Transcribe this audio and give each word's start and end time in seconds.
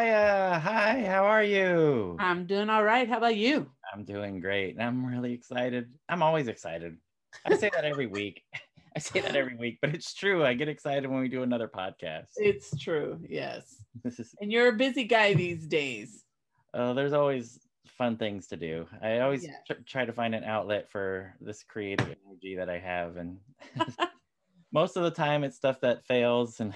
Soraya. 0.00 0.58
Hi, 0.62 1.04
how 1.04 1.24
are 1.26 1.44
you? 1.44 2.16
I'm 2.18 2.46
doing 2.46 2.70
all 2.70 2.82
right. 2.82 3.06
How 3.06 3.18
about 3.18 3.36
you? 3.36 3.70
I'm 3.92 4.04
doing 4.04 4.40
great. 4.40 4.80
I'm 4.80 5.04
really 5.04 5.34
excited. 5.34 5.90
I'm 6.08 6.22
always 6.22 6.48
excited. 6.48 6.96
I 7.44 7.54
say 7.56 7.68
that 7.74 7.84
every 7.84 8.06
week. 8.06 8.42
I 8.96 8.98
say 8.98 9.20
that 9.20 9.36
every 9.36 9.56
week, 9.56 9.76
but 9.82 9.94
it's 9.94 10.14
true. 10.14 10.42
I 10.44 10.54
get 10.54 10.68
excited 10.70 11.06
when 11.06 11.20
we 11.20 11.28
do 11.28 11.42
another 11.42 11.68
podcast. 11.68 12.28
It's 12.36 12.70
true. 12.78 13.20
Yes. 13.28 13.76
This 14.02 14.18
is 14.18 14.34
And 14.40 14.50
you're 14.50 14.68
a 14.68 14.72
busy 14.72 15.04
guy 15.04 15.34
these 15.34 15.66
days. 15.66 16.24
uh, 16.72 16.94
there's 16.94 17.12
always 17.12 17.58
fun 17.86 18.16
things 18.16 18.46
to 18.48 18.56
do. 18.56 18.86
I 19.02 19.18
always 19.18 19.44
Yeah. 19.44 19.56
tr- 19.66 19.82
try 19.86 20.04
to 20.06 20.12
find 20.14 20.34
an 20.34 20.44
outlet 20.44 20.90
for 20.90 21.34
this 21.42 21.62
creative 21.62 22.06
energy 22.26 22.56
that 22.56 22.70
I 22.70 22.78
have, 22.78 23.16
and 23.18 23.36
most 24.72 24.96
of 24.96 25.02
the 25.02 25.10
time 25.10 25.44
it's 25.44 25.56
stuff 25.56 25.80
that 25.82 26.06
fails, 26.06 26.60
and 26.60 26.72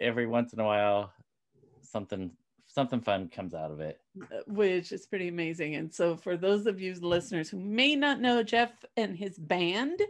every 0.00 0.26
once 0.26 0.52
in 0.52 0.58
a 0.60 0.64
while 0.64 1.12
something 1.90 2.30
something 2.72 3.00
fun 3.00 3.28
comes 3.28 3.52
out 3.52 3.70
of 3.70 3.80
it. 3.80 4.00
which 4.46 4.92
is 4.92 5.06
pretty 5.06 5.28
amazing. 5.28 5.74
And 5.74 5.92
so, 5.92 6.16
for 6.16 6.36
those 6.36 6.66
of 6.66 6.80
you 6.80 6.94
listeners 6.94 7.50
who 7.50 7.58
may 7.58 7.96
not 7.96 8.20
know, 8.20 8.42
Jeff 8.42 8.72
and 8.96 9.16
his 9.16 9.38
band 9.38 10.00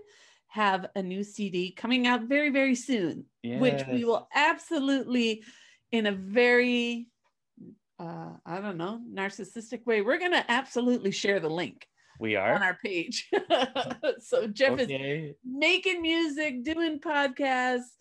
have 0.49 0.87
a 0.97 1.03
new 1.03 1.23
CD 1.23 1.71
coming 1.71 2.07
out 2.07 2.23
very, 2.23 2.51
very 2.51 2.75
soon, 2.75 3.25
which 3.43 3.83
we 3.91 4.05
will 4.05 4.29
absolutely, 4.35 5.45
in 5.93 6.07
a 6.07 6.13
very, 6.13 7.07
uh, 7.99 8.33
I 8.45 8.61
don't 8.61 8.77
know, 8.77 9.01
narcissistic 9.13 9.87
way, 9.87 10.03
we're 10.03 10.19
going 10.19 10.33
to 10.33 10.51
absolutely 10.51 11.13
share 11.13 11.41
the 11.41 11.49
link 11.49 11.87
We 12.19 12.37
are 12.37 12.55
on 12.55 12.63
our 12.63 12.77
page. 12.83 13.31
so, 14.19 14.47
Jeff 14.49 14.79
is 14.79 15.35
making 15.45 16.03
music, 16.03 16.65
doing 16.65 16.99
podcasts, 17.01 17.97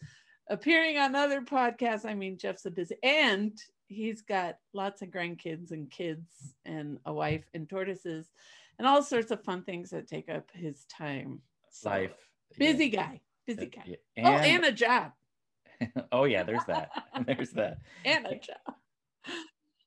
appearing 0.50 0.98
on 0.98 1.16
other 1.16 1.42
podcasts. 1.42 2.06
I 2.06 2.16
mean, 2.16 2.38
Jeff's 2.38 2.66
a 2.66 2.72
busy 2.72 2.96
and 3.04 3.54
he's 3.90 4.22
got 4.22 4.58
lots 4.74 5.02
of 5.02 5.10
grandkids 5.10 5.72
and 5.72 5.90
kids 5.92 6.54
and 6.66 7.00
a 7.06 7.12
wife 7.14 7.44
and 7.54 7.68
tortoises 7.68 8.28
and 8.78 8.88
all 8.88 9.04
sorts 9.04 9.32
of 9.32 9.44
fun 9.44 9.64
things 9.64 9.90
that 9.90 10.08
take 10.08 10.30
up 10.30 10.50
his 10.54 10.86
time. 10.86 11.42
So, 11.72 11.90
Life. 11.90 12.12
Busy 12.58 12.86
Yeah. 12.86 13.02
guy, 13.02 13.22
busy 13.46 13.64
uh, 13.66 13.70
guy. 13.76 13.98
Yeah. 14.16 14.30
oh, 14.30 14.38
and 14.38 14.64
a 14.66 14.72
job. 14.72 15.12
oh 16.12 16.24
yeah, 16.26 16.44
there's 16.44 16.66
that. 16.66 16.90
there's 17.26 17.52
that. 17.52 17.80
And 18.06 18.26
a 18.26 18.36
job. 18.36 18.76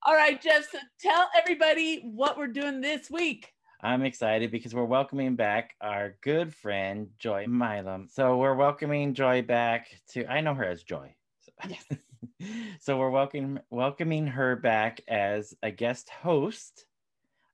All 0.05 0.15
right, 0.15 0.41
Jeff. 0.43 0.69
So 0.71 0.79
tell 1.01 1.29
everybody 1.41 2.01
what 2.03 2.37
we're 2.37 2.49
doing 2.49 2.81
this 2.81 3.11
week. 3.11 3.53
I'm 3.85 4.05
excited 4.05 4.51
because 4.53 4.75
we're 4.75 4.85
welcoming 4.85 5.35
back 5.37 5.75
our 5.81 6.17
good 6.23 6.55
friend 6.55 7.09
Joy 7.19 7.47
Milam. 7.49 8.09
So 8.09 8.37
we're 8.37 8.55
welcoming 8.55 9.13
Joy 9.15 9.43
back 9.43 9.89
to 10.11 10.25
I 10.27 10.41
know 10.41 10.55
her 10.55 10.65
as 10.65 10.83
Joy. 10.83 11.15
So, 11.41 11.53
Yes. 11.69 11.85
so 12.81 12.99
we're 12.99 13.11
welcoming 13.11 13.61
welcoming 13.71 14.27
her 14.27 14.57
back 14.57 15.01
as 15.09 15.55
a 15.63 15.71
guest 15.71 16.09
host 16.11 16.87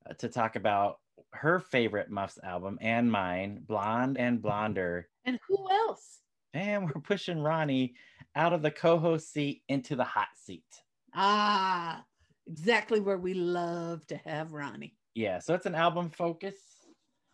uh, 0.08 0.14
to 0.14 0.28
talk 0.28 0.56
about 0.56 1.00
her 1.32 1.58
favorite 1.58 2.10
Muffs 2.10 2.38
album 2.42 2.78
and 2.80 3.10
mine, 3.10 3.60
Blonde 3.66 4.18
and 4.18 4.40
Blonder. 4.40 5.08
And 5.24 5.38
who 5.46 5.70
else? 5.70 6.22
And 6.54 6.86
we're 6.86 7.00
pushing 7.00 7.40
Ronnie 7.42 7.94
out 8.34 8.52
of 8.52 8.62
the 8.62 8.70
co-host 8.70 9.30
seat 9.30 9.62
into 9.68 9.96
the 9.96 10.04
hot 10.04 10.28
seat. 10.34 10.82
Ah, 11.14 12.06
exactly 12.46 13.00
where 13.00 13.18
we 13.18 13.34
love 13.34 14.06
to 14.08 14.16
have 14.16 14.52
Ronnie. 14.52 14.96
Yeah, 15.14 15.38
so 15.38 15.54
it's 15.54 15.66
an 15.66 15.74
album 15.74 16.10
focus 16.10 16.86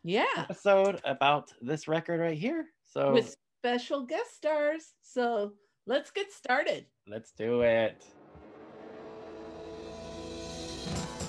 Yeah. 0.02 0.24
episode 0.36 1.00
about 1.04 1.52
this 1.60 1.86
record 1.88 2.20
right 2.20 2.38
here. 2.38 2.70
So 2.82 3.12
with 3.12 3.34
special 3.60 4.04
guest 4.06 4.34
stars. 4.34 4.94
So 5.02 5.54
let's 5.86 6.10
get 6.10 6.32
started. 6.32 6.86
let's 7.06 7.32
do 7.32 7.62
it. 7.62 8.04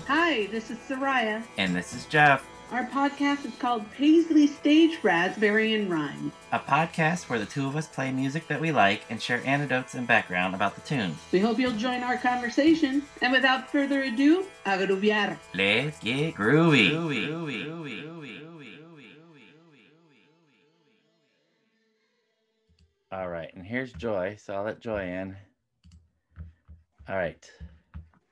Hi, 0.08 0.46
this 0.48 0.70
is 0.70 0.78
Soraya. 0.78 1.44
And 1.58 1.76
this 1.76 1.94
is 1.96 2.06
Jeff, 2.06 2.48
Our 2.72 2.86
podcast 2.86 3.44
is 3.46 3.56
called 3.58 3.84
Paisley 3.92 4.46
Stage 4.46 5.00
Raspberry 5.02 5.74
and 5.74 5.90
Rhyme. 5.90 6.32
a 6.52 6.60
podcast 6.60 7.28
where 7.28 7.40
the 7.40 7.46
two 7.46 7.66
of 7.68 7.76
us 7.76 7.88
play 7.88 8.12
music 8.12 8.48
that 8.48 8.62
we 8.62 8.72
like 8.72 9.02
and 9.10 9.20
share 9.22 9.42
anecdotes 9.46 9.96
and 9.96 10.06
background 10.08 10.54
about 10.54 10.76
the 10.76 10.82
tunes. 10.82 11.18
We 11.32 11.40
hope 11.40 11.58
you'll 11.58 11.72
join 11.72 12.04
our 12.04 12.18
conversation. 12.18 13.02
And 13.22 13.32
without 13.34 13.70
further 13.72 14.04
ado, 14.04 14.46
agrubiar. 14.66 15.38
Let's 15.56 16.00
get 16.00 16.36
groovy. 16.36 16.92
All 23.16 23.30
right, 23.30 23.50
and 23.56 23.66
here's 23.66 23.94
Joy. 23.94 24.36
So 24.38 24.53
I'll 24.53 24.64
let 24.66 24.81
Joy 24.81 25.03
in. 25.03 25.38
All 27.08 27.16
right, 27.16 27.50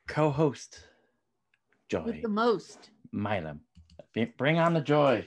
co-host 0.09 0.81
Joy 1.87 2.03
With 2.03 2.21
the 2.21 2.27
most. 2.27 2.89
Milam. 3.13 3.61
Bring 4.37 4.59
on 4.59 4.73
the 4.73 4.81
joy. 4.81 5.25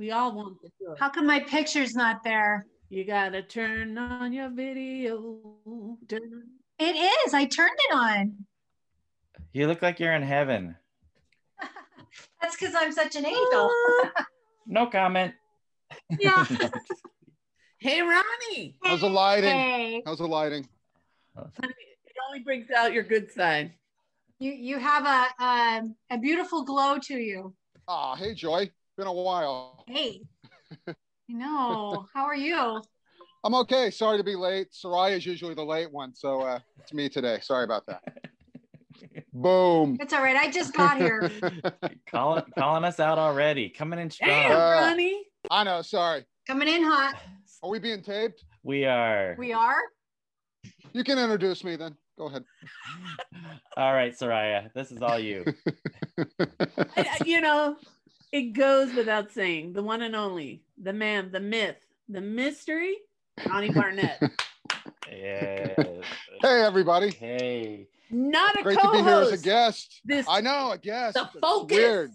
We 0.00 0.10
all 0.10 0.34
want 0.34 0.60
the 0.62 0.70
joy. 0.80 0.94
How 0.98 1.10
come 1.10 1.28
my 1.28 1.38
picture's 1.38 1.94
not 1.94 2.24
there? 2.24 2.66
You 2.88 3.04
gotta 3.04 3.40
turn 3.40 3.96
on 3.96 4.32
your 4.32 4.48
video. 4.50 5.40
Turn- 6.08 6.48
It 6.80 6.96
is. 7.26 7.34
I 7.34 7.44
turned 7.44 7.78
it 7.88 7.94
on. 7.94 8.34
You 9.52 9.68
look 9.68 9.80
like 9.82 10.00
you're 10.00 10.14
in 10.14 10.22
heaven. 10.22 10.74
That's 12.42 12.56
because 12.56 12.74
I'm 12.76 12.90
such 12.90 13.14
an 13.14 13.26
angel. 13.26 13.70
No 14.66 14.86
comment. 14.86 15.34
Yeah. 16.18 16.44
Hey, 17.78 18.00
Ronnie. 18.00 18.76
How's 18.82 19.00
the 19.00 19.08
lighting? 19.10 19.50
Hey, 19.50 20.02
How's 20.06 20.18
the 20.18 20.26
lighting? 20.26 20.66
It 21.36 22.16
only 22.28 22.40
brings 22.40 22.70
out 22.70 22.92
your 22.92 23.02
good 23.02 23.30
side. 23.30 23.72
you 24.38 24.52
you 24.52 24.78
have 24.78 25.04
a 25.04 25.44
um, 25.44 25.94
a 26.10 26.16
beautiful 26.18 26.64
glow 26.64 26.98
to 26.98 27.14
you. 27.14 27.54
Ah, 27.86 28.14
hey 28.16 28.34
Joy. 28.34 28.70
Been 28.96 29.06
a 29.06 29.12
while. 29.12 29.84
Hey, 29.86 30.22
I 30.88 30.94
know. 31.28 32.06
How 32.14 32.24
are 32.24 32.34
you? 32.34 32.82
I'm 33.44 33.54
okay. 33.56 33.90
Sorry 33.90 34.16
to 34.16 34.24
be 34.24 34.34
late. 34.34 34.68
Soraya 34.72 35.16
is 35.16 35.26
usually 35.26 35.54
the 35.54 35.64
late 35.64 35.92
one, 35.92 36.14
so 36.14 36.40
uh, 36.40 36.58
it's 36.80 36.94
me 36.94 37.10
today. 37.10 37.38
Sorry 37.42 37.64
about 37.64 37.84
that. 37.86 38.02
Boom. 39.34 39.98
It's 40.00 40.14
all 40.14 40.22
right. 40.22 40.36
I 40.36 40.50
just 40.50 40.72
got 40.74 40.96
here. 40.96 41.30
calling 42.10 42.42
calling 42.58 42.84
us 42.84 42.98
out 42.98 43.18
already. 43.18 43.68
Coming 43.68 43.98
in 43.98 44.08
strong. 44.10 44.30
Damn, 44.30 44.52
Uh, 44.52 44.86
Ronnie. 44.86 45.24
I 45.50 45.62
know. 45.64 45.82
Sorry. 45.82 46.24
Coming 46.46 46.68
in 46.68 46.82
hot. 46.82 47.16
Are 47.66 47.68
we 47.70 47.80
being 47.80 48.00
taped? 48.00 48.44
We 48.62 48.84
are. 48.84 49.34
We 49.36 49.52
are. 49.52 49.74
You 50.92 51.02
can 51.02 51.18
introduce 51.18 51.64
me 51.64 51.74
then. 51.74 51.96
Go 52.16 52.26
ahead. 52.26 52.44
all 53.76 53.92
right, 53.92 54.16
Soraya. 54.16 54.72
This 54.72 54.92
is 54.92 55.02
all 55.02 55.18
you. 55.18 55.44
I- 56.16 56.26
I- 56.96 57.00
uh, 57.20 57.24
you 57.24 57.40
know, 57.40 57.76
it 58.30 58.52
goes 58.52 58.94
without 58.94 59.32
saying 59.32 59.72
the 59.72 59.82
one 59.82 60.02
and 60.02 60.14
only, 60.14 60.62
the 60.80 60.92
man, 60.92 61.32
the 61.32 61.40
myth, 61.40 61.74
the 62.08 62.20
mystery, 62.20 62.98
Ronnie 63.48 63.70
Barnett. 63.72 64.22
Yeah. 65.10 65.74
Hey 66.42 66.62
everybody. 66.62 67.10
Hey. 67.10 67.88
Not 68.10 68.60
a 68.60 68.62
Great 68.62 68.78
to 68.78 68.90
be 68.92 68.98
here 68.98 69.08
as 69.08 69.32
a 69.32 69.38
guest. 69.38 70.02
This 70.04 70.26
I 70.28 70.40
know. 70.42 70.70
a 70.72 70.78
guest. 70.78 71.14
the 71.14 71.22
It's 71.22 71.32
focus. 71.40 71.76
Weird. 71.76 72.10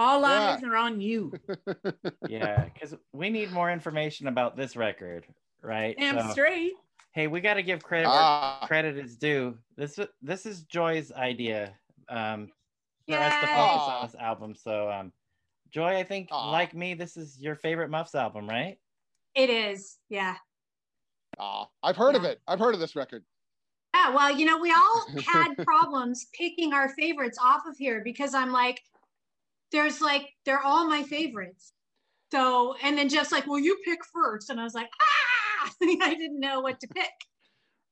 All 0.00 0.22
Yeah. 0.22 0.54
eyes 0.56 0.64
are 0.64 0.76
on 0.76 1.00
you. 1.00 1.32
Yeah, 2.28 2.64
because 2.64 2.94
we 3.12 3.28
need 3.30 3.50
more 3.52 3.70
information 3.70 4.26
about 4.28 4.56
this 4.56 4.74
record, 4.76 5.26
right? 5.62 5.96
Damn 5.98 6.18
So, 6.20 6.30
straight. 6.32 6.72
hey, 7.12 7.26
we 7.26 7.40
got 7.40 7.54
to 7.54 7.62
give 7.62 7.82
credit 7.82 8.08
where 8.08 8.16
Ah. 8.18 8.64
credit 8.66 8.96
is 8.96 9.16
due. 9.16 9.58
This 9.76 9.98
this 10.22 10.46
is 10.46 10.62
Joy's 10.64 11.12
idea 11.12 11.74
um, 12.08 12.48
for 13.08 13.16
us 13.16 13.34
to 13.40 13.46
focus 13.46 13.82
on 13.82 14.06
this 14.06 14.14
album. 14.16 14.54
So, 14.54 14.90
um, 14.90 15.12
Joy, 15.70 15.96
I 15.96 16.02
think 16.04 16.28
Aw. 16.32 16.50
like 16.50 16.74
me, 16.74 16.94
this 16.94 17.16
is 17.16 17.38
your 17.40 17.54
favorite 17.54 17.90
Muffs 17.90 18.14
album, 18.14 18.48
right? 18.48 18.78
It 19.34 19.50
is. 19.50 19.98
Yeah. 20.08 20.36
Ah, 21.38 21.68
I've 21.82 21.96
heard 21.96 22.16
of 22.16 22.24
it. 22.24 22.40
I've 22.48 22.58
heard 22.58 22.74
of 22.74 22.80
this 22.80 22.96
record. 22.96 23.24
Yeah. 23.94 24.14
Well, 24.14 24.30
you 24.36 24.46
know, 24.46 24.58
we 24.58 24.72
all 24.72 25.06
had 25.26 25.54
problems 25.58 26.26
picking 26.32 26.72
our 26.72 26.88
favorites 26.90 27.38
off 27.42 27.62
of 27.66 27.76
here 27.76 28.02
because 28.04 28.34
I'm 28.34 28.50
like, 28.52 28.80
there's 29.72 30.00
like, 30.00 30.28
they're 30.44 30.62
all 30.62 30.86
my 30.88 31.02
favorites. 31.02 31.72
So, 32.32 32.74
and 32.82 32.96
then 32.96 33.08
Jeff's 33.08 33.32
like, 33.32 33.46
well, 33.46 33.58
you 33.58 33.76
pick 33.84 34.00
first. 34.12 34.50
And 34.50 34.60
I 34.60 34.64
was 34.64 34.74
like, 34.74 34.88
ah, 35.00 35.72
I 35.82 36.14
didn't 36.14 36.40
know 36.40 36.60
what 36.60 36.80
to 36.80 36.88
pick. 36.88 37.10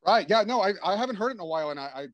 Right. 0.06 0.26
Yeah. 0.28 0.42
No, 0.44 0.60
I, 0.62 0.74
I 0.84 0.96
haven't 0.96 1.16
heard 1.16 1.30
it 1.30 1.34
in 1.34 1.40
a 1.40 1.46
while, 1.46 1.70
and 1.70 1.80
I, 1.80 1.90
I 1.94 2.06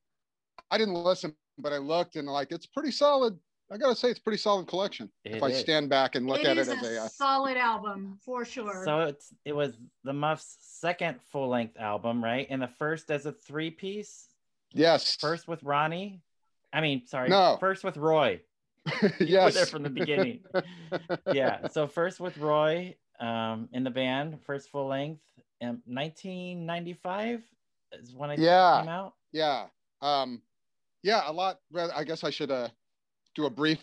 I 0.70 0.78
didn't 0.78 0.94
listen, 0.94 1.34
but 1.58 1.72
I 1.72 1.78
looked 1.78 2.16
and 2.16 2.26
like 2.26 2.50
it's 2.50 2.66
pretty 2.66 2.90
solid. 2.90 3.38
I 3.70 3.76
gotta 3.76 3.94
say, 3.94 4.08
it's 4.11 4.19
a 4.19 4.22
pretty 4.22 4.38
solid 4.38 4.66
collection. 4.66 5.11
It 5.25 5.37
if 5.37 5.43
I 5.43 5.49
is. 5.49 5.58
stand 5.61 5.88
back 5.90 6.14
and 6.14 6.26
look 6.26 6.40
It 6.40 6.46
at 6.46 6.58
is 6.58 6.69
it 6.69 6.78
as 6.78 6.82
a 6.82 6.94
a 6.96 7.05
uh, 7.05 7.08
solid 7.08 7.56
album 7.56 8.19
for 8.25 8.44
sure. 8.44 8.82
So 8.84 9.00
it's 9.00 9.32
it 9.44 9.55
was 9.55 9.76
the 10.02 10.12
Muffs' 10.12 10.56
second 10.60 11.20
full 11.31 11.49
length 11.49 11.76
album, 11.78 12.25
right? 12.25 12.46
And 12.50 12.60
the 12.60 12.70
first 12.78 13.10
as 13.10 13.26
a 13.26 13.32
three 13.32 13.70
piece. 13.70 14.28
yes, 14.72 15.17
First 15.17 15.46
with 15.46 15.62
Ronnie. 15.62 16.22
I 16.72 16.81
mean, 16.81 17.06
sorry. 17.06 17.28
No. 17.28 17.58
First 17.60 17.84
with 17.84 17.96
Roy. 17.96 18.40
Were 19.02 19.10
yes, 19.20 19.54
there 19.54 19.66
from 19.66 19.82
the 19.82 19.90
beginning. 19.90 20.40
yeah. 21.32 21.69
So 21.69 21.86
first 21.86 22.20
with 22.20 22.36
Roy 22.36 22.94
um, 23.20 23.69
in 23.72 23.84
the 23.84 23.90
band, 23.90 24.38
first 24.44 24.70
full 24.70 24.88
length, 24.88 25.22
um, 25.62 25.81
1995. 25.86 27.42
is 27.92 28.14
when 28.14 28.31
I 28.31 28.34
Yeah. 28.36 28.81
came 28.81 28.88
out. 28.88 29.14
Yeah. 29.32 29.66
Um, 30.02 30.42
yeah, 31.02 31.22
a 31.26 31.32
lot. 31.32 31.60
I 31.94 32.04
guess 32.04 32.25
I 32.25 32.31
should 32.31 32.50
uh, 32.50 32.69
do 33.34 33.46
a 33.46 33.50
brief 33.50 33.81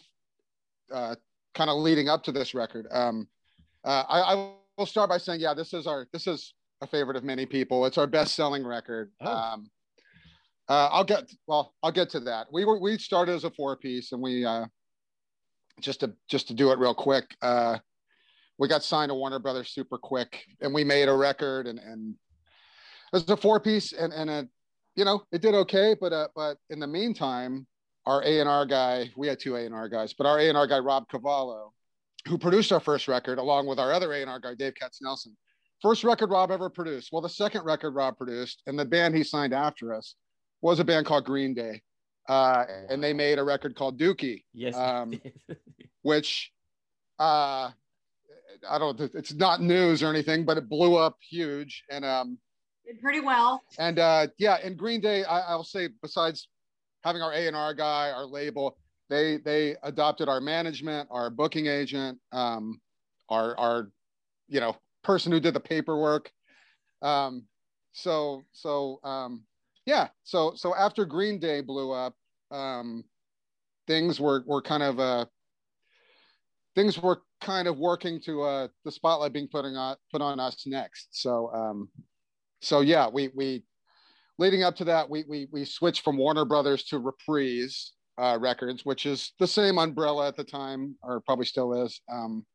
uh, 0.92 1.15
kind 1.53 1.69
of 1.69 1.77
leading 1.77 2.09
up 2.09 2.24
to 2.24 2.31
this 2.31 2.53
record. 2.53 2.88
Um, 2.92 3.27
uh, 3.83 4.03
I, 4.07 4.19
I 4.21 4.51
will 4.77 4.86
start 4.86 5.09
by 5.09 5.18
saying, 5.18 5.39
yeah, 5.39 5.53
this 5.53 5.74
is 5.74 5.88
our 5.88 6.07
this 6.13 6.27
is 6.27 6.53
a 6.81 6.88
favorite 6.88 7.18
of 7.18 7.24
many 7.24 7.45
people. 7.45 7.86
It's 7.86 7.98
our 7.98 8.07
best 8.07 8.36
selling 8.36 8.65
record. 8.65 9.12
Oh. 9.21 9.31
Um, 9.31 9.71
uh, 10.68 10.89
I'll 10.92 11.03
get 11.03 11.30
well. 11.48 11.74
I'll 11.83 11.92
get 11.92 12.09
to 12.12 12.19
that. 12.21 12.48
We 12.51 12.65
were 12.65 12.80
we 12.80 12.98
started 12.98 13.33
as 13.33 13.44
a 13.44 13.51
four 13.51 13.75
piece, 13.77 14.12
and 14.12 14.21
we 14.21 14.45
uh, 14.45 14.65
just 15.80 16.02
to 16.02 16.14
just 16.30 16.48
to 16.50 16.54
do 16.54 16.72
it 16.72 16.80
real 16.80 16.94
quick. 16.94 17.36
Uh, 17.42 17.78
we 18.58 18.68
got 18.68 18.84
signed 18.84 19.10
to 19.10 19.16
Warner 19.16 19.40
Brothers 19.40 19.70
super 19.70 19.98
quick, 19.98 20.46
and 20.62 20.74
we 20.74 20.84
made 20.84 21.08
a 21.08 21.14
record, 21.14 21.68
and 21.68 21.80
and 21.80 22.16
it 23.14 23.14
was 23.14 23.30
a 23.30 23.38
four 23.38 23.60
piece, 23.60 23.94
and 23.94 24.14
and 24.14 24.30
a 24.30 24.48
you 24.96 25.06
know, 25.06 25.24
it 25.32 25.42
did 25.42 25.56
okay, 25.56 25.96
but 26.00 26.14
uh, 26.14 26.28
but 26.36 26.58
in 26.70 26.80
the 26.80 26.88
meantime, 26.88 27.66
our 28.06 28.22
A 28.24 28.40
and 28.40 28.50
R 28.50 28.66
guy, 28.66 29.10
we 29.16 29.28
had 29.28 29.40
two 29.40 29.56
A 29.56 29.66
and 29.66 29.74
R 29.74 29.88
guys, 29.88 30.14
but 30.14 30.28
our 30.28 30.40
A 30.40 30.50
and 30.50 30.58
R 30.58 30.68
guy 30.68 30.80
Rob 30.80 31.08
Cavallo, 31.10 31.74
who 32.28 32.38
produced 32.38 32.72
our 32.72 32.80
first 32.80 33.08
record, 33.08 33.38
along 33.38 33.68
with 33.68 33.80
our 33.80 33.92
other 33.92 34.12
A 34.14 34.22
and 34.22 34.30
R 34.30 34.40
guy 34.40 34.54
Dave 34.56 34.74
Katznelson, 34.74 35.34
first 35.82 36.04
record 36.04 36.30
Rob 36.30 36.52
ever 36.52 36.70
produced. 36.70 37.10
Well, 37.12 37.22
the 37.22 37.30
second 37.30 37.64
record 37.64 37.92
Rob 37.92 38.18
produced, 38.18 38.64
and 38.68 38.78
the 38.78 38.86
band 38.86 39.16
he 39.16 39.24
signed 39.24 39.54
after 39.54 39.94
us 39.94 40.16
was 40.62 40.80
a 40.80 40.84
band 40.84 41.06
called 41.06 41.26
Green 41.26 41.54
Day, 41.54 41.82
uh, 42.28 42.66
and 42.90 43.04
they 43.04 43.14
made 43.14 43.40
a 43.40 43.44
record 43.44 43.76
called 43.76 44.00
Dookie, 44.00 44.44
Yes. 44.54 44.76
Um, 44.76 45.20
which 46.02 46.52
uh, 47.20 47.72
I 48.70 48.78
don't. 48.78 49.00
It's 49.00 49.34
not 49.34 49.62
news 49.62 50.04
or 50.04 50.08
anything, 50.08 50.46
but 50.46 50.58
it 50.58 50.70
blew 50.70 50.96
up 50.96 51.18
huge, 51.28 51.84
and 51.90 52.06
um, 52.06 52.38
Did 52.86 53.02
pretty 53.02 53.20
well. 53.20 53.62
and 53.80 54.00
uh, 54.00 54.28
yeah, 54.38 54.58
in 54.64 54.76
Green 54.76 55.02
Day, 55.02 55.24
I, 55.24 55.42
I'll 55.42 55.64
say 55.64 55.90
besides 56.02 56.48
having 57.04 57.22
our 57.22 57.34
A 57.34 57.48
and 57.48 57.56
R 57.56 57.74
guy, 57.74 58.12
our 58.12 58.26
label, 58.26 58.78
they 59.10 59.38
they 59.38 59.76
adopted 59.84 60.30
our 60.30 60.42
management, 60.42 61.10
our 61.12 61.30
booking 61.30 61.68
agent, 61.68 62.20
um, 62.32 62.80
our 63.30 63.58
our 63.60 63.90
you 64.48 64.60
know 64.60 64.76
person 65.04 65.32
who 65.32 65.40
did 65.40 65.54
the 65.54 65.60
paperwork. 65.60 66.32
Um, 67.02 67.46
so 67.94 68.44
so 68.52 69.00
um, 69.04 69.44
yeah, 69.86 70.07
so 70.24 70.54
so 70.56 70.75
after 70.75 71.06
Green 71.06 71.39
Day 71.39 71.62
blew 71.62 71.92
up, 71.92 72.16
um, 72.51 73.04
things 73.88 74.19
were 74.19 74.44
were 74.45 74.62
kind 74.62 74.83
of 74.83 75.00
uh, 75.00 75.25
things 76.75 76.98
were 77.00 77.22
kind 77.42 77.68
of 77.68 77.78
working 77.78 78.22
to 78.22 78.44
uh, 78.44 78.68
the 78.86 78.92
spotlight 78.92 79.33
being 79.33 79.48
putting 79.48 79.75
on 79.75 79.95
put 80.12 80.22
on 80.22 80.39
us 80.39 80.63
next. 80.68 81.07
So 81.12 81.51
um, 81.54 81.89
so 82.62 82.81
yeah, 82.81 83.07
we 83.07 83.30
we 83.36 83.63
leading 84.38 84.63
up 84.63 84.75
to 84.78 84.86
that, 84.86 85.10
we 85.10 85.24
we 85.28 85.48
we 85.51 85.66
switched 85.66 86.04
from 86.04 86.18
Warner 86.18 86.45
Brothers 86.45 86.84
to 86.86 87.00
Reprise 87.00 87.94
uh, 88.18 88.38
Records, 88.39 88.86
which 88.86 89.06
is 89.06 89.34
the 89.39 89.48
same 89.48 89.77
umbrella 89.77 90.27
at 90.27 90.36
the 90.36 90.44
time, 90.44 90.95
or 91.01 91.22
probably 91.22 91.45
still 91.45 91.86
is. 91.86 92.01
Um, 92.12 92.45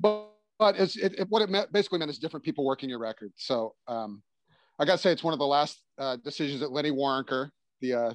but 0.00 0.28
but 0.58 0.78
it, 0.78 0.94
it, 0.96 1.26
what 1.28 1.42
it 1.42 1.50
meant 1.50 1.72
basically 1.72 1.98
meant 1.98 2.10
is 2.10 2.18
different 2.18 2.44
people 2.44 2.64
working 2.64 2.88
your 2.88 2.98
record. 2.98 3.32
So 3.36 3.74
um, 3.88 4.22
I 4.78 4.84
gotta 4.84 4.98
say, 4.98 5.12
it's 5.12 5.22
one 5.22 5.32
of 5.32 5.38
the 5.38 5.46
last 5.46 5.82
uh, 5.98 6.16
decisions 6.24 6.60
that 6.60 6.72
Lenny 6.72 6.90
Waronker, 6.90 7.50
the 7.80 7.94
uh, 7.94 8.14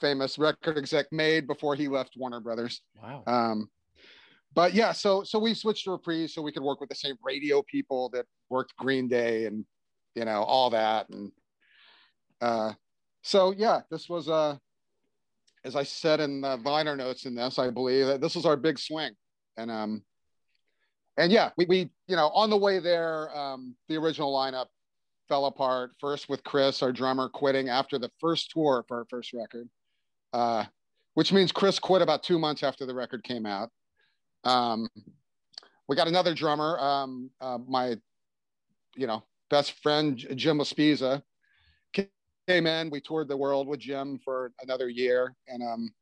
famous 0.00 0.38
record 0.38 0.78
exec, 0.78 1.06
made 1.12 1.46
before 1.46 1.74
he 1.74 1.88
left 1.88 2.14
Warner 2.16 2.40
Brothers. 2.40 2.80
wow. 3.02 3.22
Um, 3.26 3.68
but 4.54 4.74
yeah, 4.74 4.92
so 4.92 5.22
so 5.22 5.38
we 5.38 5.54
switched 5.54 5.84
to 5.84 5.92
Reprise 5.92 6.34
so 6.34 6.42
we 6.42 6.52
could 6.52 6.62
work 6.62 6.80
with 6.80 6.90
the 6.90 6.94
same 6.94 7.16
radio 7.22 7.62
people 7.62 8.10
that 8.10 8.26
worked 8.50 8.76
Green 8.76 9.08
Day 9.08 9.46
and 9.46 9.64
you 10.14 10.24
know 10.24 10.42
all 10.42 10.70
that 10.70 11.08
and 11.08 11.32
uh, 12.40 12.72
so 13.22 13.54
yeah, 13.56 13.80
this 13.90 14.08
was 14.08 14.28
uh, 14.28 14.56
as 15.64 15.76
I 15.76 15.84
said 15.84 16.20
in 16.20 16.40
the 16.40 16.56
liner 16.56 16.96
notes 16.96 17.24
in 17.24 17.34
this, 17.34 17.58
I 17.58 17.70
believe 17.70 18.06
that 18.06 18.20
this 18.20 18.34
was 18.34 18.44
our 18.44 18.56
big 18.56 18.78
swing 18.78 19.12
and 19.56 19.70
um, 19.70 20.02
and 21.16 21.30
yeah, 21.32 21.50
we 21.56 21.66
we 21.66 21.90
you 22.08 22.16
know 22.16 22.28
on 22.28 22.50
the 22.50 22.56
way 22.56 22.78
there, 22.78 23.36
um, 23.36 23.74
the 23.88 23.96
original 23.96 24.34
lineup 24.34 24.66
fell 25.32 25.46
apart 25.46 25.92
first 25.98 26.28
with 26.28 26.44
Chris, 26.44 26.82
our 26.82 26.92
drummer, 26.92 27.26
quitting 27.26 27.70
after 27.70 27.98
the 27.98 28.10
first 28.20 28.50
tour 28.50 28.84
for 28.86 28.98
our 28.98 29.06
first 29.08 29.32
record. 29.32 29.66
Uh, 30.34 30.62
which 31.14 31.32
means 31.32 31.50
Chris 31.50 31.78
quit 31.78 32.02
about 32.02 32.22
two 32.22 32.38
months 32.38 32.62
after 32.62 32.84
the 32.84 32.94
record 32.94 33.24
came 33.24 33.46
out. 33.46 33.70
Um, 34.44 34.90
we 35.88 35.96
got 35.96 36.06
another 36.06 36.34
drummer, 36.34 36.78
um, 36.78 37.30
uh, 37.40 37.56
my, 37.66 37.96
you 38.94 39.06
know, 39.06 39.22
best 39.48 39.82
friend 39.82 40.18
Jim 40.34 40.58
Laspiza 40.58 41.22
came 41.94 42.66
in. 42.66 42.90
We 42.90 43.00
toured 43.00 43.28
the 43.28 43.36
world 43.36 43.66
with 43.66 43.80
Jim 43.80 44.20
for 44.22 44.52
another 44.62 44.90
year, 44.90 45.34
and 45.48 45.62
um, 45.62 45.94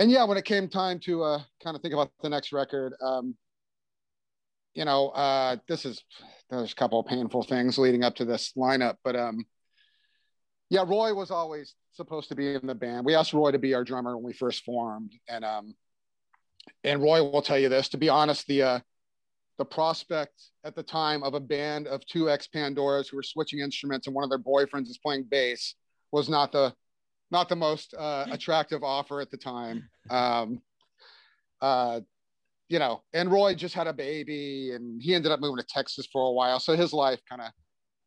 and 0.00 0.10
yeah, 0.10 0.24
when 0.24 0.36
it 0.36 0.44
came 0.44 0.66
time 0.66 0.98
to 1.00 1.22
uh, 1.22 1.42
kind 1.62 1.76
of 1.76 1.82
think 1.82 1.94
about 1.94 2.10
the 2.22 2.28
next 2.28 2.52
record, 2.52 2.92
um, 3.00 3.36
you 4.74 4.84
know, 4.84 5.08
uh, 5.08 5.56
this 5.68 5.84
is 5.84 6.02
there's 6.48 6.72
a 6.72 6.76
couple 6.76 7.00
of 7.00 7.06
painful 7.06 7.42
things 7.42 7.78
leading 7.78 8.04
up 8.04 8.16
to 8.16 8.24
this 8.24 8.52
lineup, 8.56 8.96
but 9.04 9.16
um, 9.16 9.44
yeah, 10.68 10.84
Roy 10.86 11.14
was 11.14 11.30
always 11.30 11.74
supposed 11.92 12.28
to 12.28 12.34
be 12.34 12.54
in 12.54 12.66
the 12.66 12.74
band. 12.74 13.04
We 13.04 13.14
asked 13.14 13.32
Roy 13.32 13.50
to 13.50 13.58
be 13.58 13.74
our 13.74 13.84
drummer 13.84 14.16
when 14.16 14.24
we 14.24 14.32
first 14.32 14.64
formed, 14.64 15.12
and 15.28 15.44
um, 15.44 15.74
and 16.84 17.02
Roy 17.02 17.22
will 17.22 17.42
tell 17.42 17.58
you 17.58 17.68
this. 17.68 17.88
To 17.90 17.98
be 17.98 18.08
honest, 18.08 18.46
the 18.46 18.62
uh, 18.62 18.80
the 19.58 19.64
prospect 19.64 20.40
at 20.64 20.74
the 20.74 20.82
time 20.82 21.22
of 21.22 21.34
a 21.34 21.40
band 21.40 21.86
of 21.86 22.04
two 22.06 22.30
ex 22.30 22.48
Pandoras 22.48 23.10
who 23.10 23.16
were 23.16 23.22
switching 23.22 23.58
instruments 23.58 24.06
and 24.06 24.14
one 24.14 24.24
of 24.24 24.30
their 24.30 24.38
boyfriends 24.38 24.88
is 24.88 24.98
playing 24.98 25.24
bass 25.30 25.74
was 26.12 26.28
not 26.28 26.52
the 26.52 26.72
not 27.30 27.48
the 27.48 27.56
most 27.56 27.94
uh, 27.96 28.26
attractive 28.30 28.82
offer 28.82 29.20
at 29.20 29.30
the 29.30 29.36
time. 29.36 29.88
Um, 30.10 30.60
uh, 31.60 32.00
you 32.70 32.78
know, 32.78 33.02
and 33.12 33.30
Roy 33.30 33.54
just 33.54 33.74
had 33.74 33.88
a 33.88 33.92
baby, 33.92 34.70
and 34.74 35.02
he 35.02 35.14
ended 35.14 35.32
up 35.32 35.40
moving 35.40 35.56
to 35.56 35.66
Texas 35.68 36.06
for 36.10 36.28
a 36.28 36.32
while, 36.32 36.60
so 36.60 36.76
his 36.76 36.92
life 36.92 37.20
kind 37.28 37.42
of 37.42 37.50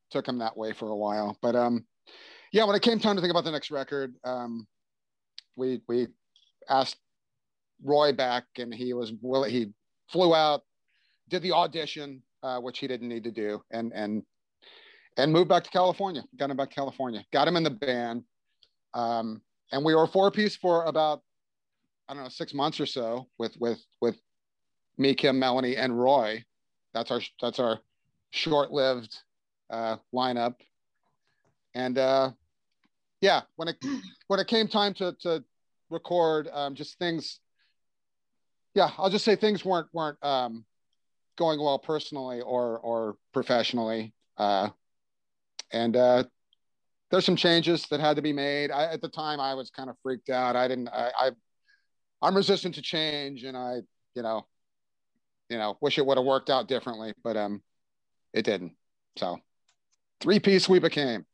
took 0.09 0.25
him 0.25 0.39
that 0.39 0.55
way 0.55 0.71
for 0.71 0.87
a 0.87 0.95
while. 0.95 1.37
But 1.41 1.55
um, 1.55 1.85
yeah, 2.53 2.63
when 2.63 2.75
it 2.75 2.81
came 2.81 2.97
time 2.97 3.17
to 3.17 3.21
think 3.21 3.31
about 3.31 3.43
the 3.43 3.51
next 3.51 3.71
record, 3.71 4.15
um, 4.23 4.65
we 5.57 5.81
we 5.89 6.07
asked 6.69 6.95
Roy 7.83 8.13
back, 8.13 8.45
and 8.57 8.73
he 8.73 8.93
was 8.93 9.11
willing. 9.21 9.51
He 9.51 9.73
flew 10.09 10.33
out, 10.33 10.61
did 11.29 11.41
the 11.41 11.51
audition, 11.51 12.23
uh, 12.41 12.59
which 12.59 12.79
he 12.79 12.87
didn't 12.87 13.09
need 13.09 13.25
to 13.25 13.31
do, 13.31 13.61
and 13.71 13.91
and 13.93 14.23
and 15.17 15.33
moved 15.33 15.49
back 15.49 15.65
to 15.65 15.71
California. 15.71 16.23
Got 16.39 16.51
him 16.51 16.57
back 16.57 16.69
to 16.69 16.75
California. 16.75 17.25
Got 17.33 17.49
him 17.49 17.57
in 17.57 17.63
the 17.63 17.69
band, 17.69 18.23
um, 18.93 19.41
and 19.73 19.83
we 19.83 19.93
were 19.93 20.07
four 20.07 20.31
piece 20.31 20.55
for 20.55 20.85
about 20.85 21.21
I 22.07 22.13
don't 22.13 22.23
know 22.23 22.29
six 22.29 22.53
months 22.53 22.79
or 22.79 22.85
so 22.85 23.27
with 23.37 23.57
with 23.59 23.83
with 23.99 24.15
me, 24.97 25.13
Kim, 25.13 25.39
Melanie, 25.39 25.75
and 25.75 25.97
Roy. 25.97 26.43
That's 26.93 27.11
our 27.11 27.21
that's 27.41 27.59
our 27.59 27.79
short 28.31 28.71
lived 28.71 29.15
uh, 29.69 29.97
lineup, 30.13 30.55
and 31.73 31.97
uh, 31.97 32.31
yeah, 33.21 33.41
when 33.55 33.69
it 33.69 33.77
when 34.27 34.39
it 34.39 34.47
came 34.47 34.67
time 34.67 34.93
to 34.95 35.15
to 35.21 35.43
record, 35.89 36.49
um, 36.51 36.75
just 36.75 36.97
things. 36.99 37.39
Yeah, 38.75 38.89
I'll 38.97 39.09
just 39.09 39.25
say 39.25 39.35
things 39.35 39.63
weren't 39.63 39.87
weren't 39.93 40.23
um, 40.23 40.65
going 41.37 41.59
well 41.59 41.79
personally 41.79 42.41
or 42.41 42.79
or 42.79 43.15
professionally, 43.33 44.13
uh, 44.37 44.69
and 45.71 45.95
uh, 45.95 46.23
there's 47.11 47.25
some 47.25 47.35
changes 47.35 47.85
that 47.91 47.99
had 47.99 48.15
to 48.15 48.23
be 48.23 48.33
made. 48.33 48.71
I, 48.71 48.85
at 48.85 49.01
the 49.01 49.09
time, 49.09 49.39
I 49.39 49.53
was 49.53 49.69
kind 49.69 49.89
of 49.89 49.95
freaked 50.01 50.29
out. 50.29 50.55
I 50.55 50.67
didn't. 50.67 50.89
I, 50.89 51.11
I 51.19 51.31
I'm 52.21 52.35
resistant 52.35 52.75
to 52.75 52.81
change, 52.81 53.43
and 53.43 53.55
I 53.55 53.81
you 54.15 54.21
know, 54.21 54.45
you 55.49 55.57
know, 55.57 55.77
wish 55.81 55.97
it 55.97 56.05
would 56.05 56.17
have 56.17 56.25
worked 56.25 56.49
out 56.49 56.67
differently, 56.67 57.13
but 57.23 57.37
um, 57.37 57.61
it 58.33 58.43
didn't. 58.43 58.73
So, 59.17 59.39
three 60.19 60.39
piece 60.39 60.67
we 60.67 60.79
became. 60.79 61.25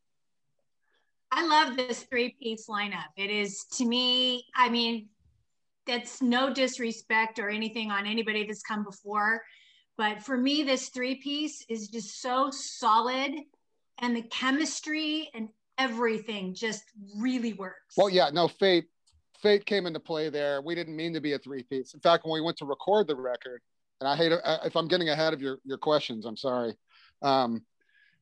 I 1.32 1.46
love 1.46 1.76
this 1.76 2.02
three 2.04 2.36
piece 2.40 2.66
lineup. 2.68 3.06
It 3.16 3.30
is 3.30 3.64
to 3.76 3.84
me, 3.84 4.44
I 4.54 4.68
mean, 4.68 5.08
that's 5.86 6.20
no 6.20 6.52
disrespect 6.52 7.38
or 7.38 7.48
anything 7.48 7.90
on 7.90 8.06
anybody 8.06 8.44
that's 8.46 8.62
come 8.62 8.84
before. 8.84 9.42
But 9.96 10.22
for 10.22 10.36
me, 10.36 10.62
this 10.62 10.88
three 10.88 11.16
piece 11.16 11.64
is 11.68 11.88
just 11.88 12.20
so 12.20 12.50
solid 12.50 13.32
and 13.98 14.16
the 14.16 14.22
chemistry 14.22 15.30
and 15.34 15.48
everything 15.78 16.54
just 16.54 16.84
really 17.16 17.52
works. 17.52 17.94
Well, 17.96 18.10
yeah, 18.10 18.30
no, 18.32 18.48
fate 18.48 18.86
fate 19.40 19.64
came 19.64 19.86
into 19.86 20.00
play 20.00 20.28
there. 20.28 20.60
We 20.60 20.74
didn't 20.74 20.96
mean 20.96 21.14
to 21.14 21.20
be 21.20 21.32
a 21.32 21.38
three 21.38 21.62
piece. 21.62 21.94
In 21.94 22.00
fact, 22.00 22.24
when 22.24 22.34
we 22.34 22.40
went 22.40 22.58
to 22.58 22.64
record 22.64 23.06
the 23.06 23.16
record, 23.16 23.60
and 24.00 24.08
I 24.08 24.16
hate 24.16 24.32
if 24.64 24.76
I'm 24.76 24.88
getting 24.88 25.08
ahead 25.10 25.32
of 25.32 25.40
your 25.40 25.58
your 25.64 25.78
questions, 25.78 26.24
I'm 26.24 26.36
sorry. 26.36 26.74
Um, 27.22 27.62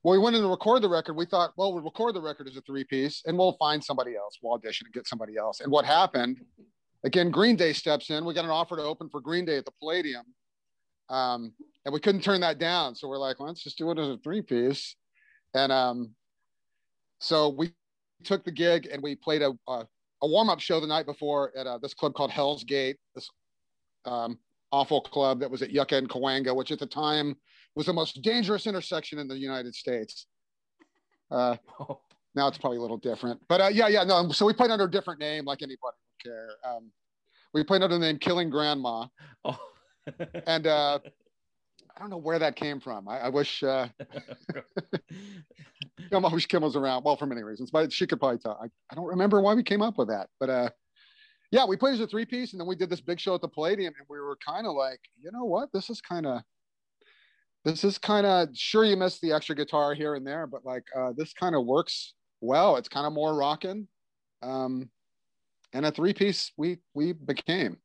when 0.03 0.19
we 0.19 0.23
went 0.23 0.37
in 0.37 0.43
to 0.43 0.49
record 0.49 0.83
the 0.83 0.89
record, 0.89 1.15
we 1.15 1.27
thought, 1.27 1.53
well, 1.57 1.73
we'll 1.73 1.83
record 1.83 2.15
the 2.15 2.21
record 2.21 2.49
as 2.49 2.57
a 2.57 2.61
three 2.63 2.85
piece, 2.85 3.23
and 3.27 3.37
we'll 3.37 3.57
find 3.59 3.83
somebody 3.83 4.17
else. 4.17 4.39
We'll 4.41 4.55
audition 4.55 4.87
and 4.87 4.95
get 4.95 5.07
somebody 5.07 5.37
else. 5.37 5.61
And 5.61 5.71
what 5.73 5.85
happened? 5.85 6.41
Again, 7.05 7.31
Green 7.31 7.57
Day 7.57 7.73
steps 7.73 8.11
in. 8.11 8.25
We 8.25 8.35
got 8.35 8.45
an 8.45 8.51
offer 8.51 8.77
to 8.77 8.83
open 8.83 9.09
for 9.09 9.21
Green 9.21 9.45
Day 9.45 9.57
at 9.57 9.65
the 9.65 9.73
Palladium, 9.81 10.25
um, 11.09 11.53
and 11.85 11.93
we 11.93 12.01
couldn't 12.01 12.23
turn 12.23 12.41
that 12.41 12.59
down. 12.59 12.95
So 12.95 13.09
we're 13.09 13.19
like, 13.19 13.39
well, 13.39 13.49
let's 13.49 13.63
just 13.63 13.79
do 13.79 13.91
it 13.91 13.99
as 13.99 14.09
a 14.09 14.19
three 14.19 14.43
piece. 14.43 14.97
And 15.55 15.73
um, 15.73 16.11
so 17.21 17.49
we 17.49 17.73
took 18.25 18.45
the 18.45 18.51
gig 18.51 18.89
and 18.93 19.03
we 19.03 19.15
played 19.15 19.43
a 19.43 19.53
a, 19.69 19.87
a 20.23 20.29
warm 20.29 20.51
up 20.51 20.61
show 20.61 20.81
the 20.81 20.87
night 20.87 21.07
before 21.07 21.53
at 21.57 21.67
uh, 21.67 21.79
this 21.79 21.95
club 21.95 22.15
called 22.15 22.31
Hell's 22.31 22.65
Gate. 22.65 22.97
This 23.15 23.29
um, 24.05 24.39
awful 24.73 25.01
club 25.01 25.41
that 25.41 25.51
was 25.51 25.63
at 25.63 25.71
Yucca 25.71 25.97
and 25.97 26.09
Cahuenga, 26.09 26.55
which 26.55 26.71
at 26.71 26.79
the 26.79 26.87
time 26.87 27.37
was 27.75 27.87
the 27.87 27.93
most 27.93 28.23
dangerous 28.23 28.67
intersection 28.67 29.19
in 29.19 29.29
the 29.29 29.39
United 29.39 29.75
States. 29.75 30.27
Uh, 31.31 31.57
Oh, 31.81 32.01
now 32.35 32.49
it's 32.49 32.59
probably 32.59 32.79
a 32.79 32.81
little 32.81 32.97
different, 32.97 33.41
but 33.49 33.61
uh, 33.61 33.69
yeah, 33.69 33.89
yeah, 33.89 34.05
no. 34.05 34.31
So 34.33 34.47
we 34.47 34.53
played 34.53 34.71
under 34.71 34.85
a 34.85 34.91
different 34.91 35.21
name, 35.21 35.45
like 35.45 35.63
anybody 35.63 35.79
would 35.83 35.95
care. 36.23 36.51
Um, 36.65 36.91
we 37.55 37.65
played 37.65 37.83
under 37.83 37.97
the 37.97 38.05
name 38.05 38.19
Killing 38.19 38.51
Grandma, 38.51 39.07
oh. 39.45 39.59
and 40.47 40.67
uh, 40.67 40.99
I 41.97 42.01
don't 42.01 42.11
know 42.11 42.19
where 42.19 42.39
that 42.39 42.57
came 42.57 42.81
from. 42.81 43.09
I, 43.09 43.21
I 43.21 43.29
wish 43.29 43.63
uh, 43.63 43.89
I 46.13 46.19
wish 46.33 46.47
Kim 46.47 46.63
was 46.63 46.77
around. 46.77 47.05
Well, 47.05 47.17
for 47.17 47.27
many 47.27 47.43
reasons, 47.43 47.71
but 47.71 47.93
she 47.93 48.07
could 48.07 48.21
probably 48.21 48.39
tell. 48.39 48.59
I, 48.63 48.67
I 48.91 48.95
don't 48.95 49.07
remember 49.07 49.41
why 49.41 49.55
we 49.55 49.63
came 49.63 49.83
up 49.83 49.99
with 49.99 50.09
that, 50.09 50.29
but 50.39 50.51
uh, 50.51 50.71
yeah, 51.51 51.65
we 51.65 51.77
played 51.77 51.95
as 51.95 52.01
a 52.01 52.07
three 52.07 52.27
piece, 52.27 52.53
and 52.53 52.61
then 52.61 52.69
we 52.69 52.77
did 52.77 52.91
this 52.91 53.01
big 53.01 53.19
show 53.21 53.35
at 53.35 53.41
the 53.41 53.49
Palladium, 53.49 53.95
and 53.99 54.07
we 54.09 54.21
were 54.21 54.37
kind 54.45 54.67
of 54.67 54.75
like, 54.75 55.01
you 55.23 55.31
know 55.33 55.45
what, 55.45 55.71
this 55.73 55.91
is 55.91 56.01
kind 56.01 56.27
of. 56.27 56.43
This 57.65 57.83
is 57.85 57.99
kind 57.99 58.25
of 58.25 58.49
sure 58.55 58.85
you 58.85 58.97
missed 58.97 59.21
the 59.21 59.33
extra 59.33 59.55
guitar 59.55 59.93
here 59.93 60.15
and 60.15 60.27
there, 60.27 60.47
but 60.47 60.65
like 60.65 60.85
uh, 60.97 61.13
this 61.17 61.33
kind 61.35 61.55
of 61.57 61.67
works 61.67 62.15
well. 62.41 62.77
It's 62.77 62.89
kind 62.89 63.07
of 63.07 63.13
more 63.13 63.35
rocking, 63.37 63.89
um, 64.43 64.89
and 65.73 65.85
a 65.85 65.91
three 65.91 66.15
piece 66.15 66.53
we 66.57 66.79
we 66.95 67.13
became. 67.13 67.79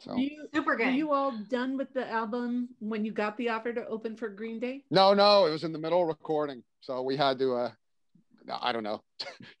So 0.00 0.12
Were 0.12 0.18
you, 0.18 0.48
Super 0.54 0.70
were 0.72 0.76
good. 0.76 0.94
you 0.94 1.12
all 1.12 1.32
done 1.50 1.76
with 1.76 1.92
the 1.92 2.10
album 2.10 2.70
when 2.80 3.04
you 3.04 3.12
got 3.12 3.36
the 3.36 3.50
offer 3.50 3.72
to 3.74 3.86
open 3.86 4.16
for 4.16 4.28
Green 4.28 4.58
Day? 4.58 4.82
No, 4.90 5.14
no, 5.14 5.46
it 5.46 5.50
was 5.50 5.62
in 5.64 5.72
the 5.72 5.78
middle 5.78 6.02
of 6.02 6.08
recording, 6.08 6.64
so 6.80 7.02
we 7.02 7.16
had 7.16 7.38
to. 7.38 7.54
uh 7.54 7.70
I 8.60 8.72
don't 8.72 8.82
know, 8.82 9.02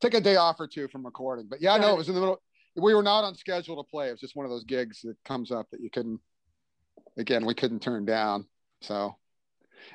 take 0.00 0.14
a 0.14 0.20
day 0.20 0.36
off 0.36 0.56
or 0.60 0.66
two 0.68 0.88
from 0.88 1.04
recording. 1.04 1.46
But 1.48 1.60
yeah, 1.60 1.76
Got 1.78 1.80
no, 1.80 1.88
it. 1.90 1.94
it 1.94 1.98
was 1.98 2.08
in 2.10 2.14
the 2.14 2.20
middle. 2.20 2.40
We 2.76 2.94
were 2.94 3.02
not 3.02 3.24
on 3.24 3.34
schedule 3.34 3.82
to 3.82 3.88
play. 3.88 4.08
It 4.08 4.12
was 4.12 4.20
just 4.20 4.36
one 4.36 4.46
of 4.46 4.50
those 4.50 4.64
gigs 4.64 5.00
that 5.02 5.16
comes 5.24 5.50
up 5.50 5.66
that 5.70 5.80
you 5.80 5.90
couldn't. 5.90 6.20
Again, 7.16 7.46
we 7.46 7.54
couldn't 7.54 7.80
turn 7.80 8.04
down. 8.04 8.46
So, 8.80 9.14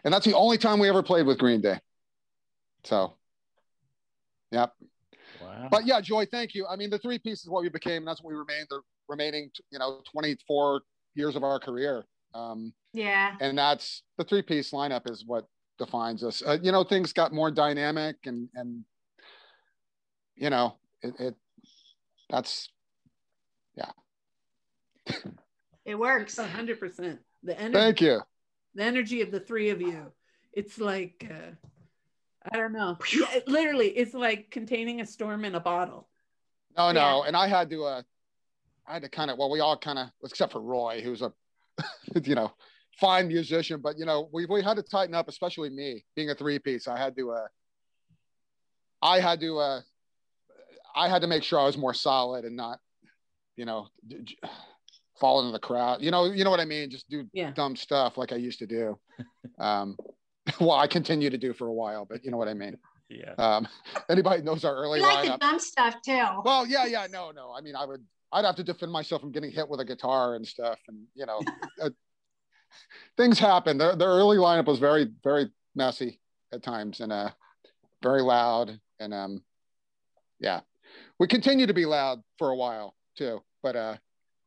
and 0.03 0.13
that's 0.13 0.25
the 0.25 0.35
only 0.35 0.57
time 0.57 0.79
we 0.79 0.87
ever 0.87 1.03
played 1.03 1.25
with 1.25 1.37
Green 1.37 1.61
Day. 1.61 1.79
So, 2.85 3.13
yep. 4.51 4.73
wow. 5.41 5.67
But 5.69 5.85
yeah, 5.85 5.99
Joy, 5.99 6.25
thank 6.25 6.55
you. 6.55 6.65
I 6.67 6.77
mean, 6.77 6.89
the 6.89 6.99
three 6.99 7.19
pieces 7.19 7.49
what 7.49 7.63
we 7.63 7.69
became. 7.69 7.97
And 7.97 8.07
that's 8.07 8.23
what 8.23 8.31
we 8.31 8.37
remained 8.37 8.67
the 8.69 8.81
remaining, 9.09 9.51
you 9.71 9.79
know, 9.79 10.01
24 10.11 10.81
years 11.15 11.35
of 11.35 11.43
our 11.43 11.59
career. 11.59 12.05
Um, 12.33 12.73
Yeah. 12.93 13.35
and 13.41 13.57
that's 13.57 14.03
the 14.17 14.23
three 14.23 14.41
piece 14.41 14.71
lineup 14.71 15.09
is 15.09 15.25
what 15.25 15.45
defines 15.77 16.23
us. 16.23 16.41
Uh, 16.45 16.57
you 16.61 16.71
know, 16.71 16.83
things 16.83 17.11
got 17.11 17.33
more 17.33 17.51
dynamic 17.51 18.17
and 18.25 18.49
and 18.55 18.83
you 20.35 20.49
know 20.49 20.75
it, 21.01 21.13
it 21.19 21.35
that's 22.29 22.69
yeah. 23.75 23.91
It 25.85 25.95
works. 25.97 26.37
A 26.37 26.47
hundred 26.47 26.79
percent. 26.79 27.19
The 27.43 27.59
energy, 27.59 27.73
thank 27.73 28.01
you. 28.01 28.21
the 28.75 28.83
energy 28.83 29.21
of 29.21 29.31
the 29.31 29.39
three 29.39 29.69
of 29.69 29.81
you. 29.81 30.11
It's 30.53 30.77
like 30.79 31.25
uh, 31.29 31.51
I 32.51 32.57
don't 32.57 32.73
know. 32.73 32.97
Yeah, 33.13 33.25
it- 33.33 33.47
literally, 33.47 33.87
it's 33.89 34.13
like 34.13 34.51
containing 34.51 35.01
a 35.01 35.05
storm 35.05 35.45
in 35.45 35.55
a 35.55 35.59
bottle. 35.59 36.09
No, 36.77 36.91
no, 36.91 37.23
and 37.23 37.35
I 37.35 37.47
had 37.47 37.69
to 37.71 37.83
uh 37.85 38.01
I 38.87 38.93
had 38.93 39.01
to 39.03 39.09
kind 39.09 39.31
of 39.31 39.37
well, 39.37 39.49
we 39.49 39.59
all 39.59 39.77
kind 39.77 39.99
of 39.99 40.07
except 40.23 40.51
for 40.51 40.61
Roy, 40.61 41.01
who's 41.01 41.21
a 41.21 41.33
you 42.23 42.35
know 42.35 42.51
fine 42.99 43.27
musician, 43.27 43.79
but 43.81 43.97
you 43.97 44.05
know 44.05 44.29
we 44.31 44.45
we 44.45 44.61
had 44.61 44.77
to 44.77 44.83
tighten 44.83 45.15
up, 45.15 45.27
especially 45.27 45.69
me 45.69 46.05
being 46.15 46.29
a 46.29 46.35
three 46.35 46.59
piece. 46.59 46.87
I 46.87 46.97
had 46.97 47.15
to 47.17 47.31
uh 47.31 47.47
I 49.01 49.19
had 49.19 49.39
to 49.41 49.57
uh 49.59 49.81
I 50.95 51.07
had 51.09 51.21
to 51.21 51.27
make 51.27 51.43
sure 51.43 51.59
I 51.59 51.65
was 51.65 51.77
more 51.77 51.93
solid 51.93 52.45
and 52.45 52.55
not 52.55 52.79
you 53.55 53.65
know 53.65 53.87
d- 54.07 54.19
d- 54.23 54.37
fall 55.19 55.39
into 55.41 55.51
the 55.51 55.59
crowd. 55.59 56.01
You 56.01 56.11
know, 56.11 56.25
you 56.25 56.43
know 56.43 56.49
what 56.49 56.59
I 56.61 56.65
mean? 56.65 56.89
Just 56.89 57.09
do 57.09 57.25
Yeah. 57.33 57.51
dumb 57.51 57.75
stuff 57.75 58.17
like 58.17 58.31
I 58.31 58.37
used 58.37 58.59
to 58.59 58.67
do. 58.67 58.97
Um 59.59 59.97
well, 60.61 60.71
I 60.71 60.87
continue 60.87 61.29
to 61.29 61.37
do 61.37 61.53
for 61.53 61.67
a 61.67 61.73
while, 61.73 62.05
but 62.05 62.23
you 62.23 62.31
know 62.31 62.37
what 62.37 62.47
I 62.47 62.53
mean. 62.53 62.77
yeah. 63.09 63.33
Um 63.37 63.67
anybody 64.09 64.41
knows 64.41 64.63
our 64.63 64.73
early 64.75 64.99
We 65.01 65.05
like 65.05 65.27
the 65.27 65.37
dumb 65.37 65.59
stuff 65.59 65.95
too. 66.01 66.25
Well, 66.45 66.65
yeah, 66.65 66.85
yeah, 66.85 67.07
no, 67.11 67.31
no. 67.31 67.51
I 67.55 67.59
mean, 67.61 67.75
I 67.75 67.85
would, 67.85 68.03
I'd 68.31 68.45
have 68.45 68.55
to 68.55 68.63
defend 68.63 68.91
myself 68.91 69.21
from 69.21 69.31
getting 69.31 69.51
hit 69.51 69.67
with 69.67 69.79
a 69.81 69.85
guitar 69.85 70.35
and 70.35 70.47
stuff, 70.47 70.79
and 70.87 71.05
you 71.15 71.25
know, 71.25 71.41
uh, 71.81 71.89
things 73.17 73.37
happen. 73.39 73.77
The, 73.77 73.95
the 73.95 74.05
early 74.05 74.37
lineup 74.37 74.65
was 74.65 74.79
very, 74.79 75.09
very 75.23 75.51
messy 75.75 76.19
at 76.53 76.63
times, 76.63 76.99
and 77.01 77.11
uh, 77.11 77.31
very 78.01 78.21
loud, 78.21 78.79
and 78.99 79.13
um, 79.13 79.43
yeah, 80.39 80.61
we 81.19 81.27
continue 81.27 81.67
to 81.67 81.73
be 81.73 81.85
loud 81.85 82.21
for 82.37 82.49
a 82.49 82.55
while 82.55 82.95
too, 83.17 83.41
but 83.61 83.75
uh, 83.75 83.97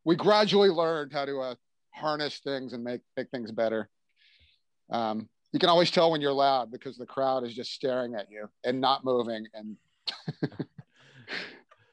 we 0.05 0.17
gradually 0.17 0.71
learned 0.71 1.13
how 1.13 1.25
to 1.25 1.41
uh, 1.41 1.55
harness 1.91 2.41
things 2.43 2.73
and 2.73 2.83
make 2.83 3.01
make 3.17 3.31
things 3.31 3.53
better. 3.53 3.89
Um, 4.91 5.29
you 5.53 5.59
can 5.59 5.69
always 5.69 5.91
tell 5.91 6.11
when 6.11 6.21
you're 6.21 6.33
loud 6.33 6.73
because 6.73 6.97
the 6.97 7.07
crowd 7.07 7.45
is 7.45 7.55
just 7.55 7.73
staring 7.73 8.15
at 8.15 8.31
you 8.31 8.49
and 8.65 8.81
not 8.81 9.05
moving, 9.05 9.47
and 9.55 9.77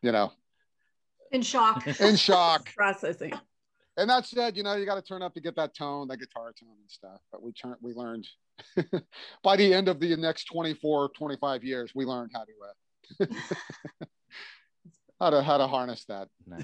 you 0.01 0.11
know, 0.11 0.31
In 1.31 1.41
shock. 1.41 1.85
in 1.99 2.15
shock. 2.15 2.73
Processing. 2.75 3.33
And 3.97 4.09
that 4.09 4.25
said, 4.25 4.55
you 4.55 4.63
know, 4.63 4.75
you 4.75 4.85
got 4.85 4.95
to 4.95 5.01
turn 5.01 5.21
up 5.21 5.33
to 5.33 5.41
get 5.41 5.57
that 5.57 5.75
tone, 5.75 6.07
that 6.07 6.19
guitar 6.19 6.53
tone 6.57 6.77
and 6.79 6.89
stuff. 6.89 7.19
But 7.33 7.43
we 7.43 7.51
turned, 7.51 7.75
we 7.81 7.93
learned 7.93 8.25
by 9.43 9.57
the 9.57 9.73
end 9.73 9.89
of 9.89 9.99
the 9.99 10.15
next 10.15 10.45
24, 10.45 11.09
25 11.09 11.63
years, 11.65 11.91
we 11.93 12.05
learned 12.05 12.31
how 12.33 12.45
to, 12.45 13.25
uh, 13.25 13.25
how 15.19 15.29
to, 15.29 15.41
how 15.41 15.57
to 15.57 15.67
harness 15.67 16.05
that. 16.05 16.27
Nice. 16.47 16.63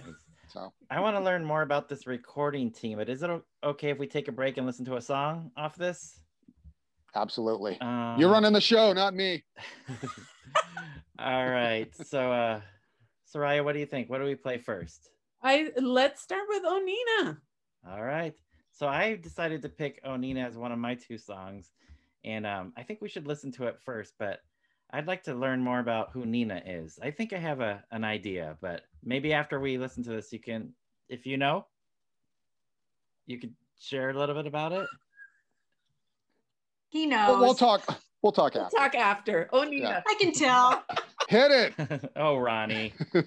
So 0.49 0.71
I 0.89 0.99
want 0.99 1.17
to 1.17 1.23
learn 1.23 1.43
more 1.43 1.63
about 1.63 1.89
this 1.89 2.07
recording 2.07 2.71
team, 2.71 2.97
but 2.97 3.09
is 3.09 3.23
it 3.23 3.29
okay 3.63 3.89
if 3.89 3.99
we 3.99 4.07
take 4.07 4.27
a 4.27 4.31
break 4.31 4.57
and 4.57 4.65
listen 4.65 4.85
to 4.85 4.95
a 4.95 5.01
song 5.01 5.51
off 5.57 5.75
this? 5.75 6.21
absolutely. 7.15 7.79
Um, 7.81 8.15
You're 8.17 8.29
running 8.29 8.53
the 8.53 8.61
show, 8.61 8.93
not 8.93 9.13
me. 9.13 9.43
All 11.19 11.49
right. 11.49 11.89
So, 12.05 12.31
uh, 12.31 12.61
Soraya, 13.33 13.63
what 13.63 13.73
do 13.73 13.79
you 13.79 13.85
think? 13.85 14.09
What 14.09 14.19
do 14.19 14.25
we 14.25 14.35
play 14.35 14.57
first? 14.57 15.09
I 15.41 15.71
let's 15.77 16.21
start 16.21 16.43
with 16.49 16.63
Onina. 16.63 17.37
All 17.89 18.03
right. 18.03 18.33
So 18.71 18.87
I 18.87 19.15
decided 19.15 19.61
to 19.61 19.69
pick 19.69 20.03
Onina 20.03 20.45
as 20.45 20.57
one 20.57 20.71
of 20.71 20.79
my 20.79 20.95
two 20.95 21.17
songs, 21.17 21.71
and 22.23 22.45
um, 22.45 22.73
I 22.75 22.83
think 22.83 23.01
we 23.01 23.09
should 23.09 23.27
listen 23.27 23.51
to 23.53 23.67
it 23.67 23.77
first. 23.85 24.13
But 24.19 24.39
I'd 24.91 25.07
like 25.07 25.23
to 25.23 25.33
learn 25.33 25.61
more 25.61 25.79
about 25.79 26.11
who 26.11 26.25
Nina 26.25 26.61
is. 26.65 26.99
I 27.01 27.11
think 27.11 27.33
I 27.33 27.37
have 27.37 27.59
a 27.59 27.83
an 27.91 28.03
idea, 28.03 28.57
but 28.61 28.83
maybe 29.03 29.33
after 29.33 29.59
we 29.59 29.77
listen 29.77 30.03
to 30.03 30.09
this, 30.11 30.31
you 30.31 30.39
can, 30.39 30.73
if 31.09 31.25
you 31.25 31.37
know, 31.37 31.65
you 33.27 33.39
could 33.39 33.53
share 33.79 34.09
a 34.11 34.17
little 34.17 34.35
bit 34.35 34.47
about 34.47 34.71
it. 34.71 34.87
He 36.89 37.07
We'll, 37.07 37.17
knows. 37.17 37.39
we'll 37.41 37.55
talk. 37.55 37.99
We'll 38.21 38.31
talk 38.31 38.53
We'll 38.55 38.63
after. 38.65 38.77
talk 38.77 38.95
after. 38.95 39.49
Oh, 39.51 39.61
Onina. 39.65 39.79
Yeah. 39.81 40.01
I 40.07 40.15
can 40.19 40.31
tell. 40.33 40.83
Hit 41.29 41.51
it. 41.51 42.11
oh, 42.15 42.37
Ronnie. 42.37 42.93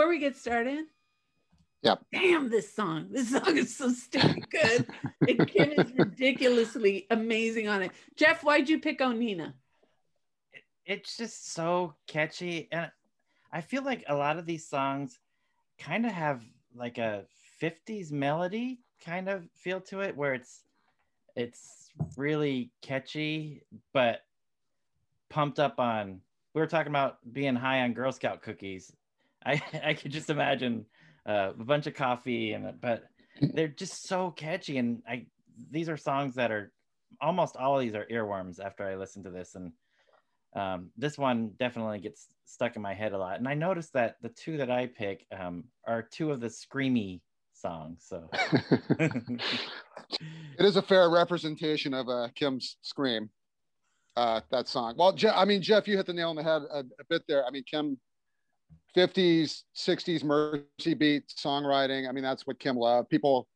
before 0.00 0.08
we 0.08 0.18
get 0.18 0.34
started. 0.34 0.86
Yep. 1.82 2.00
Damn, 2.10 2.48
this 2.48 2.74
song. 2.74 3.08
This 3.10 3.30
song 3.32 3.58
is 3.58 3.76
so 3.76 3.90
stupid 3.90 4.48
good. 4.50 4.86
and 5.28 5.46
Kim 5.46 5.72
is 5.72 5.92
ridiculously 5.94 7.06
amazing 7.10 7.68
on 7.68 7.82
it. 7.82 7.92
Jeff, 8.16 8.42
why'd 8.42 8.70
you 8.70 8.80
pick 8.80 9.00
Onina? 9.00 9.52
it's 10.86 11.16
just 11.16 11.52
so 11.52 11.94
catchy 12.08 12.66
and 12.72 12.90
i 13.52 13.60
feel 13.60 13.84
like 13.84 14.02
a 14.08 14.14
lot 14.14 14.38
of 14.38 14.46
these 14.46 14.66
songs 14.66 15.20
kind 15.78 16.06
of 16.06 16.10
have 16.10 16.42
like 16.74 16.96
a 16.96 17.26
50s 17.62 18.10
melody 18.10 18.80
kind 19.04 19.28
of 19.28 19.46
feel 19.54 19.80
to 19.82 20.00
it 20.00 20.16
where 20.16 20.32
it's 20.32 20.64
it's 21.36 21.90
really 22.16 22.72
catchy 22.80 23.62
but 23.92 24.22
pumped 25.28 25.60
up 25.60 25.78
on 25.78 26.22
we 26.54 26.60
were 26.60 26.66
talking 26.66 26.90
about 26.90 27.18
being 27.30 27.54
high 27.54 27.82
on 27.82 27.92
girl 27.92 28.10
scout 28.10 28.40
cookies 28.42 28.90
i 29.44 29.60
i 29.84 29.94
could 29.94 30.12
just 30.12 30.30
imagine 30.30 30.84
uh, 31.28 31.50
a 31.58 31.64
bunch 31.64 31.86
of 31.86 31.94
coffee 31.94 32.52
and 32.52 32.80
but 32.80 33.04
they're 33.54 33.68
just 33.68 34.06
so 34.06 34.30
catchy 34.30 34.78
and 34.78 35.02
i 35.08 35.26
these 35.70 35.88
are 35.88 35.96
songs 35.96 36.34
that 36.34 36.50
are 36.50 36.72
almost 37.20 37.56
all 37.56 37.76
of 37.76 37.82
these 37.82 37.94
are 37.94 38.06
earworms 38.10 38.60
after 38.60 38.84
i 38.84 38.94
listen 38.94 39.22
to 39.22 39.30
this 39.30 39.54
and 39.54 39.72
um, 40.56 40.90
this 40.96 41.16
one 41.16 41.52
definitely 41.58 42.00
gets 42.00 42.26
stuck 42.44 42.76
in 42.76 42.82
my 42.82 42.94
head 42.94 43.12
a 43.12 43.18
lot. 43.18 43.38
And 43.38 43.46
I 43.46 43.54
noticed 43.54 43.92
that 43.92 44.16
the 44.20 44.30
two 44.30 44.56
that 44.56 44.70
I 44.70 44.86
pick 44.86 45.24
um, 45.36 45.64
are 45.86 46.02
two 46.02 46.32
of 46.32 46.40
the 46.40 46.48
screamy 46.48 47.20
songs. 47.52 48.04
So 48.08 48.28
it 48.98 49.40
is 50.58 50.76
a 50.76 50.82
fair 50.82 51.08
representation 51.08 51.94
of 51.94 52.08
uh, 52.08 52.28
Kim's 52.34 52.76
scream. 52.82 53.30
Uh, 54.16 54.40
that 54.50 54.66
song. 54.66 54.94
Well, 54.98 55.12
Je- 55.12 55.28
I 55.28 55.44
mean, 55.44 55.62
Jeff, 55.62 55.86
you 55.86 55.96
hit 55.96 56.04
the 56.04 56.12
nail 56.12 56.30
on 56.30 56.36
the 56.36 56.42
head 56.42 56.62
a, 56.70 56.80
a 56.80 57.04
bit 57.08 57.22
there. 57.28 57.46
I 57.46 57.50
mean, 57.50 57.62
Kim, 57.70 57.96
50s, 58.96 59.62
60s 59.76 60.24
Mersey 60.24 60.94
beat 60.94 61.24
songwriting. 61.28 62.08
I 62.08 62.12
mean, 62.12 62.24
that's 62.24 62.46
what 62.46 62.58
Kim 62.58 62.76
loved. 62.76 63.08
People, 63.08 63.46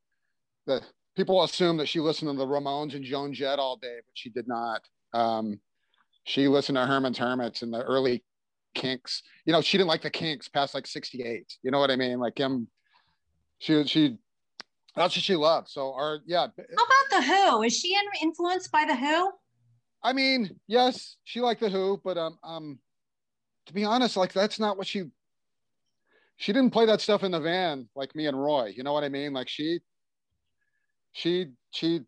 the 0.67 0.81
people 1.17 1.43
assume 1.43 1.77
that 1.79 1.89
she 1.89 2.01
listened 2.01 2.31
to 2.31 2.37
the 2.37 2.47
Ramones 2.47 2.95
and 2.95 3.05
Joan 3.05 3.33
Jett 3.33 3.59
all 3.59 3.77
day, 3.77 3.97
but 3.97 4.13
she 4.15 4.31
did 4.31 4.47
not. 4.47 4.83
Um, 5.13 5.61
she 6.25 6.49
listened 6.49 6.77
to 6.77 6.87
Herman's 6.87 7.19
Hermits 7.19 7.63
and 7.63 7.73
the 7.73 7.83
early 7.83 8.25
Kinks. 8.75 9.23
You 9.45 9.53
know, 9.53 9.61
she 9.61 9.79
didn't 9.79 9.89
like 9.89 10.03
the 10.03 10.11
Kinks 10.11 10.49
past 10.49 10.75
like 10.75 10.87
68. 10.87 11.59
You 11.63 11.71
know 11.71 11.79
what 11.79 11.91
I 11.91 11.97
mean? 11.97 12.19
Like 12.19 12.35
Kim, 12.35 12.69
she 13.59 13.85
she 13.85 14.17
that's 14.97 15.17
what 15.17 15.23
she 15.23 15.37
loved. 15.37 15.69
So 15.69 15.93
our 15.95 16.21
yeah, 16.27 16.47
How 16.57 16.85
about 16.85 17.11
the 17.11 17.23
Who? 17.23 17.63
Is 17.63 17.77
she 17.79 17.97
influenced 18.23 18.73
by 18.73 18.85
the 18.85 18.97
Who? 18.97 19.33
I 20.03 20.13
mean, 20.13 20.51
yes, 20.67 21.17
she 21.25 21.41
liked 21.41 21.61
the 21.61 21.71
Who, 21.71 22.01
but 22.05 22.19
um 22.19 22.39
um 22.43 22.79
to 23.67 23.73
be 23.73 23.85
honest, 23.85 24.17
like 24.17 24.33
that's 24.33 24.59
not 24.61 24.77
what 24.77 24.87
she 24.87 25.05
she 26.37 26.53
didn't 26.53 26.71
play 26.73 26.87
that 26.87 27.01
stuff 27.01 27.23
in 27.23 27.31
the 27.33 27.41
van 27.41 27.89
like 27.95 28.15
me 28.15 28.27
and 28.27 28.41
Roy. 28.41 28.73
You 28.77 28.83
know 28.83 28.93
what 28.93 29.05
I 29.05 29.09
mean? 29.09 29.33
Like 29.33 29.49
she 29.49 29.81
she 31.13 31.47
she 31.71 32.01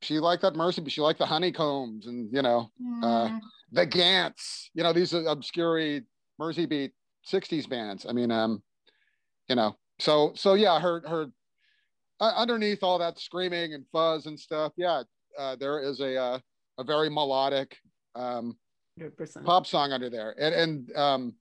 she 0.00 0.18
liked 0.20 0.42
that 0.42 0.54
Mersey, 0.54 0.80
but 0.80 0.92
she 0.92 1.00
liked 1.00 1.18
the 1.18 1.26
honeycombs 1.26 2.06
and 2.06 2.32
you 2.32 2.42
know 2.42 2.70
Uh, 3.02 3.28
Mm, 3.28 3.40
the 3.72 3.86
Gants, 3.86 4.70
you 4.74 4.82
know, 4.82 4.92
these 4.92 5.12
are 5.14 5.26
obscure 5.26 6.00
Mersey 6.38 6.66
beat 6.66 6.92
60s 7.24 7.66
bands. 7.68 8.06
I 8.08 8.12
mean, 8.12 8.30
um, 8.30 8.62
you 9.48 9.56
know, 9.56 9.76
so 9.98 10.32
so 10.34 10.54
yeah, 10.54 10.80
her 10.80 11.02
her 11.06 11.26
uh, 12.20 12.32
underneath 12.36 12.82
all 12.82 12.98
that 12.98 13.18
screaming 13.18 13.74
and 13.74 13.84
fuzz 13.92 14.26
and 14.26 14.38
stuff, 14.38 14.72
yeah, 14.76 15.02
uh, 15.38 15.56
there 15.56 15.80
is 15.80 16.00
a 16.00 16.16
uh, 16.16 16.38
a 16.78 16.84
very 16.84 17.10
melodic 17.10 17.76
um, 18.14 18.56
100%. 18.98 19.44
pop 19.44 19.66
song 19.66 19.92
under 19.92 20.10
there, 20.10 20.34
and 20.38 20.54
and 20.54 20.96
um, 20.96 21.34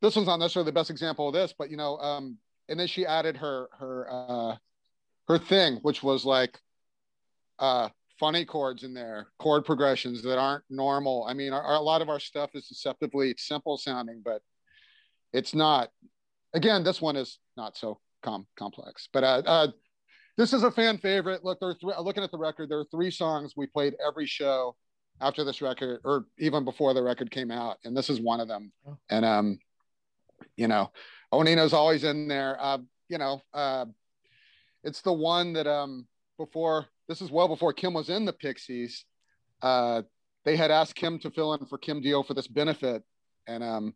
this 0.00 0.16
one's 0.16 0.26
not 0.28 0.38
necessarily 0.38 0.68
the 0.68 0.74
best 0.74 0.90
example 0.90 1.28
of 1.28 1.34
this, 1.34 1.54
but 1.56 1.70
you 1.70 1.76
know, 1.76 1.96
um, 1.98 2.38
and 2.68 2.78
then 2.78 2.86
she 2.86 3.06
added 3.06 3.36
her 3.36 3.68
her 3.78 4.08
uh, 4.10 4.56
her 5.28 5.38
thing, 5.38 5.76
which 5.82 6.02
was 6.02 6.24
like 6.24 6.58
uh, 7.58 7.88
funny 8.18 8.44
chords 8.44 8.82
in 8.82 8.94
there, 8.94 9.28
chord 9.38 9.64
progressions 9.64 10.22
that 10.22 10.38
aren't 10.38 10.64
normal. 10.70 11.24
I 11.28 11.34
mean, 11.34 11.52
our, 11.52 11.62
our- 11.62 11.76
a 11.76 11.80
lot 11.80 12.02
of 12.02 12.08
our 12.08 12.20
stuff 12.20 12.50
is 12.54 12.66
deceptively 12.68 13.34
simple 13.38 13.76
sounding, 13.78 14.22
but 14.24 14.42
it's 15.32 15.54
not. 15.54 15.90
Again, 16.54 16.84
this 16.84 17.00
one 17.00 17.16
is 17.16 17.38
not 17.56 17.76
so 17.78 17.98
com- 18.22 18.46
complex, 18.56 19.08
but 19.12 19.24
uh, 19.24 19.42
uh, 19.46 19.68
this 20.36 20.52
is 20.52 20.64
a 20.64 20.70
fan 20.70 20.98
favorite. 20.98 21.44
Look, 21.44 21.60
there 21.60 21.70
are 21.70 21.74
three, 21.74 21.94
looking 22.00 22.22
at 22.22 22.30
the 22.30 22.36
record, 22.38 22.68
there 22.68 22.78
are 22.78 22.86
three 22.90 23.10
songs 23.10 23.54
we 23.56 23.66
played 23.66 23.94
every 24.06 24.26
show 24.26 24.76
after 25.22 25.44
this 25.44 25.62
record, 25.62 26.00
or 26.04 26.26
even 26.38 26.64
before 26.64 26.92
the 26.92 27.02
record 27.02 27.30
came 27.30 27.50
out, 27.50 27.78
and 27.84 27.96
this 27.96 28.10
is 28.10 28.20
one 28.20 28.40
of 28.40 28.48
them. 28.48 28.72
Oh. 28.86 28.98
And 29.08 29.24
um, 29.24 29.58
you 30.56 30.68
know, 30.68 30.90
Onino's 31.32 31.72
always 31.72 32.04
in 32.04 32.28
there. 32.28 32.56
Uh, 32.60 32.78
you 33.08 33.18
know, 33.18 33.40
uh, 33.54 33.86
it's 34.84 35.00
the 35.00 35.12
one 35.12 35.52
that 35.54 35.66
um 35.66 36.06
before 36.38 36.86
this 37.08 37.22
is 37.22 37.30
well 37.30 37.48
before 37.48 37.72
Kim 37.72 37.94
was 37.94 38.10
in 38.10 38.24
the 38.24 38.32
Pixies. 38.32 39.04
Uh, 39.62 40.02
they 40.44 40.56
had 40.56 40.70
asked 40.70 40.96
Kim 40.96 41.18
to 41.20 41.30
fill 41.30 41.54
in 41.54 41.66
for 41.66 41.78
Kim 41.78 42.00
Deal 42.00 42.22
for 42.22 42.34
this 42.34 42.48
benefit, 42.48 43.02
and 43.46 43.62
um, 43.62 43.94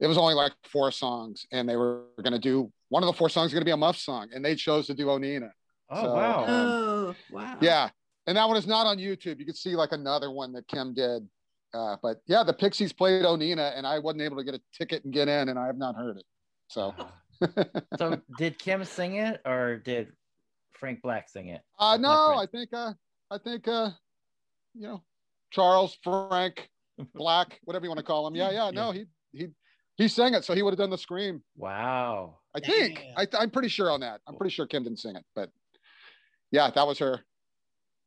it 0.00 0.06
was 0.06 0.16
only 0.16 0.34
like 0.34 0.52
four 0.64 0.90
songs, 0.90 1.46
and 1.52 1.68
they 1.68 1.76
were 1.76 2.04
going 2.22 2.32
to 2.32 2.38
do 2.38 2.72
one 2.88 3.02
of 3.02 3.08
the 3.08 3.12
four 3.12 3.28
songs 3.28 3.48
is 3.48 3.52
going 3.52 3.60
to 3.62 3.66
be 3.66 3.72
a 3.72 3.76
Muff 3.76 3.98
song, 3.98 4.28
and 4.34 4.44
they 4.44 4.54
chose 4.54 4.86
to 4.86 4.94
do 4.94 5.06
Onina. 5.06 5.50
oh 5.90 6.02
So, 6.02 6.14
wow 6.14 6.44
uh, 6.44 6.86
Oh, 7.06 7.14
wow. 7.30 7.56
Yeah, 7.60 7.90
and 8.26 8.36
that 8.36 8.48
one 8.48 8.56
is 8.56 8.66
not 8.66 8.86
on 8.86 8.98
YouTube. 8.98 9.38
You 9.38 9.46
can 9.46 9.54
see 9.54 9.76
like 9.76 9.92
another 9.92 10.30
one 10.30 10.52
that 10.52 10.66
Kim 10.68 10.94
did. 10.94 11.26
Uh, 11.74 11.96
but 12.02 12.18
yeah, 12.26 12.42
the 12.42 12.52
Pixies 12.52 12.92
played 12.92 13.24
Onina, 13.24 13.76
and 13.76 13.86
I 13.86 13.98
wasn't 13.98 14.22
able 14.22 14.36
to 14.38 14.44
get 14.44 14.54
a 14.54 14.60
ticket 14.76 15.04
and 15.04 15.12
get 15.12 15.28
in, 15.28 15.48
and 15.48 15.58
I 15.58 15.66
have 15.66 15.76
not 15.76 15.94
heard 15.94 16.16
it. 16.16 16.24
So, 16.68 16.94
so 17.98 18.20
did 18.38 18.58
kim 18.58 18.84
sing 18.84 19.16
it 19.16 19.40
or 19.44 19.76
did 19.76 20.08
frank 20.72 21.00
black 21.02 21.28
sing 21.28 21.48
it 21.48 21.60
uh, 21.78 21.96
no. 21.96 22.34
I 22.36 22.46
think, 22.46 22.70
uh, 22.72 22.92
I 23.30 23.38
think, 23.38 23.68
uh, 23.68 23.90
you 24.74 24.82
know, 24.82 25.02
Charles 25.50 25.96
Frank 26.02 26.68
Black, 27.14 27.60
whatever 27.64 27.84
you 27.84 27.90
want 27.90 27.98
to 27.98 28.04
call 28.04 28.26
him. 28.26 28.34
Yeah, 28.34 28.50
yeah, 28.50 28.70
no, 28.70 28.90
he 28.90 29.04
he 29.32 29.48
he 29.96 30.08
sang 30.08 30.34
it, 30.34 30.44
so 30.44 30.54
he 30.54 30.62
would 30.62 30.72
have 30.72 30.78
done 30.78 30.90
the 30.90 30.98
scream. 30.98 31.42
wow 31.56 32.38
I 32.54 32.60
think. 32.60 33.02
I, 33.16 33.26
I'm 33.38 33.50
pretty 33.50 33.68
sure 33.68 33.90
on 33.90 34.00
that. 34.00 34.20
I'm 34.26 34.36
pretty 34.36 34.52
sure 34.52 34.66
Kim 34.66 34.82
didn't 34.82 34.98
sing 34.98 35.14
it, 35.14 35.24
but 35.34 35.50
yeah, 36.50 36.70
that 36.70 36.86
was 36.86 36.98
her 36.98 37.20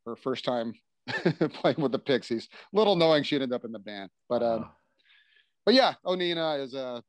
her 0.06 0.16
first 0.16 0.46
time 0.46 0.74
playing 1.54 1.78
with 1.82 1.92
the 1.92 2.00
Pixies. 2.00 2.48
Little 2.74 2.96
knowing 2.96 3.24
she'd 3.24 3.42
end 3.42 3.54
up 3.54 3.66
in 3.66 3.72
the 3.72 3.80
band, 3.80 4.10
but 4.28 4.44
um, 4.44 4.62
Wow. 4.62 4.72
but 5.66 5.74
yeah, 5.76 5.94
Onina 6.06 6.60
is 6.62 6.76
uh 6.76 7.02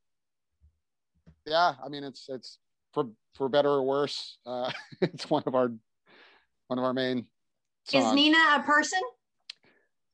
yeah, 1.46 1.74
I 1.84 1.88
mean 1.88 2.04
it's 2.04 2.26
it's 2.28 2.58
for 2.92 3.06
for 3.34 3.48
better 3.48 3.70
or 3.70 3.82
worse, 3.82 4.38
uh 4.46 4.70
it's 5.00 5.28
one 5.30 5.42
of 5.46 5.54
our 5.54 5.70
one 6.68 6.78
of 6.78 6.84
our 6.84 6.94
main 6.94 7.26
songs. 7.84 8.06
Is 8.06 8.12
Nina 8.12 8.38
a 8.56 8.62
person? 8.62 9.00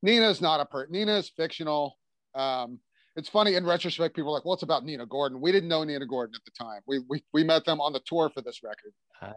Nina's 0.02 0.40
not 0.40 0.60
a 0.60 0.64
per 0.66 0.86
Nina 0.88 1.16
is 1.16 1.28
fictional. 1.28 1.96
Um 2.34 2.80
it's 3.16 3.28
funny 3.28 3.54
in 3.54 3.64
retrospect, 3.66 4.14
people 4.14 4.30
are 4.30 4.34
like, 4.34 4.44
What's 4.44 4.62
about 4.62 4.84
Nina 4.84 5.06
Gordon? 5.06 5.40
We 5.40 5.50
didn't 5.52 5.68
know 5.68 5.82
Nina 5.84 6.06
Gordon 6.06 6.34
at 6.34 6.44
the 6.44 6.50
time. 6.52 6.80
We 6.86 7.00
we, 7.08 7.22
we 7.32 7.44
met 7.44 7.64
them 7.64 7.80
on 7.80 7.92
the 7.92 8.00
tour 8.06 8.30
for 8.32 8.42
this 8.42 8.62
record. 8.62 8.92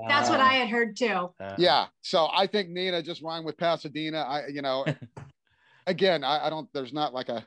That's 0.08 0.30
what 0.30 0.40
I 0.42 0.54
had 0.54 0.68
heard 0.70 0.96
too. 0.98 1.30
ah. 1.40 1.56
Yeah. 1.58 1.88
So 2.02 2.28
I 2.34 2.48
think 2.48 2.70
Nina 2.70 3.02
just 3.02 3.22
rhymed 3.22 3.46
with 3.46 3.58
Pasadena. 3.58 4.20
I 4.22 4.48
you 4.48 4.62
know 4.62 4.86
again, 5.88 6.24
I, 6.24 6.48
I 6.48 6.50
don't 6.50 6.68
there's 6.74 6.94
not 6.94 7.14
like 7.14 7.30
a 7.30 7.46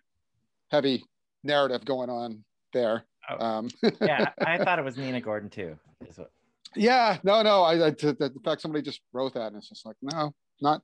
heavy 0.70 1.04
narrative 1.44 1.84
going 1.84 2.10
on 2.10 2.44
there. 2.72 3.04
Oh. 3.30 3.44
Um 3.44 3.68
yeah 4.00 4.30
I, 4.40 4.54
I 4.58 4.64
thought 4.64 4.78
it 4.78 4.84
was 4.84 4.96
nina 4.96 5.20
gordon 5.20 5.48
too 5.50 5.76
is 6.08 6.18
what- 6.18 6.32
Yeah, 6.74 7.18
no, 7.22 7.42
no. 7.42 7.62
I, 7.62 7.88
I 7.88 7.90
to, 7.90 8.14
to, 8.14 8.24
in 8.24 8.40
fact, 8.42 8.62
somebody 8.62 8.82
just 8.82 9.00
wrote 9.12 9.34
that, 9.34 9.48
and 9.48 9.56
it's 9.56 9.68
just 9.68 9.84
like, 9.86 9.96
no, 10.00 10.32
not, 10.60 10.80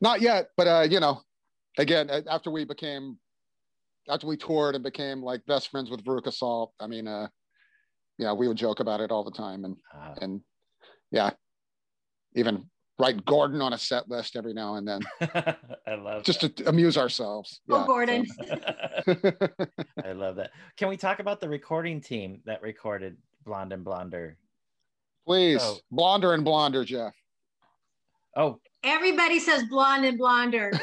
not 0.00 0.20
yet. 0.20 0.48
But 0.56 0.66
uh, 0.66 0.86
you 0.90 0.98
know, 1.00 1.20
again, 1.78 2.10
after 2.28 2.50
we 2.50 2.64
became, 2.64 3.16
after 4.08 4.26
we 4.26 4.36
toured 4.36 4.74
and 4.74 4.84
became 4.84 5.22
like 5.22 5.44
best 5.46 5.70
friends 5.70 5.90
with 5.90 6.04
Veruca 6.04 6.32
Salt, 6.32 6.72
I 6.80 6.86
mean, 6.86 7.06
uh, 7.06 7.28
you 8.18 8.26
know, 8.26 8.34
we 8.34 8.48
would 8.48 8.56
joke 8.56 8.80
about 8.80 9.00
it 9.00 9.10
all 9.10 9.24
the 9.24 9.30
time, 9.30 9.64
and 9.64 9.76
ah. 9.94 10.14
and 10.20 10.40
yeah, 11.10 11.30
even 12.34 12.64
write 12.98 13.24
Gordon 13.24 13.60
on 13.60 13.72
a 13.72 13.78
set 13.78 14.08
list 14.08 14.36
every 14.36 14.54
now 14.54 14.76
and 14.76 14.86
then, 14.86 15.00
i 15.86 15.94
love 15.94 16.24
just 16.24 16.40
to 16.40 16.68
amuse 16.68 16.96
ourselves. 16.96 17.60
Oh, 17.70 17.80
Yeah, 17.80 17.86
Gordon. 17.86 18.26
that. 18.38 19.68
i 20.04 20.12
love 20.12 20.36
that 20.36 20.50
can 20.76 20.88
we 20.88 20.96
talk 20.96 21.18
about 21.18 21.40
the 21.40 21.48
recording 21.48 22.00
team 22.00 22.40
that 22.44 22.62
recorded 22.62 23.16
blonde 23.44 23.72
and 23.72 23.84
blonder 23.84 24.36
Please, 25.26 25.60
Oh. 25.62 25.78
blonder 25.90 26.34
and 26.34 26.44
blonder, 26.44 26.84
Jeff. 26.84 27.14
Oh 28.36 28.58
Everybody 28.84 29.38
says 29.38 29.62
blonde 29.70 30.04
and 30.04 30.18
blonder. 30.18 30.72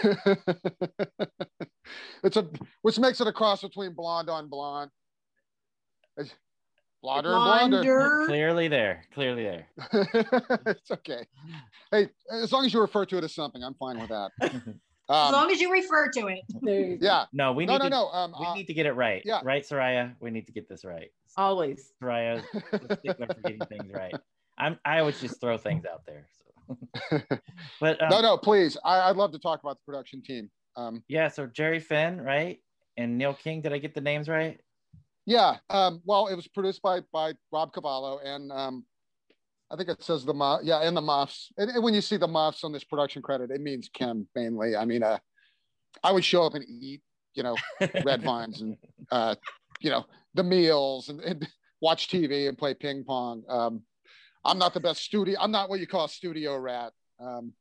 it's 2.24 2.38
a 2.38 2.48
which 2.82 2.98
makes 2.98 3.20
it 3.20 3.28
a 3.28 3.34
cross 3.34 3.62
between 3.62 3.94
blonde 3.94 4.30
on 4.30 4.48
blonde. 4.48 4.90
It's 6.16 6.34
blonder 7.02 7.34
and 7.34 7.44
blonder. 7.44 7.84
Blonder. 7.84 8.26
clearly 8.28 8.68
there 8.70 9.04
clearly 9.14 9.44
there 9.44 9.68
it's 10.68 10.92
okay. 10.92 11.26
Hey, 11.92 12.08
as 12.32 12.52
long 12.54 12.66
as 12.66 12.74
you 12.74 12.80
refer 12.80 13.06
to 13.06 13.18
it 13.18 13.24
as 13.26 13.34
something, 13.36 13.62
I'm 13.64 13.74
fine 13.76 14.00
with 14.00 14.10
that. 14.10 14.32
as 14.42 14.52
Um, 15.10 15.32
long 15.34 15.52
as 15.52 15.60
you 15.60 15.70
refer 15.72 16.10
to 16.12 16.28
it. 16.28 16.40
There 16.62 16.80
you 16.82 16.98
go. 16.98 17.06
yeah. 17.06 17.26
No, 17.34 17.52
we 17.52 17.66
No, 17.66 17.74
need 17.74 17.80
no, 17.80 17.86
to, 17.86 17.90
no. 17.90 18.08
Um, 18.12 18.34
We 18.40 18.46
uh, 18.46 18.54
need 18.54 18.68
to 18.68 18.74
get 18.74 18.86
it 18.86 18.94
right. 18.94 19.22
yeah. 19.26 19.42
Right, 19.44 19.66
Soraya? 19.68 20.14
We 20.20 20.30
need 20.32 20.46
to 20.46 20.52
get 20.54 20.70
this 20.70 20.86
right. 20.86 21.12
Always. 21.36 21.92
Soraya, 22.02 22.42
for 22.70 23.36
getting 23.44 23.60
things 23.68 23.92
right. 23.94 24.14
I'm 24.58 24.78
I 24.86 25.00
always 25.00 25.20
just 25.20 25.42
throw 25.42 25.58
things 25.58 25.86
out 25.86 26.06
there. 26.06 26.28
But 27.80 28.02
um, 28.02 28.10
no, 28.10 28.22
no, 28.22 28.38
please. 28.38 28.78
I, 28.84 29.10
I'd 29.10 29.16
love 29.16 29.32
to 29.32 29.40
talk 29.40 29.62
about 29.62 29.78
the 29.78 29.92
production 29.92 30.22
team. 30.22 30.50
Um, 30.76 31.04
yeah, 31.08 31.28
so 31.28 31.48
Jerry 31.48 31.80
Finn, 31.80 32.22
right? 32.22 32.60
And 32.98 33.18
Neil 33.18 33.34
King, 33.34 33.62
did 33.62 33.74
I 33.74 33.78
get 33.78 33.94
the 33.94 34.02
names 34.02 34.28
right? 34.28 34.60
yeah. 35.26 35.58
Um, 35.70 36.02
well, 36.06 36.28
it 36.28 36.36
was 36.36 36.48
produced 36.48 36.82
by 36.82 37.02
by 37.14 37.34
Rob 37.52 37.72
Cavallo, 37.74 38.20
and 38.24 38.52
um, 38.52 38.86
I 39.72 39.76
think 39.76 39.90
it 39.90 40.04
says 40.04 40.26
the 40.26 40.34
mu- 40.34 40.64
yeah, 40.64 40.82
and 40.82 40.98
the 40.98 41.02
muffs. 41.02 41.52
And, 41.58 41.70
and 41.70 41.84
when 41.84 41.94
you 41.94 42.02
see 42.02 42.18
the 42.18 42.28
muffs 42.28 42.64
on 42.64 42.72
this 42.72 42.84
production 42.84 43.22
credit, 43.22 43.52
it 43.52 43.62
means 43.62 43.90
Kim 43.94 44.28
mainly. 44.36 44.76
I 44.76 44.86
mean, 44.86 45.04
uh, 45.04 45.20
I 46.04 46.12
would 46.12 46.26
show 46.26 46.44
up 46.44 46.56
and 46.56 46.66
eat, 46.68 47.02
you 47.36 47.44
know, 47.44 47.56
red 48.04 48.24
vines 48.24 48.62
and 48.62 48.76
uh, 49.12 49.36
you 49.80 49.92
know, 49.92 50.06
the 50.34 50.44
meals 50.44 51.10
and, 51.10 51.22
and 51.22 51.48
watch 51.80 52.08
TV 52.08 52.50
and 52.50 52.58
play 52.58 52.74
ping 52.74 53.04
pong. 53.04 53.44
Um, 53.48 53.84
I'm 54.46 54.58
not 54.58 54.74
the 54.74 54.80
best 54.80 55.02
studio. 55.02 55.38
I'm 55.40 55.52
not 55.52 55.70
what 55.70 55.80
you 55.80 55.88
call 55.88 56.06
a 56.06 56.10
studio 56.10 56.58
rat. 56.58 56.94
Um, 57.20 57.54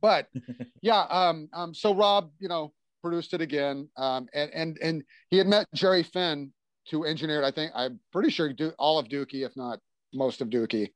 but 0.00 0.28
yeah, 0.82 1.02
um, 1.02 1.48
um, 1.52 1.74
so 1.74 1.94
Rob, 1.94 2.30
you 2.38 2.48
know, 2.48 2.72
produced 3.02 3.34
it 3.34 3.40
again, 3.40 3.88
um, 3.96 4.28
and 4.34 4.50
and 4.52 4.78
and 4.82 5.02
he 5.30 5.38
had 5.38 5.46
met 5.46 5.66
Jerry 5.74 6.02
Finn 6.02 6.52
to 6.88 7.04
engineer 7.04 7.42
it. 7.42 7.46
I 7.46 7.50
think 7.50 7.72
I'm 7.74 8.00
pretty 8.12 8.30
sure 8.30 8.52
do 8.52 8.72
all 8.78 8.98
of 8.98 9.08
Dookie, 9.08 9.46
if 9.46 9.56
not 9.56 9.78
most 10.12 10.40
of 10.40 10.48
Dookie. 10.48 10.90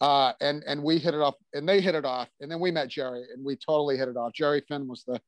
Uh, 0.00 0.32
and 0.40 0.62
and 0.66 0.82
we 0.82 0.98
hit 0.98 1.14
it 1.14 1.20
off, 1.20 1.34
and 1.52 1.68
they 1.68 1.80
hit 1.80 1.94
it 1.94 2.04
off, 2.04 2.28
and 2.40 2.50
then 2.50 2.60
we 2.60 2.70
met 2.70 2.88
Jerry, 2.88 3.24
and 3.34 3.44
we 3.44 3.56
totally 3.56 3.96
hit 3.96 4.08
it 4.08 4.16
off. 4.16 4.32
Jerry 4.32 4.62
Finn 4.68 4.86
was 4.86 5.04
the 5.04 5.20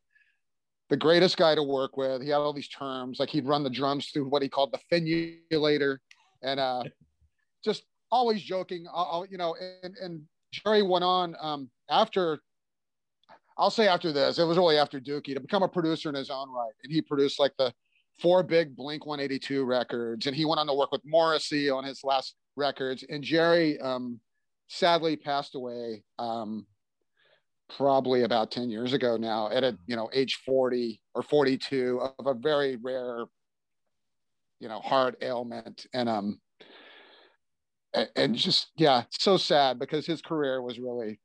the 0.90 0.96
greatest 0.96 1.37
guy 1.37 1.55
to 1.55 1.62
work 1.62 1.96
with. 1.96 2.23
He 2.23 2.29
had 2.29 2.37
all 2.37 2.53
these 2.53 2.68
terms, 2.68 3.18
like 3.18 3.31
he'd 3.31 3.46
run 3.46 3.64
the 3.64 3.70
drums 3.70 4.11
through 4.11 4.29
what 4.29 4.42
he 4.42 4.49
called 4.49 4.73
the 4.73 4.81
finulator, 4.92 5.99
and 6.42 6.61
uh, 6.61 6.85
just 7.64 7.85
always 8.11 8.42
joking. 8.42 8.87
Uh, 8.92 9.23
you 9.31 9.38
know, 9.38 9.57
and 9.83 9.96
and 9.96 10.23
Jerry 10.53 10.83
went 10.83 11.05
on 11.05 11.37
um, 11.40 11.70
after. 11.88 12.40
I'll 13.59 13.70
say 13.70 13.88
after 13.88 14.11
this, 14.11 14.38
it 14.38 14.44
was 14.44 14.57
really 14.57 14.79
after 14.79 14.99
Dookie 14.99 15.35
to 15.35 15.40
become 15.40 15.62
a 15.62 15.68
producer 15.68 16.09
in 16.09 16.14
his 16.14 16.31
own 16.31 16.51
right, 16.51 16.73
and 16.83 16.92
he 16.92 17.03
produced 17.03 17.38
like 17.38 17.53
the 17.59 17.73
four 18.18 18.42
big 18.42 18.75
Blink 18.75 19.05
182 19.05 19.64
records, 19.64 20.27
and 20.27 20.35
he 20.35 20.44
went 20.44 20.61
on 20.61 20.66
to 20.66 20.75
work 20.75 20.92
with 20.92 21.03
Morrissey 21.05 21.68
on 21.68 21.85
his 21.85 22.03
last 22.03 22.37
records. 22.57 23.05
And 23.09 23.23
Jerry 23.23 23.79
um, 23.81 24.18
sadly 24.68 25.16
passed 25.16 25.55
away 25.55 26.05
um, 26.18 26.66
probably 27.77 28.23
about 28.23 28.51
10 28.51 28.70
years 28.70 28.92
ago 28.92 29.16
now 29.16 29.51
at 29.51 29.64
a 29.64 29.77
you 29.87 29.96
know 29.96 30.11
age 30.12 30.40
40 30.44 31.01
or 31.14 31.23
42 31.23 32.01
of 32.18 32.27
a 32.27 32.35
very 32.35 32.77
rare 32.77 33.25
you 34.59 34.68
know 34.68 34.81
heart 34.81 35.16
ailment 35.23 35.87
and 35.94 36.09
um 36.09 36.40
and, 37.94 38.09
and 38.16 38.35
just 38.35 38.70
yeah 38.76 39.03
so 39.11 39.37
sad 39.37 39.79
because 39.79 40.07
his 40.07 40.22
career 40.22 40.62
was 40.62 40.79
really 40.79 41.20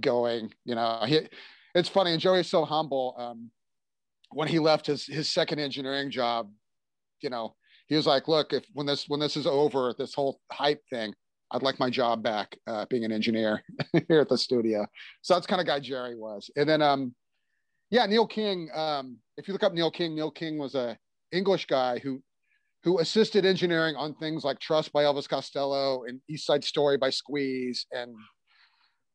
going 0.00 0.52
you 0.64 0.74
know 0.74 1.02
he 1.06 1.20
it's 1.74 1.88
funny 1.88 2.12
and 2.12 2.20
joey's 2.20 2.48
so 2.48 2.64
humble 2.64 3.14
um 3.18 3.50
when 4.30 4.48
he 4.48 4.58
left 4.58 4.86
his 4.86 5.06
his 5.06 5.28
second 5.28 5.58
engineering 5.58 6.10
job 6.10 6.50
you 7.20 7.30
know 7.30 7.54
he 7.86 7.96
was 7.96 8.06
like 8.06 8.28
look 8.28 8.52
if 8.52 8.64
when 8.74 8.86
this 8.86 9.06
when 9.08 9.20
this 9.20 9.36
is 9.36 9.46
over 9.46 9.94
this 9.98 10.14
whole 10.14 10.40
hype 10.52 10.82
thing 10.90 11.12
I'd 11.50 11.62
like 11.62 11.78
my 11.78 11.88
job 11.90 12.22
back 12.22 12.56
uh, 12.66 12.84
being 12.90 13.04
an 13.04 13.12
engineer 13.12 13.62
here 14.08 14.20
at 14.20 14.28
the 14.28 14.36
studio. 14.36 14.86
So 15.22 15.34
that's 15.34 15.46
kind 15.46 15.60
of 15.60 15.66
guy 15.66 15.80
Jerry 15.80 16.14
was. 16.14 16.50
And 16.56 16.68
then, 16.68 16.82
um, 16.82 17.14
yeah, 17.90 18.04
Neil 18.06 18.26
King. 18.26 18.68
Um, 18.74 19.16
if 19.36 19.48
you 19.48 19.54
look 19.54 19.62
up 19.62 19.72
Neil 19.72 19.90
King, 19.90 20.14
Neil 20.14 20.30
King 20.30 20.58
was 20.58 20.74
a 20.74 20.98
English 21.32 21.66
guy 21.66 21.98
who 22.00 22.22
who 22.84 23.00
assisted 23.00 23.44
engineering 23.44 23.96
on 23.96 24.14
things 24.14 24.44
like 24.44 24.58
Trust 24.60 24.92
by 24.92 25.04
Elvis 25.04 25.28
Costello 25.28 26.04
and 26.04 26.20
East 26.28 26.46
Side 26.46 26.64
Story 26.64 26.96
by 26.96 27.10
Squeeze 27.10 27.86
and 27.92 28.14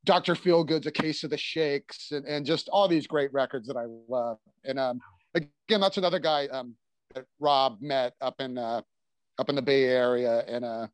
Dr. 0.06 0.36
Feelgood's 0.36 0.86
A 0.86 0.92
Case 0.92 1.24
of 1.24 1.30
the 1.30 1.38
Shakes 1.38 2.12
and, 2.12 2.26
and 2.26 2.46
just 2.46 2.68
all 2.70 2.88
these 2.88 3.08
great 3.08 3.32
records 3.32 3.68
that 3.68 3.78
I 3.78 3.86
love. 4.10 4.38
And 4.66 4.78
um, 4.78 5.00
again, 5.34 5.80
that's 5.80 5.98
another 5.98 6.20
guy 6.20 6.48
um, 6.48 6.76
that 7.16 7.26
Rob 7.40 7.78
met 7.82 8.14
up 8.22 8.36
in 8.40 8.58
uh, 8.58 8.82
up 9.40 9.50
in 9.50 9.56
the 9.56 9.62
Bay 9.62 9.86
Area 9.86 10.44
and 10.48 10.66
uh, 10.66 10.88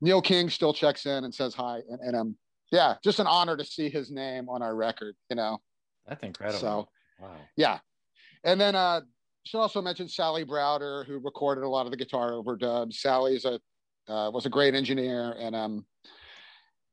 Neil 0.00 0.20
King 0.20 0.50
still 0.50 0.72
checks 0.72 1.06
in 1.06 1.24
and 1.24 1.34
says 1.34 1.54
hi, 1.54 1.80
and, 1.88 2.00
and 2.00 2.16
um, 2.16 2.36
yeah, 2.72 2.94
just 3.02 3.20
an 3.20 3.26
honor 3.26 3.56
to 3.56 3.64
see 3.64 3.88
his 3.88 4.10
name 4.10 4.48
on 4.48 4.62
our 4.62 4.74
record, 4.74 5.14
you 5.30 5.36
know. 5.36 5.58
That's 6.06 6.22
incredible. 6.22 6.60
So 6.60 6.88
wow. 7.20 7.36
yeah, 7.56 7.78
and 8.42 8.60
then 8.60 8.74
uh, 8.74 9.02
should 9.44 9.60
also 9.60 9.82
mention 9.82 10.08
Sally 10.08 10.44
Browder, 10.44 11.06
who 11.06 11.18
recorded 11.18 11.64
a 11.64 11.68
lot 11.68 11.86
of 11.86 11.90
the 11.90 11.96
guitar 11.96 12.32
overdubs. 12.32 12.94
Sally's 12.94 13.44
a 13.44 13.60
uh, 14.06 14.30
was 14.30 14.46
a 14.46 14.50
great 14.50 14.74
engineer, 14.74 15.34
and 15.38 15.54
um, 15.54 15.86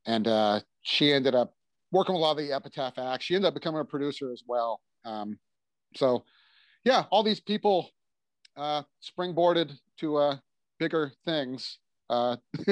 and 0.06 0.26
uh, 0.28 0.60
she 0.82 1.12
ended 1.12 1.34
up 1.34 1.54
working 1.90 2.14
with 2.14 2.20
a 2.20 2.22
lot 2.22 2.32
of 2.32 2.38
the 2.38 2.52
Epitaph 2.52 2.98
acts. 2.98 3.24
She 3.24 3.34
ended 3.34 3.48
up 3.48 3.54
becoming 3.54 3.80
a 3.80 3.84
producer 3.84 4.32
as 4.32 4.42
well. 4.46 4.80
Um, 5.04 5.38
so 5.96 6.24
yeah, 6.84 7.04
all 7.10 7.22
these 7.22 7.40
people 7.40 7.90
uh, 8.56 8.82
springboarded 9.02 9.72
to 9.98 10.16
uh, 10.16 10.36
bigger 10.78 11.12
things 11.24 11.78
uh, 12.12 12.36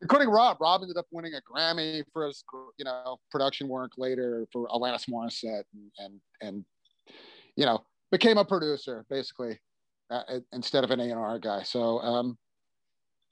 including 0.00 0.28
Rob. 0.28 0.58
Rob 0.60 0.82
ended 0.82 0.96
up 0.96 1.06
winning 1.10 1.32
a 1.34 1.40
Grammy 1.40 2.04
for 2.12 2.26
his, 2.26 2.44
you 2.78 2.84
know, 2.84 3.18
production 3.30 3.66
work 3.68 3.90
later 3.98 4.46
for 4.52 4.68
Alanis 4.68 5.08
Morissette, 5.10 5.64
and 5.74 5.90
and, 5.98 6.20
and 6.40 6.64
you 7.56 7.66
know, 7.66 7.84
became 8.14 8.38
a 8.38 8.44
producer 8.44 9.04
basically 9.10 9.58
uh, 10.08 10.22
instead 10.52 10.84
of 10.84 10.92
an 10.92 11.00
A 11.00 11.04
and 11.04 11.14
R 11.14 11.40
guy. 11.40 11.64
So, 11.64 11.98
um, 11.98 12.38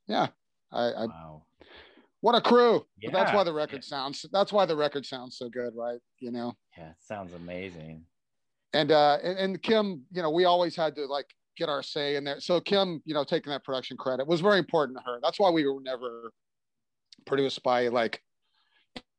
yeah, 0.08 0.26
I, 0.72 0.82
I 0.86 1.06
Wow. 1.06 1.44
what 2.20 2.34
a 2.34 2.40
crew. 2.40 2.84
But 3.00 3.12
that's 3.12 3.32
why 3.32 3.44
the 3.44 3.52
record 3.52 3.84
sounds. 3.84 4.26
That's 4.32 4.52
why 4.52 4.66
the 4.66 4.74
record 4.74 5.06
sounds 5.06 5.38
so 5.38 5.48
good, 5.48 5.72
right? 5.76 6.00
You 6.18 6.32
know, 6.32 6.54
Yeah, 6.76 6.90
it 6.90 6.96
sounds 7.00 7.32
amazing. 7.32 8.06
and 8.72 8.90
uh, 8.90 9.18
and, 9.22 9.38
and 9.38 9.62
Kim, 9.62 10.02
you 10.10 10.20
know, 10.20 10.30
we 10.30 10.46
always 10.46 10.74
had 10.74 10.96
to 10.96 11.06
like 11.06 11.26
get 11.56 11.68
our 11.68 11.82
say 11.84 12.16
in 12.16 12.24
there. 12.24 12.40
So 12.40 12.60
Kim, 12.60 13.02
you 13.04 13.14
know, 13.14 13.22
taking 13.22 13.50
that 13.52 13.62
production 13.64 13.96
credit 13.96 14.26
was 14.26 14.40
very 14.40 14.58
important 14.58 14.98
to 14.98 15.04
her. 15.04 15.20
That's 15.22 15.38
why 15.38 15.50
we 15.50 15.64
were 15.64 15.80
never 15.80 16.32
produced 17.24 17.62
by 17.62 17.86
like 17.86 18.20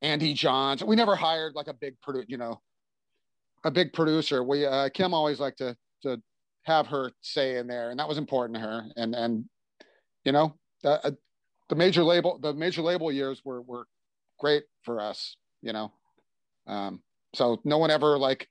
Andy 0.02 0.34
Johns. 0.34 0.84
We 0.84 0.97
never 0.97 1.15
hired 1.15 1.56
like 1.56 1.67
a 1.69 1.73
big 1.73 1.95
produ 2.06 2.26
you 2.28 2.38
know, 2.38 2.60
a 3.63 3.71
big 3.71 3.93
producer. 3.93 4.43
We 4.43 4.65
uh, 4.65 4.89
Kim 4.89 5.13
always 5.13 5.39
liked 5.39 5.60
to 5.60 5.76
to 6.04 6.21
have 6.63 6.88
her 6.88 7.12
say 7.21 7.58
in 7.58 7.67
there, 7.67 7.89
and 7.89 7.99
that 7.99 8.08
was 8.08 8.17
important 8.17 8.56
to 8.58 8.62
her. 8.62 8.84
And 8.95 9.15
and 9.15 9.45
you 10.23 10.32
know, 10.32 10.56
uh, 10.84 11.12
the 11.69 11.76
major 11.76 12.04
label 12.04 12.39
the 12.39 12.54
major 12.54 12.82
label 12.82 13.12
years 13.12 13.41
were 13.43 13.62
were 13.62 13.88
great 14.39 14.63
for 14.84 14.99
us. 14.99 15.36
You 15.62 15.73
know, 15.73 15.91
um, 16.67 17.02
so 17.34 17.62
no 17.63 17.78
one 17.78 17.91
ever 17.91 18.17
like 18.17 18.47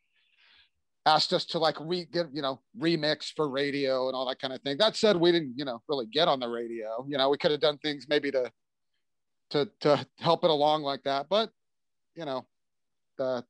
asked 1.05 1.33
us 1.33 1.45
to 1.45 1.59
like 1.59 1.77
re 1.81 2.07
get 2.11 2.27
you 2.33 2.43
know 2.43 2.61
remix 2.79 3.33
for 3.35 3.49
radio 3.49 4.07
and 4.07 4.15
all 4.15 4.27
that 4.29 4.41
kind 4.41 4.53
of 4.53 4.61
thing. 4.63 4.77
That 4.79 4.97
said, 4.97 5.17
we 5.17 5.33
didn't 5.33 5.55
you 5.57 5.65
know 5.65 5.83
really 5.89 6.07
get 6.07 6.29
on 6.29 6.41
the 6.41 6.49
radio. 6.49 7.05
You 7.09 7.19
know, 7.19 7.29
we 7.29 7.39
could 7.39 7.51
have 7.51 7.61
done 7.61 7.79
things 7.79 8.07
maybe 8.09 8.31
to 8.31 8.51
to 9.51 9.69
to 9.81 10.07
help 10.19 10.45
it 10.45 10.51
along 10.51 10.83
like 10.83 11.03
that, 11.05 11.27
but 11.29 11.51
you 12.15 12.25
know, 12.25 12.47
the 13.19 13.45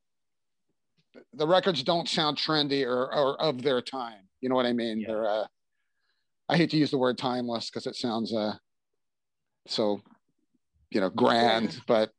the 1.35 1.46
records 1.46 1.83
don't 1.83 2.09
sound 2.09 2.37
trendy 2.37 2.87
or, 2.87 3.12
or 3.14 3.40
of 3.40 3.62
their 3.62 3.81
time. 3.83 4.29
You 4.40 4.48
know 4.48 4.55
what 4.55 4.66
I 4.66 4.72
mean? 4.72 5.01
Yeah. 5.01 5.09
They're 5.09 5.29
uh, 5.29 5.46
I 6.48 6.57
hate 6.57 6.70
to 6.70 6.77
use 6.77 6.90
the 6.90 6.98
word 6.98 7.18
timeless 7.18 7.70
because 7.70 7.87
it 7.87 7.96
sounds 7.96 8.35
uh 8.35 8.55
so 9.66 10.01
you 10.90 11.01
know 11.01 11.11
grand, 11.11 11.81
but 11.87 12.11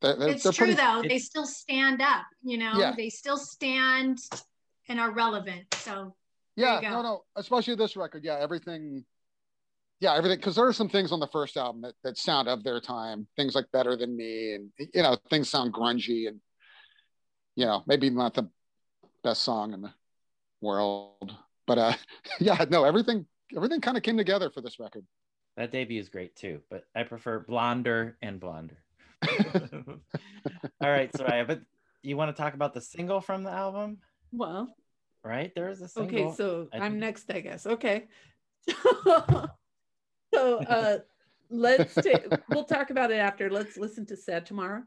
they're, 0.00 0.16
they're, 0.16 0.28
it's 0.30 0.42
they're 0.42 0.52
true 0.52 0.66
pretty, 0.66 0.80
though. 0.82 1.02
They 1.06 1.18
still 1.18 1.46
stand 1.46 2.02
up, 2.02 2.26
you 2.42 2.58
know, 2.58 2.74
Yeah. 2.76 2.94
they 2.96 3.08
still 3.10 3.36
stand 3.38 4.18
and 4.88 5.00
are 5.00 5.10
relevant. 5.10 5.72
So 5.74 6.14
yeah 6.56 6.80
no 6.82 7.02
no 7.02 7.22
especially 7.36 7.76
this 7.76 7.96
record 7.96 8.24
yeah 8.24 8.36
everything 8.40 9.04
yeah 10.00 10.16
everything 10.16 10.38
because 10.38 10.56
there 10.56 10.66
are 10.66 10.72
some 10.72 10.88
things 10.88 11.12
on 11.12 11.20
the 11.20 11.26
first 11.28 11.56
album 11.56 11.80
that, 11.82 11.94
that 12.02 12.18
sound 12.18 12.48
of 12.48 12.64
their 12.64 12.80
time 12.80 13.28
things 13.36 13.54
like 13.54 13.70
better 13.72 13.96
than 13.96 14.16
me 14.16 14.54
and 14.54 14.68
you 14.92 15.02
know 15.02 15.16
things 15.30 15.48
sound 15.48 15.72
grungy 15.72 16.26
and 16.26 16.40
you 17.58 17.66
know 17.66 17.82
maybe 17.86 18.08
not 18.08 18.34
the 18.34 18.48
best 19.24 19.42
song 19.42 19.74
in 19.74 19.82
the 19.82 19.92
world 20.60 21.34
but 21.66 21.76
uh 21.76 21.92
yeah 22.40 22.64
no 22.70 22.84
everything 22.84 23.26
everything 23.56 23.80
kind 23.80 23.96
of 23.96 24.02
came 24.04 24.16
together 24.16 24.48
for 24.48 24.60
this 24.60 24.78
record 24.78 25.04
That 25.56 25.72
debut 25.72 25.98
is 25.98 26.08
great 26.08 26.36
too, 26.36 26.60
but 26.70 26.84
I 26.94 27.02
prefer 27.02 27.40
blonder 27.40 28.16
and 28.22 28.38
blonder. 28.38 28.78
All 29.26 30.92
right, 30.96 31.10
Soraya, 31.12 31.44
but 31.44 31.60
you 32.02 32.16
want 32.16 32.30
to 32.34 32.40
talk 32.40 32.54
about 32.54 32.74
the 32.74 32.80
single 32.80 33.20
from 33.20 33.42
the 33.42 33.50
album, 33.50 33.98
Well, 34.30 34.72
right? 35.24 35.50
There 35.56 35.68
is 35.68 35.82
a 35.82 35.88
single. 35.88 36.26
okay, 36.26 36.36
so 36.36 36.68
I 36.72 36.78
I'm 36.78 37.00
next, 37.00 37.28
I 37.28 37.40
guess. 37.40 37.66
Okay. 37.66 38.06
so 40.32 40.62
uh 40.62 40.98
let's 41.50 41.94
take 41.96 42.22
we'll 42.50 42.70
talk 42.76 42.90
about 42.90 43.10
it 43.10 43.18
after. 43.18 43.50
Let's 43.50 43.76
listen 43.76 44.06
to 44.06 44.16
Sad 44.16 44.46
Tomorrow. 44.46 44.82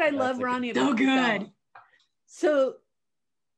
What 0.00 0.14
I 0.14 0.16
love, 0.16 0.36
good- 0.38 0.44
Ronnie. 0.44 0.74
So 0.74 0.94
good. 0.94 1.50
So, 2.26 2.74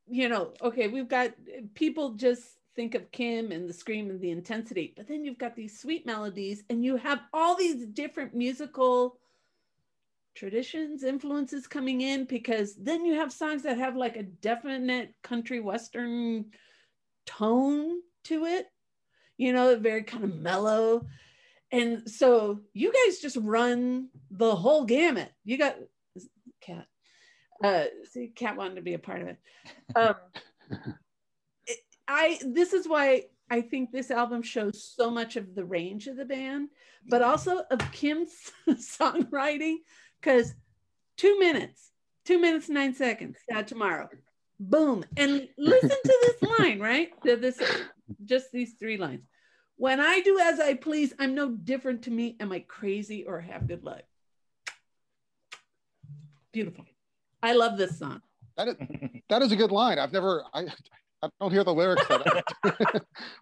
you 0.07 0.29
know, 0.29 0.53
okay, 0.61 0.87
we've 0.87 1.07
got 1.07 1.31
people 1.75 2.13
just 2.13 2.43
think 2.75 2.95
of 2.95 3.11
Kim 3.11 3.51
and 3.51 3.69
the 3.69 3.73
scream 3.73 4.09
and 4.09 4.19
the 4.19 4.31
intensity, 4.31 4.93
but 4.97 5.07
then 5.07 5.23
you've 5.23 5.37
got 5.37 5.55
these 5.55 5.79
sweet 5.79 6.05
melodies 6.05 6.63
and 6.69 6.83
you 6.83 6.97
have 6.97 7.21
all 7.31 7.55
these 7.55 7.85
different 7.85 8.33
musical 8.33 9.19
traditions, 10.35 11.03
influences 11.03 11.67
coming 11.67 12.01
in 12.01 12.25
because 12.25 12.75
then 12.75 13.05
you 13.05 13.13
have 13.13 13.31
songs 13.31 13.61
that 13.63 13.77
have 13.77 13.95
like 13.95 14.17
a 14.17 14.23
definite 14.23 15.13
country 15.21 15.59
western 15.59 16.45
tone 17.27 17.99
to 18.23 18.45
it, 18.45 18.65
you 19.37 19.53
know, 19.53 19.75
very 19.77 20.03
kind 20.03 20.23
of 20.23 20.35
mellow. 20.35 21.05
And 21.71 22.09
so 22.09 22.61
you 22.73 22.91
guys 22.91 23.19
just 23.19 23.37
run 23.39 24.09
the 24.31 24.55
whole 24.55 24.85
gamut. 24.85 25.31
You 25.43 25.57
got. 25.57 25.75
Uh, 27.63 27.85
see, 28.11 28.27
cat 28.27 28.57
wanted 28.57 28.75
to 28.75 28.81
be 28.81 28.93
a 28.93 28.99
part 28.99 29.21
of 29.21 29.27
it. 29.29 29.37
Um, 29.95 30.15
it- 31.65 31.79
I 32.07 32.37
this 32.45 32.73
is 32.73 32.87
why 32.87 33.23
I 33.49 33.61
think 33.61 33.91
this 33.91 34.11
album 34.11 34.41
shows 34.41 34.83
so 34.95 35.09
much 35.09 35.37
of 35.37 35.55
the 35.55 35.63
range 35.63 36.07
of 36.07 36.17
the 36.17 36.25
band, 36.25 36.69
but 37.07 37.21
also 37.21 37.61
of 37.71 37.91
Kim's 37.93 38.51
songwriting. 38.69 39.77
Because 40.19 40.53
two 41.17 41.39
minutes, 41.39 41.91
two 42.25 42.39
minutes 42.41 42.67
nine 42.67 42.93
seconds. 42.93 43.37
Sad 43.49 43.67
tomorrow, 43.67 44.09
boom, 44.59 45.05
and 45.15 45.47
listen 45.57 45.89
to 45.89 46.17
this 46.41 46.49
line, 46.59 46.79
right? 46.79 47.09
To 47.25 47.37
This 47.37 47.61
just 48.25 48.51
these 48.51 48.73
three 48.73 48.97
lines. 48.97 49.23
When 49.77 49.99
I 50.01 50.19
do 50.19 50.39
as 50.39 50.59
I 50.59 50.73
please, 50.75 51.13
I'm 51.17 51.33
no 51.35 51.49
different 51.49 52.03
to 52.03 52.11
me. 52.11 52.35
Am 52.41 52.51
I 52.51 52.59
crazy 52.59 53.23
or 53.25 53.39
have 53.39 53.67
good 53.67 53.83
luck? 53.83 54.03
Beautiful. 56.51 56.85
I 57.43 57.53
love 57.53 57.77
this 57.77 57.99
song. 57.99 58.21
That 58.57 58.67
is 58.69 58.75
that 59.29 59.41
is 59.41 59.51
a 59.51 59.55
good 59.55 59.71
line. 59.71 59.99
I've 59.99 60.13
never 60.13 60.43
I 60.53 60.65
I 61.23 61.29
don't 61.39 61.51
hear 61.51 61.63
the 61.63 61.73
lyrics. 61.73 62.03
But 62.07 62.43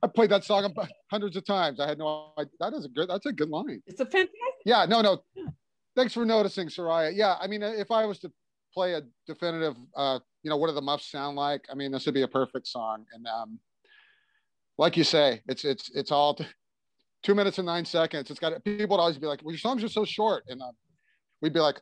I 0.03 0.07
played 0.15 0.29
that 0.29 0.43
song 0.43 0.71
hundreds 1.09 1.35
of 1.35 1.45
times. 1.45 1.79
I 1.79 1.87
had 1.87 1.97
no 1.97 2.33
idea. 2.37 2.51
That 2.59 2.73
is 2.73 2.85
a 2.85 2.89
good. 2.89 3.09
That's 3.09 3.25
a 3.25 3.33
good 3.33 3.49
line. 3.49 3.81
It's 3.87 3.99
a 3.99 4.05
fantastic. 4.05 4.35
Yeah. 4.65 4.85
No. 4.85 5.01
No. 5.01 5.23
Thanks 5.95 6.13
for 6.13 6.23
noticing, 6.23 6.67
Soraya. 6.67 7.11
Yeah. 7.13 7.35
I 7.41 7.47
mean, 7.47 7.63
if 7.63 7.89
I 7.89 8.05
was 8.05 8.19
to 8.19 8.31
play 8.73 8.93
a 8.93 9.01
definitive, 9.25 9.75
uh, 9.97 10.19
you 10.43 10.49
know, 10.49 10.57
what 10.57 10.67
do 10.67 10.73
the 10.73 10.81
Muffs 10.81 11.09
sound 11.09 11.35
like? 11.35 11.65
I 11.71 11.75
mean, 11.75 11.91
this 11.91 12.05
would 12.05 12.13
be 12.13 12.21
a 12.21 12.27
perfect 12.27 12.67
song. 12.67 13.05
And 13.13 13.25
um, 13.27 13.59
like 14.77 14.95
you 14.95 15.03
say, 15.03 15.41
it's 15.47 15.65
it's 15.65 15.89
it's 15.95 16.11
all 16.11 16.39
two 17.23 17.33
minutes 17.33 17.57
and 17.57 17.65
nine 17.65 17.85
seconds. 17.85 18.29
It's 18.29 18.39
got 18.39 18.63
people 18.63 18.95
would 18.95 19.01
always 19.01 19.17
be 19.17 19.25
like, 19.25 19.41
"Well, 19.43 19.53
your 19.53 19.59
songs 19.59 19.83
are 19.83 19.89
so 19.89 20.05
short," 20.05 20.43
and 20.47 20.61
um, 20.61 20.73
we'd 21.41 21.53
be 21.53 21.59
like, 21.59 21.81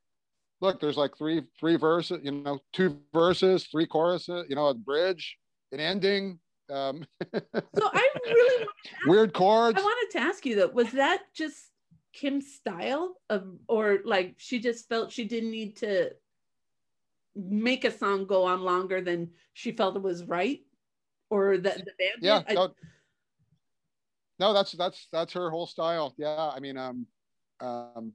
"Look, 0.61 0.79
there's 0.79 0.97
like 0.97 1.17
three 1.17 1.43
three 1.59 1.75
verses, 1.75 2.19
you 2.23 2.31
know, 2.31 2.59
two 2.73 2.99
verses, 3.13 3.65
three 3.67 3.85
choruses, 3.85 4.45
you 4.49 4.55
know, 4.55 4.67
a 4.67 4.73
bridge, 4.73 5.37
an 5.71 5.79
ending, 5.79 6.39
um, 6.69 7.05
So 7.33 7.89
I 7.93 8.09
really 8.25 8.67
weird 9.05 9.33
chords." 9.33 9.79
I 9.79 9.81
wanted 9.81 10.11
to 10.11 10.19
ask 10.19 10.45
you 10.45 10.55
though, 10.55 10.67
was 10.67 10.91
that 10.91 11.23
just 11.33 11.57
Kim's 12.13 12.53
style 12.53 13.15
of 13.29 13.45
or 13.67 13.99
like 14.05 14.35
she 14.37 14.59
just 14.59 14.87
felt 14.89 15.11
she 15.11 15.25
didn't 15.25 15.51
need 15.51 15.77
to 15.77 16.11
make 17.35 17.85
a 17.85 17.91
song 17.91 18.25
go 18.25 18.45
on 18.45 18.61
longer 18.61 19.01
than 19.01 19.29
she 19.53 19.71
felt 19.71 19.95
it 19.95 20.01
was 20.01 20.23
right? 20.23 20.59
Or 21.29 21.57
that 21.57 21.77
the 21.77 21.91
band 21.97 22.21
yeah? 22.21 22.41
I- 22.47 22.53
no, 22.53 22.73
no 24.39 24.53
that's 24.53 24.71
that's 24.71 25.07
that's 25.11 25.33
her 25.33 25.49
whole 25.49 25.67
style 25.67 26.15
yeah 26.17 26.49
i 26.55 26.59
mean 26.59 26.77
um 26.77 27.05
um 27.59 28.13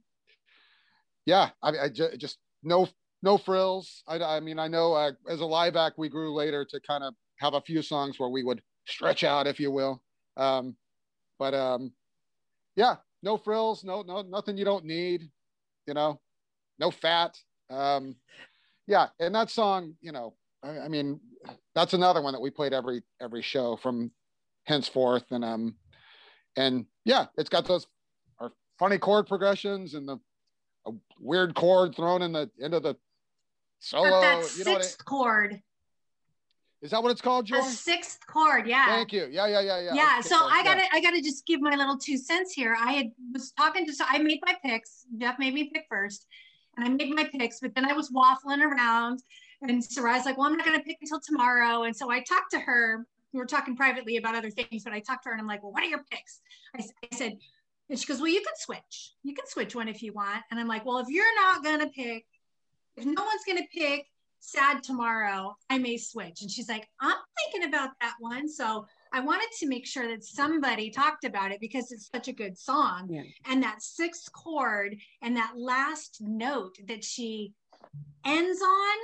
yeah 1.25 1.49
i, 1.61 1.69
I 1.69 1.89
ju- 1.89 2.15
just 2.17 2.37
no 2.63 2.87
no 3.21 3.37
frills. 3.37 4.03
I, 4.07 4.19
I 4.21 4.39
mean 4.39 4.59
i 4.59 4.67
know 4.67 4.93
uh, 4.93 5.11
as 5.29 5.41
a 5.41 5.45
live 5.45 5.75
act 5.75 5.97
we 5.97 6.09
grew 6.09 6.33
later 6.33 6.65
to 6.69 6.79
kind 6.81 7.03
of 7.03 7.13
have 7.39 7.53
a 7.53 7.61
few 7.61 7.81
songs 7.81 8.19
where 8.19 8.29
we 8.29 8.43
would 8.43 8.61
stretch 8.87 9.23
out 9.23 9.47
if 9.47 9.59
you 9.59 9.71
will. 9.71 10.01
Um 10.37 10.75
but 11.39 11.53
um 11.53 11.91
yeah 12.75 12.95
no 13.23 13.37
frills 13.37 13.83
no 13.83 14.03
no 14.03 14.21
nothing 14.21 14.57
you 14.57 14.65
don't 14.65 14.85
need 14.85 15.29
you 15.87 15.93
know 15.93 16.19
no 16.79 16.91
fat. 16.91 17.35
Um 17.69 18.15
yeah 18.87 19.07
and 19.19 19.33
that 19.35 19.49
song 19.49 19.95
you 20.01 20.11
know 20.11 20.35
I, 20.63 20.79
I 20.81 20.87
mean 20.87 21.19
that's 21.73 21.93
another 21.93 22.21
one 22.21 22.33
that 22.33 22.41
we 22.41 22.49
played 22.51 22.73
every 22.73 23.01
every 23.21 23.41
show 23.41 23.75
from 23.75 24.11
henceforth. 24.65 25.25
And 25.31 25.43
um 25.43 25.75
and 26.55 26.85
yeah 27.05 27.25
it's 27.37 27.49
got 27.49 27.65
those 27.65 27.87
are 28.39 28.51
funny 28.79 28.97
chord 28.97 29.27
progressions 29.27 29.93
and 29.93 30.07
the 30.07 30.17
a 30.85 30.91
weird 31.19 31.55
chord 31.55 31.95
thrown 31.95 32.21
in 32.21 32.31
the 32.31 32.49
into 32.59 32.79
the 32.79 32.95
solo 33.79 34.09
that 34.21 34.55
you 34.57 34.63
know 34.65 34.79
sixth 34.79 35.03
chord. 35.05 35.61
is 36.81 36.91
that 36.91 37.01
what 37.01 37.11
it's 37.11 37.21
called 37.21 37.45
joy 37.45 37.57
A 37.57 37.63
sixth 37.63 38.25
chord, 38.27 38.67
yeah. 38.67 38.87
thank 38.87 39.13
you. 39.13 39.27
Yeah 39.31 39.47
yeah 39.47 39.61
yeah 39.61 39.79
yeah. 39.79 39.93
Yeah 39.93 40.21
so 40.21 40.35
i 40.35 40.63
gotta 40.63 40.83
i 40.93 41.01
gotta 41.01 41.21
just 41.21 41.45
give 41.45 41.61
my 41.61 41.75
little 41.75 41.97
two 41.97 42.17
cents 42.17 42.53
here. 42.53 42.75
I 42.79 42.93
had 42.93 43.11
was 43.33 43.51
talking 43.51 43.85
to 43.85 43.93
so 43.93 44.05
i 44.07 44.17
made 44.17 44.39
my 44.45 44.55
picks. 44.63 45.05
Jeff 45.17 45.39
made 45.39 45.53
me 45.53 45.69
pick 45.73 45.85
first 45.89 46.27
and 46.77 46.85
i 46.85 46.89
made 46.89 47.13
my 47.15 47.23
picks 47.23 47.59
but 47.59 47.73
then 47.75 47.85
i 47.85 47.93
was 47.93 48.11
waffling 48.11 48.61
around 48.61 49.21
and 49.61 49.81
Soraya's 49.81 50.25
like 50.25 50.37
well 50.37 50.47
i'm 50.47 50.57
not 50.57 50.65
gonna 50.65 50.83
pick 50.83 50.97
until 51.01 51.19
tomorrow. 51.19 51.83
And 51.83 51.95
so 51.95 52.11
i 52.11 52.21
talked 52.21 52.51
to 52.51 52.59
her. 52.59 53.05
We 53.33 53.39
were 53.39 53.45
talking 53.45 53.75
privately 53.75 54.17
about 54.17 54.35
other 54.35 54.49
things 54.49 54.83
but 54.83 54.93
i 54.93 54.99
talked 54.99 55.23
to 55.23 55.29
her 55.29 55.33
and 55.33 55.41
i'm 55.41 55.47
like 55.47 55.63
well 55.63 55.71
what 55.71 55.83
are 55.83 55.87
your 55.87 56.03
picks? 56.09 56.41
I 56.75 56.83
said 57.15 57.37
and 57.89 57.99
she 57.99 58.05
goes 58.07 58.19
well 58.19 58.31
you 58.31 58.41
can 58.41 58.55
switch. 58.57 59.13
You 59.23 59.33
can 59.33 59.47
switch 59.47 59.75
one 59.75 59.87
if 59.87 60.01
you 60.01 60.13
want. 60.13 60.43
And 60.51 60.59
i'm 60.59 60.67
like 60.67 60.85
well 60.85 60.99
if 60.99 61.07
you're 61.09 61.35
not 61.35 61.63
gonna 61.63 61.89
pick 61.89 62.25
if 62.97 63.05
no 63.05 63.23
one's 63.23 63.43
gonna 63.47 63.67
pick 63.73 64.05
sad 64.39 64.83
tomorrow 64.83 65.55
i 65.69 65.77
may 65.77 65.97
switch. 65.97 66.41
And 66.41 66.51
she's 66.51 66.69
like 66.69 66.87
i'm 66.99 67.17
thinking 67.51 67.67
about 67.67 67.91
that 68.01 68.15
one 68.19 68.47
so 68.47 68.85
i 69.11 69.19
wanted 69.19 69.49
to 69.59 69.67
make 69.67 69.85
sure 69.85 70.07
that 70.07 70.23
somebody 70.23 70.89
talked 70.89 71.23
about 71.23 71.51
it 71.51 71.59
because 71.59 71.91
it's 71.91 72.09
such 72.13 72.27
a 72.27 72.33
good 72.33 72.57
song. 72.57 73.07
Yeah. 73.09 73.23
and 73.45 73.63
that 73.63 73.81
sixth 73.81 74.31
chord 74.31 74.97
and 75.21 75.35
that 75.37 75.53
last 75.55 76.17
note 76.21 76.77
that 76.87 77.03
she 77.03 77.53
ends 78.25 78.61
on 78.61 78.97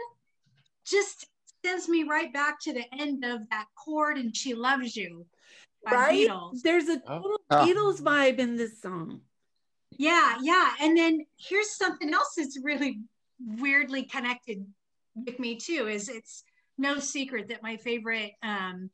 just 0.85 1.27
sends 1.63 1.87
me 1.87 2.03
right 2.03 2.33
back 2.33 2.59
to 2.59 2.73
the 2.73 2.85
end 2.99 3.23
of 3.23 3.47
that 3.49 3.65
chord 3.75 4.17
and 4.17 4.35
she 4.35 4.53
loves 4.53 4.95
you 4.95 5.25
right? 5.85 6.27
Beatles. 6.29 6.61
There's 6.61 6.87
a 6.89 7.01
Oh. 7.07 7.19
total 7.21 7.41
Ah. 7.49 7.65
Beatles 7.65 8.01
vibe 8.01 8.39
in 8.39 8.55
this 8.55 8.81
song. 8.81 9.21
Yeah, 9.91 10.37
yeah. 10.41 10.73
And 10.79 10.97
then 10.97 11.25
here's 11.37 11.71
something 11.71 12.13
else 12.13 12.33
that's 12.37 12.57
really 12.61 12.99
weirdly 13.43 14.03
connected 14.03 14.65
with 15.15 15.39
me 15.39 15.55
too. 15.57 15.87
Is 15.87 16.07
it's 16.09 16.43
no 16.77 16.99
secret 16.99 17.49
that 17.49 17.61
my 17.63 17.77
favorite, 17.77 18.31
um, 18.41 18.89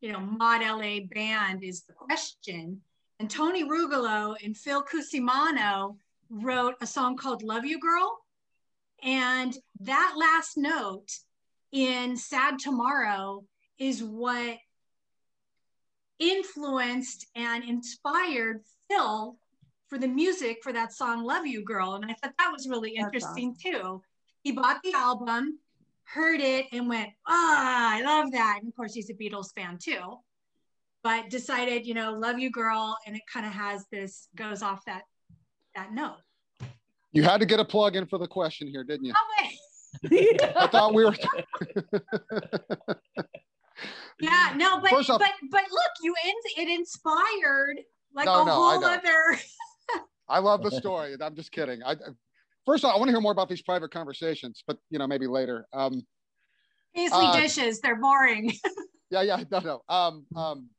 you 0.00 0.12
know, 0.12 0.20
mod 0.20 0.62
LA 0.62 1.00
band 1.00 1.62
is 1.62 1.82
The 1.82 1.92
Question, 1.92 2.82
and 3.18 3.30
Tony 3.30 3.64
Rugolo 3.64 4.36
and 4.44 4.56
Phil 4.56 4.84
Cusimano 4.84 5.96
wrote 6.28 6.74
a 6.80 6.86
song 6.86 7.16
called 7.16 7.42
"Love 7.42 7.64
You 7.64 7.78
Girl," 7.78 8.18
and 9.02 9.56
that 9.80 10.14
last 10.16 10.56
note 10.56 11.18
in 11.72 12.16
"Sad 12.16 12.58
Tomorrow" 12.58 13.46
is 13.78 14.02
what 14.02 14.58
influenced 16.18 17.26
and 17.34 17.64
inspired 17.64 18.62
Phil 18.88 19.36
for 19.88 19.98
the 19.98 20.08
music 20.08 20.58
for 20.62 20.72
that 20.72 20.92
song 20.92 21.24
Love 21.24 21.46
You 21.46 21.64
Girl. 21.64 21.94
And 21.94 22.04
I 22.04 22.14
thought 22.14 22.34
that 22.38 22.50
was 22.52 22.68
really 22.68 22.94
That's 22.96 23.06
interesting 23.06 23.56
too. 23.62 24.02
He 24.42 24.52
bought 24.52 24.80
the 24.82 24.92
album, 24.92 25.58
heard 26.04 26.40
it, 26.40 26.66
and 26.72 26.88
went, 26.88 27.10
Ah, 27.26 27.94
I 27.96 28.02
love 28.02 28.32
that. 28.32 28.58
And 28.60 28.68
of 28.68 28.76
course, 28.76 28.94
he's 28.94 29.10
a 29.10 29.14
Beatles 29.14 29.54
fan 29.54 29.78
too. 29.82 30.18
But 31.02 31.30
decided, 31.30 31.86
you 31.86 31.94
know, 31.94 32.12
Love 32.12 32.38
You 32.38 32.50
Girl, 32.50 32.96
and 33.06 33.14
it 33.14 33.22
kind 33.32 33.46
of 33.46 33.52
has 33.52 33.84
this 33.92 34.28
goes 34.34 34.62
off 34.62 34.84
that 34.86 35.02
that 35.76 35.92
note. 35.92 36.16
you 37.12 37.22
had 37.22 37.38
to 37.38 37.46
get 37.46 37.60
a 37.60 37.64
plug 37.64 37.96
in 37.96 38.06
for 38.06 38.18
the 38.18 38.26
question 38.26 38.66
here 38.66 38.82
didn't 38.82 39.04
you 39.04 39.12
Oh, 39.14 39.34
wait. 39.42 40.40
i 40.56 40.66
thought 40.66 40.94
we 40.94 41.04
were 41.04 41.14
Yeah, 44.20 44.52
no, 44.56 44.80
but 44.80 44.90
First 44.90 45.10
off- 45.10 45.18
but 45.20 45.32
but 45.50 45.62
look, 45.70 45.92
you 46.02 46.14
in, 46.24 46.34
it 46.64 46.68
inspired 46.78 47.80
like 48.14 48.26
No, 48.26 48.42
a 48.42 48.44
no, 48.46 48.52
whole 48.52 48.80
know. 48.80 48.88
other 48.88 49.38
I 50.28 50.38
love 50.38 50.62
the 50.62 50.70
story. 50.70 51.14
I'm 51.20 51.36
just 51.36 51.52
kidding. 51.52 51.82
I 51.84 51.96
first 52.64 52.82
of 52.82 52.88
all, 52.90 52.96
I 52.96 52.98
want 52.98 53.08
to 53.08 53.12
hear 53.12 53.20
more 53.20 53.32
about 53.32 53.48
these 53.48 53.62
private 53.62 53.90
conversations, 53.92 54.64
but 54.66 54.78
you 54.90 54.98
know, 54.98 55.06
maybe 55.06 55.26
later. 55.26 55.66
Um, 55.72 56.04
Paisley 56.94 57.26
Uh, 57.26 57.40
dishes. 57.40 57.80
They're 57.80 58.00
boring. 58.00 58.52
yeah, 59.10 59.22
yeah, 59.22 59.44
no, 59.50 59.58
no. 59.60 59.82
Um, 59.88 60.26
um, 60.34 60.70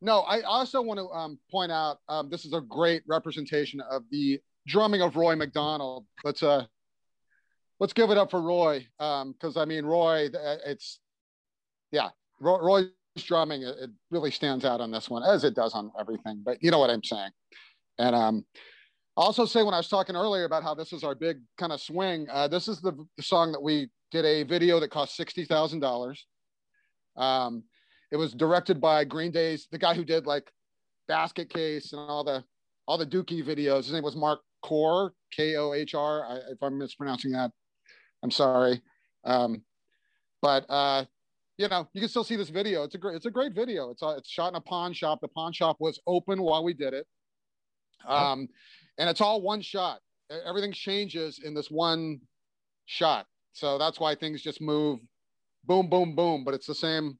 no, 0.00 0.20
I 0.20 0.40
also 0.42 0.80
want 0.82 0.98
to 0.98 1.06
um, 1.10 1.38
point 1.50 1.70
out 1.70 1.98
um, 2.08 2.28
this 2.30 2.44
is 2.44 2.52
a 2.54 2.60
great 2.60 3.02
representation 3.06 3.80
of 3.82 4.02
the 4.10 4.40
drumming 4.66 5.02
of 5.02 5.14
Roy 5.16 5.36
McDonald. 5.36 6.06
Let's 6.24 6.42
uh, 6.42 6.64
let's 7.78 7.92
give 7.92 8.10
it 8.10 8.16
up 8.18 8.30
for 8.30 8.40
Roy 8.40 8.86
because 8.98 9.56
I 9.56 9.64
mean, 9.66 9.84
Roy, 9.84 10.26
uh, 10.26 10.56
it's 10.66 10.98
yeah, 11.92 12.08
Roy, 12.40 12.58
Roy's 12.60 12.88
drumming 13.18 13.62
it, 13.62 13.74
it 13.80 13.90
really 14.10 14.30
stands 14.30 14.64
out 14.64 14.80
on 14.80 14.90
this 14.90 15.08
one, 15.08 15.22
as 15.22 15.44
it 15.44 15.54
does 15.54 15.74
on 15.74 15.90
everything. 15.98 16.42
But 16.44 16.62
you 16.62 16.70
know 16.70 16.78
what 16.78 16.90
I'm 16.90 17.04
saying. 17.04 17.30
And 17.98 18.14
um, 18.14 18.44
I'll 19.16 19.24
also 19.26 19.46
say 19.46 19.62
when 19.62 19.74
I 19.74 19.78
was 19.78 19.88
talking 19.88 20.16
earlier 20.16 20.44
about 20.44 20.62
how 20.62 20.74
this 20.74 20.92
is 20.92 21.02
our 21.02 21.14
big 21.14 21.38
kind 21.58 21.72
of 21.72 21.80
swing, 21.80 22.26
uh, 22.30 22.48
this 22.48 22.68
is 22.68 22.80
the, 22.80 22.92
the 23.16 23.22
song 23.22 23.52
that 23.52 23.62
we 23.62 23.88
did 24.10 24.24
a 24.24 24.42
video 24.42 24.78
that 24.80 24.90
cost 24.90 25.16
sixty 25.16 25.44
thousand 25.44 25.80
dollars. 25.80 26.26
Um, 27.16 27.64
it 28.12 28.16
was 28.16 28.32
directed 28.32 28.80
by 28.80 29.04
Green 29.04 29.32
Day's 29.32 29.66
the 29.72 29.78
guy 29.78 29.94
who 29.94 30.04
did 30.04 30.26
like 30.26 30.50
Basket 31.08 31.48
Case 31.48 31.92
and 31.92 32.00
all 32.00 32.24
the 32.24 32.44
all 32.86 32.98
the 32.98 33.06
Dookie 33.06 33.44
videos. 33.44 33.84
His 33.84 33.92
name 33.92 34.04
was 34.04 34.14
Mark 34.14 34.40
Kohr, 34.62 35.12
K 35.32 35.56
O 35.56 35.72
H 35.72 35.94
R. 35.94 36.26
I- 36.26 36.52
If 36.52 36.62
I'm 36.62 36.78
mispronouncing 36.78 37.32
that, 37.32 37.50
I'm 38.22 38.30
sorry. 38.30 38.82
Um, 39.24 39.62
but 40.42 40.66
uh, 40.68 41.04
you 41.58 41.68
know, 41.68 41.88
you 41.94 42.00
can 42.00 42.08
still 42.08 42.24
see 42.24 42.36
this 42.36 42.50
video. 42.50 42.82
It's 42.82 42.94
a 42.94 42.98
great, 42.98 43.16
it's 43.16 43.26
a 43.26 43.30
great 43.30 43.54
video. 43.54 43.90
It's 43.90 44.02
uh, 44.02 44.14
it's 44.18 44.28
shot 44.28 44.48
in 44.48 44.56
a 44.56 44.60
pawn 44.60 44.92
shop. 44.92 45.20
The 45.20 45.28
pawn 45.28 45.52
shop 45.52 45.76
was 45.80 45.98
open 46.06 46.42
while 46.42 46.62
we 46.62 46.74
did 46.74 46.92
it, 46.92 47.06
um, 48.06 48.48
and 48.98 49.08
it's 49.08 49.20
all 49.20 49.40
one 49.40 49.62
shot. 49.62 50.00
Everything 50.46 50.72
changes 50.72 51.40
in 51.42 51.54
this 51.54 51.70
one 51.70 52.20
shot, 52.84 53.26
so 53.52 53.78
that's 53.78 53.98
why 53.98 54.14
things 54.14 54.42
just 54.42 54.60
move, 54.60 55.00
boom, 55.64 55.88
boom, 55.88 56.14
boom. 56.14 56.44
But 56.44 56.54
it's 56.54 56.66
the 56.66 56.74
same. 56.74 57.18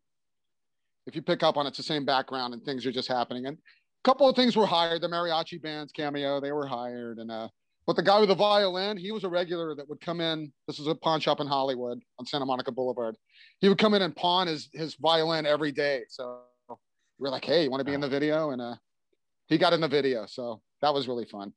If 1.07 1.14
you 1.14 1.22
pick 1.22 1.42
up 1.42 1.57
on 1.57 1.66
it, 1.66 1.70
it's 1.70 1.79
the 1.79 1.85
same 1.85 2.05
background, 2.05 2.53
and 2.53 2.62
things 2.62 2.84
are 2.84 2.93
just 2.93 3.09
happening. 3.09 3.47
And 3.47 3.57
a 3.57 3.61
couple 4.05 4.28
of 4.28 4.37
things 4.37 4.57
were 4.57 4.66
hired. 4.66 5.01
The 5.01 5.09
mariachi 5.09 5.62
band's 5.62 5.93
cameo, 5.93 6.41
they 6.41 6.53
were 6.53 6.66
hired, 6.66 7.18
and 7.18 7.30
uh, 7.30 7.49
but 7.87 7.95
the 7.95 8.03
guy 8.03 8.18
with 8.18 8.28
the 8.28 8.34
violin, 8.34 8.97
he 8.97 9.12
was 9.12 9.22
a 9.22 9.28
regular 9.28 9.74
that 9.76 9.89
would 9.89 10.01
come 10.01 10.20
in. 10.20 10.53
This 10.66 10.80
is 10.80 10.89
a 10.89 10.95
pawn 10.95 11.20
shop 11.20 11.41
in 11.41 11.47
Hollywood 11.47 12.01
on 12.18 12.26
Santa 12.26 12.45
Monica 12.45 12.72
Boulevard. 12.72 13.16
He 13.61 13.68
would 13.68 13.78
come 13.78 13.95
in 13.95 14.03
and 14.03 14.14
pawn 14.14 14.49
his 14.49 14.68
his 14.72 14.97
violin 14.97 15.47
every 15.47 15.70
day. 15.70 16.03
So 16.09 16.41
we 17.18 17.28
are 17.28 17.30
like, 17.30 17.45
hey, 17.45 17.62
you 17.62 17.70
want 17.70 17.80
to 17.80 17.84
be 17.84 17.95
in 17.95 18.01
the 18.01 18.09
video? 18.09 18.51
And 18.51 18.61
uh, 18.61 18.74
he 19.47 19.57
got 19.57 19.72
in 19.72 19.80
the 19.80 19.89
video. 19.89 20.26
So 20.26 20.61
that 20.82 20.93
was 20.93 21.07
really 21.07 21.24
fun. 21.24 21.53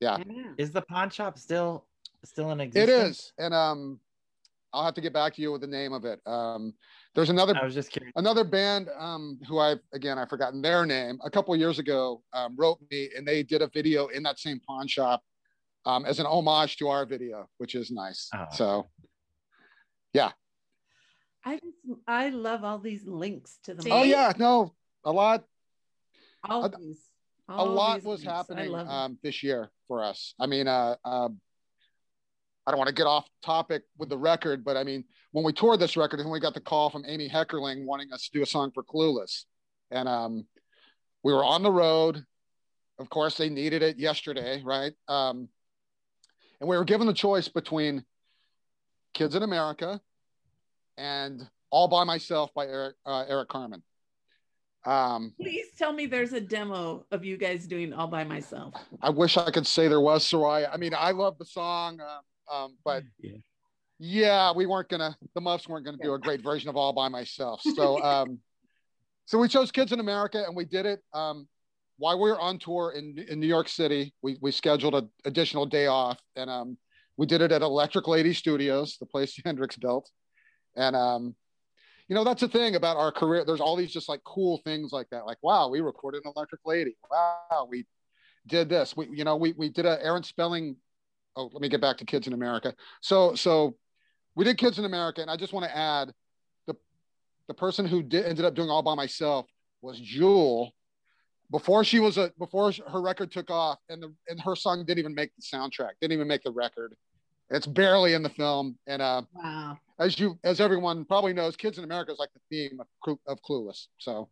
Yeah, 0.00 0.18
Yeah. 0.18 0.52
Is 0.56 0.70
the 0.70 0.82
pawn 0.82 1.10
shop 1.10 1.36
still 1.36 1.86
still 2.24 2.52
in 2.52 2.60
existence? 2.60 2.88
It 2.88 3.10
is, 3.10 3.32
And 3.38 3.52
um, 3.52 3.98
I'll 4.72 4.84
have 4.84 4.94
to 4.94 5.00
get 5.00 5.12
back 5.12 5.34
to 5.34 5.42
you 5.42 5.50
with 5.50 5.60
the 5.62 5.66
name 5.66 5.92
of 5.92 6.04
it. 6.04 6.20
Um, 6.26 6.74
there's 7.14 7.28
another 7.28 7.54
I 7.60 7.64
was 7.64 7.74
just 7.74 7.90
curious. 7.90 8.12
another 8.16 8.44
band 8.44 8.88
um, 8.98 9.38
who 9.48 9.58
I 9.58 9.74
again 9.92 10.16
I've 10.16 10.28
forgotten 10.28 10.62
their 10.62 10.86
name. 10.86 11.18
A 11.24 11.30
couple 11.30 11.54
years 11.56 11.80
ago, 11.80 12.22
um, 12.32 12.54
wrote 12.56 12.78
me 12.90 13.10
and 13.16 13.26
they 13.26 13.42
did 13.42 13.62
a 13.62 13.68
video 13.68 14.06
in 14.06 14.22
that 14.22 14.38
same 14.38 14.60
pawn 14.66 14.86
shop 14.86 15.22
um, 15.84 16.04
as 16.04 16.18
an 16.20 16.26
homage 16.26 16.76
to 16.78 16.88
our 16.88 17.06
video, 17.06 17.48
which 17.58 17.74
is 17.74 17.90
nice. 17.90 18.28
Oh. 18.34 18.46
So 18.52 18.88
yeah. 20.12 20.32
I 21.44 21.54
just 21.54 21.76
I 22.06 22.28
love 22.28 22.62
all 22.62 22.78
these 22.78 23.04
links 23.04 23.58
to 23.64 23.74
the 23.74 23.90
oh 23.90 24.04
yeah, 24.04 24.32
no, 24.38 24.72
a 25.04 25.10
lot 25.10 25.44
all 26.44 26.64
a- 26.64 26.70
these 26.70 27.00
a 27.48 27.64
lot 27.64 27.96
these 27.96 28.04
was 28.04 28.24
links. 28.24 28.32
Happening 28.32 28.74
um, 28.74 29.18
this 29.22 29.42
year 29.42 29.70
for 29.88 30.04
us. 30.04 30.34
I 30.38 30.46
mean, 30.46 30.68
uh, 30.68 30.94
uh, 31.04 31.28
I 32.66 32.70
don't 32.70 32.78
want 32.78 32.88
to 32.88 32.94
get 32.94 33.06
off 33.06 33.26
topic 33.44 33.82
with 33.98 34.08
the 34.08 34.16
record, 34.16 34.64
but 34.64 34.76
I 34.76 34.84
mean, 34.84 35.04
when 35.32 35.44
we 35.44 35.52
toured 35.52 35.80
this 35.80 35.96
record, 35.96 36.20
and 36.20 36.30
we 36.30 36.38
got 36.38 36.54
the 36.54 36.60
call 36.60 36.90
from 36.90 37.04
Amy 37.06 37.28
Heckerling 37.28 37.84
wanting 37.84 38.12
us 38.12 38.28
to 38.28 38.30
do 38.32 38.42
a 38.42 38.46
song 38.46 38.70
for 38.72 38.84
Clueless, 38.84 39.44
and 39.90 40.08
um, 40.08 40.46
we 41.24 41.32
were 41.32 41.44
on 41.44 41.62
the 41.62 41.72
road. 41.72 42.24
Of 42.98 43.10
course, 43.10 43.36
they 43.36 43.48
needed 43.48 43.82
it 43.82 43.98
yesterday, 43.98 44.62
right? 44.64 44.92
Um, 45.08 45.48
and 46.62 46.68
we 46.68 46.76
were 46.76 46.84
given 46.84 47.08
the 47.08 47.12
choice 47.12 47.48
between 47.48 48.04
Kids 49.14 49.34
in 49.34 49.42
America 49.42 50.00
and 50.96 51.46
All 51.70 51.88
by 51.88 52.04
Myself 52.04 52.54
by 52.54 52.66
Eric 52.66 52.94
uh, 53.04 53.24
Eric 53.28 53.48
Carmen. 53.48 53.82
Um, 54.86 55.34
Please 55.40 55.66
tell 55.76 55.92
me 55.92 56.06
there's 56.06 56.32
a 56.32 56.40
demo 56.40 57.04
of 57.10 57.24
you 57.24 57.36
guys 57.36 57.66
doing 57.66 57.92
all 57.92 58.06
by 58.06 58.24
myself. 58.24 58.74
I 59.00 59.10
wish 59.10 59.36
I 59.36 59.50
could 59.50 59.66
say 59.66 59.88
there 59.88 60.00
was 60.00 60.24
Soraya. 60.28 60.70
I 60.72 60.76
mean, 60.76 60.92
I 60.96 61.10
love 61.10 61.36
the 61.38 61.44
song, 61.44 62.00
um, 62.00 62.54
um, 62.56 62.76
but 62.84 63.02
Yeah. 63.20 63.36
yeah, 63.98 64.52
we 64.54 64.66
weren't 64.66 64.88
gonna. 64.88 65.16
The 65.34 65.40
Muffs 65.40 65.68
weren't 65.68 65.84
gonna 65.84 65.98
do 66.00 66.14
a 66.14 66.18
great 66.18 66.42
version 66.42 66.68
of 66.68 66.76
All 66.76 66.92
by 66.92 67.08
Myself. 67.08 67.60
So, 67.74 68.00
um, 68.02 68.38
so 69.26 69.36
we 69.36 69.48
chose 69.48 69.72
Kids 69.72 69.90
in 69.90 69.98
America, 69.98 70.44
and 70.46 70.54
we 70.54 70.64
did 70.64 70.86
it 70.86 71.00
um, 71.12 71.48
while 72.02 72.18
we 72.18 72.28
were 72.28 72.40
on 72.40 72.58
tour 72.58 72.92
in 72.96 73.16
in 73.28 73.38
New 73.38 73.46
York 73.46 73.68
City. 73.68 74.12
We 74.22 74.36
we 74.40 74.50
scheduled 74.50 74.96
an 74.96 75.08
additional 75.24 75.66
day 75.66 75.86
off, 75.86 76.18
and 76.34 76.50
um, 76.50 76.76
we 77.16 77.26
did 77.26 77.42
it 77.42 77.52
at 77.52 77.62
Electric 77.62 78.08
Lady 78.08 78.34
Studios, 78.34 78.96
the 78.98 79.06
place 79.06 79.38
Hendrix 79.44 79.76
built, 79.76 80.10
and 80.74 80.96
um, 80.96 81.36
you 82.08 82.16
know 82.16 82.24
that's 82.24 82.40
the 82.40 82.48
thing 82.48 82.74
about 82.74 82.96
our 82.96 83.12
career. 83.12 83.44
There's 83.44 83.60
all 83.60 83.76
these 83.76 83.92
just 83.92 84.08
like 84.08 84.20
cool 84.24 84.60
things 84.64 84.90
like 84.90 85.10
that. 85.10 85.26
Like, 85.26 85.38
wow, 85.42 85.68
we 85.68 85.80
recorded 85.80 86.22
an 86.24 86.32
Electric 86.34 86.62
Lady. 86.66 86.96
Wow, 87.08 87.68
we 87.70 87.86
did 88.48 88.68
this. 88.68 88.96
We 88.96 89.06
you 89.12 89.22
know 89.22 89.36
we 89.36 89.52
we 89.52 89.68
did 89.68 89.86
a 89.86 90.04
Aaron 90.04 90.24
Spelling. 90.24 90.74
Oh, 91.36 91.50
let 91.52 91.62
me 91.62 91.68
get 91.68 91.80
back 91.80 91.98
to 91.98 92.04
Kids 92.04 92.26
in 92.26 92.32
America. 92.32 92.74
So 93.00 93.36
so 93.36 93.76
we 94.34 94.44
did 94.44 94.58
Kids 94.58 94.80
in 94.80 94.86
America, 94.86 95.22
and 95.22 95.30
I 95.30 95.36
just 95.36 95.52
want 95.52 95.66
to 95.66 95.76
add 95.76 96.12
the 96.66 96.74
the 97.46 97.54
person 97.54 97.86
who 97.86 98.02
did 98.02 98.26
ended 98.26 98.44
up 98.44 98.54
doing 98.54 98.70
all 98.70 98.82
by 98.82 98.96
myself 98.96 99.46
was 99.82 100.00
Jewel. 100.00 100.72
Before 101.52 101.84
she 101.84 102.00
was 102.00 102.16
a 102.16 102.32
before 102.38 102.72
her 102.90 103.02
record 103.02 103.30
took 103.30 103.50
off, 103.50 103.78
and 103.90 104.02
the 104.02 104.12
and 104.28 104.40
her 104.40 104.56
song 104.56 104.84
didn't 104.86 104.98
even 105.00 105.14
make 105.14 105.30
the 105.36 105.42
soundtrack, 105.42 105.90
didn't 106.00 106.12
even 106.14 106.26
make 106.26 106.42
the 106.42 106.50
record. 106.50 106.94
It's 107.50 107.66
barely 107.66 108.14
in 108.14 108.22
the 108.22 108.30
film, 108.30 108.78
and 108.86 109.02
uh, 109.02 109.22
Wow. 109.34 109.78
as 109.98 110.18
you 110.18 110.38
as 110.44 110.60
everyone 110.62 111.04
probably 111.04 111.34
knows, 111.34 111.54
Kids 111.54 111.76
in 111.76 111.84
America 111.84 112.10
is 112.10 112.18
like 112.18 112.30
the 112.32 112.40
theme 112.50 112.80
of, 112.80 112.86
Clu- 113.04 113.20
of 113.26 113.38
Clueless. 113.42 113.88
So, 113.98 114.30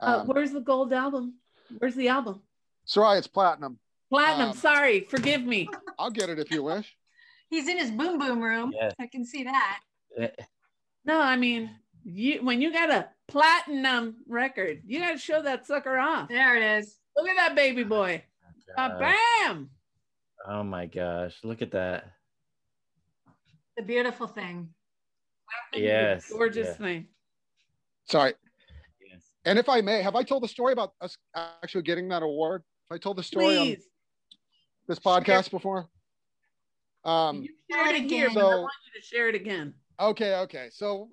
Uh, 0.00 0.18
um, 0.20 0.26
where's 0.26 0.52
the 0.52 0.60
gold 0.60 0.92
album? 0.92 1.38
Where's 1.78 1.94
the 1.94 2.08
album? 2.08 2.42
Sorry, 2.84 3.16
it's 3.18 3.26
platinum. 3.26 3.78
Platinum. 4.10 4.50
Um, 4.50 4.56
Sorry, 4.56 5.00
forgive 5.00 5.42
me. 5.42 5.68
I'll 5.98 6.10
get 6.10 6.28
it 6.28 6.38
if 6.38 6.50
you 6.50 6.62
wish. 6.62 6.94
He's 7.48 7.68
in 7.68 7.78
his 7.78 7.90
boom 7.90 8.18
boom 8.18 8.40
room. 8.42 8.72
Yes. 8.74 8.92
I 8.98 9.06
can 9.06 9.24
see 9.24 9.44
that. 9.44 9.80
Eh, 10.18 10.28
No, 11.06 11.18
I 11.22 11.36
mean, 11.36 11.70
you 12.08 12.42
when 12.42 12.60
you 12.62 12.72
got 12.72 12.90
a 12.90 13.08
platinum 13.28 14.16
record, 14.26 14.82
you 14.86 15.00
got 15.00 15.12
to 15.12 15.18
show 15.18 15.42
that 15.42 15.66
sucker 15.66 15.98
off. 15.98 16.28
There 16.28 16.56
it 16.56 16.78
is. 16.78 16.96
Look 17.16 17.28
at 17.28 17.36
that 17.36 17.54
baby 17.54 17.84
boy. 17.84 18.22
Uh, 18.76 18.80
uh, 18.80 18.98
bam. 18.98 19.70
oh 20.46 20.62
my 20.62 20.86
gosh, 20.86 21.36
look 21.42 21.62
at 21.62 21.72
that. 21.72 22.12
The 23.76 23.82
beautiful 23.82 24.26
thing. 24.26 24.70
Yes. 25.74 26.30
Gorgeous 26.30 26.68
yes, 26.68 26.76
thing. 26.76 27.06
Sorry. 28.04 28.34
yes. 29.00 29.22
And 29.44 29.58
if 29.58 29.68
I 29.68 29.80
may, 29.80 30.02
have 30.02 30.16
I 30.16 30.22
told 30.22 30.42
the 30.42 30.48
story 30.48 30.72
about 30.72 30.92
us 31.00 31.16
actually 31.62 31.82
getting 31.82 32.08
that 32.08 32.22
award? 32.22 32.62
Have 32.90 32.96
I 32.96 32.98
told 32.98 33.18
the 33.18 33.22
story 33.22 33.56
on 33.56 33.76
this 34.86 34.98
podcast 34.98 35.50
before? 35.50 35.88
Um, 37.04 37.42
you 37.42 37.50
shared 37.70 37.96
it 37.96 38.10
here, 38.10 38.30
So- 38.30 38.40
I 38.40 38.54
want 38.56 38.72
you 38.92 39.00
to 39.00 39.06
share 39.06 39.28
it 39.28 39.34
again. 39.34 39.74
okay, 40.00 40.36
okay. 40.36 40.68
So, 40.72 41.10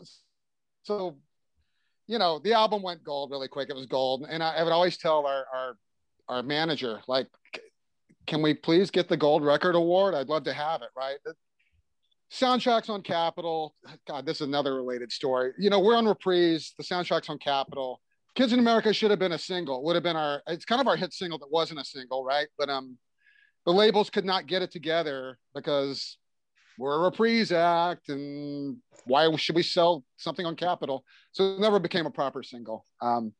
so, 0.85 1.17
you 2.07 2.19
know, 2.19 2.39
the 2.39 2.53
album 2.53 2.83
went 2.83 3.03
gold 3.03 3.31
really 3.31 3.47
quick. 3.47 3.69
It 3.69 3.75
was 3.75 3.87
gold, 3.87 4.25
and 4.29 4.43
I, 4.43 4.57
I 4.57 4.63
would 4.63 4.71
always 4.71 4.97
tell 4.97 5.25
our 5.25 5.45
our 5.53 5.77
our 6.27 6.43
manager, 6.43 7.01
like, 7.07 7.27
can 8.27 8.41
we 8.41 8.53
please 8.53 8.91
get 8.91 9.09
the 9.09 9.17
gold 9.17 9.43
record 9.43 9.75
award? 9.75 10.13
I'd 10.13 10.29
love 10.29 10.43
to 10.43 10.53
have 10.53 10.83
it. 10.83 10.89
Right. 10.95 11.17
Soundtracks 12.31 12.89
on 12.89 13.01
Capitol. 13.01 13.75
God, 14.07 14.25
this 14.25 14.41
is 14.41 14.47
another 14.47 14.75
related 14.75 15.11
story. 15.11 15.53
You 15.57 15.69
know, 15.69 15.79
we're 15.79 15.95
on 15.95 16.05
Reprise. 16.05 16.73
The 16.77 16.83
soundtracks 16.83 17.29
on 17.29 17.39
Capitol. 17.39 17.99
Kids 18.35 18.53
in 18.53 18.59
America 18.59 18.93
should 18.93 19.09
have 19.09 19.19
been 19.19 19.31
a 19.31 19.39
single. 19.39 19.83
Would 19.85 19.95
have 19.95 20.03
been 20.03 20.15
our. 20.15 20.43
It's 20.47 20.65
kind 20.65 20.81
of 20.81 20.87
our 20.87 20.95
hit 20.95 21.13
single 21.13 21.39
that 21.39 21.51
wasn't 21.51 21.79
a 21.79 21.85
single, 21.85 22.23
right? 22.23 22.47
But 22.59 22.69
um, 22.69 22.97
the 23.65 23.73
labels 23.73 24.11
could 24.11 24.25
not 24.25 24.45
get 24.45 24.61
it 24.61 24.71
together 24.71 25.39
because 25.55 26.17
we're 26.77 26.95
a 26.95 26.99
reprise 26.99 27.51
act 27.51 28.09
and 28.09 28.77
why 29.05 29.33
should 29.35 29.55
we 29.55 29.63
sell 29.63 30.03
something 30.17 30.45
on 30.45 30.55
Capitol 30.55 31.03
So 31.31 31.55
it 31.55 31.59
never 31.59 31.79
became 31.79 32.05
a 32.05 32.11
proper 32.11 32.43
single. 32.43 32.85
Um, 33.01 33.33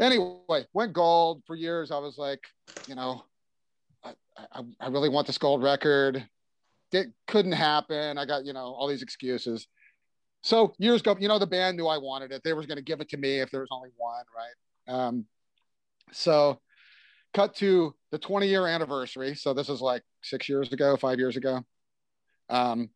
anyway, 0.00 0.66
went 0.72 0.92
gold 0.92 1.42
for 1.46 1.54
years. 1.56 1.90
I 1.90 1.98
was 1.98 2.18
like, 2.18 2.40
you 2.88 2.94
know, 2.94 3.24
I, 4.04 4.12
I, 4.52 4.62
I 4.80 4.88
really 4.88 5.08
want 5.08 5.26
this 5.26 5.38
gold 5.38 5.62
record. 5.62 6.26
It 6.92 7.08
couldn't 7.26 7.52
happen. 7.52 8.18
I 8.18 8.24
got, 8.24 8.44
you 8.44 8.52
know, 8.52 8.66
all 8.66 8.88
these 8.88 9.02
excuses. 9.02 9.66
So 10.42 10.74
years 10.78 11.02
go, 11.02 11.16
you 11.18 11.28
know, 11.28 11.38
the 11.38 11.46
band 11.46 11.76
knew 11.76 11.86
I 11.86 11.98
wanted 11.98 12.30
it. 12.30 12.42
They 12.44 12.52
were 12.52 12.66
going 12.66 12.76
to 12.76 12.82
give 12.82 13.00
it 13.00 13.08
to 13.10 13.16
me 13.16 13.40
if 13.40 13.50
there 13.50 13.60
was 13.60 13.70
only 13.72 13.90
one, 13.96 14.24
right? 14.36 14.94
Um, 14.94 15.24
so 16.12 16.60
cut 17.32 17.54
to 17.56 17.94
the 18.10 18.18
20 18.18 18.46
year 18.46 18.66
anniversary. 18.66 19.34
So 19.34 19.54
this 19.54 19.68
is 19.68 19.80
like 19.80 20.02
six 20.22 20.48
years 20.48 20.72
ago, 20.72 20.96
five 20.96 21.18
years 21.18 21.36
ago. 21.36 21.64
Um, 22.48 22.90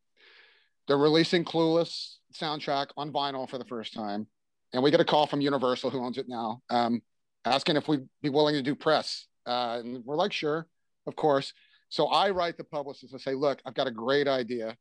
they're 0.87 0.99
releasing 0.99 1.45
Clueless 1.45 2.17
soundtrack 2.35 2.89
on 2.97 3.13
vinyl 3.13 3.49
for 3.49 3.59
the 3.59 3.65
first 3.65 3.93
time, 3.93 4.27
and 4.73 4.83
we 4.83 4.91
get 4.91 5.01
a 5.01 5.05
call 5.05 5.27
from 5.27 5.41
Universal, 5.41 5.91
who 5.91 6.05
owns 6.05 6.19
it 6.19 6.27
now, 6.29 6.63
um, 6.71 7.03
asking 7.45 7.77
if 7.77 7.89
we'd 7.89 8.09
be 8.23 8.29
willing 8.29 8.55
to 8.55 8.63
do 8.63 8.75
press. 8.75 9.27
Uh, 9.47 9.81
and 9.81 10.05
we're 10.05 10.17
like, 10.17 10.33
sure, 10.33 10.67
of 11.07 11.17
course. 11.17 11.53
So 11.89 12.07
I 12.07 12.31
write 12.31 12.57
the 12.59 12.65
publicist 12.65 13.13
and 13.13 13.21
say, 13.21 13.35
look, 13.35 13.61
I've 13.65 13.75
got 13.75 13.87
a 13.87 13.91
great 13.91 14.29
idea. 14.29 14.77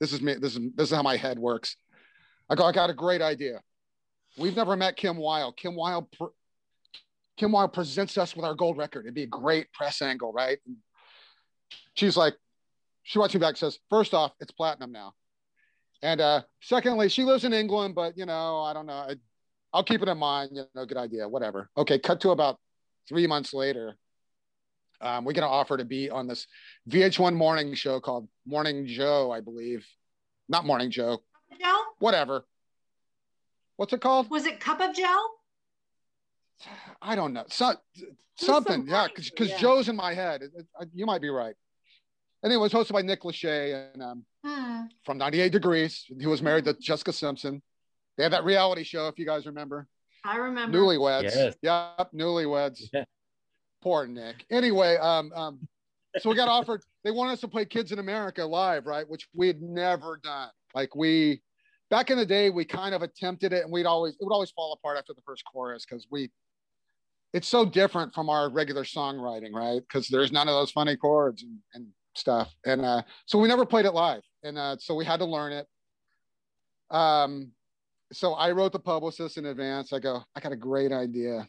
This 0.00 0.12
is 0.12 0.20
me. 0.20 0.34
This 0.34 0.56
is 0.56 0.60
this 0.74 0.90
is 0.90 0.96
how 0.96 1.02
my 1.02 1.16
head 1.16 1.38
works. 1.38 1.76
I 2.48 2.54
go, 2.54 2.64
I 2.64 2.72
got 2.72 2.90
a 2.90 2.94
great 2.94 3.22
idea. 3.22 3.60
We've 4.38 4.56
never 4.56 4.76
met 4.76 4.96
Kim 4.96 5.16
Wilde. 5.16 5.56
Kim 5.56 5.74
Wilde, 5.74 6.10
pr- 6.12 6.34
Kim 7.36 7.52
Wilde 7.52 7.72
presents 7.72 8.16
us 8.18 8.36
with 8.36 8.44
our 8.44 8.54
gold 8.54 8.76
record. 8.76 9.06
It'd 9.06 9.14
be 9.14 9.22
a 9.22 9.26
great 9.26 9.72
press 9.72 10.02
angle, 10.02 10.32
right? 10.32 10.58
she's 11.94 12.16
like, 12.16 12.34
she 13.06 13.20
me 13.20 13.28
back, 13.38 13.56
says, 13.56 13.78
first 13.88 14.14
off, 14.14 14.32
it's 14.40 14.50
platinum 14.50 14.90
now. 14.90 15.14
And 16.02 16.20
uh, 16.20 16.42
secondly, 16.60 17.08
she 17.08 17.22
lives 17.22 17.44
in 17.44 17.52
England, 17.52 17.94
but 17.94 18.18
you 18.18 18.26
know, 18.26 18.62
I 18.62 18.72
don't 18.72 18.86
know. 18.86 18.94
I, 18.94 19.14
I'll 19.72 19.84
keep 19.84 20.02
it 20.02 20.08
in 20.08 20.18
mind. 20.18 20.50
You 20.52 20.64
know, 20.74 20.84
good 20.84 20.98
idea, 20.98 21.28
whatever. 21.28 21.70
Okay, 21.76 22.00
cut 22.00 22.20
to 22.22 22.30
about 22.30 22.58
three 23.08 23.28
months 23.28 23.54
later. 23.54 23.94
Um, 25.00 25.24
we 25.24 25.34
get 25.34 25.44
an 25.44 25.50
offer 25.50 25.76
to 25.76 25.84
be 25.84 26.10
on 26.10 26.26
this 26.26 26.48
VH1 26.90 27.34
morning 27.34 27.74
show 27.74 28.00
called 28.00 28.28
Morning 28.44 28.86
Joe, 28.86 29.30
I 29.30 29.40
believe. 29.40 29.86
Not 30.48 30.66
Morning 30.66 30.90
Joe, 30.90 31.18
Joe? 31.60 31.80
whatever. 32.00 32.44
What's 33.76 33.92
it 33.92 34.00
called? 34.00 34.30
Was 34.30 34.46
it 34.46 34.58
Cup 34.58 34.80
of 34.80 34.96
Joe? 34.96 35.26
I 37.02 37.14
don't 37.14 37.32
know. 37.32 37.44
So, 37.48 37.74
something, 38.36 38.86
some 38.86 38.88
yeah, 38.88 39.06
because 39.06 39.50
yeah. 39.50 39.58
Joe's 39.58 39.88
in 39.88 39.94
my 39.94 40.12
head. 40.12 40.42
You 40.92 41.06
might 41.06 41.20
be 41.20 41.28
right. 41.28 41.54
Anyway, 42.46 42.60
it 42.68 42.72
was 42.72 42.72
hosted 42.72 42.92
by 42.92 43.02
Nick 43.02 43.22
Lachey 43.22 43.90
and 43.92 44.00
um, 44.02 44.24
Hmm. 44.44 44.82
from 45.04 45.18
98 45.18 45.50
Degrees. 45.50 46.04
He 46.20 46.28
was 46.28 46.40
married 46.40 46.64
to 46.66 46.74
Jessica 46.74 47.12
Simpson. 47.12 47.60
They 48.16 48.22
had 48.22 48.32
that 48.32 48.44
reality 48.44 48.84
show, 48.84 49.08
if 49.08 49.18
you 49.18 49.26
guys 49.26 49.46
remember. 49.46 49.88
I 50.24 50.36
remember. 50.36 50.78
Newlyweds. 50.78 51.24
Yes. 51.24 51.56
Yep, 51.60 52.12
newlyweds. 52.14 52.82
Yeah. 52.92 53.04
Poor 53.82 54.06
Nick. 54.06 54.44
Anyway, 54.48 54.96
um, 54.96 55.32
um, 55.34 55.68
so 56.18 56.30
we 56.30 56.36
got 56.36 56.48
offered. 56.48 56.82
They 57.04 57.12
wanted 57.12 57.34
us 57.34 57.40
to 57.42 57.48
play 57.48 57.64
Kids 57.64 57.92
in 57.92 58.00
America 58.00 58.44
live, 58.44 58.84
right? 58.86 59.08
Which 59.08 59.28
we 59.32 59.46
had 59.46 59.62
never 59.62 60.18
done. 60.24 60.48
Like 60.74 60.96
we, 60.96 61.40
back 61.88 62.10
in 62.10 62.18
the 62.18 62.26
day, 62.26 62.50
we 62.50 62.64
kind 62.64 62.96
of 62.96 63.02
attempted 63.02 63.52
it, 63.52 63.62
and 63.62 63.72
we'd 63.72 63.86
always 63.86 64.14
it 64.14 64.24
would 64.24 64.32
always 64.32 64.50
fall 64.50 64.72
apart 64.72 64.98
after 64.98 65.14
the 65.14 65.22
first 65.24 65.44
chorus 65.44 65.86
because 65.88 66.08
we. 66.10 66.30
It's 67.32 67.46
so 67.46 67.64
different 67.64 68.12
from 68.12 68.28
our 68.28 68.50
regular 68.50 68.82
songwriting, 68.82 69.52
right? 69.52 69.80
Because 69.80 70.08
there's 70.08 70.32
none 70.32 70.48
of 70.48 70.54
those 70.54 70.72
funny 70.72 70.96
chords 70.96 71.44
and, 71.44 71.58
and 71.74 71.86
stuff, 72.16 72.52
and 72.64 72.84
uh, 72.84 73.02
so 73.26 73.38
we 73.38 73.48
never 73.48 73.64
played 73.64 73.84
it 73.84 73.92
live, 73.92 74.22
and 74.42 74.58
uh, 74.58 74.76
so 74.78 74.94
we 74.94 75.04
had 75.04 75.18
to 75.18 75.26
learn 75.26 75.52
it. 75.52 75.66
Um, 76.90 77.52
so 78.12 78.34
I 78.34 78.52
wrote 78.52 78.72
the 78.72 78.78
publicist 78.78 79.38
in 79.38 79.46
advance. 79.46 79.92
I 79.92 79.98
go, 79.98 80.22
I 80.34 80.40
got 80.40 80.52
a 80.52 80.56
great 80.56 80.92
idea. 80.92 81.48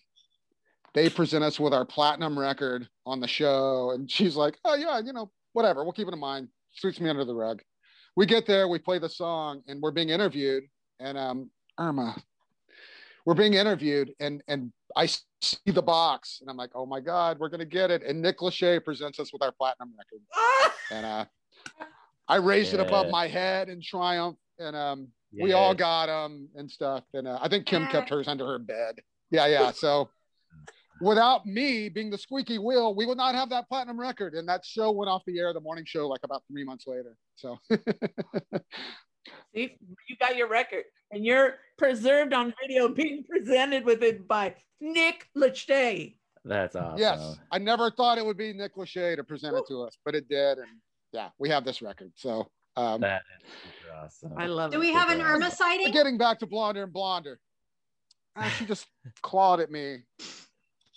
They 0.93 1.09
present 1.09 1.43
us 1.43 1.59
with 1.59 1.73
our 1.73 1.85
platinum 1.85 2.37
record 2.37 2.87
on 3.05 3.19
the 3.19 3.27
show. 3.27 3.91
And 3.91 4.09
she's 4.09 4.35
like, 4.35 4.57
oh, 4.65 4.75
yeah, 4.75 4.99
you 4.99 5.13
know, 5.13 5.31
whatever. 5.53 5.83
We'll 5.83 5.93
keep 5.93 6.07
it 6.07 6.13
in 6.13 6.19
mind. 6.19 6.47
Sweeps 6.71 6.99
me 6.99 7.09
under 7.09 7.25
the 7.25 7.35
rug. 7.35 7.61
We 8.15 8.25
get 8.25 8.47
there, 8.47 8.67
we 8.67 8.79
play 8.79 8.97
the 8.97 9.09
song, 9.09 9.61
and 9.67 9.81
we're 9.81 9.91
being 9.91 10.09
interviewed. 10.09 10.63
And 10.99 11.17
um, 11.17 11.51
Irma, 11.77 12.15
we're 13.25 13.35
being 13.35 13.53
interviewed, 13.53 14.11
and 14.19 14.41
and 14.47 14.71
I 14.95 15.05
see 15.05 15.57
the 15.65 15.81
box, 15.81 16.39
and 16.41 16.49
I'm 16.49 16.57
like, 16.57 16.71
oh 16.73 16.85
my 16.85 16.99
God, 16.99 17.39
we're 17.39 17.49
gonna 17.49 17.65
get 17.65 17.91
it. 17.91 18.03
And 18.03 18.21
Nick 18.21 18.39
Lachey 18.39 18.83
presents 18.83 19.19
us 19.19 19.31
with 19.33 19.41
our 19.41 19.51
platinum 19.51 19.93
record. 19.97 20.21
And 20.89 21.05
uh, 21.05 21.25
I 22.29 22.37
raised 22.37 22.73
it 22.73 22.79
above 22.79 23.09
my 23.09 23.27
head 23.27 23.67
in 23.67 23.81
triumph. 23.81 24.37
And 24.57 24.73
um, 24.73 25.09
we 25.33 25.53
all 25.53 25.75
got 25.75 26.07
them 26.07 26.49
and 26.55 26.69
stuff. 26.69 27.03
And 27.13 27.27
uh, 27.27 27.37
I 27.41 27.49
think 27.49 27.65
Kim 27.65 27.87
kept 27.87 28.09
hers 28.09 28.27
under 28.27 28.45
her 28.47 28.59
bed. 28.59 28.95
Yeah, 29.29 29.47
yeah. 29.47 29.71
So 29.71 30.09
without 31.01 31.45
me 31.45 31.89
being 31.89 32.09
the 32.09 32.17
squeaky 32.17 32.57
wheel, 32.57 32.95
we 32.95 33.05
would 33.05 33.17
not 33.17 33.35
have 33.35 33.49
that 33.49 33.67
platinum 33.67 33.99
record. 33.99 34.33
And 34.33 34.47
that 34.47 34.65
show 34.65 34.91
went 34.91 35.09
off 35.09 35.23
the 35.27 35.39
air, 35.39 35.53
the 35.53 35.59
morning 35.59 35.85
show, 35.85 36.07
like 36.07 36.21
about 36.23 36.43
three 36.49 36.63
months 36.63 36.85
later. 36.87 37.15
So 37.35 37.57
See, 39.53 39.77
you 40.09 40.15
got 40.19 40.35
your 40.35 40.47
record, 40.49 40.83
and 41.11 41.25
you're 41.25 41.55
preserved 41.77 42.33
on 42.33 42.53
video, 42.61 42.87
being 42.89 43.23
presented 43.29 43.85
with 43.85 44.03
it 44.03 44.27
by 44.27 44.55
Nick 44.79 45.27
Lachey. 45.37 46.15
That's 46.45 46.75
awesome. 46.75 46.97
yes, 46.99 47.37
I 47.51 47.57
never 47.57 47.91
thought 47.91 48.17
it 48.17 48.25
would 48.25 48.37
be 48.37 48.53
Nick 48.53 48.75
Lachey 48.75 49.15
to 49.15 49.23
present 49.23 49.55
it 49.57 49.63
to 49.67 49.83
us, 49.83 49.97
but 50.05 50.15
it 50.15 50.29
did. 50.29 50.59
And 50.59 50.67
yeah, 51.11 51.29
we 51.39 51.49
have 51.49 51.65
this 51.65 51.81
record. 51.81 52.11
So 52.15 52.49
um, 52.77 53.01
That 53.01 53.23
is 53.43 53.89
awesome. 53.93 54.33
I 54.37 54.45
love 54.45 54.71
it. 54.71 54.75
Do 54.77 54.81
it. 54.81 54.85
we 54.85 54.93
have 54.93 55.09
an 55.09 55.17
Super 55.17 55.29
Irma 55.29 55.51
sighting? 55.51 55.91
getting 55.91 56.17
back 56.17 56.39
to 56.39 56.45
Blonder 56.45 56.83
and 56.83 56.93
Blonder. 56.93 57.39
Ah, 58.37 58.47
she 58.57 58.65
just 58.65 58.87
clawed 59.21 59.59
at 59.59 59.71
me. 59.71 60.03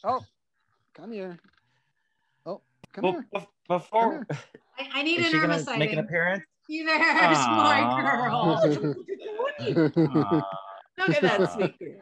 Oh, 0.05 0.21
come 0.95 1.11
here. 1.11 1.39
Oh, 2.47 2.61
come 2.93 3.03
Well, 3.05 3.13
here. 3.13 3.27
bef- 3.35 3.47
before 3.67 4.27
I, 4.79 4.89
I 4.95 5.03
need 5.03 5.19
is 5.21 5.27
an 5.27 5.33
she 5.33 5.39
Irma 5.39 5.59
sighting. 5.59 5.79
make 5.81 5.93
an 5.93 5.99
appearance? 5.99 6.45
You 6.71 6.87
there, 6.87 6.99
smart 7.35 7.83
Aw. 7.85 8.61
girl. 8.71 8.95
Aw. 9.61 10.43
Look 10.99 11.17
at 11.17 11.23
that 11.23 11.53
sweet 11.55 11.77
girl. 11.81 12.01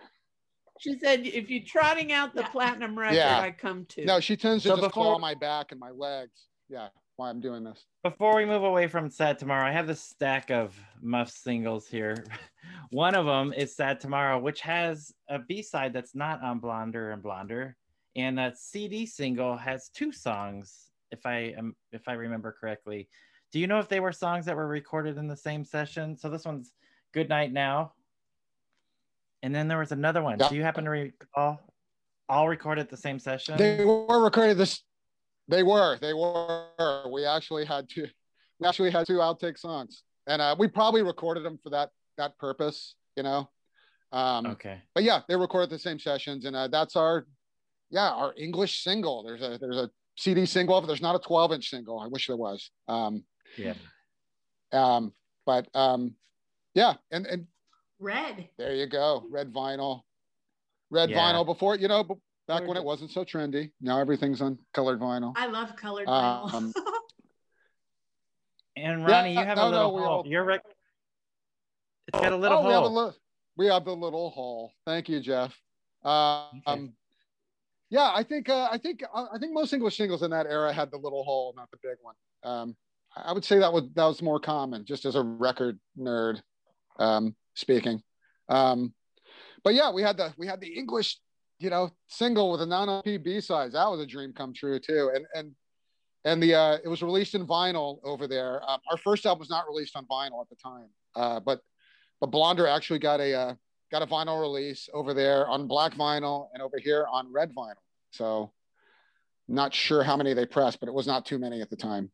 She 0.78 0.98
said, 0.98 1.26
"If 1.26 1.48
you're 1.48 1.64
trotting 1.66 2.12
out 2.12 2.34
the 2.34 2.42
Yeah. 2.42 2.48
platinum 2.48 2.98
record, 2.98 3.16
Yeah. 3.16 3.40
I 3.40 3.50
come 3.50 3.86
too." 3.86 4.04
No, 4.04 4.20
she 4.20 4.36
tends 4.36 4.62
to 4.64 4.68
So 4.68 4.76
just 4.76 4.88
before- 4.88 5.04
claw 5.04 5.18
my 5.18 5.34
back 5.34 5.72
and 5.72 5.80
my 5.80 5.90
legs. 5.90 6.48
Yeah, 6.68 6.88
why 7.16 7.30
I'm 7.30 7.40
doing 7.40 7.64
this. 7.64 7.82
Before 8.04 8.36
we 8.36 8.44
move 8.44 8.62
away 8.62 8.88
from 8.88 9.08
Sad 9.08 9.38
Tomorrow, 9.38 9.66
I 9.66 9.72
have 9.72 9.86
this 9.86 10.02
stack 10.02 10.50
of 10.50 10.78
Muff 11.00 11.30
singles 11.30 11.88
here. 11.88 12.26
One 12.90 13.14
of 13.14 13.24
them 13.24 13.54
is 13.54 13.74
Sad 13.74 14.00
Tomorrow, 14.00 14.38
which 14.40 14.60
has 14.60 15.14
a 15.30 15.38
B 15.38 15.62
side 15.62 15.94
that's 15.94 16.14
not 16.14 16.42
on 16.42 16.58
Blonder 16.58 17.10
and 17.12 17.22
Blonder, 17.22 17.74
and 18.16 18.36
that 18.36 18.58
CD 18.58 19.06
single 19.06 19.56
has 19.56 19.88
two 19.88 20.12
songs, 20.12 20.90
if 21.10 21.24
I 21.24 21.54
am 21.56 21.74
if 21.90 22.06
I 22.06 22.12
remember 22.12 22.54
correctly. 22.60 23.08
Do 23.52 23.58
you 23.58 23.66
know 23.66 23.78
if 23.78 23.88
they 23.88 24.00
were 24.00 24.12
songs 24.12 24.46
that 24.46 24.56
were 24.56 24.66
recorded 24.66 25.16
in 25.16 25.26
the 25.26 25.36
same 25.36 25.64
session? 25.64 26.16
So 26.16 26.28
this 26.28 26.44
one's 26.44 26.72
Good 27.12 27.28
Night 27.28 27.52
Now, 27.52 27.92
and 29.42 29.54
then 29.54 29.68
there 29.68 29.78
was 29.78 29.92
another 29.92 30.22
one. 30.22 30.38
Do 30.38 30.54
you 30.54 30.62
happen 30.62 30.84
to 30.84 30.90
recall? 30.90 31.60
All 32.28 32.48
recorded 32.48 32.82
at 32.82 32.90
the 32.90 32.96
same 32.96 33.18
session. 33.18 33.56
They 33.56 33.82
were 33.84 34.22
recorded 34.22 34.58
this. 34.58 34.82
They 35.48 35.62
were. 35.62 35.96
They 35.98 36.12
were. 36.12 37.04
We 37.10 37.24
actually 37.24 37.64
had 37.64 37.88
two. 37.88 38.06
We 38.60 38.68
actually 38.68 38.90
had 38.90 39.06
two 39.06 39.14
outtake 39.14 39.58
songs, 39.58 40.02
and 40.26 40.42
uh, 40.42 40.54
we 40.58 40.68
probably 40.68 41.02
recorded 41.02 41.44
them 41.44 41.58
for 41.62 41.70
that 41.70 41.90
that 42.18 42.36
purpose. 42.38 42.96
You 43.16 43.22
know. 43.22 43.48
Um, 44.12 44.46
okay. 44.46 44.80
But 44.94 45.04
yeah, 45.04 45.20
they 45.28 45.36
recorded 45.36 45.70
the 45.70 45.78
same 45.78 45.98
sessions, 45.98 46.44
and 46.44 46.56
uh, 46.56 46.68
that's 46.68 46.96
our, 46.96 47.26
yeah, 47.90 48.10
our 48.10 48.34
English 48.36 48.82
single. 48.82 49.22
There's 49.22 49.42
a 49.42 49.58
there's 49.58 49.76
a 49.76 49.90
CD 50.16 50.46
single. 50.46 50.80
There's 50.80 51.02
not 51.02 51.14
a 51.14 51.20
12 51.20 51.52
inch 51.52 51.70
single. 51.70 52.00
I 52.00 52.08
wish 52.08 52.26
there 52.26 52.36
was. 52.36 52.70
Um, 52.88 53.24
Yeah. 53.56 53.74
um, 54.72 55.12
but 55.46 55.68
um, 55.74 56.14
yeah, 56.74 56.94
and 57.10 57.26
and 57.26 57.46
Red. 57.98 58.48
there 58.58 58.74
you 58.74 58.86
go, 58.86 59.24
red 59.30 59.52
vinyl, 59.52 60.02
red 60.90 61.10
Yeah. 61.10 61.18
vinyl. 61.18 61.44
Before 61.46 61.74
you 61.76 61.88
know, 61.88 62.04
back 62.46 62.66
when 62.66 62.76
it 62.76 62.84
wasn't 62.84 63.10
so 63.10 63.24
trendy. 63.24 63.72
Now 63.80 63.98
everything's 63.98 64.40
on 64.42 64.58
colored 64.74 65.00
vinyl. 65.00 65.32
I 65.36 65.46
love 65.46 65.74
colored 65.76 66.06
Um, 66.08 66.50
vinyl. 66.50 66.72
And 68.76 69.04
Ronnie, 69.04 69.32
Yeah, 69.34 69.40
you 69.40 69.46
have 69.46 69.56
no, 69.56 69.64
a 69.64 69.70
little 69.70 69.88
no, 69.90 69.94
we 69.96 70.02
hole. 70.02 70.10
all- 70.18 70.26
Your 70.26 70.44
rec- 70.44 70.62
it's 72.06 72.20
got 72.20 72.32
a 72.32 72.36
little 72.36 72.58
oh, 72.58 72.66
we 72.66 72.72
have 72.72 72.84
a 72.84 72.88
hole. 72.88 73.14
we 73.56 73.66
have 73.66 73.84
the 73.84 73.94
little 73.96 74.30
hole. 74.30 74.72
Thank 74.86 75.08
you, 75.08 75.20
Jeff. 75.20 75.52
Um, 76.04 76.62
Okay. 76.66 76.88
yeah, 77.90 78.12
I 78.14 78.22
think 78.22 78.48
uh, 78.48 78.68
I 78.70 78.78
think 78.78 79.02
uh, 79.12 79.26
I 79.32 79.38
think 79.38 79.52
most 79.52 79.72
English 79.72 79.96
singles 79.96 80.22
in 80.22 80.30
that 80.30 80.46
era 80.46 80.72
had 80.72 80.90
the 80.92 80.96
little 80.96 81.24
hole, 81.24 81.52
not 81.56 81.68
the 81.72 81.78
big 81.82 81.96
one. 82.02 82.14
Um, 82.44 82.76
I 83.24 83.32
would 83.32 83.44
say 83.44 83.58
that 83.58 83.72
was 83.72 83.84
that 83.94 84.04
was 84.04 84.22
more 84.22 84.40
common, 84.40 84.84
just 84.84 85.04
as 85.04 85.14
a 85.14 85.22
record 85.22 85.78
nerd 85.98 86.40
um, 86.98 87.34
speaking. 87.54 88.02
Um, 88.48 88.94
but 89.64 89.74
yeah, 89.74 89.90
we 89.92 90.02
had 90.02 90.16
the 90.16 90.32
we 90.36 90.46
had 90.46 90.60
the 90.60 90.72
English, 90.72 91.18
you 91.58 91.70
know, 91.70 91.90
single 92.08 92.50
with 92.50 92.62
a 92.62 92.66
non-LP 92.66 93.18
B 93.18 93.40
sides. 93.40 93.74
That 93.74 93.90
was 93.90 94.00
a 94.00 94.06
dream 94.06 94.32
come 94.32 94.52
true 94.52 94.78
too. 94.78 95.10
And 95.14 95.26
and 95.34 95.52
and 96.24 96.42
the 96.42 96.54
uh, 96.54 96.78
it 96.84 96.88
was 96.88 97.02
released 97.02 97.34
in 97.34 97.46
vinyl 97.46 97.98
over 98.04 98.26
there. 98.26 98.62
Um, 98.68 98.80
our 98.90 98.98
first 98.98 99.26
album 99.26 99.40
was 99.40 99.50
not 99.50 99.66
released 99.68 99.96
on 99.96 100.06
vinyl 100.06 100.40
at 100.40 100.48
the 100.48 100.56
time, 100.56 100.88
uh, 101.14 101.40
but 101.40 101.60
but 102.20 102.30
Blonder 102.30 102.66
actually 102.66 102.98
got 102.98 103.20
a 103.20 103.34
uh, 103.34 103.54
got 103.90 104.02
a 104.02 104.06
vinyl 104.06 104.40
release 104.40 104.88
over 104.92 105.14
there 105.14 105.48
on 105.48 105.66
black 105.66 105.94
vinyl 105.94 106.48
and 106.52 106.62
over 106.62 106.78
here 106.78 107.06
on 107.10 107.32
red 107.32 107.54
vinyl. 107.54 107.74
So 108.10 108.52
not 109.48 109.74
sure 109.74 110.02
how 110.02 110.16
many 110.16 110.34
they 110.34 110.46
pressed, 110.46 110.80
but 110.80 110.88
it 110.88 110.94
was 110.94 111.06
not 111.06 111.24
too 111.24 111.38
many 111.38 111.62
at 111.62 111.70
the 111.70 111.76
time. 111.76 112.10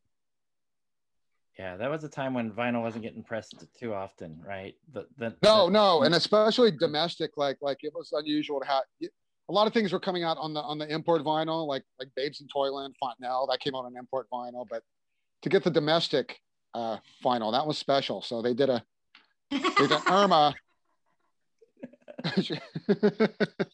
Yeah, 1.57 1.77
that 1.77 1.89
was 1.89 2.03
a 2.03 2.09
time 2.09 2.33
when 2.33 2.51
vinyl 2.51 2.81
wasn't 2.81 3.03
getting 3.03 3.23
pressed 3.23 3.63
too 3.79 3.93
often, 3.93 4.41
right? 4.45 4.75
The, 4.93 5.05
the, 5.17 5.33
No, 5.41 5.65
the- 5.67 5.71
no, 5.71 6.03
and 6.03 6.13
especially 6.15 6.71
domestic, 6.71 7.31
like 7.37 7.57
like 7.61 7.77
it 7.83 7.93
was 7.95 8.11
unusual 8.11 8.59
to 8.59 8.65
have. 8.67 8.83
A 9.47 9.53
lot 9.53 9.65
of 9.67 9.73
things 9.73 9.93
were 9.93 9.99
coming 9.99 10.23
out 10.23 10.37
on 10.37 10.53
the 10.53 10.59
on 10.61 10.77
the 10.79 10.87
import 10.91 11.21
vinyl, 11.23 11.65
like 11.67 11.83
like 11.99 12.09
Babes 12.15 12.41
in 12.41 12.47
Toyland, 12.47 12.95
Fontanelle, 12.99 13.47
that 13.49 13.59
came 13.61 13.73
out 13.75 13.85
on 13.85 13.95
import 13.95 14.27
vinyl. 14.33 14.65
But 14.69 14.83
to 15.43 15.49
get 15.49 15.63
the 15.63 15.69
domestic 15.71 16.39
uh, 16.73 16.97
vinyl, 17.23 17.51
that 17.53 17.65
was 17.65 17.77
special. 17.77 18.21
So 18.21 18.41
they 18.41 18.53
did 18.53 18.69
a 18.69 18.83
they 19.51 19.59
did 19.77 19.91
Irma. 20.09 20.55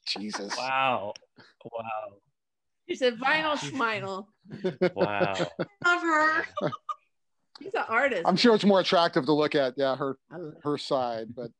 Jesus. 0.05 0.55
Wow. 0.57 1.13
Wow. 1.65 1.83
She 2.89 2.95
said, 2.95 3.17
"Vinyl 3.17 3.55
schminal." 3.57 4.27
Wow. 4.95 5.33
Love 5.85 6.01
her. 6.01 6.45
She's 7.61 7.73
an 7.73 7.83
artist. 7.87 8.23
I'm 8.25 8.35
sure 8.35 8.55
it's 8.55 8.65
more 8.65 8.79
attractive 8.79 9.25
to 9.25 9.33
look 9.33 9.55
at, 9.55 9.73
yeah, 9.77 9.95
her 9.95 10.17
her 10.63 10.77
side, 10.77 11.27
but 11.35 11.51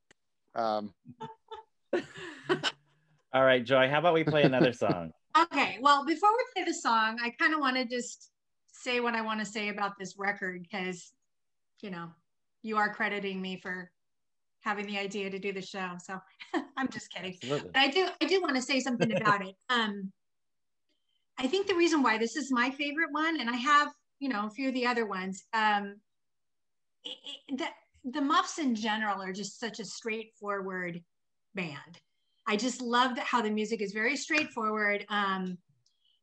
um, 0.56 0.94
All 3.34 3.46
right, 3.46 3.64
Joy, 3.64 3.90
how 3.90 4.00
about 4.00 4.14
we 4.14 4.24
play 4.24 4.44
another 4.44 4.74
song? 4.74 5.12
Okay, 5.38 5.78
well, 5.80 6.04
before 6.04 6.30
we 6.34 6.44
play 6.54 6.70
the 6.70 6.78
song, 6.78 7.18
I 7.24 7.30
kind 7.30 7.54
of 7.54 7.62
want 7.62 7.78
to 7.78 7.86
just 7.86 8.32
say 8.74 9.00
what 9.00 9.14
I 9.14 9.22
want 9.22 9.40
to 9.40 9.46
say 9.46 9.70
about 9.70 9.94
this 9.98 10.16
record 10.18 10.62
because, 10.62 11.14
you 11.82 11.90
know, 11.90 12.10
you 12.64 12.76
are 12.76 12.94
crediting 12.94 13.42
me 13.42 13.56
for 13.56 13.90
having 14.60 14.88
the 14.88 14.98
idea 14.98 15.30
to 15.30 15.40
do 15.40 15.54
the 15.54 15.62
show. 15.62 15.92
So 16.04 16.20
I'm 16.78 16.90
just 16.90 17.14
kidding. 17.14 17.38
Absolutely. 17.42 17.70
But 17.74 17.80
I 17.80 17.88
do 17.88 18.10
I 18.22 18.26
do 18.26 18.42
want 18.42 18.58
to 18.58 18.62
say 18.62 18.82
something 18.82 19.16
about 19.16 19.46
it. 19.46 19.56
Um, 19.70 20.12
I 21.38 21.48
think 21.48 21.68
the 21.68 21.76
reason 21.76 22.04
why 22.04 22.18
this 22.18 22.36
is 22.36 22.52
my 22.52 22.70
favorite 22.70 23.14
one, 23.14 23.40
and 23.40 23.50
I 23.50 23.56
have 23.56 23.88
you 24.22 24.30
know 24.30 24.46
a 24.46 24.50
few 24.50 24.70
of 24.70 24.74
the 24.74 24.86
other 24.86 25.06
ones. 25.06 25.44
Um, 25.54 25.96
it, 27.04 27.18
it, 27.50 27.58
the 27.58 28.12
the 28.12 28.22
Muffs 28.22 28.60
in 28.60 28.76
general 28.76 29.22
are 29.22 29.34
just 29.34 29.60
such 29.60 29.80
a 29.80 29.86
straightforward 29.86 31.02
band. 31.56 32.00
I 32.48 32.56
just 32.56 32.82
love 32.82 33.18
how 33.18 33.42
the 33.42 33.50
music 33.52 33.82
is 33.82 33.92
very 33.92 34.16
straightforward. 34.16 35.06
Um, 35.10 35.58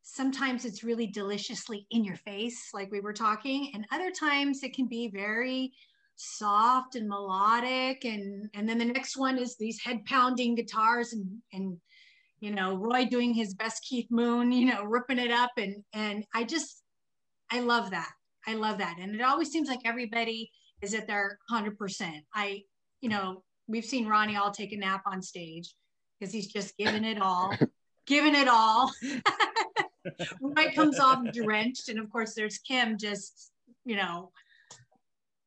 sometimes 0.02 0.64
it's 0.64 0.82
really 0.82 1.06
deliciously 1.06 1.86
in 1.90 2.04
your 2.04 2.16
face, 2.16 2.70
like 2.72 2.90
we 2.90 3.00
were 3.00 3.12
talking, 3.12 3.70
and 3.74 3.86
other 3.92 4.10
times 4.10 4.62
it 4.62 4.74
can 4.74 4.86
be 4.86 5.08
very 5.08 5.72
soft 6.20 6.96
and 6.96 7.08
melodic 7.08 8.04
and 8.04 8.50
and 8.52 8.68
then 8.68 8.76
the 8.76 8.84
next 8.84 9.16
one 9.16 9.38
is 9.38 9.56
these 9.56 9.80
head 9.80 10.04
pounding 10.04 10.56
guitars 10.56 11.12
and 11.12 11.24
and 11.52 11.76
you 12.40 12.50
know 12.50 12.74
roy 12.74 13.04
doing 13.04 13.32
his 13.32 13.54
best 13.54 13.84
keith 13.88 14.08
moon 14.10 14.50
you 14.50 14.66
know 14.66 14.82
ripping 14.82 15.20
it 15.20 15.30
up 15.30 15.52
and 15.58 15.76
and 15.92 16.24
i 16.34 16.42
just 16.42 16.82
i 17.50 17.60
love 17.60 17.90
that. 17.90 18.10
I 18.46 18.54
love 18.54 18.78
that. 18.78 18.96
And 18.98 19.14
it 19.14 19.20
always 19.20 19.50
seems 19.50 19.68
like 19.68 19.80
everybody 19.84 20.50
is 20.80 20.94
at 20.94 21.06
their 21.06 21.38
100% 21.50 22.22
i 22.34 22.62
you 23.00 23.08
know 23.08 23.42
we've 23.66 23.84
seen 23.84 24.06
ronnie 24.06 24.36
all 24.36 24.50
take 24.50 24.72
a 24.72 24.76
nap 24.76 25.02
on 25.06 25.20
stage 25.20 25.74
because 26.18 26.32
he's 26.32 26.46
just 26.46 26.76
giving 26.76 27.04
it 27.04 27.20
all 27.20 27.54
giving 28.08 28.34
it 28.34 28.48
all. 28.48 28.90
Roy 30.40 30.72
comes 30.74 30.98
off 30.98 31.22
drenched 31.32 31.90
and 31.90 31.98
of 31.98 32.10
course 32.10 32.34
there's 32.34 32.58
kim 32.58 32.96
just 32.96 33.52
you 33.84 33.94
know 33.94 34.32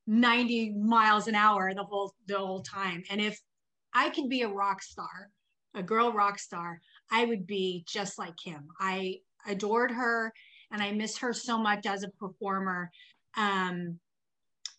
90 0.08 0.72
miles 0.74 1.28
an 1.28 1.36
hour 1.36 1.74
the 1.74 1.84
whole 1.84 2.14
the 2.28 2.38
whole 2.38 2.62
time. 2.62 3.04
And 3.10 3.20
if 3.20 3.40
i 3.94 4.10
could 4.10 4.30
be 4.30 4.44
a 4.44 4.48
rock 4.48 4.84
star 4.84 5.30
a 5.74 5.82
girl 5.82 6.14
rock 6.14 6.38
star 6.38 6.80
i 7.12 7.26
would 7.26 7.48
be 7.48 7.84
just 7.88 8.20
like 8.20 8.36
kim 8.38 8.68
i 8.80 9.18
adored 9.48 9.92
her 9.92 10.32
and 10.72 10.82
i 10.82 10.92
miss 10.92 11.18
her 11.18 11.34
so 11.34 11.58
much 11.58 11.86
as 11.86 12.04
a 12.04 12.10
performer 12.10 12.90
um 13.38 14.00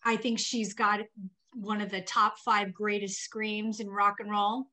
i 0.05 0.15
think 0.15 0.39
she's 0.39 0.73
got 0.73 0.99
one 1.53 1.81
of 1.81 1.91
the 1.91 2.01
top 2.01 2.37
five 2.39 2.73
greatest 2.73 3.19
screams 3.19 3.79
in 3.79 3.89
rock 3.89 4.15
and 4.19 4.29
roll 4.29 4.65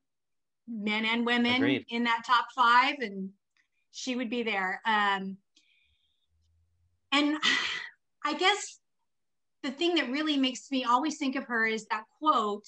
men 0.69 1.05
and 1.05 1.27
women 1.27 1.57
Agreed. 1.57 1.85
in 1.89 2.05
that 2.05 2.23
top 2.27 2.47
five 2.55 2.95
and 3.01 3.31
she 3.93 4.17
would 4.17 4.31
be 4.31 4.43
there 4.43 4.81
um 4.87 5.37
and 7.13 7.37
i 8.25 8.35
guess 8.35 8.79
the 9.63 9.71
thing 9.71 9.95
that 9.97 10.11
really 10.11 10.37
makes 10.37 10.71
me 10.71 10.85
always 10.85 11.19
think 11.19 11.37
of 11.37 11.45
her 11.45 11.67
is 11.67 11.87
that 11.87 12.05
quote 12.19 12.67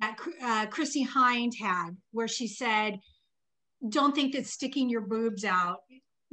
that 0.00 0.16
uh, 0.42 0.66
Chrissie 0.66 1.06
Hynde 1.06 1.56
had, 1.58 1.90
where 2.12 2.28
she 2.28 2.48
said, 2.48 3.00
"Don't 3.88 4.14
think 4.14 4.32
that 4.34 4.46
sticking 4.46 4.88
your 4.88 5.02
boobs 5.02 5.44
out, 5.44 5.80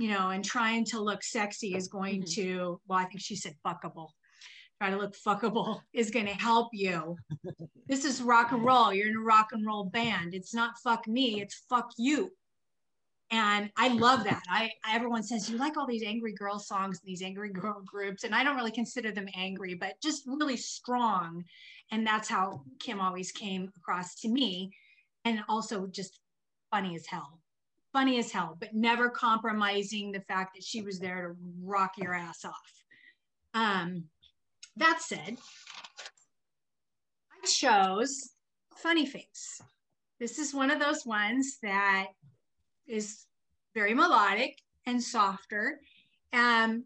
you 0.03 0.09
know, 0.09 0.29
and 0.31 0.43
trying 0.43 0.83
to 0.85 0.99
look 0.99 1.23
sexy 1.23 1.75
is 1.75 1.87
going 1.87 2.21
Mhm. 2.23 2.33
to." 2.35 2.81
Well, 2.87 2.99
I 2.99 3.05
think 3.05 3.21
she 3.21 3.35
said 3.35 3.55
"fuckable." 3.65 4.09
Try 4.79 4.89
to 4.89 4.97
look 4.97 5.15
fuckable 5.15 5.81
is 5.93 6.11
going 6.11 6.25
to 6.25 6.33
help 6.33 6.69
you. 6.73 7.15
this 7.87 8.03
is 8.03 8.21
rock 8.21 8.51
and 8.51 8.63
roll. 8.65 8.93
You're 8.93 9.07
in 9.07 9.15
a 9.15 9.21
rock 9.21 9.49
and 9.53 9.65
roll 9.65 9.85
band. 9.85 10.33
It's 10.33 10.53
not 10.53 10.77
fuck 10.83 11.07
me. 11.07 11.41
It's 11.41 11.55
fuck 11.69 11.91
you. 11.97 12.31
And 13.31 13.71
I 13.77 13.87
love 13.87 14.25
that. 14.25 14.43
I 14.49 14.71
everyone 14.87 15.23
says 15.23 15.49
you 15.49 15.57
like 15.57 15.77
all 15.77 15.87
these 15.87 16.03
angry 16.03 16.33
girl 16.33 16.59
songs 16.59 16.99
and 16.99 17.07
these 17.07 17.21
angry 17.21 17.51
girl 17.51 17.81
groups, 17.81 18.23
and 18.25 18.35
I 18.35 18.43
don't 18.43 18.55
really 18.55 18.71
consider 18.71 19.11
them 19.11 19.27
angry, 19.35 19.73
but 19.73 19.99
just 20.01 20.27
really 20.27 20.57
strong. 20.57 21.43
And 21.91 22.05
that's 22.05 22.27
how 22.27 22.63
Kim 22.79 22.99
always 22.99 23.31
came 23.31 23.71
across 23.77 24.15
to 24.21 24.27
me, 24.29 24.75
and 25.25 25.43
also 25.47 25.87
just 25.87 26.19
funny 26.71 26.95
as 26.95 27.05
hell, 27.07 27.39
funny 27.93 28.17
as 28.17 28.31
hell, 28.31 28.57
but 28.59 28.73
never 28.73 29.09
compromising 29.09 30.11
the 30.11 30.19
fact 30.21 30.55
that 30.55 30.63
she 30.63 30.81
was 30.81 30.99
there 30.99 31.27
to 31.27 31.35
rock 31.63 31.93
your 31.97 32.13
ass 32.13 32.43
off. 32.43 32.83
Um, 33.53 34.05
that 34.75 34.99
said, 35.01 35.37
I 37.31 37.45
chose 37.45 38.31
Funny 38.75 39.05
Face. 39.05 39.61
This 40.19 40.39
is 40.39 40.53
one 40.53 40.71
of 40.71 40.79
those 40.79 41.05
ones 41.05 41.59
that 41.61 42.07
is 42.87 43.25
very 43.75 43.93
melodic 43.93 44.57
and 44.87 45.01
softer. 45.01 45.79
Um, 46.33 46.85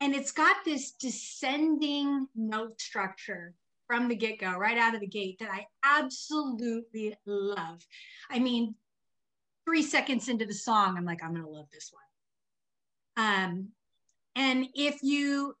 and 0.00 0.14
it's 0.14 0.32
got 0.32 0.56
this 0.64 0.92
descending 0.92 2.28
note 2.36 2.80
structure 2.80 3.54
from 3.86 4.08
the 4.08 4.14
get 4.14 4.38
go, 4.38 4.52
right 4.52 4.78
out 4.78 4.94
of 4.94 5.00
the 5.00 5.06
gate, 5.06 5.38
that 5.40 5.50
I 5.50 5.66
absolutely 5.82 7.14
love. 7.26 7.80
I 8.30 8.38
mean, 8.38 8.74
three 9.64 9.82
seconds 9.82 10.28
into 10.28 10.46
the 10.46 10.54
song, 10.54 10.96
I'm 10.96 11.04
like, 11.04 11.22
I'm 11.22 11.34
to 11.34 11.50
love 11.50 11.68
this 11.72 11.92
one. 11.92 13.26
Um, 13.26 13.68
and 14.36 14.66
if 14.74 15.02
you 15.02 15.54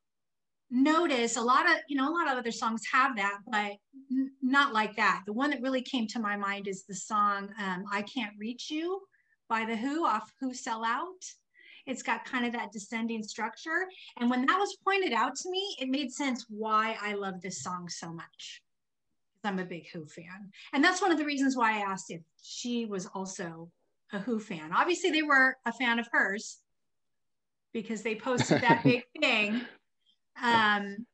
notice 0.70 1.36
a 1.36 1.40
lot 1.40 1.66
of 1.66 1.76
you 1.88 1.96
know 1.96 2.08
a 2.08 2.14
lot 2.14 2.30
of 2.30 2.36
other 2.36 2.50
songs 2.50 2.82
have 2.90 3.16
that 3.16 3.38
but 3.46 3.72
n- 4.10 4.32
not 4.42 4.72
like 4.72 4.96
that. 4.96 5.22
The 5.26 5.32
one 5.32 5.50
that 5.50 5.62
really 5.62 5.82
came 5.82 6.06
to 6.08 6.18
my 6.18 6.36
mind 6.36 6.66
is 6.66 6.84
the 6.84 6.94
song 6.94 7.50
um, 7.60 7.84
i 7.92 8.02
can't 8.02 8.32
reach 8.38 8.70
you 8.70 9.00
by 9.48 9.64
the 9.64 9.76
who 9.76 10.06
off 10.06 10.32
who 10.40 10.52
sell 10.52 10.84
out. 10.84 11.22
It's 11.86 12.02
got 12.02 12.24
kind 12.24 12.46
of 12.46 12.52
that 12.54 12.72
descending 12.72 13.22
structure. 13.22 13.86
And 14.18 14.30
when 14.30 14.46
that 14.46 14.58
was 14.58 14.74
pointed 14.82 15.12
out 15.12 15.36
to 15.36 15.50
me 15.50 15.76
it 15.80 15.88
made 15.88 16.10
sense 16.10 16.46
why 16.48 16.96
i 17.00 17.14
love 17.14 17.40
this 17.40 17.62
song 17.62 17.88
so 17.88 18.12
much. 18.12 18.62
I'm 19.44 19.58
a 19.58 19.64
big 19.64 19.86
who 19.92 20.06
fan. 20.06 20.50
And 20.72 20.82
that's 20.82 21.02
one 21.02 21.12
of 21.12 21.18
the 21.18 21.26
reasons 21.26 21.56
why 21.56 21.76
i 21.76 21.82
asked 21.82 22.10
if 22.10 22.22
she 22.42 22.86
was 22.86 23.06
also 23.06 23.70
a 24.14 24.18
who 24.20 24.38
fan 24.40 24.72
obviously 24.72 25.10
they 25.10 25.22
were 25.22 25.56
a 25.66 25.72
fan 25.72 25.98
of 25.98 26.08
hers 26.12 26.58
because 27.72 28.02
they 28.02 28.14
posted 28.14 28.60
that 28.62 28.82
big 28.84 29.04
thing 29.20 29.60
um 30.42 31.06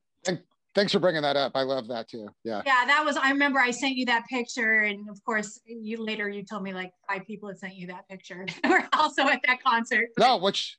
Thanks 0.73 0.93
for 0.93 1.01
bringing 1.01 1.23
that 1.23 1.37
up. 1.37 1.57
I 1.57 1.63
love 1.63 1.89
that 1.89 2.09
too. 2.09 2.29
Yeah. 2.45 2.63
yeah 2.65 2.85
that 2.87 3.03
was 3.05 3.17
i 3.17 3.31
remember 3.31 3.59
i 3.59 3.73
sent 3.73 3.97
you 3.97 4.07
that 4.07 4.25
picture 4.29 4.83
and 4.83 5.11
of 5.11 5.23
course 5.25 5.61
you 5.67 6.01
later 6.01 6.29
you 6.29 6.45
told 6.45 6.63
me 6.63 6.73
like 6.73 6.93
five 7.09 7.27
people 7.27 7.49
had 7.49 7.59
sent 7.59 7.75
you 7.75 7.89
that 7.89 8.09
picture 8.09 8.47
were 8.69 8.87
also 8.93 9.23
at 9.25 9.41
that 9.49 9.61
concert 9.65 10.11
No, 10.17 10.37
which 10.37 10.79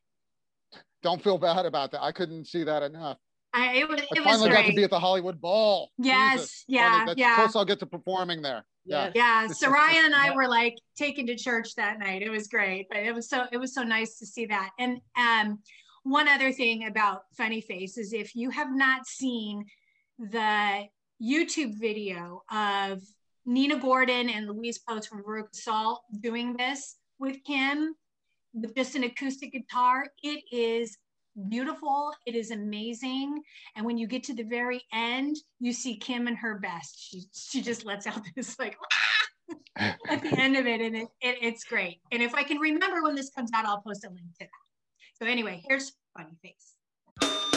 don't 1.01 1.21
feel 1.21 1.37
bad 1.37 1.65
about 1.65 1.91
that. 1.91 2.03
I 2.03 2.11
couldn't 2.11 2.45
see 2.45 2.63
that 2.63 2.83
enough. 2.83 3.17
I, 3.53 3.75
it 3.75 3.89
was, 3.89 3.99
I 3.99 4.03
it 4.15 4.19
was 4.19 4.23
finally 4.23 4.49
got 4.49 4.65
to 4.65 4.73
be 4.73 4.83
at 4.83 4.89
the 4.89 4.99
Hollywood 4.99 5.41
Bowl. 5.41 5.89
Yes, 5.97 6.33
Jesus. 6.33 6.65
yeah, 6.67 6.89
Finally, 6.89 7.05
that's 7.07 7.19
yeah. 7.19 7.35
close 7.35 7.55
I'll 7.55 7.65
get 7.65 7.79
to 7.79 7.85
performing 7.85 8.41
there. 8.41 8.63
Yeah. 8.83 9.11
yeah 9.13 9.47
soraya 9.47 10.05
and 10.05 10.15
i 10.15 10.33
were 10.35 10.47
like 10.47 10.75
taken 10.97 11.27
to 11.27 11.35
church 11.35 11.75
that 11.75 11.99
night. 11.99 12.23
It 12.23 12.29
was 12.31 12.47
great 12.47 12.87
but 12.89 12.99
it 12.99 13.13
was 13.13 13.29
so 13.29 13.45
it 13.51 13.57
was 13.57 13.73
so 13.73 13.83
nice 13.83 14.17
to 14.19 14.25
see 14.25 14.47
that. 14.47 14.71
And 14.79 14.99
um 15.15 15.59
one 16.03 16.27
other 16.27 16.51
thing 16.51 16.87
about 16.87 17.23
funny 17.37 17.61
face 17.61 17.97
is 17.97 18.11
if 18.11 18.35
you 18.35 18.49
have 18.49 18.75
not 18.75 19.05
seen 19.05 19.65
the 20.17 20.83
youtube 21.21 21.79
video 21.79 22.41
of 22.51 23.01
nina 23.45 23.77
gordon 23.77 24.29
and 24.29 24.47
louise 24.47 24.79
post 24.79 25.09
from 25.09 25.23
veruca 25.23 25.53
salt 25.53 26.01
doing 26.19 26.55
this 26.57 26.95
with 27.19 27.37
kim 27.43 27.93
with 28.53 28.75
just 28.75 28.95
an 28.95 29.03
acoustic 29.03 29.51
guitar 29.51 30.05
it 30.23 30.43
is 30.51 30.97
beautiful. 31.49 32.13
It 32.25 32.35
is 32.35 32.51
amazing. 32.51 33.41
And 33.75 33.85
when 33.85 33.97
you 33.97 34.07
get 34.07 34.23
to 34.25 34.33
the 34.33 34.43
very 34.43 34.83
end 34.93 35.35
you 35.59 35.73
see 35.73 35.97
kim 35.97 36.27
and 36.27 36.37
her 36.37 36.59
best. 36.59 36.99
She 36.99 37.23
she 37.33 37.61
just 37.61 37.85
lets 37.85 38.07
out 38.07 38.21
this 38.35 38.57
like 38.59 38.77
at 39.77 40.21
the 40.21 40.35
end 40.37 40.57
of 40.57 40.65
it 40.65 40.81
and 40.81 40.95
it, 40.95 41.07
it, 41.21 41.37
it's 41.41 41.63
great. 41.63 41.99
And 42.11 42.21
if 42.21 42.33
i 42.33 42.43
can 42.43 42.57
remember 42.57 43.03
when 43.03 43.15
this 43.15 43.29
comes 43.29 43.51
out 43.53 43.65
i'll 43.65 43.81
post 43.81 44.05
a 44.05 44.09
link 44.09 44.27
to 44.39 44.45
that. 44.45 45.19
So 45.19 45.25
anyway 45.25 45.63
here's 45.67 45.93
funny 46.15 46.37
face 46.41 47.50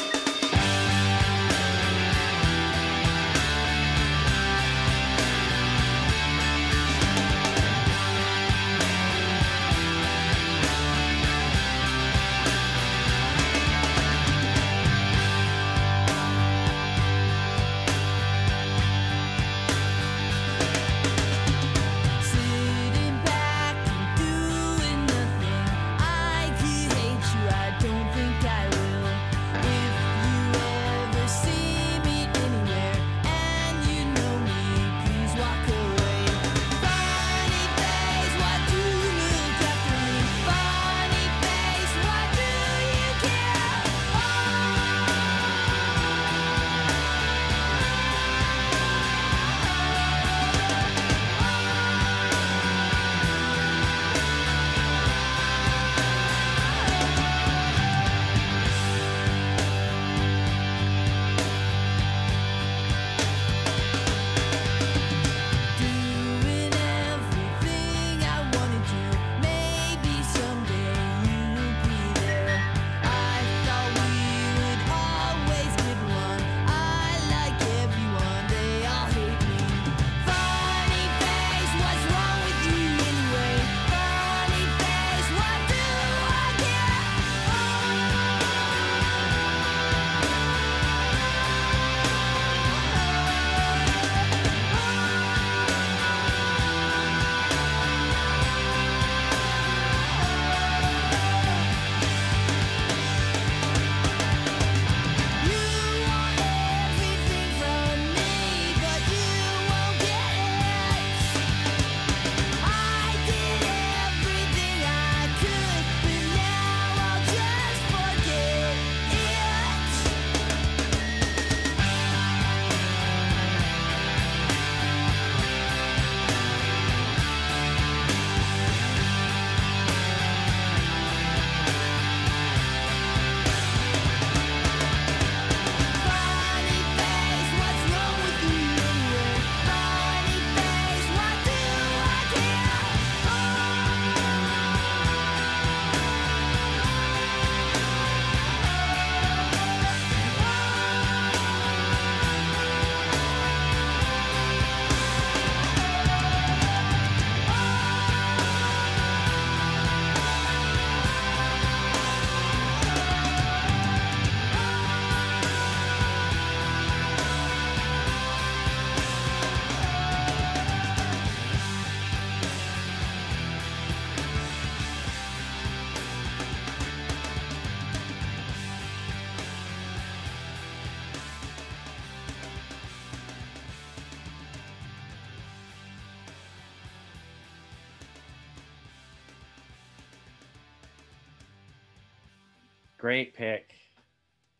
Great 193.04 193.34
pick. 193.34 193.74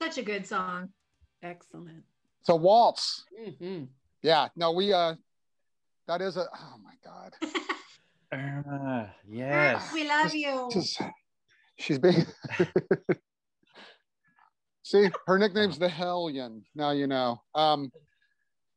Such 0.02 0.18
a 0.18 0.22
good 0.22 0.46
song. 0.46 0.90
Excellent. 1.42 2.04
So 2.42 2.56
waltz. 2.56 3.24
Mhm. 3.40 3.88
Yeah. 4.20 4.48
No, 4.54 4.72
we 4.72 4.92
uh 4.92 5.14
that 6.06 6.20
is 6.20 6.36
a 6.36 6.44
oh 6.54 6.74
my 6.84 6.92
god. 7.02 7.32
Irma. 8.34 9.14
Yes. 9.26 9.90
we 9.94 10.06
love 10.06 10.34
you. 10.34 10.68
Just- 10.70 11.00
she's 11.78 11.98
big. 11.98 12.26
See, 14.82 15.08
her 15.26 15.38
nickname's 15.38 15.78
the 15.78 15.88
Hellion. 15.88 16.66
Now 16.74 16.90
you 16.90 17.06
know. 17.06 17.40
Um, 17.54 17.90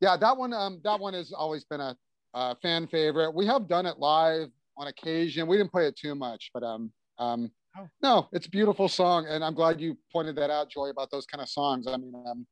yeah, 0.00 0.16
that 0.16 0.34
one. 0.34 0.54
Um, 0.54 0.80
that 0.82 0.98
one 0.98 1.12
has 1.12 1.30
always 1.30 1.64
been 1.64 1.82
a, 1.82 1.94
a 2.32 2.56
fan 2.62 2.86
favorite. 2.86 3.34
We 3.34 3.44
have 3.44 3.68
done 3.68 3.84
it 3.84 3.98
live 3.98 4.48
on 4.78 4.86
occasion. 4.86 5.46
We 5.46 5.58
didn't 5.58 5.72
play 5.72 5.86
it 5.88 5.94
too 5.98 6.14
much, 6.14 6.52
but 6.54 6.62
um, 6.62 6.90
um, 7.18 7.50
Oh. 7.78 7.88
no, 8.02 8.28
it's 8.32 8.46
a 8.46 8.50
beautiful 8.50 8.88
song, 8.88 9.26
and 9.28 9.44
I'm 9.44 9.54
glad 9.54 9.80
you 9.80 9.96
pointed 10.12 10.36
that 10.36 10.50
out, 10.50 10.70
Joy, 10.70 10.88
about 10.88 11.10
those 11.10 11.26
kind 11.26 11.40
of 11.40 11.48
songs. 11.48 11.86
I 11.86 11.96
mean, 11.96 12.12
um, 12.26 12.46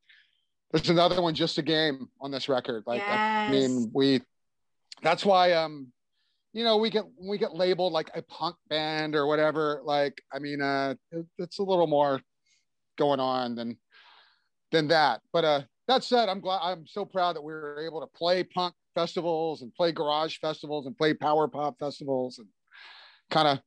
there's 0.71 0.89
another 0.89 1.21
one, 1.21 1.33
just 1.33 1.57
a 1.57 1.61
game, 1.61 2.07
on 2.21 2.31
this 2.31 2.47
record. 2.47 2.83
Like, 2.85 3.03
I 3.07 3.49
mean, 3.49 3.91
we. 3.93 4.21
That's 5.03 5.23
why 5.23 5.53
um 5.53 5.91
you 6.53 6.63
know 6.63 6.77
we 6.77 6.89
get 6.89 7.03
we 7.21 7.37
get 7.37 7.53
labeled 7.53 7.93
like 7.93 8.09
a 8.15 8.21
punk 8.23 8.55
band 8.67 9.15
or 9.15 9.27
whatever 9.27 9.81
like 9.83 10.19
i 10.33 10.39
mean 10.39 10.59
uh 10.59 10.95
it, 11.11 11.23
it's 11.37 11.59
a 11.59 11.63
little 11.63 11.85
more 11.85 12.19
going 12.97 13.19
on 13.19 13.53
than 13.53 13.77
than 14.71 14.87
that 14.87 15.21
but 15.31 15.45
uh 15.45 15.61
that 15.87 16.03
said 16.03 16.29
i'm 16.29 16.39
glad 16.39 16.59
i'm 16.63 16.87
so 16.87 17.05
proud 17.05 17.35
that 17.35 17.43
we 17.43 17.53
were 17.53 17.85
able 17.85 18.01
to 18.01 18.07
play 18.17 18.43
punk 18.43 18.73
festivals 18.95 19.61
and 19.61 19.71
play 19.75 19.91
garage 19.91 20.37
festivals 20.39 20.87
and 20.87 20.97
play 20.97 21.13
power 21.13 21.47
pop 21.47 21.77
festivals 21.77 22.39
and 22.39 22.47
kind 23.29 23.47
of 23.47 23.59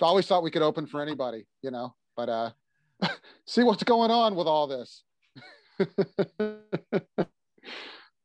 always 0.00 0.26
thought 0.26 0.42
we 0.42 0.50
could 0.50 0.62
open 0.62 0.86
for 0.86 1.00
anybody 1.00 1.46
you 1.62 1.70
know 1.70 1.94
but 2.16 2.28
uh 2.28 2.50
see 3.46 3.62
what's 3.62 3.82
going 3.84 4.10
on 4.10 4.34
with 4.34 4.46
all 4.46 4.66
this 4.66 5.04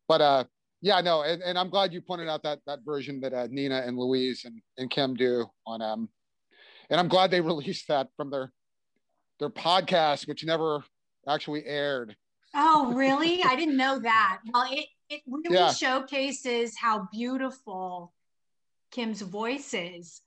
but 0.08 0.22
uh 0.22 0.44
yeah, 0.84 1.00
no, 1.00 1.22
and, 1.24 1.42
and 1.42 1.58
I'm 1.58 1.70
glad 1.70 1.94
you 1.94 2.02
pointed 2.02 2.28
out 2.28 2.44
that 2.44 2.60
that 2.68 2.80
version 2.84 3.22
that 3.22 3.34
uh, 3.34 3.48
Nina 3.50 3.84
and 3.86 3.98
Louise 3.98 4.44
and, 4.44 4.62
and 4.78 4.90
Kim 4.90 5.16
do 5.16 5.46
on 5.66 5.82
um, 5.82 6.10
and 6.90 7.00
I'm 7.00 7.08
glad 7.08 7.32
they 7.32 7.40
released 7.54 7.88
that 7.88 8.10
from 8.18 8.30
their 8.30 8.52
their 9.40 9.50
podcast, 9.50 10.28
which 10.28 10.44
never 10.44 10.84
actually 11.26 11.66
aired. 11.66 12.18
Oh, 12.54 12.92
really? 12.94 13.42
I 13.44 13.56
didn't 13.56 13.78
know 13.78 13.98
that. 14.00 14.40
Well, 14.54 14.68
it, 14.70 14.86
it 15.10 15.22
really 15.26 15.56
Yeah. 15.56 15.72
showcases 15.72 16.78
how 16.78 17.08
beautiful 17.14 18.14
Kim's 18.92 19.22
voice 19.22 19.74
is. 19.74 20.22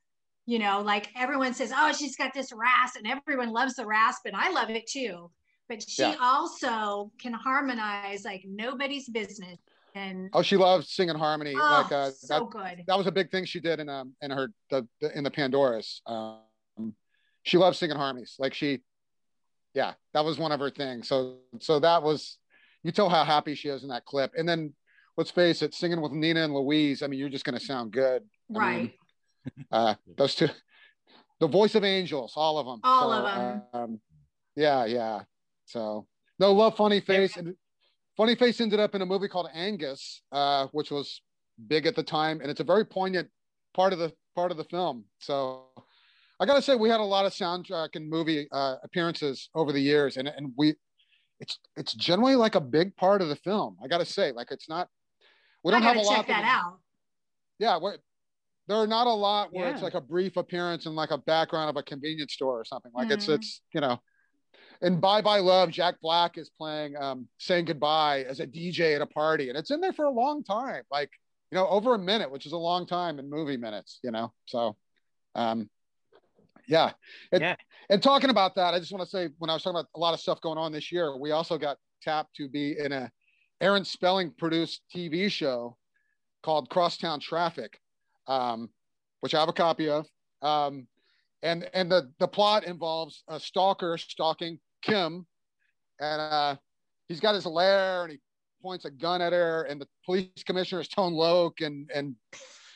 You 0.46 0.60
know, 0.60 0.80
like 0.80 1.08
everyone 1.16 1.54
says, 1.54 1.72
oh, 1.76 1.92
she's 1.92 2.16
got 2.16 2.32
this 2.32 2.52
rasp, 2.52 2.96
and 2.96 3.06
everyone 3.06 3.50
loves 3.50 3.74
the 3.74 3.84
rasp, 3.86 4.22
and 4.26 4.36
I 4.36 4.50
love 4.50 4.70
it 4.70 4.86
too. 4.86 5.30
But 5.68 5.82
she 5.88 6.02
Yeah. 6.02 6.16
also 6.20 7.10
can 7.20 7.32
harmonize 7.32 8.24
like 8.24 8.44
nobody's 8.46 9.08
business. 9.08 9.58
And 9.96 10.30
Oh, 10.32 10.42
she 10.42 10.56
loves 10.56 10.90
singing 10.92 11.16
harmony. 11.16 11.54
oh, 11.56 11.70
like 11.70 11.90
uh, 11.90 12.10
so 12.10 12.26
that, 12.28 12.50
good. 12.50 12.84
that 12.86 12.96
was 12.96 13.06
a 13.08 13.12
big 13.12 13.30
thing 13.30 13.44
she 13.44 13.58
did 13.58 13.80
in 13.80 13.88
um 13.88 14.12
in 14.22 14.30
her 14.30 14.52
the, 14.70 14.86
the 15.00 15.16
in 15.18 15.24
the 15.24 15.30
Pandoras. 15.30 16.00
Um, 16.06 16.94
she 17.42 17.58
loves 17.58 17.78
singing 17.78 17.96
harmonies. 17.96 18.36
Like 18.38 18.54
she, 18.54 18.82
yeah, 19.74 19.94
that 20.14 20.24
was 20.24 20.38
one 20.38 20.52
of 20.52 20.60
her 20.60 20.70
things. 20.70 21.08
So 21.08 21.38
so 21.58 21.80
that 21.80 22.02
was, 22.04 22.38
you 22.84 22.92
tell 22.92 23.08
how 23.08 23.24
happy 23.24 23.56
she 23.56 23.68
is 23.68 23.82
in 23.82 23.88
that 23.88 24.04
clip. 24.04 24.32
And 24.36 24.48
then 24.48 24.74
let's 25.16 25.30
face 25.32 25.62
it, 25.62 25.74
singing 25.74 26.00
with 26.00 26.12
Nina 26.12 26.44
and 26.44 26.54
Louise. 26.54 27.02
I 27.02 27.08
mean, 27.08 27.18
you're 27.18 27.28
just 27.28 27.44
gonna 27.44 27.58
sound 27.58 27.90
good. 27.90 28.22
I 28.54 28.58
mean, 28.60 28.60
Right. 28.60 28.94
Uh, 29.72 29.94
those 30.16 30.34
two, 30.34 30.48
the 31.40 31.48
voice 31.48 31.74
of 31.74 31.84
angels, 31.84 32.32
all 32.36 32.58
of 32.58 32.66
them. 32.66 32.80
All 32.84 33.10
So, 33.12 33.22
them. 33.22 33.62
Um, 33.72 34.00
yeah, 34.54 34.84
yeah. 34.86 35.22
So 35.66 36.06
no 36.38 36.52
love, 36.52 36.76
funny 36.76 37.00
face, 37.00 37.36
and 37.36 37.54
funny 38.16 38.34
face 38.34 38.60
ended 38.60 38.80
up 38.80 38.94
in 38.94 39.02
a 39.02 39.06
movie 39.06 39.28
called 39.28 39.48
Angus, 39.54 40.22
uh, 40.32 40.66
which 40.72 40.90
was 40.90 41.20
big 41.66 41.86
at 41.86 41.96
the 41.96 42.02
time, 42.02 42.40
and 42.40 42.50
it's 42.50 42.60
a 42.60 42.64
very 42.64 42.84
poignant 42.84 43.28
part 43.74 43.92
of 43.92 43.98
the 43.98 44.12
part 44.34 44.50
of 44.50 44.56
the 44.56 44.64
film. 44.64 45.04
So 45.18 45.64
I 46.38 46.46
gotta 46.46 46.62
say, 46.62 46.76
we 46.76 46.88
had 46.88 47.00
a 47.00 47.04
lot 47.04 47.26
of 47.26 47.32
soundtrack 47.32 47.90
and 47.94 48.08
movie 48.08 48.48
uh, 48.52 48.76
appearances 48.82 49.48
over 49.54 49.72
the 49.72 49.80
years, 49.80 50.16
and 50.16 50.28
and 50.28 50.52
we. 50.56 50.74
It's 51.38 51.58
it's 51.76 51.92
generally 51.92 52.34
like 52.34 52.54
a 52.54 52.60
big 52.62 52.96
part 52.96 53.20
of 53.20 53.28
the 53.28 53.36
film. 53.36 53.76
I 53.84 53.88
gotta 53.88 54.06
say, 54.06 54.32
like 54.32 54.50
it's 54.50 54.70
not. 54.70 54.88
We 55.62 55.70
don't 55.70 55.82
have 55.82 55.96
gotta 55.96 56.06
a 56.06 56.08
lot. 56.08 56.16
check 56.16 56.26
that 56.28 56.44
out. 56.44 56.78
Yeah, 57.58 57.78
we're, 57.78 57.98
there 58.68 58.76
are 58.76 58.86
not 58.86 59.06
a 59.06 59.12
lot 59.12 59.52
where 59.52 59.68
it's 59.70 59.82
like 59.82 59.94
a 59.94 60.00
brief 60.00 60.36
appearance 60.36 60.86
in 60.86 60.94
like 60.94 61.10
a 61.10 61.18
background 61.18 61.70
of 61.70 61.76
a 61.76 61.82
convenience 61.82 62.32
store 62.34 62.58
or 62.60 62.64
something. 62.64 62.92
Like 62.94 63.10
it's 63.10 63.26
Mhm. 63.26 63.34
it's 63.34 63.62
you 63.72 63.80
know, 63.80 64.00
in 64.82 65.00
Bye 65.00 65.22
Bye 65.22 65.38
Love, 65.40 65.70
Jack 65.70 66.00
Black 66.00 66.36
is 66.38 66.50
playing 66.50 66.96
um, 66.96 67.28
saying 67.38 67.66
goodbye 67.66 68.24
as 68.24 68.40
a 68.40 68.46
DJ 68.46 68.94
at 68.94 69.02
a 69.02 69.06
party, 69.06 69.48
and 69.48 69.56
it's 69.58 69.70
in 69.70 69.80
there 69.80 69.92
for 69.92 70.04
a 70.04 70.10
long 70.10 70.42
time, 70.44 70.82
like 70.90 71.10
you 71.50 71.56
know, 71.56 71.68
over 71.68 71.94
a 71.94 71.98
minute, 71.98 72.30
which 72.30 72.44
is 72.44 72.52
a 72.52 72.56
long 72.58 72.86
time 72.86 73.18
in 73.20 73.30
movie 73.30 73.56
minutes, 73.56 74.00
you 74.02 74.10
know. 74.10 74.32
So, 74.46 74.76
um, 75.36 75.70
yeah, 76.66 76.92
It- 77.30 77.40
Yeah. 77.40 77.56
And 77.88 78.02
talking 78.02 78.30
about 78.30 78.56
that, 78.56 78.74
I 78.74 78.80
just 78.80 78.90
want 78.90 79.04
to 79.04 79.08
say 79.08 79.28
when 79.38 79.48
I 79.48 79.54
was 79.54 79.62
talking 79.62 79.78
about 79.78 79.88
a 79.94 79.98
lot 80.00 80.12
of 80.12 80.18
stuff 80.18 80.40
going 80.40 80.58
on 80.58 80.72
this 80.72 80.90
year, 80.90 81.16
we 81.16 81.30
also 81.30 81.56
got 81.56 81.78
tapped 82.02 82.34
to 82.36 82.48
be 82.48 82.76
in 82.76 82.90
a 82.90 83.12
Aaron 83.60 83.84
Spelling 83.84 84.32
produced 84.32 84.82
TV 84.92 85.30
show 85.30 85.76
called 86.42 86.68
Crosstown 86.68 87.20
Traffic, 87.20 87.80
um, 88.26 88.70
which 89.20 89.34
I 89.34 89.40
have 89.40 89.48
a 89.48 89.52
copy 89.52 89.88
of. 89.88 90.06
Um, 90.42 90.86
and 91.42 91.68
and 91.74 91.90
the 91.90 92.12
the 92.18 92.28
plot 92.28 92.64
involves 92.64 93.22
a 93.28 93.38
stalker 93.38 93.98
stalking 93.98 94.58
Kim, 94.82 95.26
and 96.00 96.20
uh, 96.20 96.56
he's 97.08 97.20
got 97.20 97.34
his 97.34 97.46
lair 97.46 98.02
and 98.02 98.12
he 98.12 98.18
points 98.62 98.84
a 98.84 98.90
gun 98.90 99.20
at 99.20 99.32
her, 99.32 99.62
and 99.64 99.80
the 99.80 99.86
police 100.04 100.42
commissioner 100.44 100.80
is 100.80 100.88
Tone 100.88 101.12
Loc, 101.12 101.60
and 101.60 101.90
and 101.94 102.14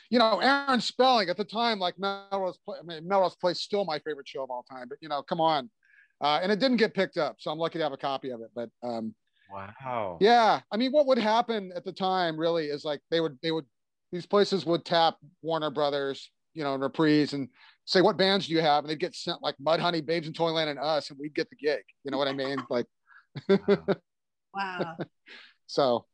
you 0.09 0.19
know 0.19 0.39
Aaron 0.39 0.81
Spelling 0.81 1.29
at 1.29 1.37
the 1.37 1.43
time, 1.43 1.79
like 1.79 1.97
Melrose, 1.97 2.57
Pla- 2.63 2.77
I 2.79 2.83
mean, 2.83 3.07
Melrose 3.07 3.35
Place, 3.35 3.61
still 3.61 3.85
my 3.85 3.99
favorite 3.99 4.27
show 4.27 4.43
of 4.43 4.51
all 4.51 4.63
time. 4.63 4.87
But 4.87 4.99
you 5.01 5.09
know, 5.09 5.21
come 5.23 5.41
on, 5.41 5.69
uh, 6.21 6.39
and 6.41 6.51
it 6.51 6.59
didn't 6.59 6.77
get 6.77 6.93
picked 6.93 7.17
up, 7.17 7.37
so 7.39 7.51
I'm 7.51 7.59
lucky 7.59 7.79
to 7.79 7.83
have 7.83 7.93
a 7.93 7.97
copy 7.97 8.29
of 8.29 8.41
it. 8.41 8.51
But 8.55 8.69
um, 8.83 9.13
Wow. 9.51 10.17
yeah, 10.21 10.61
I 10.71 10.77
mean, 10.77 10.91
what 10.91 11.07
would 11.07 11.17
happen 11.17 11.73
at 11.75 11.83
the 11.83 11.91
time 11.91 12.37
really 12.37 12.67
is 12.67 12.85
like 12.85 13.01
they 13.09 13.19
would 13.19 13.37
they 13.43 13.51
would 13.51 13.65
these 14.11 14.25
places 14.25 14.65
would 14.65 14.83
tap 14.85 15.15
Warner 15.41 15.69
Brothers, 15.69 16.31
you 16.53 16.63
know, 16.63 16.73
and 16.73 16.83
Reprise, 16.83 17.33
and 17.33 17.47
say, 17.85 18.01
"What 18.01 18.17
bands 18.17 18.47
do 18.47 18.53
you 18.53 18.61
have?" 18.61 18.83
And 18.83 18.89
they'd 18.89 18.99
get 18.99 19.15
sent 19.15 19.41
like 19.41 19.55
Mudhoney, 19.57 20.05
Babes 20.05 20.27
in 20.27 20.33
Toyland, 20.33 20.69
and 20.69 20.79
us, 20.79 21.09
and 21.09 21.19
we'd 21.19 21.33
get 21.35 21.49
the 21.49 21.55
gig. 21.55 21.81
You 22.03 22.11
know 22.11 22.17
what 22.17 22.27
I 22.27 22.33
mean? 22.33 22.63
Like, 22.69 22.85
Wow. 23.49 23.85
Wow. 24.53 24.97
so, 25.67 26.05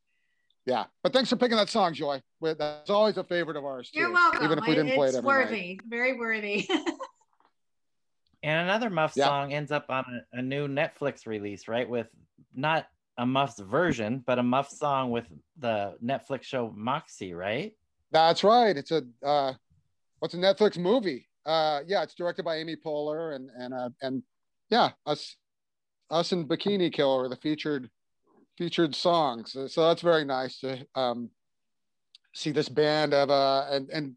yeah. 0.66 0.86
But 1.02 1.14
thanks 1.14 1.30
for 1.30 1.38
picking 1.38 1.58
that 1.58 1.70
song, 1.70 1.94
Joy. 1.94 2.22
That's 2.42 2.90
always 2.90 3.18
a 3.18 3.24
favorite 3.24 3.58
of 3.58 3.66
ours 3.66 3.90
too. 3.90 4.00
You're 4.02 4.14
welcome. 4.14 4.44
Even 4.46 4.60
if 4.60 4.68
we 4.68 4.76
didn't 4.76 4.94
play 4.94 5.08
it 5.08 5.10
it's 5.10 5.18
every 5.18 5.30
night. 5.30 5.38
worthy, 5.50 5.80
very 5.88 6.18
worthy. 6.20 6.70
And 8.44 8.70
another 8.70 8.90
Muff 8.90 9.14
Yeah. 9.16 9.26
song 9.26 9.52
ends 9.52 9.72
up 9.72 9.88
on 9.90 10.06
a, 10.34 10.38
a 10.38 10.42
new 10.42 10.68
Netflix 10.68 11.26
release, 11.26 11.68
right? 11.68 11.90
With 11.90 12.08
not 12.54 12.88
a 13.18 13.26
Muffs 13.26 13.60
version, 13.60 14.24
but 14.26 14.38
a 14.38 14.44
Muff 14.44 14.70
song 14.70 15.10
with 15.10 15.26
the 15.58 15.98
Netflix 16.04 16.44
show 16.44 16.72
Moxie, 16.76 17.34
right? 17.34 17.74
That's 18.12 18.44
right. 18.44 18.76
It's 18.76 18.92
a 18.92 19.04
uh, 19.24 19.54
what's 20.20 20.34
a 20.34 20.38
Netflix 20.38 20.78
movie? 20.78 21.28
Uh, 21.46 21.82
yeah, 21.88 22.04
it's 22.04 22.16
directed 22.16 22.44
by 22.44 22.58
Amy 22.58 22.76
Poehler, 22.76 23.36
and 23.36 23.50
and 23.58 23.74
uh, 23.74 23.90
and 24.02 24.24
yeah, 24.70 24.92
us 25.06 25.36
us 26.10 26.32
and 26.32 26.48
Bikini 26.48 26.92
Kill 26.92 27.14
are 27.14 27.30
the 27.30 27.36
featured 27.38 27.90
featured 28.58 28.96
songs. 28.96 29.56
So, 29.68 29.88
that's 29.88 30.02
very 30.02 30.26
nice 30.26 30.60
to 30.60 30.86
um, 30.96 31.30
see 32.34 32.52
this 32.52 32.70
band 32.70 33.14
of 33.14 33.30
uh, 33.30 33.66
and 33.70 33.90
and 33.90 34.16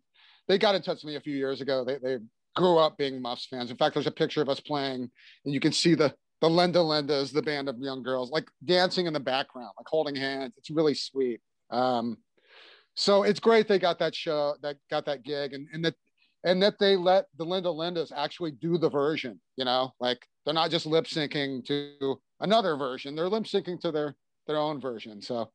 they 0.49 0.59
got 0.59 0.75
in 0.75 0.83
touch 0.83 1.03
with 1.03 1.05
me 1.05 1.17
a 1.17 1.21
few 1.21 1.37
years 1.37 1.61
ago. 1.61 1.85
They 1.85 1.99
they 1.99 2.19
grew 2.57 2.79
up 2.79 2.97
being 2.97 3.21
Muffs 3.21 3.47
fans. 3.47 3.71
In 3.71 3.77
fact, 3.77 3.95
there's 3.95 4.07
a 4.07 4.13
picture 4.13 4.43
of 4.43 4.49
us 4.49 4.61
playing, 4.61 5.11
and 5.45 5.55
you 5.55 5.61
can 5.61 5.73
see 5.73 5.95
the 5.95 6.15
the 6.41 6.49
Linda 6.49 6.79
Lindas, 6.79 7.33
the 7.33 7.43
band 7.43 7.69
of 7.69 7.79
young 7.79 8.03
girls, 8.03 8.31
like 8.31 8.49
dancing 8.65 9.07
in 9.07 9.13
the 9.13 9.21
background, 9.21 9.73
like 9.77 9.87
holding 9.87 10.17
hands. 10.17 10.55
It's 10.57 10.71
really 10.71 10.95
sweet. 10.95 11.41
Um, 11.71 12.17
so 12.95 13.23
it's 13.23 13.41
great 13.41 13.69
they 13.69 13.79
got 13.79 13.99
that 13.99 14.15
show, 14.15 14.55
that 14.63 14.77
got 14.91 15.05
that 15.07 15.23
gig, 15.23 15.53
and 15.53 15.67
and 15.73 15.85
that 15.85 15.95
and 16.45 16.63
that 16.63 16.79
they 16.79 16.97
let 16.97 17.27
the 17.37 17.45
Linda 17.45 17.69
Lindas 17.69 18.13
actually 18.15 18.53
do 18.53 18.79
the 18.79 18.89
version. 18.91 19.41
You 19.57 19.65
know, 19.65 19.93
like 20.01 20.27
they're 20.45 20.55
not 20.55 20.71
just 20.71 20.87
lip 20.87 21.07
syncing 21.07 21.65
to 21.67 22.21
another 22.41 22.77
version; 22.77 23.15
they're 23.15 23.29
lip 23.29 23.45
syncing 23.45 23.81
to 23.81 23.93
their 23.93 24.17
their 24.47 24.57
own 24.59 24.81
version. 24.81 25.21
So, 25.23 25.51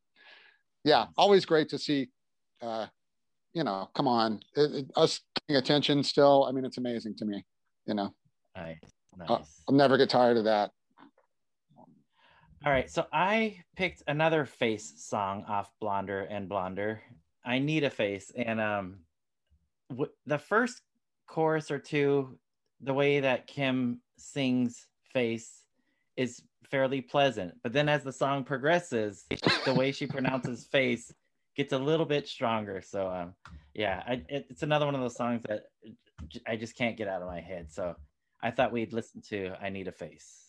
yeah, 0.83 1.07
always 1.17 1.45
great 1.45 1.69
to 1.69 1.77
see. 1.77 2.09
Uh, 2.61 2.87
you 3.53 3.63
know, 3.63 3.89
come 3.95 4.07
on, 4.07 4.39
it, 4.55 4.71
it- 4.75 4.91
us 4.95 5.21
paying 5.47 5.57
attention 5.57 6.03
still. 6.03 6.45
I 6.45 6.51
mean, 6.51 6.65
it's 6.65 6.77
amazing 6.77 7.15
to 7.17 7.25
me. 7.25 7.43
You 7.85 7.93
know, 7.93 8.13
Nice. 8.55 8.79
Nice. 9.17 9.29
Uh, 9.29 9.39
I'll 9.69 9.75
never 9.75 9.97
get 9.97 10.09
tired 10.09 10.37
of 10.37 10.43
that. 10.45 10.71
All 12.65 12.71
right, 12.71 12.89
so 12.89 13.05
I 13.13 13.59
picked 13.75 14.01
another 14.07 14.45
face 14.45 14.93
song 14.97 15.45
off 15.47 15.69
Blonder 15.79 16.21
and 16.21 16.49
Blonder. 16.49 17.01
I 17.45 17.59
need 17.59 17.83
a 17.83 17.89
face, 17.89 18.31
and 18.35 18.59
um, 18.59 18.99
w- 19.89 20.11
the 20.25 20.37
first 20.37 20.81
chorus 21.27 21.69
or 21.71 21.79
two, 21.79 22.37
the 22.81 22.93
way 22.93 23.19
that 23.19 23.47
Kim 23.47 24.01
sings 24.17 24.87
"Face," 25.13 25.63
is 26.17 26.41
fairly 26.69 27.01
pleasant. 27.01 27.53
But 27.63 27.73
then 27.73 27.87
as 27.87 28.03
the 28.03 28.11
song 28.11 28.43
progresses, 28.43 29.25
the 29.65 29.73
way 29.73 29.91
she 29.91 30.07
pronounces 30.07 30.65
face 30.65 31.13
gets 31.55 31.73
a 31.73 31.77
little 31.77 32.05
bit 32.05 32.27
stronger. 32.27 32.81
So 32.81 33.09
um, 33.09 33.33
yeah, 33.73 34.03
I, 34.07 34.13
it, 34.27 34.47
it's 34.49 34.63
another 34.63 34.85
one 34.85 34.95
of 34.95 35.01
those 35.01 35.15
songs 35.15 35.43
that 35.47 35.65
I 36.47 36.55
just 36.55 36.75
can't 36.75 36.97
get 36.97 37.07
out 37.07 37.21
of 37.21 37.27
my 37.27 37.41
head. 37.41 37.71
So 37.71 37.95
I 38.41 38.51
thought 38.51 38.71
we'd 38.71 38.93
listen 38.93 39.21
to 39.29 39.53
"I 39.61 39.69
Need 39.69 39.87
a 39.87 39.91
Face." 39.91 40.44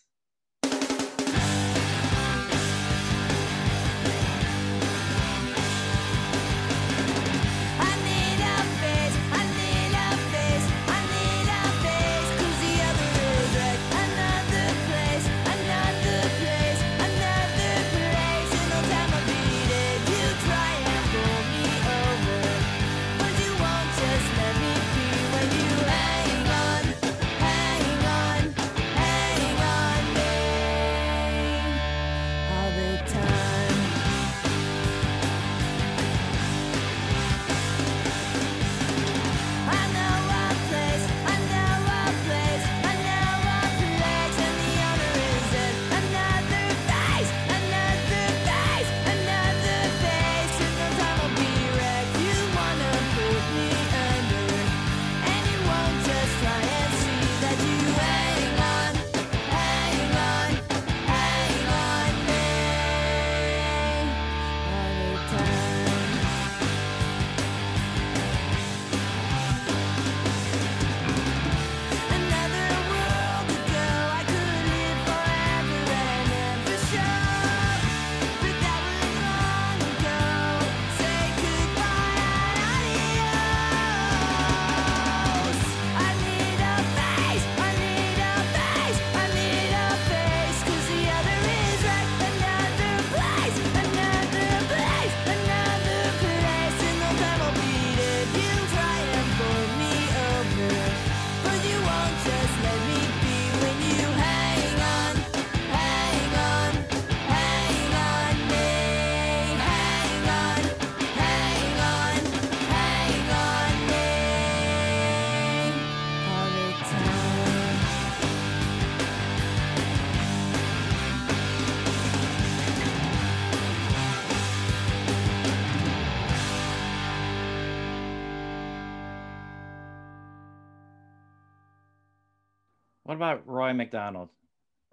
Roy 133.57 133.73
McDonald? 133.73 134.29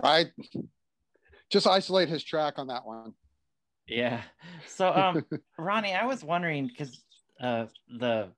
Right. 0.03 0.29
Just 1.51 1.67
isolate 1.67 2.09
his 2.09 2.25
track 2.25 2.55
on 2.59 2.69
that 2.69 2.87
one. 2.87 3.13
Yeah. 3.87 4.23
So, 4.67 4.93
um, 4.93 5.25
Ronnie, 5.59 5.95
I 5.95 6.07
was 6.07 6.25
wondering 6.25 6.67
because 6.67 7.03
uh, 7.41 7.67
the 7.99 8.29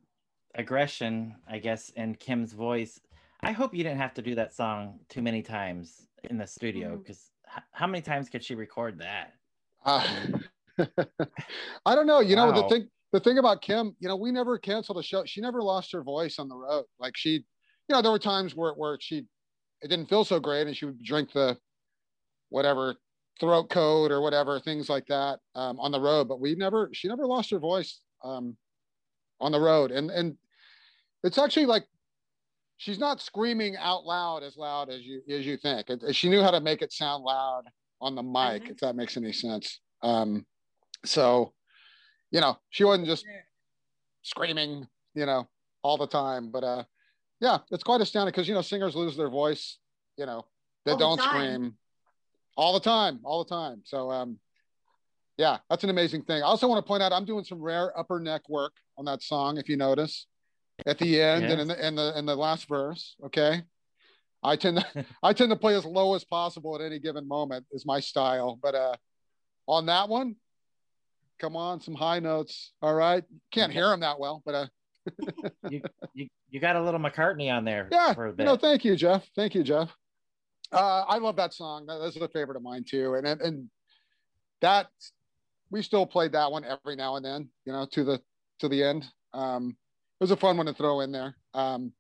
aggression, 0.55 1.37
I 1.49 1.59
guess, 1.59 1.91
in 1.91 2.15
Kim's 2.17 2.53
voice. 2.53 3.01
I 3.43 3.53
hope 3.53 3.75
you 3.75 3.85
didn't 3.85 3.99
have 3.99 4.15
to 4.15 4.23
do 4.23 4.35
that 4.35 4.55
song 4.55 4.99
too 5.09 5.23
many 5.23 5.43
times 5.43 6.07
in 6.29 6.39
the 6.39 6.47
studio 6.47 6.97
because 6.97 7.31
how 7.73 7.87
many 7.87 8.03
times 8.03 8.29
could 8.29 8.43
she 8.43 8.55
record 8.55 8.99
that? 8.99 9.35
Uh, 9.85 10.05
I 11.87 11.95
don't 11.95 12.07
know. 12.07 12.21
You 12.21 12.35
know, 12.35 12.51
the 12.51 12.69
thing 12.69 12.89
the 13.13 13.21
thing 13.21 13.39
about 13.39 13.63
Kim, 13.63 13.95
you 14.01 14.09
know, 14.09 14.17
we 14.17 14.33
never 14.33 14.59
canceled 14.59 14.99
a 14.99 15.03
show. 15.03 15.25
She 15.25 15.41
never 15.41 15.63
lost 15.63 15.93
her 15.93 16.03
voice 16.03 16.39
on 16.39 16.49
the 16.49 16.57
road. 16.57 16.87
Like 16.99 17.17
she, 17.17 17.31
you 17.31 17.45
know, 17.91 18.03
there 18.03 18.11
were 18.11 18.19
times 18.19 18.57
where 18.57 18.71
it 18.71 18.79
where 18.79 18.99
she 19.01 19.27
it 19.83 19.89
didn't 19.89 20.09
feel 20.09 20.25
so 20.25 20.41
great 20.41 20.67
and 20.67 20.77
she 20.77 20.87
would 20.87 21.03
drink 21.03 21.33
the 21.33 21.59
whatever 22.49 22.97
throat 23.41 23.69
coat 23.69 24.11
or 24.11 24.21
whatever, 24.21 24.59
things 24.59 24.89
like 24.89 25.07
that 25.07 25.41
um, 25.55 25.79
on 25.79 25.93
the 25.93 26.01
road. 26.01 26.29
But 26.29 26.41
we 26.41 26.55
never 26.55 26.91
she 26.93 27.09
never 27.09 27.27
lost 27.27 27.51
her 27.51 27.59
voice 27.59 28.01
um, 28.25 28.57
on 29.41 29.53
the 29.53 29.61
road. 29.61 29.91
And 29.91 30.11
and 30.11 30.37
it's 31.23 31.39
actually 31.39 31.67
like 31.67 31.85
she's 32.79 32.99
not 32.99 33.21
screaming 33.21 33.77
out 33.77 34.05
loud 34.05 34.43
as 34.43 34.57
loud 34.57 34.91
as 34.91 35.03
you 35.03 35.23
as 35.29 35.47
you 35.47 35.57
think. 35.57 35.91
It, 35.91 36.15
she 36.15 36.29
knew 36.29 36.43
how 36.43 36.51
to 36.51 36.61
make 36.61 36.83
it 36.83 36.93
sound 36.93 37.25
loud 37.25 37.65
on 38.01 38.15
the 38.15 38.23
mic, 38.23 38.65
Mhm. 38.65 38.71
if 38.71 38.77
that 38.79 38.97
makes 38.97 39.17
any 39.17 39.33
sense. 39.33 39.81
Um, 40.03 40.47
so, 41.05 41.55
you 42.31 42.41
know, 42.41 42.59
she 42.71 42.85
wasn't 42.85 43.07
just 43.07 43.25
screaming, 44.23 44.87
you 45.15 45.25
know, 45.27 45.49
all 45.83 45.97
the 45.97 46.07
time. 46.07 46.51
But 46.51 46.65
uh, 46.65 46.85
yeah, 47.41 47.59
it's 47.71 47.85
quite 47.85 48.01
astounding 48.01 48.33
because 48.33 48.49
you 48.49 48.55
know 48.55 48.63
singers 48.63 48.95
lose 48.95 49.17
their 49.17 49.31
voice, 49.31 49.79
you 50.17 50.27
know, 50.27 50.47
they 50.85 50.93
All 50.93 50.99
don't 50.99 51.19
time. 51.19 51.29
scream 51.29 51.77
all 52.57 52.73
the 52.73 52.81
time, 52.81 53.21
all 53.23 53.45
the 53.45 53.51
time. 53.51 53.83
So 53.85 54.11
um, 54.11 54.39
yeah, 55.37 55.59
that's 55.69 55.85
an 55.85 55.91
amazing 55.91 56.23
thing. 56.23 56.43
I 56.43 56.47
also 56.47 56.67
want 56.67 56.85
to 56.85 56.89
point 56.89 57.03
out 57.03 57.13
I'm 57.13 57.25
doing 57.25 57.45
some 57.45 57.61
rare 57.61 57.97
upper 57.99 58.19
neck 58.19 58.49
work 58.49 58.73
on 58.97 59.05
that 59.05 59.23
song, 59.23 59.59
if 59.59 59.69
you 59.69 59.77
notice, 59.77 60.27
at 60.87 60.99
the 60.99 61.21
end 61.21 61.45
and 61.45 61.61
in 61.61 61.69
the 61.69 61.87
in 61.87 61.95
the 61.95 62.19
in 62.19 62.27
the 62.27 62.37
last 62.37 62.69
verse. 62.69 63.17
Okay. 63.25 63.63
I 64.43 64.57
tend 64.57 64.79
to 64.79 65.05
I 65.23 65.33
tend 65.33 65.51
to 65.51 65.57
play 65.57 65.75
as 65.75 65.85
low 65.85 66.15
as 66.15 66.25
possible 66.25 66.75
at 66.75 66.81
any 66.81 66.99
given 66.99 67.29
moment 67.29 67.67
is 67.73 67.85
my 67.85 68.01
style. 68.01 68.59
But 68.63 68.75
uh 68.75 68.95
on 69.67 69.87
that 69.87 70.09
one, 70.09 70.37
come 71.39 71.57
on, 71.57 71.81
some 71.81 71.95
high 71.95 72.21
notes. 72.21 72.73
All 72.81 72.95
right. 72.95 73.25
Can't 73.51 73.73
hear 73.73 73.89
them 73.89 74.01
that 74.01 74.19
well, 74.19 74.43
but 74.47 74.55
uh 74.55 74.67
You 75.71 76.29
you 76.49 76.61
got 76.61 76.77
a 76.77 76.83
little 76.83 77.01
McCartney 77.01 77.53
on 77.53 77.65
there 77.65 77.89
yeah, 77.91 78.15
for 78.15 78.27
a 78.27 78.33
bit. 78.33 78.45
know, 78.45 78.57
thank 78.57 78.85
you, 78.85 78.97
Jeff. 78.97 79.29
Thank 79.35 79.55
you, 79.55 79.63
Jeff. 79.63 79.91
Uh, 80.73 81.05
I 81.07 81.19
love 81.19 81.37
that 81.37 81.53
song. 81.53 81.87
That, 81.87 81.99
that's 81.99 82.17
a 82.17 82.29
favorite 82.29 82.57
of 82.57 82.63
mine 82.63 82.85
too. 82.85 83.15
And, 83.15 83.27
and 83.27 83.41
and 83.41 83.71
that 84.61 84.89
we 85.71 85.83
still 85.83 86.07
played 86.07 86.33
that 86.33 86.51
one 86.51 86.65
every 86.65 86.97
now 86.97 87.17
and 87.17 87.25
then, 87.25 87.49
you 87.65 87.73
know, 87.73 87.87
to 87.93 88.05
the 88.05 88.21
to 88.61 88.69
the 88.69 88.83
end. 88.83 89.07
Um, 89.33 89.77
it 90.21 90.25
was 90.25 90.31
a 90.31 90.37
fun 90.37 90.57
one 90.57 90.67
to 90.67 90.75
throw 90.75 91.01
in 91.01 91.13
there. 91.13 91.37
Um, 91.53 91.93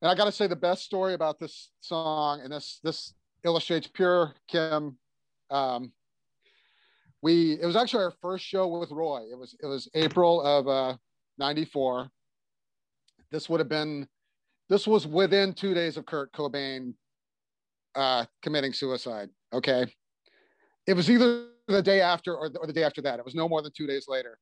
and 0.00 0.10
I 0.10 0.14
got 0.14 0.24
to 0.24 0.32
say, 0.32 0.46
the 0.46 0.56
best 0.56 0.82
story 0.82 1.14
about 1.14 1.38
this 1.38 1.70
song, 1.80 2.40
and 2.42 2.52
this 2.52 2.80
this 2.82 3.14
illustrates 3.44 3.86
pure 3.86 4.34
Kim. 4.48 4.96
Um, 5.50 5.92
we 7.20 7.52
it 7.52 7.66
was 7.66 7.76
actually 7.76 8.04
our 8.04 8.14
first 8.22 8.44
show 8.44 8.66
with 8.66 8.90
Roy. 8.90 9.22
It 9.30 9.38
was 9.38 9.56
it 9.62 9.66
was 9.66 9.88
April 9.94 10.42
of 10.42 10.66
uh, 10.66 10.96
'94. 11.38 12.08
This 13.30 13.48
would 13.48 13.60
have 13.60 13.68
been 13.68 14.06
this 14.68 14.86
was 14.86 15.06
within 15.06 15.52
two 15.52 15.74
days 15.74 15.96
of 15.96 16.06
Kurt 16.06 16.32
Cobain 16.32 16.94
uh, 17.94 18.24
committing 18.42 18.72
suicide. 18.72 19.28
Okay. 19.52 19.86
It 20.86 20.94
was 20.94 21.10
either 21.10 21.46
the 21.68 21.82
day 21.82 22.00
after 22.00 22.34
or 22.34 22.48
the, 22.48 22.58
or 22.58 22.66
the 22.66 22.72
day 22.72 22.84
after 22.84 23.02
that. 23.02 23.18
It 23.18 23.24
was 23.24 23.34
no 23.34 23.48
more 23.48 23.62
than 23.62 23.72
two 23.76 23.86
days 23.86 24.06
later. 24.08 24.38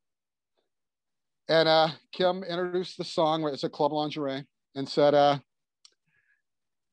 And 1.48 1.68
uh, 1.68 1.88
Kim 2.12 2.44
introduced 2.44 2.96
the 2.96 3.04
song, 3.04 3.44
it's 3.48 3.64
a 3.64 3.68
club 3.68 3.92
lingerie, 3.92 4.44
and 4.76 4.88
said, 4.88 5.14
uh, 5.14 5.38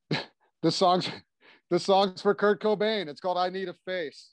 the 0.64 0.72
song's 0.72 1.10
the 1.70 1.80
song's 1.80 2.22
for 2.22 2.34
Kurt 2.34 2.62
Cobain. 2.62 3.08
It's 3.08 3.22
called 3.22 3.38
I 3.38 3.50
Need 3.50 3.70
a 3.70 3.76
Face. 3.86 4.32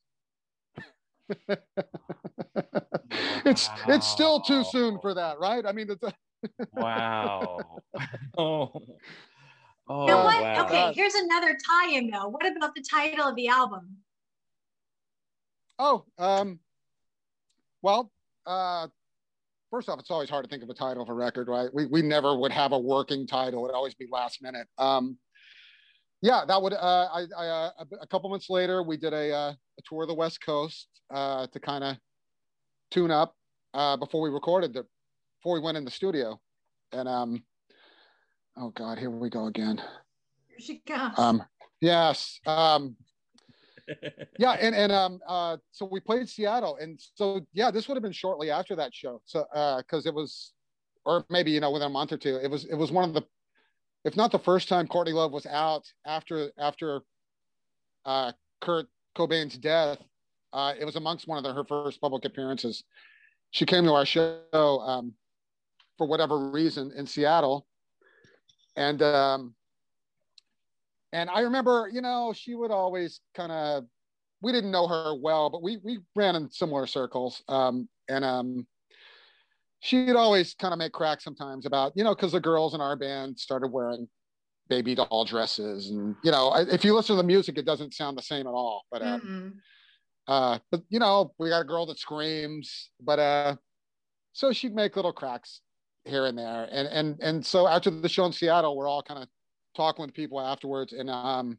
It's 3.44 3.70
it's 3.88 4.06
still 4.06 4.40
too 4.40 4.64
soon 4.64 4.98
for 5.00 5.14
that, 5.14 5.38
right? 5.38 5.64
I 5.66 5.72
mean, 5.72 5.88
it's 5.90 6.02
wow. 6.72 7.80
oh. 8.38 8.72
Oh, 9.86 10.06
Now 10.06 10.24
what? 10.24 10.40
wow. 10.40 10.64
Okay, 10.64 10.92
here's 10.94 11.14
another 11.14 11.54
tie-in 11.54 12.10
though. 12.10 12.28
What 12.28 12.46
about 12.46 12.74
the 12.74 12.82
title 12.90 13.28
of 13.28 13.36
the 13.36 13.48
album? 13.48 13.98
Oh, 15.78 16.04
um, 16.18 16.58
well, 17.82 18.10
uh, 18.46 18.86
first 19.70 19.88
off, 19.88 19.98
it's 19.98 20.10
always 20.10 20.30
hard 20.30 20.44
to 20.44 20.48
think 20.48 20.62
of 20.62 20.70
a 20.70 20.74
title 20.74 21.02
of 21.02 21.10
a 21.10 21.12
record, 21.12 21.48
right? 21.48 21.68
We 21.74 21.86
we 21.86 22.00
never 22.00 22.36
would 22.36 22.52
have 22.52 22.72
a 22.72 22.78
working 22.78 23.26
title; 23.26 23.64
it'd 23.64 23.74
always 23.74 23.94
be 23.94 24.06
last 24.10 24.40
minute. 24.40 24.68
Um, 24.78 25.18
yeah, 26.24 26.42
that 26.48 26.62
would. 26.62 26.72
Uh, 26.72 27.08
I, 27.12 27.26
I 27.36 27.46
uh, 27.46 27.70
a, 27.80 27.96
a 28.00 28.06
couple 28.06 28.30
months 28.30 28.48
later, 28.48 28.82
we 28.82 28.96
did 28.96 29.12
a, 29.12 29.30
uh, 29.30 29.52
a 29.52 29.82
tour 29.86 30.04
of 30.04 30.08
the 30.08 30.14
West 30.14 30.40
Coast 30.42 30.88
uh, 31.12 31.46
to 31.48 31.60
kind 31.60 31.84
of 31.84 31.98
tune 32.90 33.10
up 33.10 33.36
uh, 33.74 33.98
before 33.98 34.22
we 34.22 34.30
recorded 34.30 34.72
the 34.72 34.86
before 35.38 35.52
we 35.52 35.60
went 35.60 35.76
in 35.76 35.84
the 35.84 35.90
studio, 35.90 36.40
and 36.92 37.06
um, 37.06 37.44
oh 38.56 38.70
god, 38.70 38.98
here 38.98 39.10
we 39.10 39.28
go 39.28 39.48
again. 39.48 39.76
Here 40.48 40.58
she 40.60 40.78
comes. 40.78 41.18
Um, 41.18 41.42
yes. 41.82 42.40
Um, 42.46 42.96
yeah, 44.38 44.52
and 44.52 44.74
and 44.74 44.90
um 44.90 45.20
uh 45.28 45.58
so 45.72 45.86
we 45.92 46.00
played 46.00 46.26
Seattle, 46.26 46.78
and 46.80 46.98
so 47.16 47.42
yeah, 47.52 47.70
this 47.70 47.86
would 47.86 47.96
have 47.96 48.02
been 48.02 48.12
shortly 48.12 48.50
after 48.50 48.74
that 48.76 48.94
show. 48.94 49.20
So 49.26 49.44
uh 49.54 49.82
because 49.82 50.06
it 50.06 50.14
was, 50.14 50.54
or 51.04 51.26
maybe 51.28 51.50
you 51.50 51.60
know 51.60 51.70
within 51.70 51.88
a 51.88 51.90
month 51.90 52.12
or 52.12 52.16
two, 52.16 52.36
it 52.42 52.50
was 52.50 52.64
it 52.64 52.76
was 52.76 52.90
one 52.90 53.06
of 53.06 53.12
the, 53.12 53.24
if 54.04 54.16
not 54.16 54.32
the 54.32 54.38
first 54.38 54.68
time 54.68 54.86
Courtney 54.86 55.12
Love 55.12 55.32
was 55.32 55.46
out 55.46 55.84
after 56.06 56.50
after, 56.58 57.02
uh 58.04 58.32
Kurt 58.60 58.86
Cobain's 59.16 59.58
death. 59.58 59.98
Uh, 60.52 60.72
it 60.78 60.84
was 60.84 60.96
amongst 60.96 61.26
one 61.26 61.36
of 61.36 61.44
the, 61.44 61.52
her 61.52 61.64
first 61.64 62.00
public 62.00 62.24
appearances. 62.24 62.84
She 63.50 63.66
came 63.66 63.84
to 63.84 63.92
our 63.92 64.06
show 64.06 64.40
um, 64.54 65.12
for 65.98 66.06
whatever 66.06 66.50
reason 66.50 66.92
in 66.96 67.06
Seattle, 67.06 67.66
and 68.76 69.02
um, 69.02 69.54
and 71.12 71.30
I 71.30 71.40
remember, 71.40 71.88
you 71.92 72.00
know, 72.00 72.32
she 72.34 72.54
would 72.54 72.70
always 72.70 73.20
kind 73.34 73.52
of, 73.52 73.84
we 74.42 74.50
didn't 74.50 74.72
know 74.72 74.88
her 74.88 75.14
well, 75.14 75.50
but 75.50 75.62
we 75.62 75.78
we 75.78 75.98
ran 76.16 76.34
in 76.36 76.50
similar 76.50 76.86
circles. 76.86 77.42
Um, 77.48 77.88
and 78.08 78.24
um, 78.24 78.66
she'd 79.84 80.16
always 80.16 80.54
kind 80.54 80.72
of 80.72 80.78
make 80.78 80.92
cracks 80.92 81.24
sometimes 81.24 81.66
about, 81.66 81.92
you 81.94 82.02
know, 82.04 82.14
because 82.14 82.32
the 82.32 82.40
girls 82.40 82.72
in 82.74 82.80
our 82.80 82.96
band 82.96 83.38
started 83.38 83.68
wearing 83.70 84.08
baby 84.68 84.94
doll 84.94 85.26
dresses, 85.26 85.90
and 85.90 86.16
you 86.24 86.30
know, 86.30 86.48
I- 86.48 86.62
if 86.72 86.84
you 86.84 86.94
listen 86.94 87.16
to 87.16 87.22
the 87.22 87.26
music, 87.26 87.58
it 87.58 87.66
doesn't 87.66 87.92
sound 87.92 88.16
the 88.16 88.22
same 88.22 88.46
at 88.46 88.54
all. 88.54 88.82
But 88.90 89.02
Mm-mm. 89.02 89.52
uh, 90.26 90.58
but 90.70 90.82
you 90.88 90.98
know, 90.98 91.34
we 91.38 91.50
got 91.50 91.60
a 91.60 91.64
girl 91.64 91.84
that 91.86 91.98
screams, 91.98 92.88
but 92.98 93.18
uh, 93.18 93.56
so 94.32 94.52
she'd 94.52 94.74
make 94.74 94.96
little 94.96 95.12
cracks 95.12 95.60
here 96.06 96.24
and 96.24 96.36
there, 96.38 96.66
and 96.72 96.88
and 96.88 97.20
and 97.20 97.44
so 97.44 97.68
after 97.68 97.90
the 97.90 98.08
show 98.08 98.24
in 98.24 98.32
Seattle, 98.32 98.74
we're 98.76 98.88
all 98.88 99.02
kind 99.02 99.22
of 99.22 99.28
talking 99.76 100.04
with 100.06 100.14
people 100.14 100.40
afterwards, 100.40 100.94
and 100.94 101.10
um, 101.10 101.58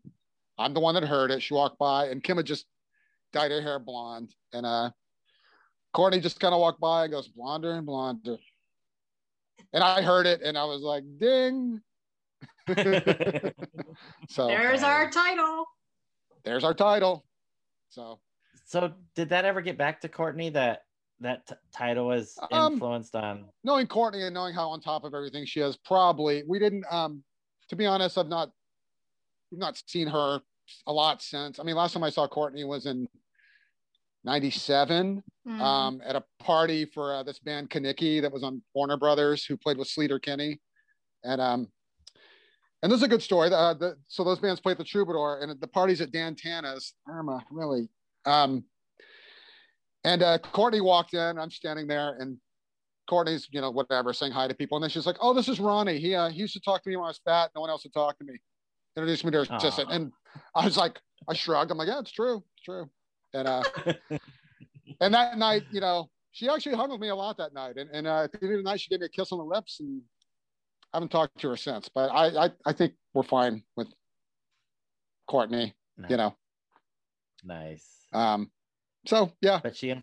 I'm 0.58 0.74
the 0.74 0.80
one 0.80 0.96
that 0.96 1.04
heard 1.04 1.30
it. 1.30 1.44
She 1.44 1.54
walked 1.54 1.78
by, 1.78 2.08
and 2.08 2.24
Kim 2.24 2.38
had 2.38 2.46
just 2.48 2.66
dyed 3.34 3.52
her 3.52 3.62
hair 3.62 3.78
blonde, 3.78 4.34
and 4.52 4.66
uh, 4.66 4.90
Courtney 5.96 6.20
just 6.20 6.40
kind 6.40 6.54
of 6.54 6.60
walked 6.60 6.80
by 6.82 7.04
and 7.06 7.12
goes 7.12 7.28
blonder 7.30 7.72
and 7.74 7.86
blonder, 7.86 8.38
and 9.74 9.84
I 9.84 10.02
heard 10.02 10.26
it, 10.26 10.42
and 10.42 10.58
I 10.58 10.66
was 10.66 10.82
like, 10.82 11.04
ding. 11.18 11.82
so 14.30 14.48
There's 14.48 14.84
our 14.84 15.10
title. 15.10 15.66
there's 16.44 16.64
our 16.64 16.74
title. 16.74 17.26
So 17.90 18.20
so 18.66 18.92
did 19.16 19.30
that 19.30 19.46
ever 19.46 19.62
get 19.62 19.78
back 19.78 20.02
to 20.02 20.10
Courtney 20.10 20.50
that 20.50 20.82
that 21.22 21.48
t- 21.48 21.56
title 21.74 22.08
was 22.08 22.38
Um, 22.52 22.74
influenced 22.74 23.16
on? 23.16 23.46
knowing 23.64 23.88
Courtney 23.88 24.24
and 24.24 24.34
knowing 24.34 24.54
how 24.54 24.70
on 24.70 24.82
top 24.82 25.04
of 25.06 25.14
everything 25.14 25.46
she 25.46 25.62
is, 25.62 25.78
probably 25.78 26.44
we 26.48 26.60
didn't. 26.60 26.86
Um, 26.92 27.24
to 27.70 27.76
be 27.76 27.86
honest, 27.86 28.18
I've 28.18 28.28
not, 28.28 28.52
we've 29.50 29.60
not 29.60 29.82
seen 29.88 30.08
her 30.08 30.40
a 30.88 30.92
lot 30.94 31.22
since. 31.22 31.58
I 31.60 31.64
mean, 31.64 31.76
last 31.76 31.94
time 31.94 32.04
I 32.04 32.10
saw 32.10 32.28
Courtney 32.28 32.64
was 32.64 32.86
in 32.86 33.08
'97 34.26 35.24
Mm. 35.48 35.62
um, 35.62 36.02
at 36.04 36.16
a 36.16 36.24
party 36.40 36.86
for 36.86 37.14
uh, 37.14 37.22
this 37.22 37.38
band 37.38 37.70
Kaniki 37.70 38.20
that 38.20 38.32
was 38.32 38.42
on 38.44 38.64
Warner 38.74 38.98
Brothers, 38.98 39.46
who 39.46 39.56
played 39.56 39.78
with 39.78 39.88
Sleater 39.88 40.20
Kinney, 40.20 40.60
and 41.24 41.40
um, 41.40 41.68
and 42.82 42.92
this 42.92 42.98
is 42.98 43.04
a 43.04 43.08
good 43.08 43.22
story. 43.22 43.50
Uh, 43.54 43.76
the, 43.76 43.96
so 44.08 44.24
those 44.24 44.40
bands 44.40 44.60
played 44.60 44.80
the 44.80 44.84
Troubadour, 44.84 45.42
and 45.44 45.62
the 45.62 45.68
parties 45.68 46.02
at 46.02 46.12
Dan 46.12 46.34
Tana's, 46.36 46.94
Irma, 47.08 47.46
really. 47.52 47.88
Um, 48.26 48.66
and 50.04 50.24
uh, 50.24 50.40
Courtney 50.40 50.82
walked 50.82 51.14
in. 51.14 51.38
I'm 51.38 51.52
standing 51.52 51.86
there, 51.86 52.18
and 52.20 52.38
Courtney's, 53.08 53.48
you 53.52 53.62
know, 53.62 53.70
whatever, 53.70 54.14
saying 54.14 54.32
hi 54.32 54.48
to 54.48 54.56
people, 54.56 54.78
and 54.78 54.84
then 54.84 54.90
she's 54.90 55.06
like, 55.06 55.18
"Oh, 55.22 55.36
this 55.36 55.48
is 55.48 55.60
Ronnie. 55.60 56.00
He 56.00 56.16
uh, 56.16 56.30
he 56.30 56.40
used 56.40 56.54
to 56.54 56.60
talk 56.60 56.82
to 56.84 56.90
me 56.90 56.96
when 56.96 57.06
I 57.06 57.10
was 57.10 57.22
fat. 57.24 57.52
No 57.54 57.62
one 57.62 57.70
else 57.70 57.84
would 57.84 57.94
talk 57.94 58.18
to 58.18 58.24
me. 58.24 58.34
Introduced 58.98 59.24
me 59.26 59.30
to 59.30 59.46
her 59.46 59.48
Aw. 59.52 59.58
assistant." 59.58 59.92
And 59.92 60.12
I 60.56 60.66
was 60.66 60.76
like, 60.76 61.00
I 61.30 61.36
shrugged. 61.36 61.70
I'm 61.70 61.78
like, 61.78 61.88
"Yeah, 61.88 62.00
it's 62.00 62.12
true, 62.12 62.38
it's 62.56 62.64
true." 62.64 62.90
And 63.36 63.48
uh, 63.48 63.64
and 65.02 65.14
that 65.14 65.38
night, 65.38 65.64
you 65.72 65.82
know, 65.82 66.10
she 66.32 66.48
actually 66.50 66.76
hung 66.76 66.90
with 66.90 67.02
me 67.02 67.10
a 67.10 67.16
lot 67.16 67.38
that 67.38 67.54
night. 67.54 67.76
And, 67.78 67.90
and 67.92 68.08
uh, 68.08 68.24
at 68.24 68.32
the 68.32 68.40
end 68.44 68.54
of 68.54 68.60
the 68.60 68.64
night, 68.64 68.80
she 68.80 68.90
gave 68.90 69.02
me 69.02 69.08
a 69.08 69.10
kiss 69.10 69.32
on 69.32 69.40
the 69.40 69.44
lips, 69.46 69.80
and 69.82 70.02
I 70.94 70.98
haven't 70.98 71.10
talked 71.12 71.38
to 71.42 71.50
her 71.50 71.58
since. 71.58 71.90
But 71.94 72.10
I, 72.10 72.46
I, 72.46 72.50
I 72.66 72.74
think 72.74 72.94
we're 73.14 73.24
fine 73.24 73.64
with 73.76 73.88
Courtney. 75.28 75.74
You 76.10 76.18
know, 76.18 76.36
nice. 77.46 77.88
um, 78.12 78.52
so 79.06 79.32
yeah, 79.42 79.62
But 79.64 79.78
she 79.78 79.96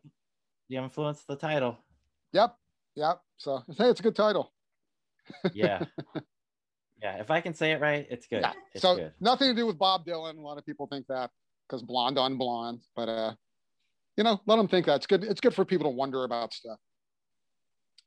she 0.68 0.76
influenced 0.76 1.26
the 1.26 1.36
title. 1.36 1.78
yep, 2.32 2.56
yep. 2.94 3.20
So 3.36 3.62
hey, 3.76 3.90
it's 3.90 4.00
a 4.00 4.02
good 4.02 4.16
title. 4.16 4.52
Yeah. 5.54 5.84
yeah. 7.00 7.20
If 7.20 7.30
I 7.30 7.40
can 7.40 7.54
say 7.54 7.72
it 7.72 7.80
right, 7.80 8.06
it's 8.10 8.26
good. 8.26 8.40
Yeah. 8.40 8.52
It's 8.74 8.82
so 8.82 8.96
good. 8.96 9.12
nothing 9.20 9.48
to 9.50 9.54
do 9.54 9.66
with 9.66 9.78
Bob 9.78 10.04
Dylan. 10.04 10.36
A 10.38 10.40
lot 10.40 10.58
of 10.58 10.66
people 10.66 10.86
think 10.88 11.06
that 11.06 11.30
because 11.68 11.82
blonde 11.82 12.18
on 12.18 12.36
blonde, 12.36 12.80
but 12.94 13.08
uh, 13.08 13.32
you 14.16 14.24
know, 14.24 14.40
let 14.46 14.56
them 14.56 14.68
think 14.68 14.86
that 14.86 14.96
it's 14.96 15.06
good. 15.06 15.24
It's 15.24 15.40
good 15.40 15.54
for 15.54 15.64
people 15.64 15.90
to 15.90 15.96
wonder 15.96 16.24
about 16.24 16.52
stuff. 16.52 16.78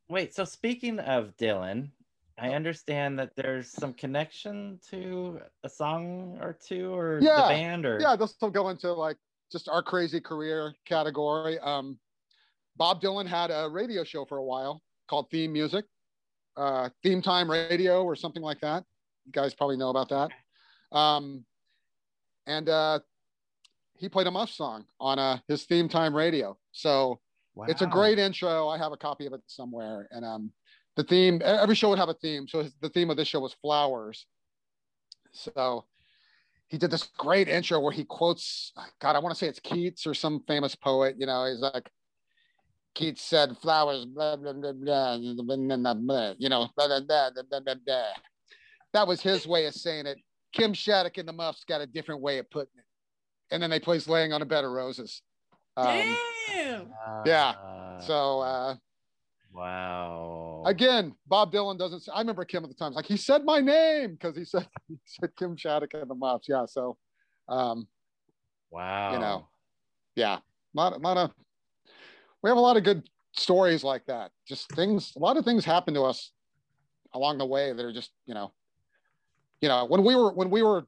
Wait, 0.07 0.35
so 0.35 0.45
speaking 0.45 0.99
of 0.99 1.35
Dylan, 1.37 1.89
I 2.37 2.49
understand 2.49 3.17
that 3.19 3.35
there's 3.35 3.71
some 3.71 3.93
connection 3.93 4.79
to 4.89 5.39
a 5.63 5.69
song 5.69 6.37
or 6.41 6.53
two 6.53 6.93
or 6.93 7.19
Yeah, 7.21 7.43
the 7.43 7.47
band 7.49 7.85
or 7.85 7.99
yeah, 7.99 8.15
this 8.15 8.35
will 8.41 8.51
go 8.51 8.69
into 8.69 8.91
like 8.91 9.17
just 9.51 9.69
our 9.69 9.81
crazy 9.81 10.19
career 10.19 10.75
category. 10.85 11.57
Um, 11.59 11.97
Bob 12.77 13.01
Dylan 13.01 13.27
had 13.27 13.51
a 13.51 13.69
radio 13.69 14.03
show 14.03 14.25
for 14.25 14.37
a 14.37 14.43
while 14.43 14.81
called 15.07 15.29
Theme 15.31 15.53
Music, 15.53 15.85
uh, 16.57 16.89
Theme 17.03 17.21
Time 17.21 17.49
Radio, 17.49 18.03
or 18.03 18.15
something 18.15 18.43
like 18.43 18.59
that. 18.59 18.83
You 19.25 19.31
guys 19.31 19.53
probably 19.53 19.77
know 19.77 19.89
about 19.89 20.09
that. 20.09 20.95
Um, 20.95 21.45
and 22.47 22.69
uh, 22.69 22.99
he 23.97 24.09
played 24.09 24.27
a 24.27 24.31
Muff 24.31 24.49
song 24.49 24.85
on 24.99 25.19
uh, 25.19 25.39
his 25.47 25.63
theme 25.63 25.89
time 25.89 26.15
radio. 26.15 26.57
So 26.71 27.19
wow. 27.55 27.65
it's 27.67 27.81
a 27.81 27.87
great 27.87 28.19
intro. 28.19 28.67
I 28.67 28.77
have 28.77 28.91
a 28.91 28.97
copy 28.97 29.25
of 29.25 29.33
it 29.33 29.41
somewhere. 29.47 30.07
And 30.11 30.25
um, 30.25 30.51
the 30.95 31.03
theme, 31.03 31.41
every 31.43 31.75
show 31.75 31.89
would 31.89 31.99
have 31.99 32.09
a 32.09 32.13
theme. 32.13 32.47
So 32.47 32.65
the 32.81 32.89
theme 32.89 33.09
of 33.09 33.17
this 33.17 33.27
show 33.27 33.39
was 33.39 33.53
flowers. 33.61 34.25
So 35.31 35.85
he 36.67 36.77
did 36.77 36.91
this 36.91 37.09
great 37.17 37.47
intro 37.47 37.79
where 37.79 37.91
he 37.91 38.03
quotes, 38.03 38.73
God, 38.99 39.15
I 39.15 39.19
want 39.19 39.33
to 39.33 39.39
say 39.39 39.47
it's 39.47 39.59
Keats 39.59 40.07
or 40.07 40.13
some 40.13 40.43
famous 40.47 40.75
poet. 40.75 41.15
You 41.17 41.25
know, 41.25 41.45
he's 41.45 41.59
like, 41.59 41.89
Keats 42.95 43.21
said, 43.21 43.57
flowers, 43.57 44.05
blah, 44.05 44.37
blah, 44.37 44.53
blah, 44.53 44.71
blah, 44.71 45.15
blah, 45.77 45.93
blah, 45.93 46.33
you 46.37 46.49
know, 46.49 46.69
blah, 46.77 46.87
blah, 46.87 46.99
blah, 47.01 47.29
blah, 47.31 47.59
blah, 47.59 47.75
blah. 47.85 48.03
that 48.93 49.07
was 49.07 49.21
his 49.21 49.45
way 49.45 49.65
of 49.65 49.73
saying 49.73 50.05
it. 50.05 50.17
Kim 50.53 50.73
Shattuck 50.73 51.17
and 51.17 51.27
the 51.27 51.33
Muffs 51.33 51.65
got 51.65 51.81
a 51.81 51.85
different 51.85 52.21
way 52.21 52.37
of 52.37 52.49
putting 52.49 52.71
it. 52.77 52.85
And 53.51 53.61
then 53.61 53.69
they 53.69 53.79
plays 53.79 54.07
Laying 54.07 54.33
on 54.33 54.41
a 54.41 54.45
Bed 54.45 54.63
of 54.63 54.71
Roses. 54.71 55.21
Um, 55.77 56.17
Damn. 56.47 56.87
yeah, 57.25 57.49
Uh, 57.49 57.99
so, 58.01 58.39
uh, 58.39 58.75
wow. 59.53 60.63
again, 60.65 61.15
Bob 61.27 61.51
Dylan 61.51 61.77
doesn't. 61.77 62.01
Say, 62.01 62.11
I 62.13 62.19
remember 62.19 62.45
Kim 62.45 62.63
at 62.63 62.69
the 62.69 62.75
time. 62.75 62.93
Like 62.93 63.05
he 63.05 63.17
said 63.17 63.43
my 63.43 63.59
name 63.59 64.13
because 64.13 64.35
he 64.37 64.45
said 64.45 64.67
he 64.87 64.97
said 65.05 65.35
Kim 65.37 65.55
Shattuck 65.55 65.93
and 65.93 66.09
the 66.09 66.15
Mops. 66.15 66.47
Yeah. 66.47 66.65
So, 66.65 66.97
um, 67.49 67.87
wow. 68.71 69.13
you 69.13 69.19
know, 69.19 69.47
yeah, 70.15 70.39
not 70.73 71.01
not 71.01 71.17
a. 71.17 71.31
We 72.41 72.49
have 72.49 72.57
a 72.57 72.61
lot 72.61 72.77
of 72.77 72.83
good 72.83 73.07
stories 73.35 73.83
like 73.83 74.05
that. 74.05 74.31
Just 74.47 74.71
things. 74.73 75.13
A 75.15 75.19
lot 75.19 75.37
of 75.37 75.43
things 75.45 75.65
happen 75.65 75.93
to 75.95 76.03
us 76.03 76.31
along 77.13 77.37
the 77.37 77.45
way 77.45 77.73
that 77.73 77.83
are 77.83 77.93
just 77.93 78.11
you 78.25 78.33
know, 78.33 78.53
you 79.61 79.67
know 79.67 79.85
when 79.85 80.03
we 80.03 80.15
were 80.15 80.31
when 80.33 80.49
we 80.49 80.63
were. 80.63 80.85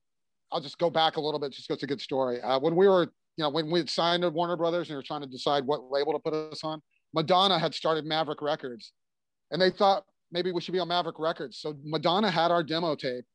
I'll 0.52 0.62
just 0.62 0.78
go 0.78 0.90
back 0.90 1.18
a 1.18 1.22
little 1.22 1.40
bit 1.40 1.52
just 1.52 1.68
because 1.68 1.78
it's 1.78 1.84
a 1.84 1.88
good 1.88 2.02
story. 2.02 2.42
Uh, 2.42 2.60
when 2.60 2.76
we 2.76 2.88
were, 2.88 3.04
you 3.36 3.44
know, 3.44 3.50
when 3.50 3.70
we 3.70 3.80
had 3.80 3.90
signed 3.90 4.24
to 4.24 4.30
Warner 4.30 4.56
Brothers 4.56 4.88
and 4.88 4.96
we 4.96 4.98
were 4.98 5.04
trying 5.04 5.22
to 5.22 5.28
decide 5.28 5.66
what 5.66 5.92
label 5.92 6.14
to 6.14 6.20
put 6.20 6.34
us 6.34 6.64
on, 6.64 6.82
Madonna 7.14 7.60
had 7.60 7.74
started 7.74 8.06
Maverick 8.06 8.42
Records, 8.42 8.94
and 9.52 9.62
they 9.62 9.70
thought 9.70 10.04
maybe 10.32 10.52
we 10.52 10.62
should 10.62 10.74
be 10.74 10.80
on 10.80 10.88
Maverick 10.88 11.20
Records. 11.20 11.60
So 11.60 11.76
Madonna 11.84 12.32
had 12.32 12.52
our 12.52 12.64
demo 12.64 12.96
tape 12.96 13.26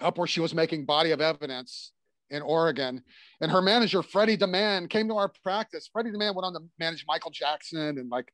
up 0.00 0.18
where 0.18 0.26
she 0.26 0.40
was 0.40 0.54
making 0.54 0.84
Body 0.84 1.12
of 1.12 1.20
Evidence 1.20 1.92
in 2.30 2.42
Oregon, 2.42 3.02
and 3.40 3.50
her 3.50 3.62
manager 3.62 4.02
Freddy 4.02 4.36
DeMann 4.36 4.88
came 4.88 5.08
to 5.08 5.16
our 5.16 5.30
practice. 5.42 5.88
Freddy 5.92 6.10
DeMann 6.10 6.34
went 6.34 6.46
on 6.46 6.54
to 6.54 6.60
manage 6.78 7.04
Michael 7.06 7.30
Jackson 7.30 7.98
and 7.98 8.10
like. 8.10 8.28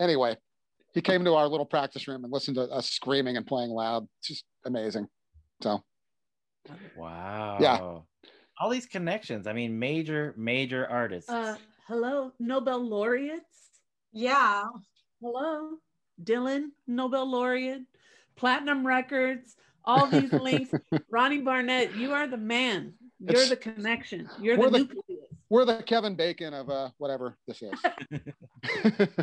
Anyway, 0.00 0.36
he 0.94 1.00
came 1.00 1.24
to 1.24 1.34
our 1.34 1.46
little 1.46 1.66
practice 1.66 2.08
room 2.08 2.24
and 2.24 2.32
listened 2.32 2.56
to 2.56 2.62
us 2.62 2.90
screaming 2.90 3.36
and 3.36 3.46
playing 3.46 3.70
loud. 3.70 4.06
It's 4.18 4.28
just 4.28 4.44
amazing. 4.64 5.06
So 5.62 5.82
Wow. 6.96 7.58
Yeah. 7.60 7.98
All 8.60 8.70
these 8.70 8.86
connections. 8.86 9.46
I 9.46 9.52
mean, 9.52 9.78
major, 9.78 10.34
major 10.36 10.86
artists. 10.88 11.28
Uh, 11.30 11.56
hello, 11.88 12.32
Nobel 12.38 12.78
laureates. 12.86 13.44
Yeah. 14.12 14.64
Hello, 15.20 15.76
Dylan, 16.22 16.68
Nobel 16.86 17.30
laureate, 17.30 17.82
platinum 18.36 18.86
records, 18.86 19.54
all 19.84 20.06
these 20.06 20.32
links. 20.32 20.70
Ronnie 21.10 21.38
Barnett, 21.40 21.94
you 21.96 22.12
are 22.12 22.26
the 22.26 22.36
man. 22.36 22.94
You're 23.20 23.30
It's- 23.32 23.48
the 23.50 23.56
connection. 23.56 24.28
You're 24.40 24.58
We're 24.58 24.70
the, 24.70 24.78
the- 24.78 24.94
nucleus. 24.94 25.20
we're 25.48 25.64
the 25.64 25.82
Kevin 25.84 26.14
Bacon 26.16 26.52
of 26.54 26.68
uh, 26.70 26.90
whatever 26.98 27.36
this 27.46 27.62
is. 27.62 27.72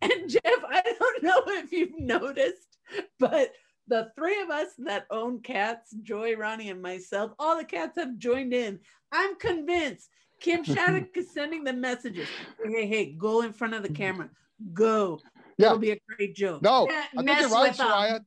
And 0.00 0.28
Jeff, 0.30 0.42
I 0.70 0.80
don't 0.98 1.22
know 1.24 1.42
if 1.48 1.72
you've 1.72 1.98
noticed, 1.98 2.78
but 3.18 3.50
the 3.88 4.10
three 4.16 4.40
of 4.42 4.50
us 4.50 4.68
that 4.78 5.06
own 5.10 5.40
cats, 5.40 5.94
Joy, 6.02 6.36
Ronnie, 6.36 6.70
and 6.70 6.82
myself, 6.82 7.32
all 7.38 7.56
the 7.56 7.64
cats 7.64 7.98
have 7.98 8.18
joined 8.18 8.52
in. 8.52 8.80
I'm 9.12 9.36
convinced. 9.36 10.08
Kim 10.40 10.64
Shattuck 10.64 11.16
is 11.16 11.32
sending 11.32 11.64
the 11.64 11.72
messages. 11.72 12.28
Hey, 12.62 12.72
hey, 12.72 12.86
hey, 12.86 13.12
go 13.12 13.42
in 13.42 13.52
front 13.52 13.74
of 13.74 13.82
the 13.82 13.88
mm-hmm. 13.88 13.96
camera. 13.96 14.30
Go. 14.72 15.20
Yeah. 15.56 15.66
It'll 15.66 15.78
be 15.78 15.90
a 15.90 15.98
great 16.16 16.34
joke. 16.34 16.62
no, 16.62 16.86
Yeah, 16.88 17.04
I 17.16 17.22
think 17.22 17.40
you're 17.40 17.48
right, 17.50 17.70
with. 17.70 17.78
Soraya. 17.78 18.20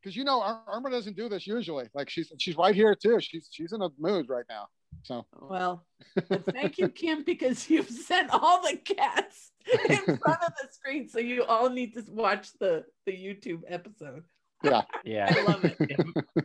Because 0.00 0.16
you 0.16 0.24
know, 0.24 0.42
Ar- 0.42 0.62
Arma 0.66 0.90
doesn't 0.90 1.16
do 1.16 1.28
this 1.28 1.46
usually. 1.46 1.88
Like 1.94 2.10
she's 2.10 2.32
she's 2.38 2.56
right 2.56 2.74
here 2.74 2.94
too. 2.94 3.20
She's 3.20 3.48
she's 3.50 3.72
in 3.72 3.82
a 3.82 3.88
mood 3.98 4.28
right 4.28 4.44
now. 4.48 4.66
So 5.02 5.26
Well, 5.40 5.86
thank 6.52 6.78
you, 6.78 6.88
Kim, 6.88 7.24
because 7.24 7.68
you've 7.70 7.88
sent 7.88 8.30
all 8.30 8.62
the 8.62 8.76
cats 8.76 9.52
in 9.88 9.98
front 9.98 10.42
of 10.42 10.52
the 10.60 10.68
screen. 10.70 11.08
So 11.08 11.18
you 11.18 11.44
all 11.44 11.70
need 11.70 11.94
to 11.94 12.04
watch 12.08 12.50
the, 12.60 12.84
the 13.06 13.12
YouTube 13.12 13.62
episode. 13.68 14.24
Yeah. 14.62 14.82
Yeah. 15.04 15.34
I 15.36 15.42
love 15.42 15.64
it. 15.64 15.76
if, 15.80 16.44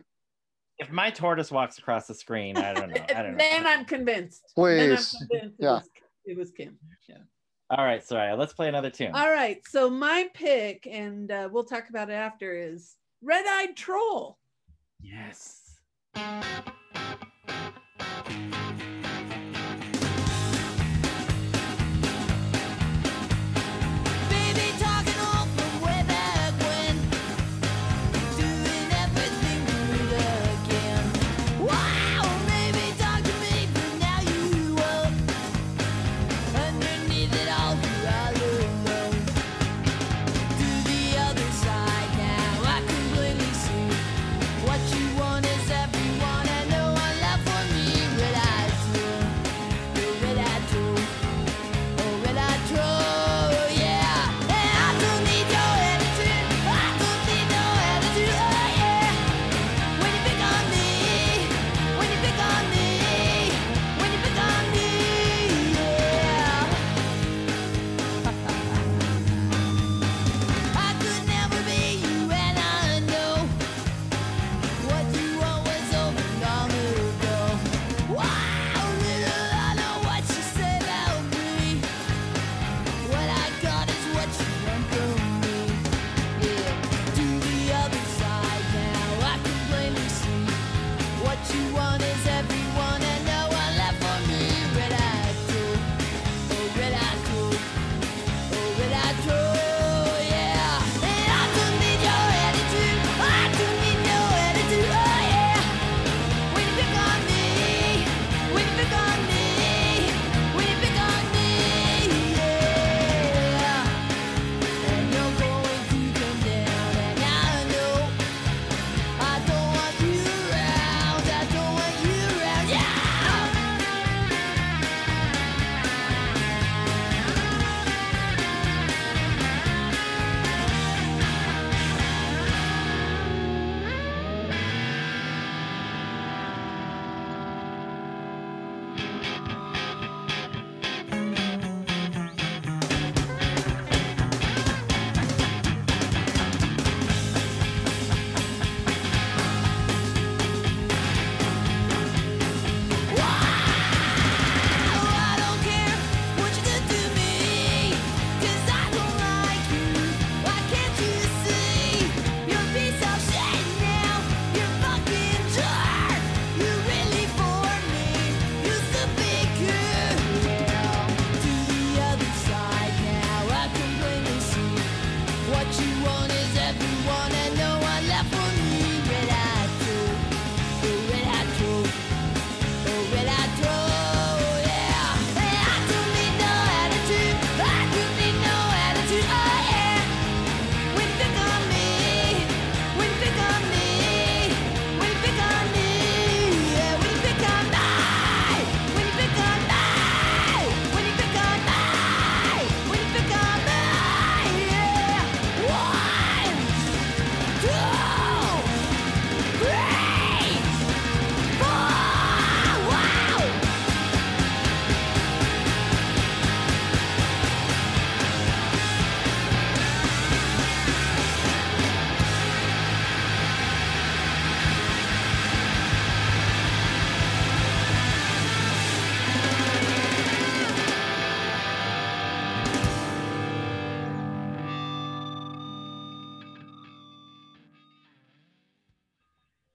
if 0.78 0.90
my 0.90 1.10
tortoise 1.10 1.50
walks 1.50 1.78
across 1.78 2.06
the 2.06 2.14
screen, 2.14 2.56
I 2.56 2.74
don't 2.74 2.90
know. 2.90 3.02
I 3.14 3.22
don't 3.22 3.32
know. 3.32 3.38
then 3.38 3.66
I'm 3.66 3.84
convinced. 3.84 4.42
Please. 4.54 4.78
Then 4.78 4.90
I'm 4.90 4.96
convinced 4.96 5.16
it 5.30 5.52
Yeah. 5.64 5.70
was- 5.72 5.88
It 6.24 6.36
was 6.36 6.50
Kim. 6.52 6.78
Yeah. 7.08 7.16
All 7.70 7.84
right, 7.84 8.02
sorry. 8.02 8.34
Let's 8.34 8.52
play 8.54 8.68
another 8.68 8.88
tune. 8.90 9.12
All 9.14 9.30
right. 9.30 9.60
So 9.68 9.90
my 9.90 10.28
pick, 10.34 10.86
and 10.90 11.30
uh, 11.30 11.48
we'll 11.52 11.64
talk 11.64 11.90
about 11.90 12.08
it 12.08 12.14
after, 12.14 12.54
is 12.56 12.96
Red 13.22 13.44
Eyed 13.46 13.76
Troll. 13.76 14.38
Yes. 15.02 15.76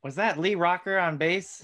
Was 0.04 0.16
that 0.16 0.38
Lee 0.38 0.56
Rocker 0.56 0.98
on 1.00 1.18
bass? 1.18 1.62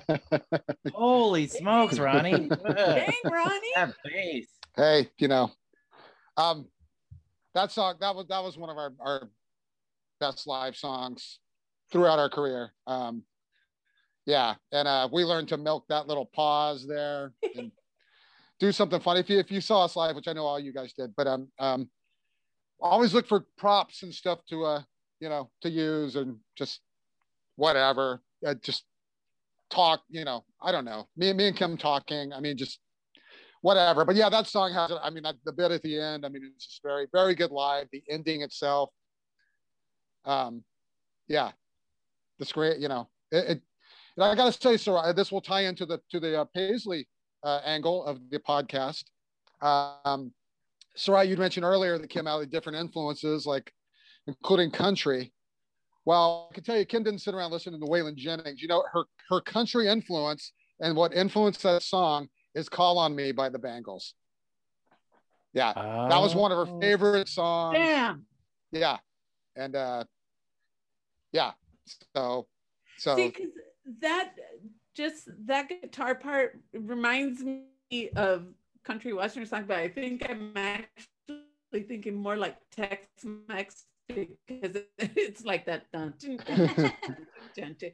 Holy 0.94 1.48
smokes, 1.48 1.98
Ronnie. 1.98 2.48
Ugh, 2.50 2.60
Dang, 2.76 3.12
Ronnie. 3.24 3.72
that 3.74 3.94
bass. 4.04 4.46
hey, 4.76 5.08
you 5.18 5.26
know, 5.26 5.50
um, 6.36 6.68
that 7.54 7.72
song 7.72 7.96
that 8.00 8.14
was 8.14 8.26
that 8.28 8.42
was 8.44 8.56
one 8.56 8.70
of 8.70 8.76
our 8.76 8.92
our 9.00 9.28
best 10.20 10.46
live 10.46 10.76
songs 10.76 11.40
throughout 11.90 12.20
our 12.20 12.28
career. 12.28 12.72
Um, 12.86 13.24
yeah, 14.24 14.54
and 14.70 14.86
uh, 14.86 15.08
we 15.12 15.24
learned 15.24 15.48
to 15.48 15.56
milk 15.56 15.84
that 15.88 16.06
little 16.06 16.26
pause 16.26 16.86
there 16.86 17.32
and 17.56 17.72
do 18.60 18.70
something 18.70 19.00
funny. 19.00 19.18
If 19.20 19.30
you 19.30 19.38
if 19.40 19.50
you 19.50 19.60
saw 19.60 19.84
us 19.84 19.96
live, 19.96 20.14
which 20.14 20.28
I 20.28 20.32
know 20.32 20.44
all 20.44 20.60
you 20.60 20.72
guys 20.72 20.92
did, 20.92 21.12
but 21.16 21.26
um 21.26 21.48
um, 21.58 21.90
always 22.80 23.14
look 23.14 23.26
for 23.26 23.46
props 23.56 24.04
and 24.04 24.14
stuff 24.14 24.38
to 24.50 24.64
uh 24.64 24.82
you 25.18 25.28
know 25.28 25.50
to 25.62 25.70
use 25.70 26.14
and 26.14 26.36
just 26.56 26.82
whatever, 27.58 28.22
uh, 28.46 28.54
just 28.62 28.84
talk. 29.70 30.00
You 30.08 30.24
know, 30.24 30.44
I 30.62 30.72
don't 30.72 30.84
know. 30.84 31.08
Me 31.16 31.32
me 31.32 31.48
and 31.48 31.56
Kim 31.56 31.76
talking. 31.76 32.32
I 32.32 32.40
mean, 32.40 32.56
just 32.56 32.78
whatever. 33.60 34.04
But 34.04 34.16
yeah, 34.16 34.28
that 34.30 34.46
song 34.46 34.72
has, 34.72 34.92
I 35.02 35.10
mean, 35.10 35.24
the 35.44 35.52
bit 35.52 35.72
at 35.72 35.82
the 35.82 36.00
end, 36.00 36.24
I 36.24 36.28
mean, 36.28 36.50
it's 36.54 36.66
just 36.66 36.82
very, 36.82 37.06
very 37.12 37.34
good 37.34 37.50
live. 37.50 37.88
The 37.92 38.02
ending 38.08 38.42
itself, 38.42 38.90
um, 40.24 40.62
yeah, 41.26 41.50
that's 42.38 42.52
great. 42.52 42.78
You 42.78 42.88
know, 42.88 43.08
it, 43.32 43.50
it 43.50 43.62
and 44.16 44.24
I 44.24 44.34
got 44.34 44.52
to 44.52 44.60
say, 44.60 44.76
so 44.76 44.96
uh, 44.96 45.12
this 45.12 45.30
will 45.30 45.40
tie 45.40 45.62
into 45.62 45.86
the 45.86 46.00
to 46.10 46.20
the 46.20 46.40
uh, 46.40 46.44
Paisley 46.54 47.08
uh, 47.44 47.60
angle 47.64 48.04
of 48.04 48.18
the 48.30 48.38
podcast. 48.38 49.04
Um, 49.60 50.32
Soraya, 50.96 51.28
you 51.28 51.36
mentioned 51.36 51.64
earlier 51.64 51.98
that 51.98 52.08
Kim 52.08 52.26
had 52.26 52.50
different 52.50 52.78
influences, 52.78 53.46
like 53.46 53.72
including 54.26 54.70
country. 54.70 55.32
Well, 56.08 56.48
I 56.50 56.54
can 56.54 56.64
tell 56.64 56.78
you, 56.78 56.86
Kim 56.86 57.02
didn't 57.02 57.20
sit 57.20 57.34
around 57.34 57.50
listening 57.50 57.80
to 57.80 57.86
Waylon 57.86 58.16
Jennings. 58.16 58.62
You 58.62 58.68
know, 58.68 58.82
her 58.94 59.04
her 59.28 59.42
country 59.42 59.88
influence 59.88 60.52
and 60.80 60.96
what 60.96 61.12
influenced 61.12 61.62
that 61.64 61.82
song 61.82 62.28
is 62.54 62.66
"Call 62.66 62.96
on 62.96 63.14
Me" 63.14 63.30
by 63.30 63.50
the 63.50 63.58
Bangles. 63.58 64.14
Yeah, 65.52 65.74
that 65.74 66.18
was 66.18 66.34
one 66.34 66.50
of 66.50 66.56
her 66.66 66.72
Oh. 66.72 66.80
favorite 66.80 67.28
songs. 67.28 67.76
Damn. 67.76 68.24
Yeah, 68.72 68.96
and 69.54 69.76
uh, 69.76 70.04
yeah, 71.32 71.52
so 72.16 72.46
so 72.96 73.14
See, 73.14 73.34
that 74.00 74.32
just 74.94 75.28
that 75.44 75.68
guitar 75.68 76.14
part 76.14 76.58
reminds 76.72 77.42
me 77.44 78.08
of 78.16 78.46
country 78.82 79.12
western 79.12 79.44
song, 79.44 79.64
but 79.68 79.76
I 79.76 79.88
think 79.90 80.26
I'm 80.26 80.56
actually 80.56 81.82
thinking 81.86 82.14
more 82.14 82.38
like 82.38 82.56
Tex-Mex 82.70 83.84
because 84.08 84.82
it's 84.98 85.44
like 85.44 85.66
that. 85.66 85.84
Dun, 85.92 86.14
dun, 86.18 86.38
dun, 86.46 87.76
dun. 87.78 87.90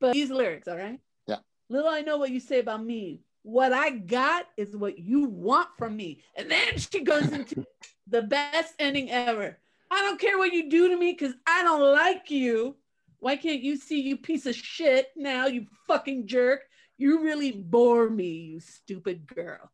But 0.00 0.14
these 0.14 0.30
lyrics, 0.30 0.68
all 0.68 0.76
right? 0.76 1.00
Yeah. 1.26 1.38
Little 1.68 1.90
I 1.90 2.00
know 2.00 2.18
what 2.18 2.30
you 2.30 2.40
say 2.40 2.58
about 2.58 2.84
me. 2.84 3.20
What 3.44 3.72
I 3.72 3.90
got 3.90 4.46
is 4.56 4.76
what 4.76 4.98
you 4.98 5.24
want 5.24 5.68
from 5.78 5.96
me. 5.96 6.22
And 6.36 6.50
then 6.50 6.78
she 6.78 7.02
goes 7.02 7.30
into 7.32 7.64
the 8.08 8.22
best 8.22 8.74
ending 8.78 9.10
ever. 9.10 9.58
I 9.90 10.02
don't 10.02 10.20
care 10.20 10.38
what 10.38 10.52
you 10.52 10.70
do 10.70 10.88
to 10.88 10.96
me 10.96 11.12
because 11.12 11.34
I 11.46 11.62
don't 11.62 11.92
like 11.92 12.30
you. 12.30 12.76
Why 13.18 13.36
can't 13.36 13.62
you 13.62 13.76
see 13.76 14.00
you 14.00 14.16
piece 14.16 14.46
of 14.46 14.56
shit 14.56 15.08
now, 15.16 15.46
you 15.46 15.66
fucking 15.86 16.26
jerk? 16.26 16.62
You 16.98 17.22
really 17.22 17.52
bore 17.52 18.08
me, 18.10 18.30
you 18.30 18.60
stupid 18.60 19.26
girl. 19.26 19.70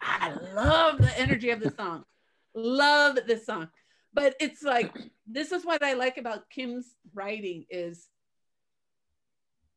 I 0.00 0.32
love 0.54 0.98
the 0.98 1.18
energy 1.18 1.50
of 1.50 1.60
the 1.60 1.70
song. 1.70 2.04
Love 2.54 3.18
this 3.26 3.46
song. 3.46 3.68
But 4.12 4.34
it's 4.40 4.62
like 4.62 4.92
this 5.26 5.52
is 5.52 5.64
what 5.64 5.82
I 5.82 5.94
like 5.94 6.18
about 6.18 6.50
Kim's 6.50 6.96
writing 7.14 7.64
is 7.70 8.08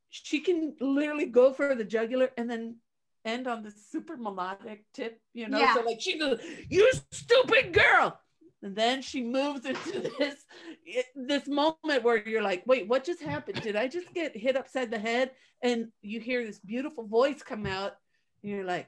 she 0.10 0.39
can 0.39 0.76
literally 0.80 1.26
go 1.26 1.53
for 1.53 1.76
the 1.76 1.84
jugular 1.84 2.30
and 2.38 2.49
then 2.49 2.77
end 3.26 3.47
on 3.47 3.64
the 3.64 3.72
super 3.72 4.18
melodic 4.18 4.85
tip, 4.93 5.19
you 5.34 5.47
know. 5.47 5.60
Yeah. 5.60 5.76
So 5.76 5.81
like 5.81 6.01
she 6.01 6.18
goes, 6.19 6.39
"You 6.69 6.91
stupid 7.11 7.73
girl," 7.73 8.19
and 8.61 8.76
then 8.76 9.01
she 9.01 9.23
moves 9.23 9.65
into 9.65 10.11
this 10.19 10.45
this 11.15 11.47
moment 11.47 12.03
where 12.03 12.27
you're 12.27 12.41
like, 12.43 12.64
"Wait, 12.65 12.88
what 12.88 13.03
just 13.03 13.22
happened? 13.22 13.61
Did 13.61 13.76
I 13.76 13.88
just 13.88 14.14
get 14.14 14.35
hit 14.35 14.55
upside 14.57 14.91
the 14.91 14.99
head?" 14.99 15.31
And 15.61 15.88
you 16.01 16.19
hear 16.19 16.45
this 16.45 16.60
beautiful 16.60 17.07
voice 17.07 17.41
come 17.41 17.65
out, 17.65 17.93
and 18.41 18.51
you're 18.51 18.65
like, 18.65 18.88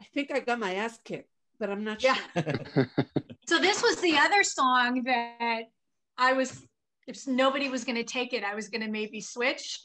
"I 0.00 0.04
think 0.12 0.32
I 0.32 0.40
got 0.40 0.58
my 0.58 0.74
ass 0.74 0.98
kicked." 1.04 1.30
But 1.58 1.70
I'm 1.70 1.84
not 1.84 2.02
Yeah. 2.02 2.16
sure. 2.34 2.52
So 3.48 3.58
this 3.60 3.82
was 3.82 3.96
the 3.96 4.16
other 4.16 4.42
song 4.42 5.04
that 5.04 5.64
I 6.18 6.32
was, 6.32 6.66
if 7.06 7.26
nobody 7.28 7.68
was 7.68 7.84
going 7.84 7.96
to 7.96 8.04
take 8.04 8.32
it, 8.32 8.42
I 8.42 8.54
was 8.54 8.68
going 8.68 8.80
to 8.80 8.90
maybe 8.90 9.20
switch 9.20 9.80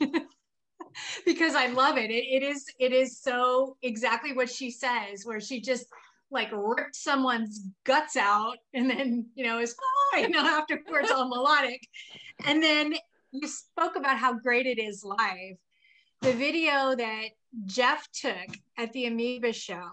because 1.26 1.54
I 1.54 1.68
love 1.68 1.98
it. 1.98 2.10
it. 2.10 2.26
It 2.26 2.44
is, 2.44 2.66
it 2.80 2.92
is 2.92 3.20
so 3.20 3.78
exactly 3.84 4.34
what 4.34 4.50
she 4.50 4.72
says, 4.72 5.26
where 5.26 5.40
she 5.40 5.62
just 5.62 5.86
like 6.32 6.50
ripped 6.52 6.96
someone's 6.96 7.68
guts 7.84 8.18
out 8.18 8.58
and 8.74 8.90
then, 8.90 9.28
you 9.36 9.46
know, 9.46 9.60
is, 9.60 9.76
oh, 9.80 10.18
you 10.18 10.30
know, 10.30 10.40
afterwards 10.40 11.12
all 11.12 11.28
melodic. 11.28 11.88
And 12.46 12.64
then 12.64 12.96
you 13.32 13.48
spoke 13.48 13.96
about 13.96 14.18
how 14.18 14.34
great 14.34 14.66
it 14.66 14.80
is 14.80 15.04
live. 15.04 15.58
The 16.22 16.34
video 16.34 16.96
that 16.96 17.26
Jeff 17.66 18.08
took 18.12 18.58
at 18.78 18.92
the 18.94 19.06
Amoeba 19.06 19.54
show, 19.54 19.88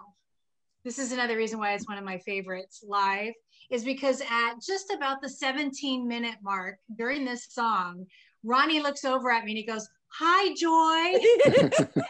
this 0.85 0.99
is 0.99 1.13
another 1.13 1.37
reason 1.37 1.59
why 1.59 1.75
it's 1.75 1.87
one 1.87 1.99
of 1.99 2.05
my 2.05 2.19
favorites 2.19 2.83
live 2.87 3.35
is 3.71 3.85
because 3.85 4.21
at 4.23 4.55
just 4.67 4.93
about 4.93 5.21
the 5.21 5.29
17 5.29 6.07
minute 6.09 6.37
mark 6.43 6.79
during 6.97 7.25
this 7.25 7.47
song, 7.51 8.07
Ronnie 8.43 8.81
looks 8.81 9.05
over 9.05 9.31
at 9.31 9.45
me 9.45 9.53
and 9.53 9.59
he 9.59 9.65
goes, 9.67 9.89
Hi, 10.11 10.55
Joy. 10.55 11.21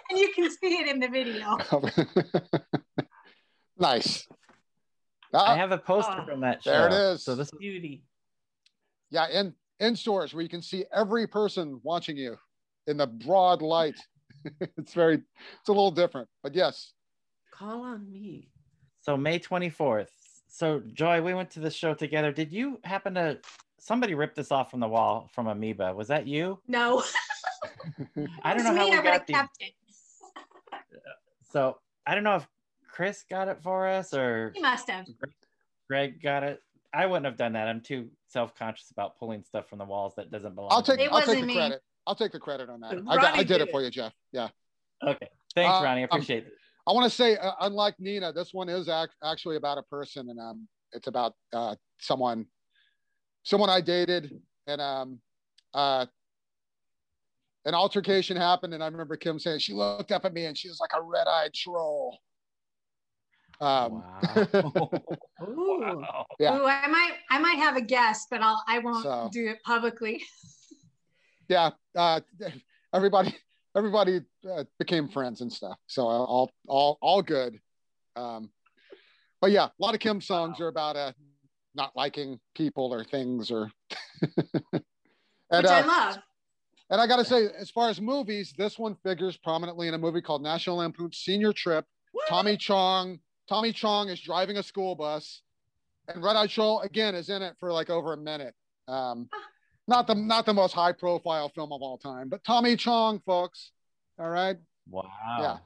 and 0.10 0.18
you 0.18 0.32
can 0.34 0.50
see 0.50 0.78
it 0.78 0.86
in 0.88 1.00
the 1.00 1.08
video. 1.08 1.58
nice. 3.78 4.26
I 5.34 5.36
Ah, 5.38 5.56
have 5.56 5.72
a 5.72 5.78
poster 5.78 6.20
Oh, 6.22 6.24
from 6.24 6.40
that 6.40 6.62
show. 6.62 6.70
there 6.70 6.86
it 6.86 6.92
is. 6.92 7.24
So 7.24 7.34
this 7.34 7.48
is 7.48 7.58
Beauty. 7.58 8.04
yeah, 9.10 9.28
in 9.28 9.52
in 9.80 9.94
stores 9.96 10.32
where 10.32 10.42
you 10.42 10.48
can 10.48 10.62
see 10.62 10.84
every 10.94 11.26
person 11.26 11.80
watching 11.82 12.16
you 12.16 12.36
in 12.86 12.96
the 12.96 13.06
broad 13.06 13.62
light. 13.62 13.98
it's 14.76 14.94
very, 14.94 15.14
it's 15.16 15.68
a 15.68 15.72
little 15.72 15.90
different, 15.90 16.28
but 16.42 16.54
yes. 16.54 16.92
Call 17.52 17.82
on 17.82 18.10
me. 18.10 18.48
So 19.02 19.16
May 19.16 19.38
24th. 19.38 20.06
So 20.48 20.80
Joy, 20.92 21.22
we 21.22 21.34
went 21.34 21.50
to 21.52 21.60
the 21.60 21.70
show 21.70 21.94
together. 21.94 22.32
Did 22.32 22.52
you 22.52 22.80
happen 22.84 23.14
to 23.14 23.38
somebody 23.78 24.14
ripped 24.14 24.34
this 24.36 24.50
off 24.50 24.70
from 24.70 24.80
the 24.80 24.88
wall 24.88 25.28
from 25.32 25.46
Amoeba? 25.46 25.94
Was 25.94 26.08
that 26.08 26.26
you? 26.26 26.58
No, 26.66 27.02
I 28.42 28.54
don't 28.54 28.64
know 28.64 28.74
how 28.74 28.86
we 28.90 28.96
I 28.96 29.02
got 29.02 29.12
have 29.12 29.26
the 29.26 29.32
kept 29.34 29.56
it. 29.60 29.72
so 31.52 31.78
I 32.06 32.14
don't 32.14 32.24
know 32.24 32.36
if 32.36 32.48
Chris 32.90 33.24
got 33.28 33.48
it 33.48 33.62
for 33.62 33.86
us 33.88 34.12
or 34.14 34.52
He 34.54 34.60
must 34.60 34.88
have. 34.90 35.06
Greg 35.88 36.20
got 36.22 36.42
it. 36.42 36.62
I 36.92 37.06
wouldn't 37.06 37.26
have 37.26 37.36
done 37.36 37.52
that. 37.52 37.68
I'm 37.68 37.80
too 37.82 38.08
self-conscious 38.28 38.90
about 38.90 39.18
pulling 39.18 39.42
stuff 39.44 39.68
from 39.68 39.78
the 39.78 39.84
walls 39.84 40.14
that 40.16 40.30
doesn't 40.30 40.54
belong. 40.54 40.70
I'll 40.72 40.82
take 40.82 40.96
me. 40.98 41.04
It 41.04 41.12
I'll 41.12 41.18
take 41.20 41.26
wasn't 41.28 41.40
the 41.42 41.46
me. 41.46 41.54
credit. 41.54 41.82
I'll 42.06 42.14
take 42.14 42.32
the 42.32 42.38
credit 42.40 42.70
on 42.70 42.80
that. 42.80 42.92
I, 43.06 43.16
got, 43.16 43.34
I 43.34 43.38
did 43.38 43.48
did 43.48 43.60
it 43.60 43.68
it. 43.68 43.70
for 43.70 43.82
you, 43.82 43.90
Jeff. 43.90 44.14
Yeah. 44.32 44.48
Okay. 45.06 45.28
Thanks, 45.54 45.76
Uh, 45.78 45.84
Ronnie. 45.84 46.00
I 46.00 46.04
um, 46.04 46.08
appreciate 46.10 46.46
it. 46.46 46.52
I 46.88 46.92
want 46.92 47.04
to 47.04 47.14
say, 47.14 47.36
uh, 47.36 47.52
unlike 47.60 47.96
Nina, 48.00 48.32
this 48.32 48.54
one 48.54 48.70
is 48.70 48.88
ac- 48.88 49.10
actually 49.22 49.56
about 49.56 49.76
a 49.76 49.82
person, 49.82 50.30
and 50.30 50.40
um, 50.40 50.66
it's 50.92 51.06
about 51.06 51.34
uh, 51.52 51.74
someone, 52.00 52.46
someone 53.42 53.68
I 53.68 53.82
dated, 53.82 54.40
and 54.66 54.80
um, 54.80 55.20
uh, 55.74 56.06
an 57.66 57.74
altercation 57.74 58.38
happened, 58.38 58.72
and 58.72 58.82
I 58.82 58.86
remember 58.86 59.16
Kim 59.16 59.38
saying 59.38 59.58
she 59.58 59.74
looked 59.74 60.12
up 60.12 60.24
at 60.24 60.32
me 60.32 60.46
and 60.46 60.56
she 60.56 60.68
was 60.68 60.80
like 60.80 60.92
a 60.96 61.02
red-eyed 61.02 61.52
troll. 61.52 62.16
Um, 63.60 64.02
wow. 64.22 64.90
Ooh. 65.46 65.80
wow. 66.00 66.26
Yeah. 66.40 66.56
Ooh, 66.56 66.64
I 66.66 66.86
might, 66.86 67.12
I 67.28 67.38
might 67.38 67.56
have 67.58 67.76
a 67.76 67.82
guess, 67.82 68.26
but 68.30 68.40
I'll, 68.40 68.62
I 68.66 68.78
won't 68.78 69.02
So- 69.02 69.28
do 69.30 69.46
it 69.48 69.62
publicly. 69.62 70.22
yeah, 71.48 71.70
uh, 71.94 72.20
everybody, 72.94 73.36
everybody 73.78 74.20
uh, 74.50 74.64
became 74.78 75.08
friends 75.08 75.40
and 75.40 75.52
stuff. 75.52 75.78
So 75.86 76.02
all, 76.06 76.50
all, 76.66 76.98
all 77.00 77.22
good. 77.22 77.58
Um, 78.16 78.50
but 79.40 79.52
yeah, 79.52 79.66
a 79.66 79.72
lot 79.78 79.94
of 79.94 80.00
Kim 80.00 80.20
songs 80.20 80.60
are 80.60 80.68
about 80.68 80.96
uh, 80.96 81.12
not 81.74 81.92
liking 81.94 82.40
people 82.54 82.92
or 82.92 83.04
things 83.04 83.50
or. 83.50 83.70
Which 84.20 85.64
and, 85.64 85.66
I 85.66 85.80
uh, 85.80 85.86
love. 85.86 86.18
And 86.90 87.00
I 87.00 87.06
got 87.06 87.16
to 87.16 87.24
say, 87.24 87.48
as 87.58 87.70
far 87.70 87.88
as 87.88 88.00
movies, 88.00 88.52
this 88.56 88.78
one 88.78 88.96
figures 89.02 89.36
prominently 89.36 89.88
in 89.88 89.94
a 89.94 89.98
movie 89.98 90.20
called 90.20 90.42
National 90.42 90.76
Lampoon's 90.76 91.18
Senior 91.18 91.52
Trip. 91.52 91.84
Tommy 92.28 92.56
Chong, 92.56 93.20
Tommy 93.48 93.72
Chong 93.72 94.08
is 94.08 94.20
driving 94.20 94.56
a 94.56 94.62
school 94.62 94.94
bus, 94.94 95.42
and 96.08 96.22
Red 96.22 96.36
Eye 96.36 96.46
Troll 96.46 96.80
again 96.80 97.14
is 97.14 97.28
in 97.28 97.42
it 97.42 97.54
for 97.60 97.72
like 97.72 97.90
over 97.90 98.12
a 98.12 98.16
minute. 98.16 98.54
Um, 98.88 99.28
not 99.88 100.06
the 100.06 100.14
not 100.14 100.46
the 100.46 100.54
most 100.54 100.72
high 100.72 100.92
profile 100.92 101.48
film 101.48 101.72
of 101.72 101.82
all 101.82 101.98
time, 101.98 102.28
but 102.28 102.44
Tommy 102.44 102.76
Chong, 102.76 103.20
folks. 103.26 103.72
All 104.18 104.30
right, 104.30 104.56
Wow. 104.90 105.08
Yeah. 105.40 105.58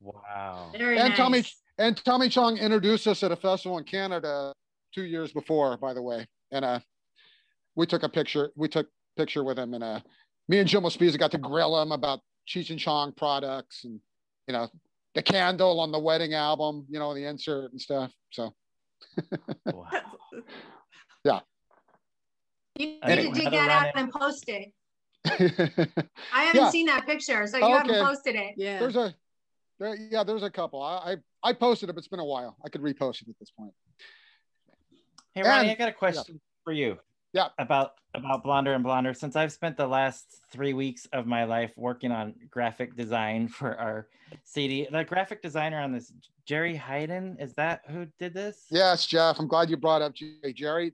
Wow. 0.00 0.70
Very 0.72 0.98
and 0.98 1.10
nice. 1.10 1.16
Tommy 1.16 1.44
and 1.78 2.04
Tommy 2.04 2.28
Chong 2.28 2.56
introduced 2.58 3.06
us 3.06 3.22
at 3.22 3.32
a 3.32 3.36
festival 3.36 3.78
in 3.78 3.84
Canada 3.84 4.52
two 4.94 5.04
years 5.04 5.32
before, 5.32 5.76
by 5.76 5.92
the 5.94 6.02
way, 6.02 6.26
and 6.50 6.64
uh, 6.64 6.80
we 7.74 7.86
took 7.86 8.02
a 8.02 8.08
picture. 8.08 8.50
We 8.56 8.68
took 8.68 8.88
picture 9.16 9.44
with 9.44 9.58
him, 9.58 9.74
and 9.74 9.84
uh, 9.84 10.00
me 10.48 10.58
and 10.58 10.68
Jim 10.68 10.88
Spears 10.90 11.16
got 11.16 11.30
to 11.32 11.38
grill 11.38 11.80
him 11.80 11.92
about 11.92 12.20
Cheech 12.48 12.70
and 12.70 12.78
Chong 12.78 13.12
products 13.12 13.84
and 13.84 14.00
you 14.46 14.52
know 14.52 14.68
the 15.14 15.22
candle 15.22 15.80
on 15.80 15.92
the 15.92 15.98
wedding 15.98 16.34
album, 16.34 16.86
you 16.88 16.98
know, 16.98 17.14
the 17.14 17.24
insert 17.24 17.72
and 17.72 17.80
stuff. 17.80 18.12
So 18.30 18.54
Wow. 21.24 21.42
You 22.80 22.86
need 22.86 22.98
Anyway, 23.02 23.34
to 23.34 23.40
dig 23.40 23.50
that 23.52 23.68
out 23.70 23.92
and 23.94 24.10
post 24.12 24.44
it. 24.48 24.72
I 25.26 26.44
haven't 26.44 26.60
Yeah. 26.62 26.70
seen 26.70 26.86
that 26.86 27.06
picture, 27.06 27.46
so 27.46 27.58
you 27.58 27.64
Okay. 27.64 27.72
haven't 27.74 28.04
posted 28.06 28.36
it. 28.36 28.54
Yeah. 28.56 28.78
there's 28.78 28.96
a 28.96 29.14
there, 29.78 29.96
yeah, 29.96 30.24
there's 30.24 30.42
a 30.42 30.50
couple. 30.50 30.82
I, 30.82 31.16
I 31.42 31.50
I 31.50 31.52
posted 31.52 31.88
it, 31.88 31.92
but 31.94 31.98
it's 31.98 32.08
been 32.08 32.20
a 32.20 32.24
while. 32.24 32.56
I 32.64 32.68
could 32.68 32.82
repost 32.82 33.22
it 33.22 33.28
at 33.28 33.38
this 33.38 33.50
point. 33.50 33.72
Hey 35.34 35.42
Ronnie, 35.42 35.62
And- 35.68 35.70
I 35.70 35.74
got 35.74 35.88
a 35.88 35.92
question 35.92 36.40
for 36.64 36.72
you. 36.72 36.98
Yeah. 37.32 37.48
About 37.58 37.92
about 38.14 38.42
Blonder 38.42 38.72
and 38.74 38.82
Blonder. 38.82 39.14
Since 39.14 39.36
I've 39.36 39.52
spent 39.52 39.76
the 39.76 39.86
last 39.86 40.26
three 40.50 40.72
weeks 40.72 41.06
of 41.12 41.26
my 41.26 41.44
life 41.44 41.72
working 41.76 42.10
on 42.10 42.34
graphic 42.50 42.96
design 42.96 43.46
for 43.48 43.78
our 43.78 44.08
CD, 44.44 44.88
the 44.90 45.04
graphic 45.04 45.40
designer 45.42 45.80
on 45.80 45.92
this, 45.92 46.12
Jeri 46.48 46.76
Heiden, 46.78 47.40
is 47.40 47.52
that 47.54 47.82
who 47.88 48.06
did 48.18 48.34
this? 48.34 48.64
Yes, 48.70 49.06
Jeff. 49.06 49.38
I'm 49.38 49.46
glad 49.46 49.70
you 49.70 49.76
brought 49.76 50.02
up 50.02 50.14
Jeri. 50.14 50.56
Jeri, 50.56 50.92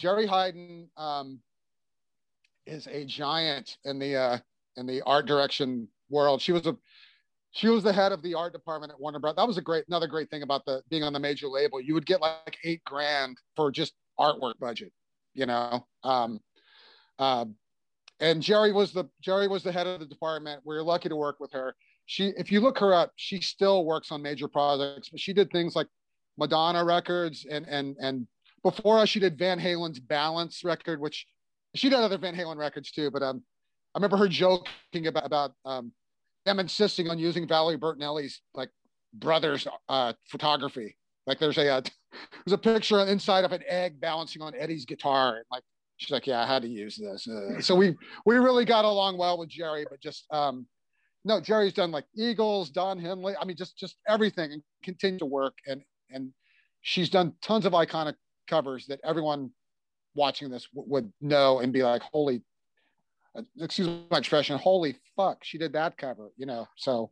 Jeri 0.00 0.28
Heiden 0.28 0.88
um, 0.96 1.40
is 2.66 2.86
a 2.86 3.04
giant 3.04 3.76
in 3.84 3.98
the 3.98 4.16
uh, 4.16 4.38
in 4.76 4.86
the 4.86 5.02
art 5.02 5.26
direction 5.26 5.88
world. 6.08 6.40
She 6.42 6.52
was 6.52 6.66
a 6.66 6.76
she 7.52 7.68
was 7.68 7.84
the 7.84 7.92
head 7.92 8.12
of 8.12 8.22
the 8.22 8.34
art 8.34 8.52
department 8.52 8.92
at 8.92 9.00
Warner 9.00 9.20
Bros. 9.20 9.36
That 9.36 9.46
was 9.46 9.58
a 9.58 9.62
great 9.62 9.84
another 9.88 10.06
great 10.06 10.30
thing 10.30 10.42
about 10.42 10.64
the 10.64 10.82
being 10.90 11.04
on 11.04 11.12
the 11.12 11.20
major 11.20 11.46
label. 11.46 11.80
You 11.80 11.94
would 11.94 12.06
get 12.06 12.20
like 12.20 12.56
eight 12.64 12.82
grand 12.84 13.38
for 13.56 13.70
just 13.70 13.94
artwork 14.18 14.58
budget, 14.58 14.92
you 15.34 15.46
know. 15.46 15.86
Um, 16.02 16.40
uh, 17.18 17.46
and 18.20 18.42
Jeri 18.42 18.72
was 18.74 18.92
the 18.92 19.04
Jeri 19.24 19.48
was 19.48 19.62
the 19.62 19.72
head 19.72 19.86
of 19.86 20.00
the 20.00 20.06
department. 20.06 20.62
We 20.64 20.74
were 20.74 20.82
lucky 20.82 21.08
to 21.08 21.16
work 21.16 21.38
with 21.40 21.52
her. 21.52 21.74
She, 22.06 22.32
if 22.36 22.52
you 22.52 22.60
look 22.60 22.78
her 22.78 22.92
up, 22.92 23.12
she 23.16 23.40
still 23.40 23.84
works 23.84 24.12
on 24.12 24.20
major 24.20 24.48
projects. 24.48 25.08
But 25.08 25.20
she 25.20 25.32
did 25.32 25.50
things 25.50 25.74
like 25.74 25.86
Madonna 26.36 26.84
records 26.84 27.46
and 27.48 27.66
and 27.68 27.96
and 28.00 28.26
before 28.64 28.98
us, 28.98 29.10
she 29.10 29.20
did 29.20 29.38
Van 29.38 29.60
Halen's 29.60 30.00
Balance 30.00 30.64
record, 30.64 31.00
which 31.00 31.26
she 31.76 31.88
did 31.88 31.98
other 31.98 32.18
Van 32.18 32.34
Halen 32.34 32.56
records 32.56 32.90
too. 32.90 33.10
But 33.10 33.22
um, 33.22 33.42
I 33.94 33.98
remember 33.98 34.16
her 34.16 34.26
joking 34.26 35.06
about 35.06 35.26
about 35.26 35.52
um, 35.64 35.92
them 36.44 36.58
insisting 36.58 37.08
on 37.08 37.18
using 37.18 37.46
Valerie 37.46 37.78
Bertinelli's 37.78 38.40
like 38.54 38.70
brother's 39.12 39.68
uh, 39.88 40.14
photography. 40.26 40.96
Like 41.26 41.38
there's 41.38 41.58
a 41.58 41.68
uh, 41.68 41.80
there's 42.44 42.54
a 42.54 42.58
picture 42.58 42.98
inside 43.00 43.44
of 43.44 43.52
an 43.52 43.62
egg 43.68 44.00
balancing 44.00 44.42
on 44.42 44.54
Eddie's 44.58 44.86
guitar, 44.86 45.36
and 45.36 45.44
like 45.52 45.62
she's 45.98 46.10
like, 46.10 46.26
yeah, 46.26 46.42
I 46.42 46.46
had 46.46 46.62
to 46.62 46.68
use 46.68 46.96
this. 46.96 47.28
Uh, 47.28 47.60
so 47.60 47.74
we 47.74 47.94
we 48.24 48.36
really 48.36 48.64
got 48.64 48.86
along 48.86 49.18
well 49.18 49.38
with 49.38 49.50
Jeri, 49.50 49.84
but 49.88 50.00
just 50.00 50.24
um, 50.32 50.66
no, 51.26 51.38
Jeri's 51.38 51.74
done 51.74 51.90
like 51.90 52.06
Eagles, 52.16 52.70
Don 52.70 52.98
Henley. 52.98 53.34
I 53.38 53.44
mean, 53.44 53.56
just 53.56 53.76
just 53.76 53.96
everything, 54.08 54.52
and 54.52 54.62
continue 54.82 55.18
to 55.18 55.26
work, 55.26 55.54
and 55.66 55.82
and 56.10 56.32
she's 56.80 57.10
done 57.10 57.34
tons 57.42 57.66
of 57.66 57.72
iconic 57.72 58.14
covers 58.46 58.86
that 58.86 59.00
everyone 59.04 59.50
watching 60.14 60.50
this 60.50 60.66
w- 60.74 60.90
would 60.90 61.12
know 61.20 61.60
and 61.60 61.72
be 61.72 61.82
like, 61.82 62.02
holy, 62.02 62.42
uh, 63.36 63.42
excuse 63.60 63.88
my 64.10 64.18
expression, 64.18 64.58
holy 64.58 64.96
fuck, 65.16 65.38
she 65.42 65.58
did 65.58 65.72
that 65.72 65.96
cover, 65.98 66.30
you 66.36 66.46
know. 66.46 66.66
So, 66.76 67.10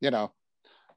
you 0.00 0.10
know, 0.10 0.32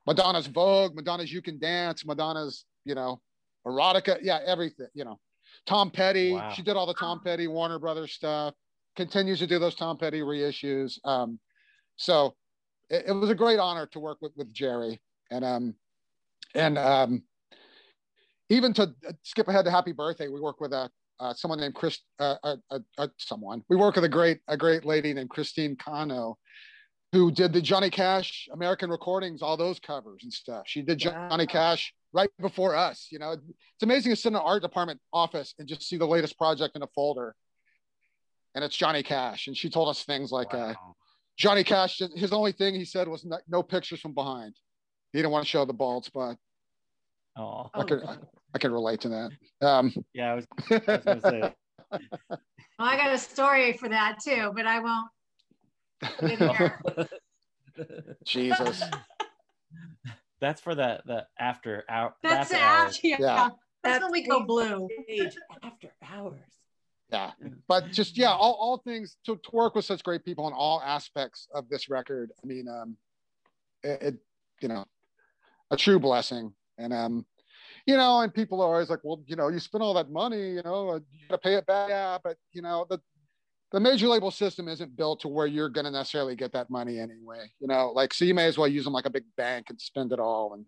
Madonna's 0.05 0.47
Vogue, 0.47 0.95
Madonna's 0.95 1.31
You 1.31 1.41
Can 1.41 1.59
Dance, 1.59 2.05
Madonna's, 2.05 2.65
you 2.83 2.95
know, 2.95 3.21
erotica, 3.65 4.17
yeah, 4.21 4.39
everything, 4.45 4.87
you 4.93 5.03
know. 5.05 5.19
Tom 5.65 5.89
Petty, 5.89 6.33
Wow. 6.33 6.51
she 6.51 6.61
did 6.61 6.75
all 6.75 6.85
the 6.85 6.93
Tom 6.93 7.21
Petty, 7.23 7.47
Warner 7.47 7.79
Brothers 7.79 8.11
stuff, 8.13 8.53
continues 8.95 9.39
to 9.39 9.47
do 9.47 9.57
those 9.57 9.73
Tom 9.75 9.97
Petty 9.97 10.19
reissues. 10.21 10.99
Um, 11.05 11.39
so 11.95 12.35
it, 12.89 13.05
it 13.07 13.11
was 13.13 13.29
a 13.29 13.35
great 13.35 13.57
honor 13.57 13.87
to 13.87 13.99
work 13.99 14.19
with 14.21 14.33
with 14.35 14.53
Jeri. 14.53 14.99
And 15.31 15.43
um 15.43 15.75
and 16.53 16.77
um 16.77 17.23
even 18.49 18.73
to 18.73 18.83
uh, 18.83 19.11
skip 19.23 19.47
ahead 19.47 19.65
to 19.65 19.71
happy 19.71 19.91
birthday, 19.91 20.27
we 20.27 20.39
work 20.39 20.59
with 20.61 20.73
a 20.73 20.89
uh, 21.19 21.33
someone 21.33 21.59
named 21.59 21.73
Chris, 21.73 21.99
uh, 22.19 22.35
uh, 22.43 22.55
uh, 22.69 22.79
uh, 22.97 23.07
someone. 23.17 23.63
We 23.69 23.77
work 23.77 23.95
with 23.95 24.03
a 24.03 24.09
great, 24.09 24.39
a 24.49 24.57
great 24.57 24.83
lady 24.83 25.13
named 25.13 25.29
Christine 25.29 25.77
Cano, 25.77 26.37
who 27.13 27.31
did 27.31 27.53
the 27.53 27.61
Johnny 27.61 27.89
Cash 27.89 28.49
American 28.51 28.89
recordings, 28.89 29.41
all 29.41 29.55
those 29.55 29.79
covers 29.79 30.23
and 30.23 30.33
stuff. 30.33 30.63
She 30.65 30.81
did 30.81 31.01
Wow. 31.05 31.29
Johnny 31.29 31.47
Cash 31.47 31.93
right 32.11 32.29
before 32.41 32.75
us. 32.75 33.07
You 33.11 33.19
know, 33.19 33.31
it's 33.31 33.83
amazing 33.83 34.11
to 34.11 34.15
sit 34.17 34.29
in 34.29 34.35
an 34.35 34.41
art 34.43 34.61
department 34.61 34.99
office 35.13 35.53
and 35.57 35.69
just 35.69 35.83
see 35.83 35.95
the 35.95 36.05
latest 36.05 36.37
project 36.37 36.75
in 36.75 36.81
a 36.83 36.87
folder, 36.87 37.33
and 38.53 38.61
it's 38.63 38.75
Johnny 38.75 39.01
Cash. 39.01 39.47
And 39.47 39.55
she 39.55 39.69
told 39.69 39.87
us 39.87 40.03
things 40.03 40.33
like, 40.33 40.53
uh, 40.53 40.73
Wow. 40.75 40.95
Johnny 41.37 41.63
Cash, 41.63 42.01
his 42.15 42.33
only 42.33 42.51
thing 42.51 42.75
he 42.75 42.85
said 42.85 43.07
was 43.07 43.23
no, 43.23 43.37
no 43.47 43.63
pictures 43.63 44.01
from 44.01 44.13
behind. 44.13 44.55
He 45.13 45.19
didn't 45.19 45.31
want 45.31 45.45
to 45.45 45.49
show 45.49 45.63
the 45.63 45.73
bald 45.73 46.03
spot. 46.05 46.37
Oh, 47.37 47.69
I 47.73 47.83
could, 47.83 48.03
I, 48.03 48.17
I 48.53 48.57
could 48.59 48.71
relate 48.71 49.01
to 49.01 49.09
that. 49.09 49.29
Um, 49.61 49.93
yeah, 50.13 50.31
I 50.31 50.35
was, 50.35 50.45
I 50.71 50.81
was 50.87 51.03
gonna 51.05 51.21
say. 51.21 51.53
Well, 52.77 52.89
I 52.89 52.97
got 52.97 53.13
a 53.13 53.17
story 53.17 53.71
for 53.71 53.87
that 53.87 54.17
too, 54.21 54.51
but 54.53 54.65
I 54.65 54.81
won't. 54.81 55.07
put 56.19 56.31
it 56.31 56.39
here. 56.39 56.77
Jesus. 58.25 58.83
That's 60.41 60.59
for 60.59 60.75
the 60.75 61.01
the 61.05 61.25
after 61.39 61.85
hour. 61.87 62.15
That's 62.21 62.51
after 62.51 62.55
after, 62.55 62.85
hours. 62.85 62.99
yeah. 63.01 63.15
Yeah. 63.19 63.49
That's 63.81 64.03
when 64.03 64.11
we 64.11 64.27
go 64.27 64.43
blue. 64.45 64.89
After 65.63 65.89
hours. 66.03 66.41
Yeah. 67.11 67.31
But 67.67 67.91
just, 67.91 68.17
yeah, 68.17 68.31
all, 68.31 68.57
all 68.59 68.77
things 68.79 69.17
to, 69.25 69.35
to 69.35 69.49
work 69.53 69.75
with 69.75 69.85
such 69.85 70.03
great 70.03 70.25
people 70.25 70.47
in 70.47 70.53
all 70.53 70.81
aspects 70.83 71.47
of 71.53 71.69
this 71.69 71.87
record. 71.87 72.31
I 72.43 72.47
mean, 72.47 72.67
um, 72.67 72.97
it, 73.83 74.01
it 74.01 74.15
you 74.59 74.67
know, 74.67 74.85
a 75.71 75.77
true 75.77 75.99
blessing. 75.99 76.53
And, 76.77 76.93
um, 76.93 77.25
you 77.85 77.95
know, 77.97 78.21
and 78.21 78.33
people 78.33 78.61
are 78.61 78.73
always 78.73 78.89
like, 78.89 78.99
well, 79.03 79.23
you 79.27 79.35
know, 79.35 79.47
you 79.49 79.59
spend 79.59 79.83
all 79.83 79.93
that 79.93 80.09
money, 80.09 80.53
you 80.53 80.61
know, 80.63 80.89
uh, 80.89 80.95
you 80.95 81.27
got 81.29 81.35
to 81.35 81.41
pay 81.41 81.55
it 81.55 81.65
back. 81.65 81.89
Yeah. 81.89 82.17
But, 82.23 82.37
you 82.51 82.61
know, 82.61 82.85
the, 82.89 82.99
the 83.71 83.79
major 83.79 84.07
label 84.07 84.31
system 84.31 84.67
isn't 84.67 84.95
built 84.95 85.19
to 85.21 85.27
where 85.27 85.47
you're 85.47 85.69
going 85.69 85.85
to 85.85 85.91
necessarily 85.91 86.35
get 86.35 86.53
that 86.53 86.69
money 86.69 86.99
anyway, 86.99 87.49
you 87.59 87.67
know, 87.67 87.91
like, 87.91 88.13
so 88.13 88.25
you 88.25 88.33
may 88.33 88.45
as 88.45 88.57
well 88.57 88.67
use 88.67 88.83
them 88.83 88.93
like 88.93 89.05
a 89.05 89.09
big 89.09 89.25
bank 89.37 89.67
and 89.69 89.79
spend 89.79 90.11
it 90.11 90.19
all 90.19 90.53
and, 90.53 90.65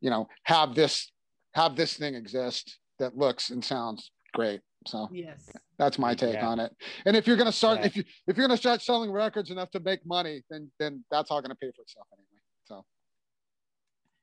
you 0.00 0.10
know, 0.10 0.28
have 0.44 0.74
this, 0.74 1.12
have 1.54 1.76
this 1.76 1.94
thing 1.94 2.14
exist 2.14 2.78
that 2.98 3.16
looks 3.16 3.50
and 3.50 3.64
sounds 3.64 4.10
great. 4.32 4.60
So 4.86 5.08
Yes. 5.12 5.48
that's 5.78 5.98
my 5.98 6.14
take 6.14 6.34
Yeah. 6.34 6.48
on 6.48 6.58
it. 6.58 6.74
And 7.06 7.16
if 7.16 7.26
you're 7.26 7.36
going 7.36 7.46
to 7.46 7.56
start, 7.56 7.80
Yeah. 7.80 7.86
if 7.86 7.96
you, 7.96 8.04
if 8.26 8.36
you're 8.36 8.46
going 8.46 8.56
to 8.56 8.60
start 8.60 8.82
selling 8.82 9.12
records 9.12 9.50
enough 9.50 9.70
to 9.72 9.80
make 9.80 10.04
money, 10.04 10.42
then, 10.50 10.70
then 10.78 11.04
that's 11.10 11.30
all 11.30 11.40
going 11.40 11.50
to 11.50 11.56
pay 11.56 11.70
for 11.76 11.82
itself 11.82 12.06
anyway. 12.12 12.26
So, 12.64 12.84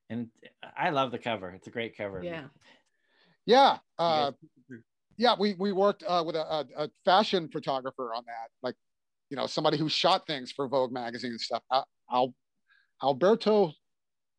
And 0.10 0.28
I 0.78 0.90
love 0.90 1.12
the 1.12 1.20
cover. 1.20 1.52
It's 1.52 1.68
a 1.68 1.72
great 1.72 1.96
cover. 1.96 2.24
Yeah. 2.24 2.46
yeah. 3.46 3.78
Uh, 3.98 4.32
yeah, 5.18 5.36
we 5.38 5.54
we 5.56 5.72
worked 5.72 6.04
uh, 6.08 6.24
with 6.26 6.36
a, 6.36 6.42
a, 6.44 6.66
a 6.86 6.90
fashion 7.06 7.50
photographer 7.50 8.14
on 8.14 8.24
that, 8.26 8.50
like 8.64 8.76
you 9.30 9.36
know 9.38 9.46
somebody 9.48 9.78
who 9.78 9.90
shot 9.90 10.26
things 10.26 10.52
for 10.52 10.68
Vogue 10.68 10.92
magazine 10.94 11.32
and 11.32 11.42
stuff. 11.42 11.62
Al, 11.72 11.86
Al 12.12 12.34
Alberto 13.04 13.74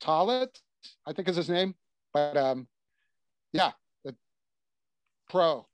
Tolot, 0.03 0.49
I 1.07 1.13
think 1.13 1.29
is 1.29 1.37
his 1.37 1.51
name, 1.51 1.75
but 2.15 2.37
um, 2.37 2.67
yeah, 3.53 3.73
the 4.05 4.15
pro. 5.29 5.67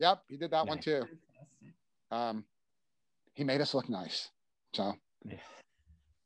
Yep, 0.00 0.22
he 0.28 0.36
did 0.38 0.50
that 0.50 0.66
one 0.66 0.78
too. 0.80 1.04
Um, 2.10 2.44
he 3.34 3.44
made 3.44 3.60
us 3.60 3.74
look 3.74 3.88
nice. 3.88 4.30
So 4.72 4.94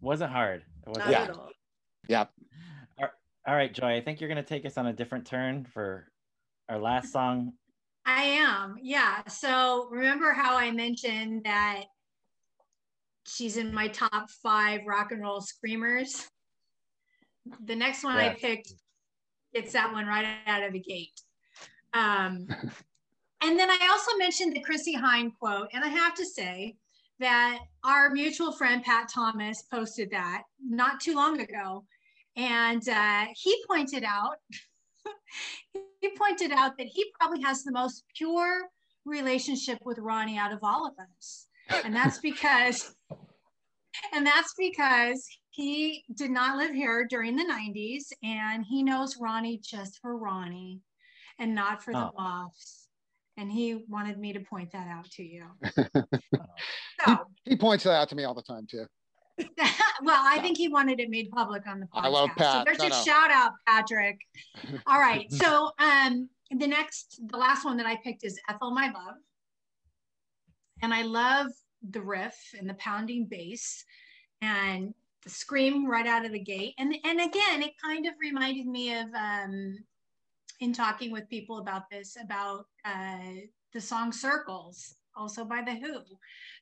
wasn't 0.00 0.30
hard. 0.30 0.62
It 0.86 0.88
wasn't 0.88 1.06
Not 1.06 1.10
Yeah. 1.10 1.18
hard. 1.18 1.30
at 1.30 1.36
all. 1.36 1.50
yeah, 2.08 2.24
All 3.46 3.54
right, 3.54 3.72
Joy. 3.72 3.96
I 3.96 4.00
think 4.00 4.20
you're 4.20 4.28
gonna 4.28 4.42
take 4.42 4.66
us 4.66 4.76
on 4.76 4.86
a 4.86 4.92
different 4.92 5.24
turn 5.24 5.64
for 5.64 6.10
our 6.68 6.78
last 6.78 7.12
song. 7.12 7.52
I 8.04 8.22
am. 8.22 8.76
Yeah. 8.82 9.22
So 9.28 9.88
remember 9.90 10.32
how 10.32 10.56
I 10.56 10.72
mentioned 10.72 11.44
that 11.44 11.84
she's 13.24 13.56
in 13.56 13.72
my 13.72 13.86
top 13.88 14.30
five 14.42 14.80
rock 14.86 15.12
and 15.12 15.22
roll 15.22 15.40
screamers? 15.40 16.28
The 17.64 17.76
next 17.76 18.02
one 18.02 18.16
I 18.16 18.34
picked, 18.34 18.72
it's 19.52 19.72
that 19.74 19.92
one 19.92 20.06
right 20.06 20.26
out 20.46 20.64
of 20.64 20.72
the 20.72 20.80
gate. 20.80 21.20
Um, 21.94 22.48
and 23.42 23.58
then 23.58 23.70
I 23.70 23.88
also 23.90 24.16
mentioned 24.18 24.56
the 24.56 24.60
Chrissie 24.60 24.96
Hynde 24.96 25.32
quote, 25.38 25.68
and 25.72 25.84
I 25.84 25.88
have 25.88 26.14
to 26.16 26.26
say 26.26 26.74
that 27.20 27.60
our 27.84 28.10
mutual 28.10 28.52
friend 28.52 28.82
Pat 28.82 29.08
Thomas 29.08 29.62
posted 29.70 30.10
that 30.10 30.42
not 30.60 31.00
too 31.00 31.14
long 31.14 31.40
ago, 31.40 31.84
and 32.36 32.88
uh, 32.88 33.26
he 33.34 33.56
pointed 33.68 34.04
out 34.04 34.36
he 36.00 36.10
pointed 36.16 36.52
out 36.52 36.76
that 36.78 36.86
he 36.86 37.04
probably 37.18 37.40
has 37.42 37.62
the 37.64 37.72
most 37.72 38.04
pure 38.16 38.68
relationship 39.04 39.78
with 39.84 39.98
Ronnie 39.98 40.38
out 40.38 40.52
of 40.52 40.58
all 40.62 40.86
of 40.86 40.94
us. 41.18 41.46
And 41.84 41.94
that's 41.94 42.18
because 42.18 42.94
and 44.12 44.26
that's 44.26 44.52
because 44.58 45.26
he 45.50 46.04
did 46.14 46.30
not 46.30 46.58
live 46.58 46.74
here 46.74 47.06
during 47.08 47.34
the 47.36 47.44
90s 47.44 48.12
and 48.22 48.64
he 48.68 48.82
knows 48.82 49.16
Ronnie 49.18 49.58
just 49.64 49.98
for 50.02 50.16
Ronnie 50.18 50.80
and 51.38 51.54
not 51.54 51.82
for 51.82 51.92
the 51.92 52.06
Oh. 52.08 52.12
boss. 52.16 52.88
and 53.38 53.50
he 53.50 53.84
wanted 53.88 54.18
me 54.18 54.32
to 54.32 54.40
point 54.40 54.72
that 54.72 54.88
out 54.88 55.10
to 55.12 55.22
you. 55.22 55.44
so, 57.06 57.16
He 57.44 57.56
points 57.56 57.84
that 57.84 57.92
out 57.92 58.08
to 58.10 58.14
me 58.16 58.24
all 58.24 58.34
the 58.34 58.42
time 58.42 58.66
too. 58.70 58.86
well, 60.02 60.22
I 60.24 60.38
think 60.40 60.56
he 60.56 60.68
wanted 60.68 61.00
it 61.00 61.10
made 61.10 61.30
public 61.30 61.66
on 61.66 61.80
the 61.80 61.86
podcast. 61.86 62.04
I 62.04 62.08
love 62.08 62.30
So 62.38 62.62
there's 62.64 62.78
No, 62.78 62.84
your 62.84 62.90
no. 62.90 63.02
shout 63.02 63.30
out, 63.30 63.52
Patrick. 63.66 64.20
All 64.86 64.98
right. 64.98 65.30
So 65.32 65.70
um 65.78 66.28
the 66.50 66.66
next 66.66 67.20
the 67.28 67.36
last 67.36 67.64
one 67.64 67.76
that 67.76 67.86
I 67.86 67.96
picked 67.96 68.24
is 68.24 68.40
Ethel 68.48 68.70
My 68.70 68.86
Love. 68.86 69.16
And 70.82 70.92
I 70.92 71.02
love 71.02 71.48
the 71.90 72.00
riff 72.00 72.36
and 72.58 72.68
the 72.68 72.74
pounding 72.74 73.26
bass 73.26 73.84
and 74.42 74.94
the 75.22 75.30
scream 75.30 75.88
right 75.88 76.06
out 76.06 76.24
of 76.24 76.32
the 76.32 76.38
gate. 76.38 76.74
And 76.78 76.94
and 77.04 77.20
again, 77.20 77.62
it 77.62 77.72
kind 77.82 78.06
of 78.06 78.14
reminded 78.20 78.66
me 78.66 78.94
of 78.94 79.06
um 79.14 79.76
in 80.60 80.72
talking 80.72 81.12
with 81.12 81.28
people 81.28 81.58
about 81.58 81.90
this, 81.90 82.16
about 82.22 82.66
uh 82.84 83.18
the 83.72 83.80
song 83.80 84.12
Circles, 84.12 84.94
also 85.14 85.44
by 85.44 85.62
the 85.62 85.74
Who. 85.74 86.00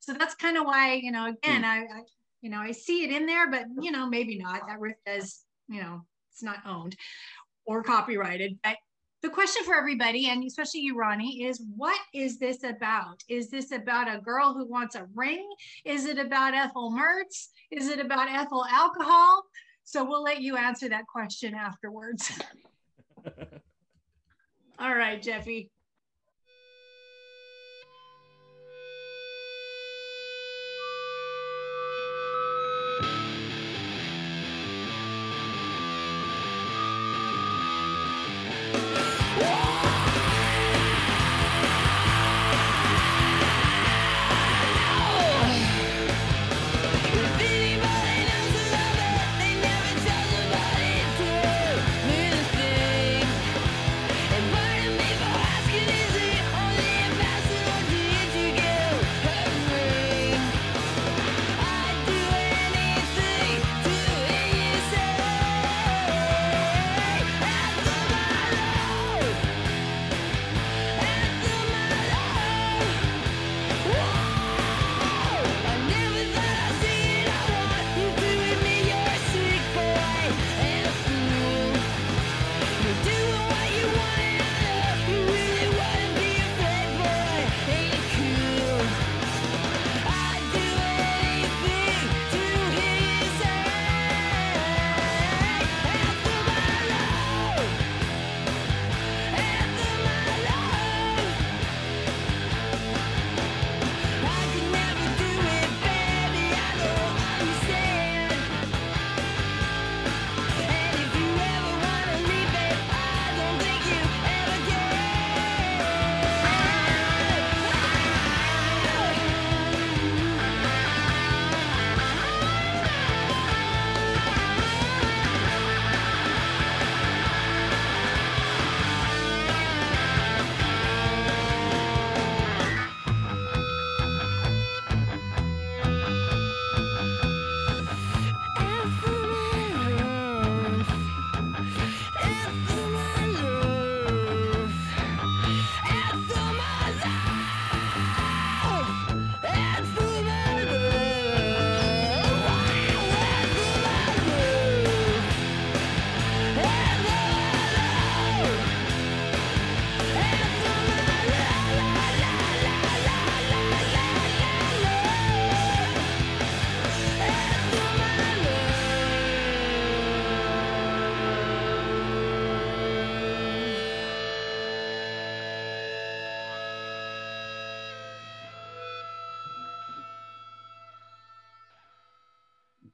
So 0.00 0.12
that's 0.14 0.34
kind 0.34 0.56
of 0.56 0.64
why, 0.64 0.94
you 0.94 1.12
know, 1.12 1.26
again, 1.26 1.64
I, 1.64 1.78
I 1.82 2.00
you 2.44 2.50
know, 2.50 2.58
I 2.58 2.72
see 2.72 3.04
it 3.04 3.10
in 3.10 3.24
there, 3.24 3.50
but 3.50 3.64
you 3.80 3.90
know, 3.90 4.06
maybe 4.06 4.36
not. 4.36 4.68
That 4.68 4.78
riff 4.78 4.96
does, 5.06 5.44
you 5.66 5.80
know, 5.80 6.02
it's 6.30 6.42
not 6.42 6.58
owned 6.66 6.94
or 7.64 7.82
copyrighted. 7.82 8.58
But 8.62 8.76
the 9.22 9.30
question 9.30 9.64
for 9.64 9.74
everybody, 9.74 10.28
and 10.28 10.44
especially 10.44 10.80
you, 10.80 10.94
Ronnie, 10.94 11.44
is 11.44 11.64
what 11.74 11.98
is 12.12 12.38
this 12.38 12.62
about? 12.62 13.22
Is 13.30 13.48
this 13.48 13.72
about 13.72 14.14
a 14.14 14.20
girl 14.20 14.52
who 14.52 14.66
wants 14.66 14.94
a 14.94 15.06
ring? 15.14 15.48
Is 15.86 16.04
it 16.04 16.18
about 16.18 16.52
Ethel 16.52 16.92
Mertz? 16.92 17.48
Is 17.70 17.88
it 17.88 17.98
about 17.98 18.28
ethyl 18.28 18.66
alcohol? 18.70 19.44
So 19.84 20.04
we'll 20.04 20.22
let 20.22 20.42
you 20.42 20.58
answer 20.58 20.90
that 20.90 21.06
question 21.06 21.54
afterwards. 21.54 22.30
All 24.78 24.94
right, 24.94 25.22
Jeffy. 25.22 25.70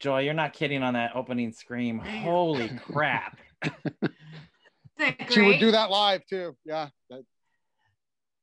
Joy, 0.01 0.21
you're 0.23 0.35
not 0.35 0.53
kidding 0.55 0.83
on 0.83 0.95
that 0.95 1.13
opening 1.15 1.53
scream. 1.53 1.99
Holy 1.99 2.69
crap. 2.93 3.39
She 5.31 5.41
would 5.43 5.61
do 5.61 5.71
that 5.71 5.91
live 5.91 6.25
too. 6.27 6.57
Yeah. 6.65 6.89
That- 7.11 7.25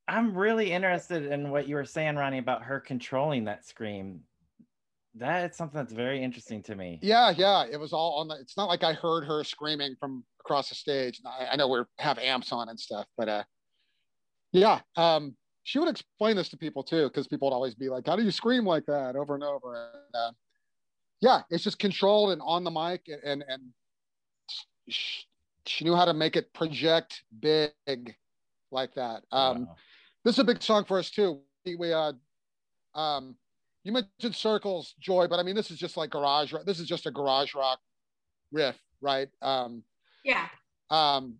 I'm 0.06 0.34
really 0.34 0.72
interested 0.72 1.26
in 1.30 1.50
what 1.50 1.68
you 1.68 1.74
were 1.74 1.84
saying, 1.84 2.16
Ronnie, 2.16 2.38
about 2.38 2.62
her 2.62 2.80
controlling 2.80 3.44
that 3.44 3.66
scream. 3.66 4.20
That 5.16 5.50
is 5.50 5.56
something 5.56 5.76
that's 5.78 5.92
very 5.92 6.22
interesting 6.22 6.62
to 6.64 6.74
me. 6.76 6.98
yeah, 7.02 7.30
yeah. 7.36 7.64
It 7.70 7.78
was 7.78 7.92
all 7.92 8.20
on 8.20 8.28
the. 8.28 8.36
It's 8.36 8.56
not 8.56 8.68
like 8.68 8.84
I 8.84 8.92
heard 8.92 9.24
her 9.24 9.42
screaming 9.44 9.96
from 9.98 10.24
across 10.40 10.68
the 10.68 10.76
stage. 10.76 11.20
I, 11.26 11.48
I 11.52 11.56
know 11.56 11.66
we 11.68 11.80
have 11.98 12.18
amps 12.18 12.52
on 12.52 12.68
and 12.68 12.78
stuff, 12.78 13.06
but 13.18 13.28
uh, 13.28 13.42
yeah. 14.52 14.80
Um, 14.96 15.34
she 15.64 15.78
would 15.78 15.88
explain 15.88 16.36
this 16.36 16.48
to 16.50 16.56
people 16.56 16.82
too, 16.84 17.08
because 17.08 17.26
people 17.26 17.48
would 17.48 17.54
always 17.54 17.74
be 17.74 17.88
like, 17.88 18.06
"How 18.06 18.16
do 18.16 18.22
you 18.22 18.30
scream 18.30 18.64
like 18.64 18.86
that?" 18.86 19.16
over 19.16 19.34
and 19.34 19.42
over. 19.44 19.90
And, 19.92 20.14
uh, 20.14 20.30
yeah, 21.20 21.42
it's 21.50 21.64
just 21.64 21.78
controlled 21.78 22.30
and 22.30 22.42
on 22.44 22.64
the 22.64 22.70
mic, 22.70 23.08
and 23.08 23.22
and, 23.24 23.44
and 23.48 23.62
she, 24.88 25.24
she 25.66 25.84
knew 25.84 25.94
how 25.94 26.04
to 26.04 26.14
make 26.14 26.36
it 26.36 26.52
project 26.54 27.22
big 27.40 27.72
like 28.70 28.94
that. 28.94 29.22
Um, 29.32 29.66
Wow. 29.66 29.76
this 30.24 30.34
is 30.34 30.38
a 30.40 30.44
big 30.44 30.62
song 30.62 30.84
for 30.84 30.98
us 30.98 31.10
too. 31.10 31.40
We, 31.64 31.76
we 31.76 31.92
uh, 31.92 32.12
um, 32.94 33.36
you 33.84 33.92
mentioned 33.92 34.34
circles, 34.34 34.94
Joy, 35.00 35.26
but 35.28 35.38
I 35.38 35.42
mean 35.42 35.56
this 35.56 35.70
is 35.70 35.78
just 35.78 35.96
like 35.96 36.10
garage. 36.10 36.52
rock. 36.52 36.64
This 36.64 36.80
is 36.80 36.86
just 36.86 37.06
a 37.06 37.10
garage 37.10 37.54
rock 37.54 37.80
riff, 38.52 38.78
right? 39.00 39.28
Um, 39.42 39.82
Yeah. 40.24 40.48
um, 40.90 41.34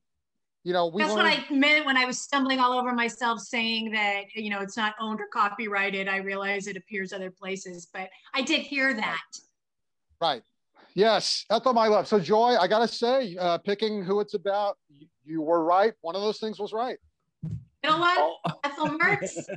you 0.64 0.72
know, 0.72 0.88
we 0.88 1.02
That's 1.02 1.14
what 1.14 1.24
I 1.24 1.44
meant 1.50 1.86
when 1.86 1.96
I 1.96 2.05
was 2.05 2.20
stumbling 2.20 2.59
all 2.59 2.72
over 2.72 2.92
myself 2.92 3.40
saying 3.40 3.92
that, 3.92 4.24
you 4.34 4.50
know, 4.50 4.60
it's 4.60 4.76
not 4.76 4.94
owned 5.00 5.20
or 5.20 5.28
copyrighted. 5.32 6.09
I 6.09 6.16
realize 6.16 6.66
it 6.66 6.76
appears 6.76 7.12
other 7.12 7.30
places, 7.30 7.88
but 7.92 8.10
I 8.34 8.42
did 8.42 8.60
hear 8.60 8.92
that. 8.94 9.22
Right. 10.20 10.42
Yes, 10.94 11.44
Ethel, 11.50 11.72
my 11.74 11.86
love. 11.86 12.08
So, 12.08 12.18
Joy, 12.18 12.56
I 12.58 12.66
gotta 12.66 12.88
say, 12.88 13.36
uh, 13.38 13.58
picking 13.58 14.02
who 14.02 14.20
it's 14.20 14.34
about, 14.34 14.78
you, 14.88 15.06
you 15.24 15.42
were 15.42 15.62
right. 15.62 15.92
One 16.00 16.16
of 16.16 16.22
those 16.22 16.38
things 16.38 16.58
was 16.58 16.72
right. 16.72 16.98
Middle 17.82 18.00
one, 18.00 18.16
Oh. 18.18 18.36
Ethel 18.64 18.88
Mertz. 18.98 19.48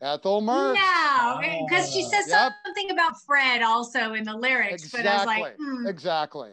Ethel 0.00 0.42
Mertz. 0.42 0.74
No, 0.74 1.40
because 1.66 1.92
she 1.92 2.02
says 2.04 2.26
Yep. 2.28 2.52
something 2.64 2.90
about 2.92 3.20
Fred 3.26 3.62
also 3.62 4.12
in 4.12 4.24
the 4.24 4.36
lyrics, 4.36 4.88
but 4.90 5.04
I 5.04 5.16
was 5.16 5.26
like, 5.26 5.38
Exactly. 5.54 5.64
hmm. 5.66 5.86
Exactly. 5.88 6.50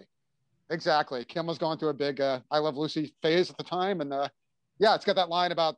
Exactly. 0.71 1.25
Kim 1.25 1.45
was 1.45 1.57
going 1.59 1.77
through 1.77 1.89
a 1.89 1.93
big 1.93 2.19
uh, 2.19 2.39
"I 2.49 2.57
Love 2.57 2.77
Lucy" 2.77 3.13
phase 3.21 3.49
at 3.51 3.57
the 3.57 3.63
time, 3.63 4.01
and 4.01 4.11
uh, 4.11 4.27
yeah, 4.79 4.95
it's 4.95 5.05
got 5.05 5.17
that 5.17 5.29
line 5.29 5.51
about 5.51 5.75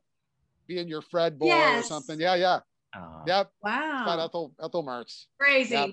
being 0.66 0.88
your 0.88 1.02
Fred 1.02 1.38
boy 1.38 1.46
Yes. 1.48 1.84
or 1.84 1.88
something. 1.88 2.18
Yeah, 2.18 2.36
yeah, 2.36 2.60
Aw. 2.94 3.22
yep. 3.26 3.50
Got 3.64 4.08
Wow. 4.08 4.24
Ethel 4.24 4.52
Ethel 4.62 4.84
Mertz. 4.84 5.26
Crazy. 5.38 5.74
Love- 5.76 5.90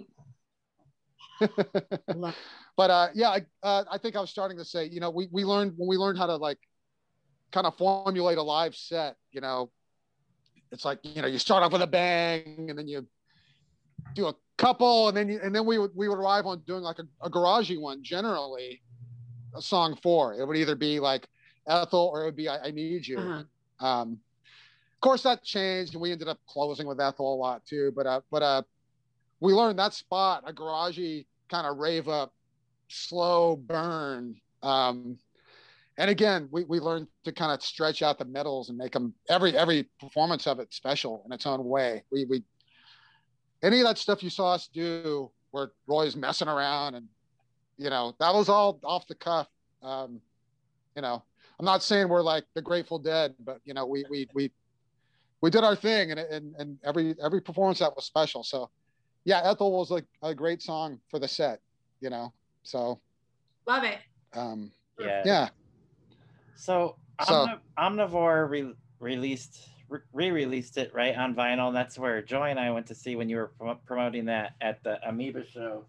but 2.77 2.89
uh, 2.89 3.07
yeah, 3.13 3.29
I, 3.29 3.41
uh, 3.63 3.83
I 3.91 3.97
think 3.97 4.15
I 4.15 4.21
was 4.21 4.29
starting 4.29 4.57
to 4.57 4.65
say, 4.65 4.85
you 4.85 4.99
know, 4.99 5.09
we 5.09 5.27
we 5.31 5.43
learned 5.45 5.73
when 5.77 5.87
we 5.87 5.97
learned 5.97 6.17
how 6.17 6.27
to 6.27 6.35
like 6.35 6.59
kind 7.51 7.65
of 7.67 7.77
formulate 7.77 8.37
a 8.37 8.43
live 8.43 8.75
set. 8.75 9.15
You 9.31 9.41
know, 9.41 9.71
it's 10.71 10.85
like 10.85 10.99
you 11.03 11.21
know 11.21 11.27
you 11.27 11.39
start 11.39 11.63
off 11.63 11.71
with 11.71 11.81
a 11.81 11.87
bang 11.87 12.67
and 12.69 12.77
then 12.77 12.87
you 12.87 13.07
do 14.15 14.27
a 14.27 14.35
couple 14.57 15.07
and 15.07 15.17
then 15.17 15.29
you, 15.29 15.39
and 15.43 15.55
then 15.55 15.65
we 15.65 15.77
would 15.77 15.91
we 15.95 16.07
would 16.07 16.17
arrive 16.17 16.45
on 16.45 16.61
doing 16.61 16.83
like 16.83 16.99
a, 16.99 17.03
a 17.25 17.29
garagey 17.29 17.79
one 17.79 18.03
generally 18.03 18.81
a 19.55 19.61
song 19.61 19.95
four 20.01 20.33
it 20.35 20.45
would 20.47 20.57
either 20.57 20.75
be 20.75 20.99
like 20.99 21.27
ethel 21.67 22.09
or 22.13 22.21
it 22.21 22.25
would 22.25 22.35
be 22.35 22.47
i, 22.47 22.67
I 22.67 22.71
need 22.71 23.07
you 23.07 23.17
Uh-huh. 23.17 23.87
um 23.87 24.11
of 24.11 25.01
course 25.01 25.23
that 25.23 25.43
changed 25.43 25.93
and 25.93 26.01
we 26.01 26.11
ended 26.11 26.27
up 26.27 26.39
closing 26.47 26.87
with 26.87 26.99
ethel 26.99 27.33
a 27.33 27.37
lot 27.37 27.65
too 27.65 27.91
but 27.95 28.05
uh 28.05 28.21
but 28.31 28.43
uh 28.43 28.61
we 29.39 29.53
learned 29.53 29.79
that 29.79 29.93
spot 29.93 30.43
a 30.45 30.53
garagey 30.53 31.25
kind 31.53 31.67
of 31.67 31.77
rave 31.77 32.09
up 32.09 32.33
slow 32.87 33.55
burn 33.55 34.35
um 34.63 35.15
and 35.99 36.09
again 36.09 36.47
we, 36.51 36.63
we 36.63 36.79
learned 36.79 37.07
to 37.23 37.31
kind 37.31 37.51
of 37.51 37.61
stretch 37.61 38.01
out 38.01 38.17
the 38.17 38.25
medals 38.25 38.69
and 38.69 38.77
make 38.77 38.91
them 38.91 39.13
every 39.29 39.55
every 39.55 39.83
performance 39.99 40.47
of 40.47 40.59
it 40.59 40.73
special 40.73 41.21
in 41.27 41.31
its 41.31 41.45
own 41.45 41.63
way. 41.63 42.03
We 42.11 42.25
we 42.25 42.43
any 43.61 43.81
of 43.81 43.85
that 43.85 43.99
stuff 43.99 44.23
you 44.23 44.31
saw 44.31 44.53
us 44.53 44.67
do 44.67 45.29
where 45.51 45.71
roy's 45.85 46.15
messing 46.15 46.47
around 46.47 46.95
and 46.95 47.07
you 47.77 47.91
know 47.91 48.15
that 48.19 48.33
was 48.33 48.49
all 48.49 48.79
off 48.83 49.05
the 49.05 49.15
cuff. 49.15 49.47
Um 49.83 50.19
you 50.95 51.03
know 51.03 51.23
i'm 51.59 51.65
not 51.65 51.83
saying 51.83 52.07
we're 52.07 52.23
like 52.23 52.45
the 52.55 52.61
grateful 52.61 52.97
dead 52.97 53.35
but 53.39 53.59
you 53.65 53.73
know 53.75 53.85
we 53.85 54.05
we 54.09 54.27
we 54.33 54.51
we 55.41 55.49
did 55.51 55.63
our 55.63 55.75
thing 55.75 56.09
and 56.09 56.19
and, 56.19 56.55
and 56.57 56.79
every 56.83 57.15
every 57.23 57.41
performance 57.41 57.79
that 57.79 57.95
was 57.95 58.05
special. 58.05 58.43
So 58.43 58.71
yeah 59.25 59.41
ethel 59.43 59.71
was 59.71 59.89
like 59.91 60.05
a 60.21 60.33
great 60.35 60.61
song 60.61 60.99
for 61.09 61.19
the 61.19 61.27
set 61.27 61.59
you 62.01 62.09
know 62.09 62.31
so 62.63 62.99
Love 63.65 63.83
it. 63.83 63.99
um 64.33 64.71
Yeah. 64.99 65.21
yeah 65.25 65.49
So, 66.55 66.95
So- 67.25 67.47
Omnivore 67.77 68.49
re- 68.49 68.75
released 68.99 69.69
re 70.11 70.31
released 70.31 70.77
it 70.77 70.93
right 70.93 71.15
on 71.15 71.35
vinyl. 71.35 71.67
And 71.67 71.75
that's 71.75 71.99
where 71.99 72.21
Joy 72.21 72.49
and 72.49 72.59
I 72.59 72.71
went 72.71 72.87
to 72.87 72.95
see 72.95 73.15
when 73.15 73.29
you 73.29 73.37
were 73.37 73.47
prom- 73.59 73.79
promoting 73.85 74.25
that 74.25 74.53
at 74.61 74.81
the 74.83 74.97
Amoeba 75.07 75.45
show. 75.45 75.85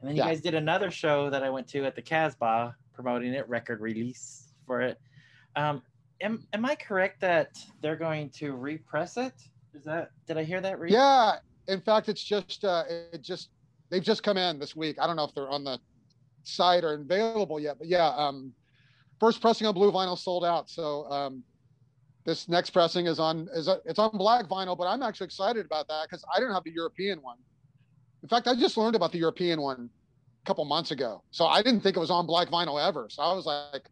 And 0.00 0.08
then 0.08 0.16
you 0.16 0.22
Yeah. 0.22 0.28
guys 0.28 0.40
did 0.40 0.54
another 0.54 0.90
show 0.90 1.30
that 1.30 1.42
I 1.44 1.50
went 1.50 1.68
to 1.68 1.84
at 1.84 1.94
the 1.94 2.02
Casbah 2.02 2.74
promoting 2.92 3.34
it, 3.34 3.48
record 3.48 3.80
release 3.80 4.52
for 4.66 4.80
it. 4.80 4.98
Um, 5.54 5.82
am, 6.20 6.46
am 6.52 6.64
I 6.64 6.74
correct 6.76 7.20
that 7.20 7.56
they're 7.82 7.96
going 7.96 8.30
to 8.30 8.54
repress 8.56 9.16
it? 9.16 9.34
Is 9.74 9.84
that 9.84 10.10
did 10.26 10.38
I 10.38 10.44
hear 10.44 10.60
that? 10.60 10.78
Re- 10.80 10.90
Yeah, 10.92 11.36
in 11.68 11.80
fact, 11.80 12.08
it's 12.08 12.22
just 12.22 12.64
uh, 12.64 12.84
it 13.12 13.22
just 13.22 13.50
they've 13.90 14.02
just 14.02 14.22
come 14.22 14.36
in 14.36 14.58
this 14.58 14.74
week. 14.76 14.96
I 15.00 15.06
don't 15.06 15.16
know 15.16 15.24
if 15.24 15.34
they're 15.34 15.48
on 15.48 15.64
the 15.64 15.78
site 16.42 16.84
or 16.84 16.94
available 16.94 17.58
yet, 17.60 17.78
but 17.78 17.88
yeah, 17.88 18.08
um, 18.08 18.52
first 19.20 19.40
pressing 19.40 19.66
on 19.66 19.74
blue 19.74 19.90
vinyl 19.90 20.18
sold 20.18 20.44
out. 20.44 20.70
So 20.70 21.10
um, 21.10 21.42
this 22.24 22.48
next 22.48 22.70
pressing 22.70 23.06
is 23.06 23.18
on 23.18 23.48
is 23.54 23.68
uh, 23.68 23.78
it's 23.84 23.98
on 23.98 24.10
black 24.14 24.46
vinyl, 24.46 24.76
but 24.76 24.84
I'm 24.84 25.02
actually 25.02 25.26
excited 25.26 25.66
about 25.66 25.88
that 25.88 26.08
because 26.08 26.24
I 26.34 26.38
didn't 26.38 26.54
have 26.54 26.64
the 26.64 26.72
European 26.72 27.22
one. 27.22 27.38
In 28.22 28.28
fact, 28.28 28.48
I 28.48 28.54
just 28.54 28.76
learned 28.76 28.96
about 28.96 29.12
the 29.12 29.18
European 29.18 29.60
one 29.60 29.88
a 30.44 30.46
couple 30.46 30.64
months 30.64 30.90
ago, 30.90 31.22
so 31.30 31.46
I 31.46 31.62
didn't 31.62 31.80
think 31.80 31.96
it 31.96 32.00
was 32.00 32.10
on 32.10 32.26
black 32.26 32.48
vinyl 32.48 32.84
ever. 32.84 33.08
So 33.10 33.22
I 33.22 33.32
was 33.32 33.46
like, 33.46 33.88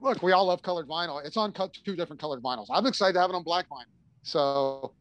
look, 0.00 0.22
we 0.22 0.32
all 0.32 0.46
love 0.46 0.62
colored 0.62 0.88
vinyl. 0.88 1.24
It's 1.24 1.36
on 1.36 1.52
two 1.84 1.96
different 1.96 2.20
colored 2.20 2.42
vinyls. 2.42 2.66
I'm 2.70 2.86
excited 2.86 3.14
to 3.14 3.20
have 3.20 3.30
it 3.30 3.36
on 3.36 3.42
black 3.42 3.68
vinyl. 3.68 3.92
So 4.22 4.94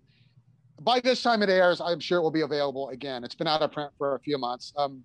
by 0.81 0.99
this 0.99 1.21
time 1.21 1.41
it 1.41 1.49
airs, 1.49 1.79
I'm 1.81 1.99
sure 1.99 2.19
it 2.19 2.21
will 2.21 2.31
be 2.31 2.41
available 2.41 2.89
again. 2.89 3.23
It's 3.23 3.35
been 3.35 3.47
out 3.47 3.61
of 3.61 3.71
print 3.71 3.91
for 3.97 4.15
a 4.15 4.19
few 4.19 4.37
months. 4.37 4.73
Um, 4.77 5.03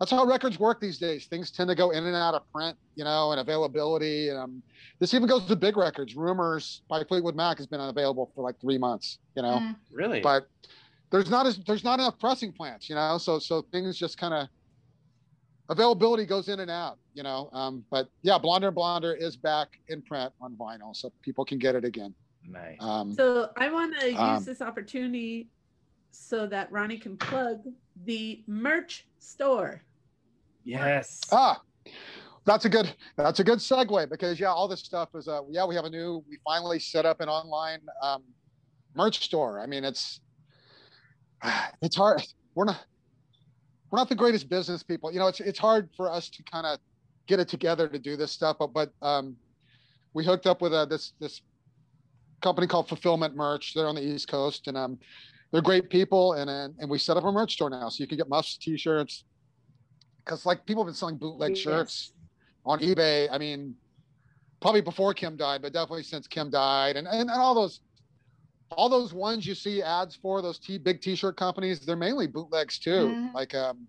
that's 0.00 0.10
how 0.10 0.26
records 0.26 0.58
work 0.58 0.80
these 0.80 0.98
days. 0.98 1.26
Things 1.26 1.50
tend 1.50 1.68
to 1.68 1.74
go 1.76 1.90
in 1.90 2.04
and 2.04 2.16
out 2.16 2.34
of 2.34 2.42
print, 2.52 2.76
you 2.96 3.04
know, 3.04 3.30
and 3.30 3.40
availability. 3.40 4.30
Um, 4.30 4.62
this 4.98 5.14
even 5.14 5.28
goes 5.28 5.44
to 5.46 5.56
big 5.56 5.76
records. 5.76 6.16
Rumors 6.16 6.82
by 6.88 7.04
Fleetwood 7.04 7.36
Mac 7.36 7.58
has 7.58 7.66
been 7.66 7.80
unavailable 7.80 8.30
for 8.34 8.42
like 8.42 8.60
three 8.60 8.76
months, 8.78 9.18
you 9.36 9.42
know, 9.42 9.58
Mm. 9.62 9.76
Really? 9.92 10.20
but 10.20 10.48
there's 11.10 11.30
not 11.30 11.46
as 11.46 11.58
there's 11.58 11.84
not 11.84 12.00
enough 12.00 12.18
pressing 12.18 12.52
plants, 12.52 12.88
you 12.88 12.96
know, 12.96 13.18
so 13.18 13.38
so 13.38 13.62
things 13.70 13.96
just 13.96 14.18
kind 14.18 14.34
of 14.34 14.48
availability 15.68 16.26
goes 16.26 16.48
in 16.48 16.58
and 16.60 16.70
out, 16.70 16.98
you 17.14 17.22
know. 17.22 17.48
Um, 17.52 17.84
but 17.90 18.08
yeah, 18.22 18.36
Blonder 18.36 18.68
and 18.68 18.74
Blonder 18.74 19.14
is 19.14 19.36
back 19.36 19.68
in 19.88 20.02
print 20.02 20.32
on 20.40 20.56
vinyl, 20.56 20.94
so 20.94 21.12
people 21.22 21.44
can 21.44 21.58
get 21.58 21.76
it 21.76 21.84
again. 21.84 22.12
Nice. 22.48 22.76
Um, 22.80 23.12
So 23.12 23.50
I 23.56 23.70
want 23.70 23.98
to 24.00 24.10
use 24.10 24.18
Um, 24.18 24.44
this 24.44 24.60
opportunity 24.60 25.48
so 26.10 26.46
that 26.46 26.70
Ronnie 26.70 26.98
can 26.98 27.16
plug 27.16 27.62
the 28.04 28.42
merch 28.46 29.06
store. 29.18 29.82
yes. 30.64 31.20
Ah, 31.32 31.60
that's 32.44 32.64
a 32.64 32.68
good 32.68 32.94
that's 33.16 33.40
a 33.40 33.44
good 33.44 33.58
segue 33.58 34.08
because 34.10 34.38
yeah, 34.38 34.48
all 34.52 34.68
this 34.68 34.80
stuff 34.80 35.14
is 35.14 35.28
uh 35.28 35.40
yeah 35.50 35.64
we 35.64 35.74
have 35.74 35.84
a 35.84 35.90
new 35.90 36.22
we 36.28 36.38
finally 36.44 36.78
set 36.78 37.04
up 37.06 37.20
an 37.20 37.28
online 37.28 37.80
um, 38.02 38.22
merch 38.94 39.24
store. 39.24 39.60
I 39.60 39.66
mean 39.66 39.84
it's 39.84 40.20
it's 41.82 41.96
hard. 41.96 42.22
We're 42.54 42.64
not 42.64 42.84
we're 43.90 43.98
not 43.98 44.08
the 44.08 44.14
greatest 44.14 44.48
business 44.48 44.82
people. 44.82 45.12
You 45.12 45.18
know, 45.20 45.28
it's 45.28 45.40
it's 45.40 45.58
hard 45.58 45.88
for 45.96 46.10
us 46.10 46.28
to 46.30 46.42
kind 46.42 46.66
of 46.66 46.78
get 47.26 47.38
it 47.40 47.48
together 47.48 47.88
to 47.88 47.98
do 47.98 48.16
this 48.16 48.32
stuff. 48.32 48.56
But 48.58 48.72
but 48.72 48.92
um, 49.02 49.36
we 50.14 50.24
hooked 50.24 50.46
up 50.46 50.60
with 50.62 50.72
uh, 50.72 50.84
this 50.86 51.12
this 51.20 51.42
company 52.44 52.66
called 52.66 52.88
Fulfillment 52.88 53.34
Merch. 53.34 53.72
They're 53.74 53.88
on 53.88 53.94
the 53.94 54.06
East 54.06 54.28
Coast 54.28 54.68
and 54.68 54.76
um 54.76 54.98
they're 55.50 55.62
great 55.62 55.88
people 55.88 56.34
and 56.34 56.48
and, 56.50 56.74
and 56.78 56.90
we 56.90 56.98
set 56.98 57.16
up 57.16 57.24
a 57.24 57.32
merch 57.32 57.52
store 57.54 57.70
now 57.70 57.88
so 57.88 58.02
you 58.02 58.06
can 58.06 58.18
get 58.18 58.28
muffs, 58.28 58.58
t-shirts, 58.58 59.24
because 60.18 60.44
like 60.44 60.66
people 60.66 60.82
have 60.82 60.88
been 60.88 60.94
selling 60.94 61.16
bootleg 61.16 61.56
shirts 61.56 62.12
on 62.66 62.80
eBay. 62.80 63.28
I 63.30 63.38
mean, 63.38 63.74
probably 64.60 64.82
before 64.82 65.14
Kim 65.14 65.36
died, 65.36 65.62
but 65.62 65.72
definitely 65.72 66.02
since 66.02 66.26
Kim 66.26 66.50
died, 66.50 66.96
and 66.98 67.06
and, 67.08 67.30
and 67.30 67.40
all 67.46 67.54
those 67.54 67.80
all 68.70 68.88
those 68.88 69.12
ones 69.14 69.46
you 69.46 69.54
see 69.54 69.82
ads 69.82 70.14
for 70.16 70.42
those 70.42 70.58
t 70.58 70.76
big 70.78 71.00
t-shirt 71.00 71.36
companies, 71.36 71.80
they're 71.86 72.04
mainly 72.08 72.26
bootlegs 72.26 72.78
too. 72.78 73.06
Mhm. 73.14 73.34
Like 73.34 73.54
um, 73.54 73.86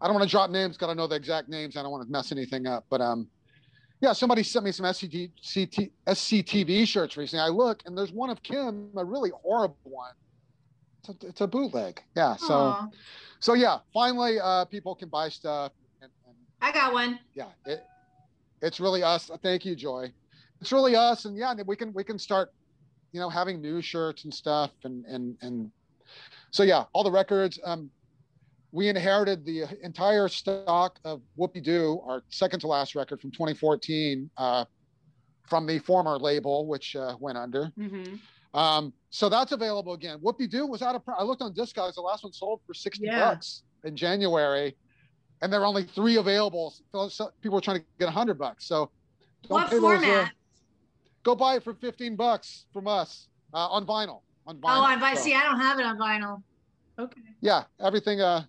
I 0.00 0.06
don't 0.06 0.14
want 0.16 0.28
to 0.28 0.30
drop 0.30 0.50
names, 0.50 0.76
gotta 0.76 0.94
know 0.94 1.06
the 1.06 1.16
exact 1.16 1.48
names. 1.48 1.76
I 1.76 1.82
don't 1.82 1.92
want 1.92 2.04
to 2.04 2.10
mess 2.12 2.32
anything 2.32 2.66
up, 2.66 2.84
but 2.90 3.00
um. 3.00 3.28
Yeah, 4.02 4.12
somebody 4.12 4.42
sent 4.42 4.64
me 4.64 4.72
some 4.72 4.84
SCT, 4.84 5.30
CT, 5.54 5.90
SCTV 6.08 6.88
shirts 6.88 7.16
recently. 7.16 7.44
I 7.44 7.48
look 7.48 7.84
and 7.86 7.96
there's 7.96 8.10
one 8.10 8.30
of 8.30 8.42
Kim, 8.42 8.90
a 8.96 9.04
really 9.04 9.30
horrible 9.42 9.76
one. 9.84 10.10
It's 10.98 11.08
a, 11.08 11.28
it's 11.28 11.40
a 11.40 11.46
bootleg. 11.46 12.02
Yeah. 12.16 12.34
So 12.34 12.52
Aw, 12.52 12.88
so 13.38 13.54
yeah, 13.54 13.78
finally 13.94 14.40
uh, 14.40 14.64
people 14.64 14.96
can 14.96 15.08
buy 15.08 15.28
stuff 15.28 15.70
and, 16.00 16.10
and 16.26 16.36
I 16.60 16.72
got 16.72 16.92
one. 16.92 17.20
yeah, 17.34 17.46
it, 17.64 17.84
it's 18.60 18.80
really 18.80 19.04
us. 19.04 19.30
Thank 19.40 19.64
you, 19.64 19.76
Joy. 19.76 20.12
It's 20.60 20.72
really 20.72 20.96
us, 20.96 21.24
and 21.24 21.36
yeah, 21.36 21.54
we 21.64 21.76
can 21.76 21.92
we 21.92 22.02
can 22.02 22.18
start, 22.18 22.52
you 23.12 23.20
know, 23.20 23.28
having 23.28 23.60
new 23.60 23.80
shirts 23.80 24.24
and 24.24 24.34
stuff, 24.34 24.70
and 24.84 25.04
and 25.06 25.36
and 25.42 25.70
so 26.50 26.64
yeah, 26.64 26.84
all 26.92 27.04
the 27.04 27.10
records. 27.10 27.58
Um, 27.64 27.90
we 28.72 28.88
inherited 28.88 29.44
the 29.44 29.64
entire 29.82 30.28
stock 30.28 30.98
of 31.04 31.20
Whoop 31.36 31.52
Dee 31.52 31.60
Doo, 31.60 32.00
our 32.06 32.22
second 32.30 32.60
to 32.60 32.66
last 32.66 32.94
record 32.94 33.20
from 33.20 33.30
2014, 33.30 34.30
uh, 34.38 34.64
from 35.46 35.66
the 35.66 35.78
former 35.78 36.18
label, 36.18 36.66
which 36.66 36.96
uh, 36.96 37.14
went 37.20 37.36
under. 37.36 37.70
Mhm. 37.78 38.18
Um, 38.54 38.92
so 39.10 39.28
that's 39.28 39.52
available 39.52 39.92
again. 39.92 40.18
Whoop 40.20 40.38
Dee 40.38 40.46
Doo 40.46 40.66
was 40.66 40.80
out 40.82 40.94
of. 40.94 41.02
I 41.06 41.22
looked 41.22 41.42
on 41.42 41.52
Discogs. 41.54 41.94
The 41.94 42.00
last 42.00 42.24
one 42.24 42.32
sold 42.32 42.60
for 42.66 42.74
sixty 42.74 43.06
Yeah. 43.06 43.30
bucks 43.32 43.62
in 43.84 43.94
January, 43.94 44.76
and 45.42 45.52
there 45.52 45.60
are 45.60 45.66
only 45.66 45.84
three 45.84 46.16
available. 46.16 46.74
So 47.10 47.30
people 47.42 47.56
were 47.56 47.60
trying 47.60 47.80
to 47.80 47.86
get 47.98 48.08
hundred 48.08 48.38
bucks. 48.38 48.66
So 48.66 48.90
don't 49.42 49.50
What 49.52 49.70
pay 49.70 49.76
those, 49.78 49.84
uh, 49.84 50.00
format? 50.00 50.32
go 51.24 51.34
buy 51.34 51.56
it 51.56 51.62
for 51.64 51.74
fifteen 51.74 52.16
bucks 52.16 52.66
from 52.72 52.88
us 52.88 53.28
uh, 53.52 53.68
on 53.68 53.84
vinyl. 53.86 54.20
On 54.46 54.56
vinyl. 54.56 54.78
Oh, 54.78 54.82
I 54.82 54.96
buy. 54.96 55.14
So, 55.14 55.22
See, 55.22 55.34
I 55.34 55.42
don't 55.44 55.60
have 55.60 55.78
it 55.78 55.84
on 55.86 55.98
vinyl. 55.98 56.42
Okay. 56.98 57.20
yeah, 57.40 57.64
everything. 57.80 58.20
Uh, 58.20 58.44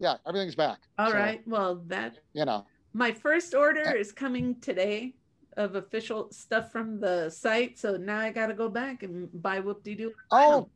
yeah, 0.00 0.16
everything's 0.26 0.56
back. 0.56 0.80
All 0.98 1.10
So, 1.10 1.16
right. 1.16 1.40
Well, 1.46 1.76
that 1.86 2.18
You 2.32 2.44
know. 2.44 2.66
my 2.92 3.12
first 3.12 3.54
order 3.54 3.94
is 3.94 4.10
coming 4.10 4.58
today 4.60 5.14
of 5.56 5.76
official 5.76 6.30
stuff 6.32 6.72
from 6.72 6.98
the 7.00 7.28
site. 7.30 7.78
So 7.78 7.96
now 7.96 8.18
I 8.18 8.30
got 8.30 8.46
to 8.48 8.54
go 8.54 8.68
back 8.68 9.02
and 9.02 9.28
buy 9.42 9.60
Whoop 9.60 9.82
Dee 9.84 9.94
Doo. 9.94 10.12
Oh, 10.30 10.68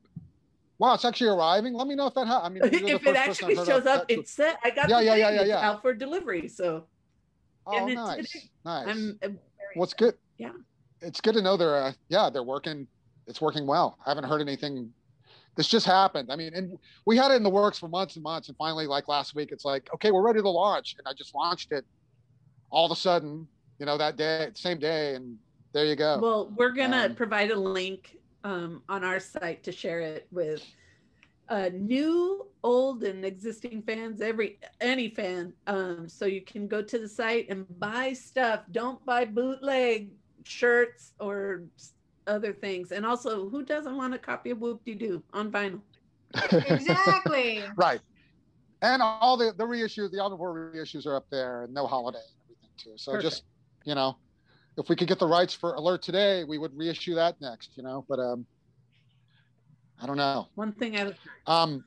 wow! 0.79 0.95
It's 0.95 1.05
actually 1.05 1.31
arriving. 1.31 1.75
Let 1.75 1.87
me 1.87 1.95
know 1.95 2.07
if 2.07 2.15
that. 2.15 2.27
Ha- 2.27 2.43
I 2.45 2.49
mean, 2.51 2.63
if 2.65 3.07
it 3.07 3.17
actually 3.17 3.55
shows 3.57 3.69
of 3.69 3.87
up, 3.87 4.05
it's 4.09 4.33
set. 4.33 4.59
I 4.63 4.71
got 4.71 4.89
Yeah, 4.89 4.99
the 5.01 5.07
yeah, 5.07 5.17
yeah, 5.17 5.31
yeah, 5.31 5.43
yeah. 5.45 5.69
out 5.69 5.81
for 5.83 5.95
delivery. 5.95 6.49
So 6.49 6.87
Oh, 7.67 7.79
and 7.79 7.89
it's 7.89 7.97
nice, 7.97 8.31
today. 8.31 8.45
nice. 8.65 8.89
I'm 8.89 9.19
very 9.23 9.41
What's 9.75 9.95
good? 9.95 10.15
Yeah. 10.37 10.53
It's 11.01 11.21
good 11.23 11.35
to 11.35 11.41
know 11.43 11.57
they're 11.57 11.77
uh, 11.77 11.93
yeah 12.11 12.29
they're 12.31 12.43
working. 12.45 12.87
It's 13.27 13.41
working 13.41 13.67
well. 13.67 13.97
I 14.05 14.11
haven't 14.11 14.25
heard 14.25 14.43
anything. 14.43 14.93
This 15.57 15.69
just 15.69 15.87
happened. 15.87 16.33
I 16.33 16.37
mean, 16.37 16.53
and 16.55 16.79
we 17.07 17.17
had 17.17 17.31
it 17.31 17.35
in 17.37 17.43
the 17.43 17.51
works 17.51 17.79
for 17.79 17.89
months 17.89 18.17
and 18.17 18.23
months, 18.23 18.49
and 18.49 18.57
finally, 18.57 18.87
like 18.87 19.07
last 19.09 19.35
week, 19.35 19.51
it's 19.53 19.65
like 19.65 19.89
okay, 19.95 20.11
we're 20.11 20.23
ready 20.23 20.41
to 20.41 20.49
launch, 20.49 20.97
and 20.99 21.07
I 21.07 21.13
just 21.13 21.35
launched 21.35 21.73
it. 21.73 21.85
All 22.71 22.87
of 22.87 22.91
a 22.91 22.97
sudden, 22.97 23.47
you 23.79 23.87
know, 23.87 23.97
that 23.99 24.17
day, 24.17 24.51
same 24.55 24.79
day, 24.79 25.15
and 25.15 25.37
there 25.73 25.85
you 25.85 25.95
go. 25.97 26.19
Well, 26.21 26.53
we're 26.57 26.73
gonna 26.73 27.07
Um, 27.07 27.15
provide 27.15 27.51
a 27.51 27.57
link 27.59 28.19
um, 28.43 28.83
on 28.89 29.05
our 29.05 29.21
site 29.21 29.63
to 29.65 29.73
share 29.73 30.01
it 30.01 30.27
with 30.33 30.65
uh, 31.49 31.71
new, 31.73 32.47
old, 32.63 33.05
and 33.05 33.25
existing 33.25 33.83
fans. 33.83 34.21
Every 34.21 34.59
any 34.81 35.09
fan, 35.09 35.53
um, 35.67 36.09
so 36.09 36.27
you 36.27 36.41
can 36.43 36.67
go 36.67 36.83
to 36.83 36.99
the 36.99 37.09
site 37.09 37.47
and 37.49 37.67
buy 37.79 38.13
stuff. 38.13 38.61
Don't 38.73 39.05
buy 39.05 39.25
bootleg 39.25 40.11
shirts 40.45 41.13
or 41.21 41.63
other 42.27 42.53
things. 42.53 42.93
And 42.93 43.05
also, 43.05 43.49
who 43.49 43.65
doesn't 43.65 43.97
want 43.97 44.15
a 44.15 44.19
copy 44.19 44.51
of 44.51 44.61
Whoop 44.61 44.85
Dee 44.85 44.95
Doo 44.95 45.23
on 45.33 45.51
vinyl? 45.51 45.81
Exactly. 46.67 47.65
right. 47.77 48.01
And 48.83 49.03
all 49.03 49.37
the 49.37 49.53
the 49.57 49.65
reissues, 49.65 50.11
the 50.11 50.21
album 50.21 50.39
four 50.39 50.73
reissues 50.75 51.07
are 51.07 51.17
up 51.17 51.27
there, 51.31 51.65
and 51.65 51.73
no 51.73 51.87
holiday 51.87 52.19
and 52.19 52.45
everything 52.45 52.71
too. 52.77 52.93
So 52.97 53.13
Perfect. 53.13 53.31
just 53.31 53.45
you 53.85 53.95
know, 53.95 54.17
if 54.77 54.89
we 54.89 54.97
could 54.97 55.09
get 55.09 55.19
the 55.19 55.27
rights 55.27 55.55
for 55.55 55.75
Alert 55.75 56.03
today, 56.03 56.45
we 56.45 56.59
would 56.59 56.77
reissue 56.77 57.15
that 57.15 57.41
next. 57.41 57.71
You 57.77 57.83
know, 57.83 58.05
but 58.09 58.19
um, 58.19 58.47
I 60.01 60.07
don't 60.07 60.17
know. 60.17 60.49
One 60.55 60.73
thing 60.73 60.97
at 60.97 61.07
a 61.07 61.11
time. 61.11 61.19
Um, 61.47 61.85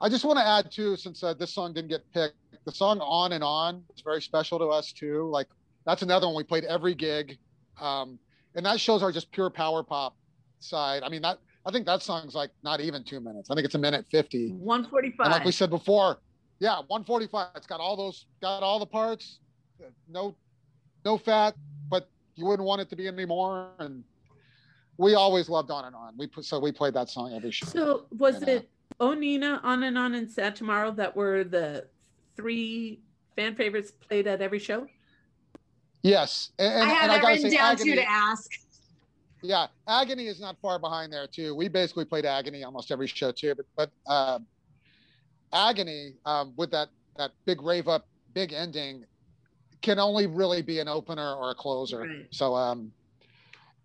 I 0.00 0.08
just 0.08 0.24
want 0.24 0.38
to 0.38 0.46
add 0.46 0.70
too, 0.70 0.96
since 0.96 1.22
uh, 1.22 1.34
this 1.34 1.54
song 1.54 1.72
didn't 1.72 1.88
get 1.88 2.02
picked, 2.12 2.36
the 2.64 2.72
song 2.72 3.00
"On 3.00 3.32
and 3.32 3.42
On" 3.42 3.82
is 3.96 4.02
very 4.02 4.20
special 4.20 4.58
to 4.58 4.66
us 4.66 4.92
too. 4.92 5.28
Like 5.30 5.48
that's 5.86 6.02
another 6.02 6.26
one 6.26 6.36
we 6.36 6.44
played 6.44 6.64
every 6.64 6.94
gig, 6.94 7.38
um, 7.80 8.18
and 8.56 8.66
that 8.66 8.80
shows 8.80 9.02
our 9.02 9.12
just 9.12 9.30
pure 9.30 9.50
power 9.50 9.82
pop 9.82 10.16
side. 10.58 11.02
I 11.04 11.08
mean, 11.08 11.22
that 11.22 11.38
I 11.64 11.70
think 11.70 11.86
that 11.86 12.02
song's 12.02 12.34
like 12.34 12.50
not 12.64 12.80
even 12.80 13.04
two 13.04 13.20
minutes. 13.20 13.50
I 13.50 13.54
think 13.54 13.64
it's 13.66 13.74
a 13.74 13.78
minute 13.78 14.06
fifty. 14.10 14.50
One 14.50 14.84
forty 14.88 15.12
five. 15.12 15.30
Like 15.30 15.44
we 15.44 15.52
said 15.52 15.70
before, 15.70 16.18
yeah, 16.58 16.76
145. 16.88 17.48
It's 17.54 17.66
got 17.66 17.80
all 17.80 17.96
those, 17.96 18.26
got 18.40 18.62
all 18.62 18.78
the 18.78 18.86
parts. 18.86 19.38
uh, 19.80 19.88
No, 20.08 20.34
no 21.04 21.18
fat, 21.18 21.54
but 21.88 22.08
you 22.34 22.46
wouldn't 22.46 22.66
want 22.66 22.80
it 22.80 22.88
to 22.90 22.96
be 22.96 23.06
any 23.06 23.26
more. 23.26 23.68
And 23.78 24.02
we 24.96 25.14
always 25.14 25.48
loved 25.48 25.70
on 25.70 25.84
and 25.84 25.94
on. 25.94 26.14
We 26.16 26.26
put 26.26 26.44
so 26.44 26.58
we 26.58 26.72
played 26.72 26.94
that 26.94 27.10
song 27.10 27.34
every 27.34 27.50
show. 27.50 27.66
So 27.66 28.06
was 28.10 28.36
And, 28.36 28.48
uh, 28.48 28.52
it 28.52 28.70
Oh 28.98 29.12
Nina, 29.12 29.60
On 29.62 29.82
and 29.82 29.98
On, 29.98 30.14
and 30.14 30.30
Sad 30.30 30.56
Tomorrow 30.56 30.92
that 30.92 31.14
were 31.14 31.44
the 31.44 31.86
three 32.36 33.00
fan 33.34 33.54
favorites 33.54 33.90
played 33.90 34.26
at 34.26 34.40
every 34.40 34.58
show? 34.58 34.86
Yes, 36.06 36.50
and, 36.58 36.72
and, 36.72 36.82
I 36.82 36.86
have 36.86 37.02
and 37.04 37.12
I 37.12 37.16
gotta 37.16 37.26
written 37.34 37.50
say, 37.50 37.56
down 37.56 37.72
agony, 37.72 37.90
too 37.90 37.96
to 37.96 38.10
ask. 38.10 38.50
yeah, 39.42 39.66
agony 39.88 40.26
is 40.26 40.40
not 40.40 40.56
far 40.60 40.78
behind 40.78 41.12
there 41.12 41.26
too. 41.26 41.54
We 41.54 41.68
basically 41.68 42.04
played 42.04 42.24
agony 42.24 42.64
almost 42.64 42.90
every 42.90 43.06
show 43.06 43.32
too. 43.32 43.54
But 43.54 43.90
but 44.06 44.12
um, 44.12 44.46
agony 45.52 46.14
um, 46.24 46.52
with 46.56 46.70
that 46.72 46.88
that 47.16 47.32
big 47.44 47.62
rave 47.62 47.88
up, 47.88 48.06
big 48.34 48.52
ending, 48.52 49.04
can 49.82 49.98
only 49.98 50.26
really 50.26 50.62
be 50.62 50.80
an 50.80 50.88
opener 50.88 51.34
or 51.34 51.50
a 51.50 51.54
closer. 51.54 52.00
Right. 52.00 52.26
So, 52.30 52.54
um, 52.54 52.92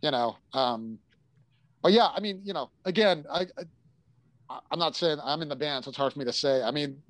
you 0.02 0.12
know, 0.12 0.36
um, 0.54 0.98
but 1.82 1.92
yeah, 1.92 2.08
I 2.08 2.20
mean, 2.20 2.42
you 2.44 2.54
know, 2.54 2.70
again, 2.86 3.26
I, 3.32 3.42
I, 4.50 4.60
I'm 4.72 4.80
not 4.80 4.96
saying 4.96 5.20
I'm 5.24 5.42
in 5.42 5.50
the 5.50 5.56
band, 5.56 5.86
so 5.86 5.90
it's 5.90 5.98
hard 5.98 6.14
for 6.14 6.20
me 6.20 6.26
to 6.26 6.34
say. 6.34 6.62
I 6.62 6.72
mean, 6.72 7.02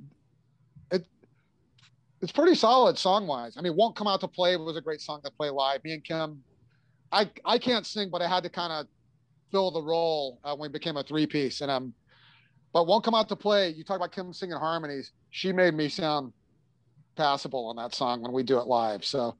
it's 2.22 2.32
pretty 2.32 2.56
solid 2.56 2.98
song 2.98 3.28
wise. 3.28 3.56
I 3.58 3.62
mean, 3.62 3.76
won't 3.76 3.96
come 3.96 4.08
out 4.08 4.20
to 4.22 4.28
play 4.28 4.56
was 4.58 4.78
a 4.78 4.82
great 4.82 5.02
song 5.02 5.22
to 5.24 5.32
play 5.32 5.50
live. 5.50 5.84
Me 5.84 5.94
and 5.94 6.04
Kim, 6.04 6.44
I, 7.12 7.30
I 7.46 7.58
can't 7.58 7.86
sing, 7.86 8.10
but 8.12 8.22
I 8.22 8.28
had 8.28 8.44
to 8.44 8.50
kind 8.50 8.72
of 8.72 8.88
fill 9.52 9.72
the 9.72 9.82
role 9.82 10.40
uh, 10.44 10.56
when 10.56 10.70
we 10.72 10.74
became 10.74 10.98
a 10.98 11.04
three 11.04 11.26
piece, 11.26 11.62
and 11.62 11.72
um, 11.72 11.94
but 12.74 12.88
won't 12.88 13.04
come 13.04 13.16
out 13.16 13.28
to 13.30 13.36
play. 13.36 13.70
You 13.70 13.84
talk 13.84 13.98
about 13.98 14.12
Kim 14.12 14.34
singing 14.34 14.56
harmonies. 14.58 15.12
She 15.32 15.52
made 15.52 15.74
me 15.74 15.90
sound 15.90 16.32
passable 17.16 17.68
on 17.68 17.76
that 17.76 17.94
song 17.94 18.22
when 18.22 18.32
we 18.32 18.44
do 18.44 18.58
it 18.60 18.68
live. 18.68 19.04
So 19.04 19.36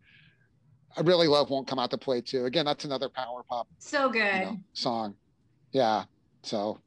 I 0.98 1.02
really 1.02 1.28
love 1.28 1.50
Won't 1.50 1.68
Come 1.68 1.80
Out 1.80 1.92
to 1.92 1.98
Play 1.98 2.20
too. 2.22 2.46
Again, 2.46 2.66
that's 2.66 2.84
another 2.84 3.08
power 3.08 3.44
pop 3.48 3.68
So 3.80 4.08
you 4.08 4.14
good. 4.14 4.42
know, 4.42 4.58
song. 4.74 5.16
Yeah. 5.72 6.04
So. 6.44 6.80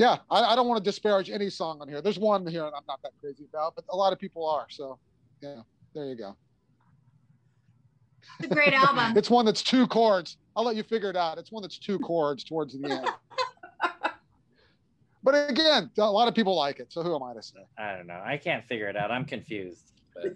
Yeah, 0.00 0.16
I, 0.30 0.42
I 0.42 0.56
don't 0.56 0.66
want 0.66 0.82
to 0.82 0.90
disparage 0.90 1.28
any 1.28 1.50
song 1.50 1.82
on 1.82 1.88
here. 1.88 2.00
There's 2.00 2.18
one 2.18 2.46
here 2.46 2.62
that 2.62 2.72
I'm 2.74 2.84
not 2.88 3.02
that 3.02 3.12
crazy 3.20 3.44
about, 3.52 3.74
but 3.74 3.84
a 3.90 3.96
lot 3.96 4.14
of 4.14 4.18
people 4.18 4.48
are. 4.48 4.64
So 4.70 4.98
yeah, 5.42 5.56
there 5.94 6.06
you 6.06 6.16
go. 6.16 6.34
It's 8.38 8.50
a 8.50 8.54
great 8.54 8.72
album. 8.72 9.14
It's 9.18 9.28
one 9.28 9.44
that's 9.44 9.62
two 9.62 9.86
chords. 9.86 10.38
I'll 10.56 10.64
let 10.64 10.74
you 10.74 10.84
figure 10.84 11.10
it 11.10 11.16
out. 11.16 11.36
It's 11.36 11.52
one 11.52 11.60
that's 11.60 11.76
two 11.76 11.98
chords 11.98 12.44
towards 12.44 12.72
the 12.78 12.90
end. 12.90 13.10
but 15.22 15.50
again, 15.50 15.90
a 15.98 16.10
lot 16.10 16.28
of 16.28 16.34
people 16.34 16.56
like 16.56 16.80
it. 16.80 16.90
So 16.90 17.02
who 17.02 17.14
am 17.14 17.22
I 17.22 17.34
to 17.34 17.42
say? 17.42 17.60
I 17.78 17.94
don't 17.94 18.06
know. 18.06 18.22
I 18.24 18.38
can't 18.38 18.64
figure 18.64 18.88
it 18.88 18.96
out. 18.96 19.10
I'm 19.10 19.26
confused. 19.26 19.92
But 20.14 20.34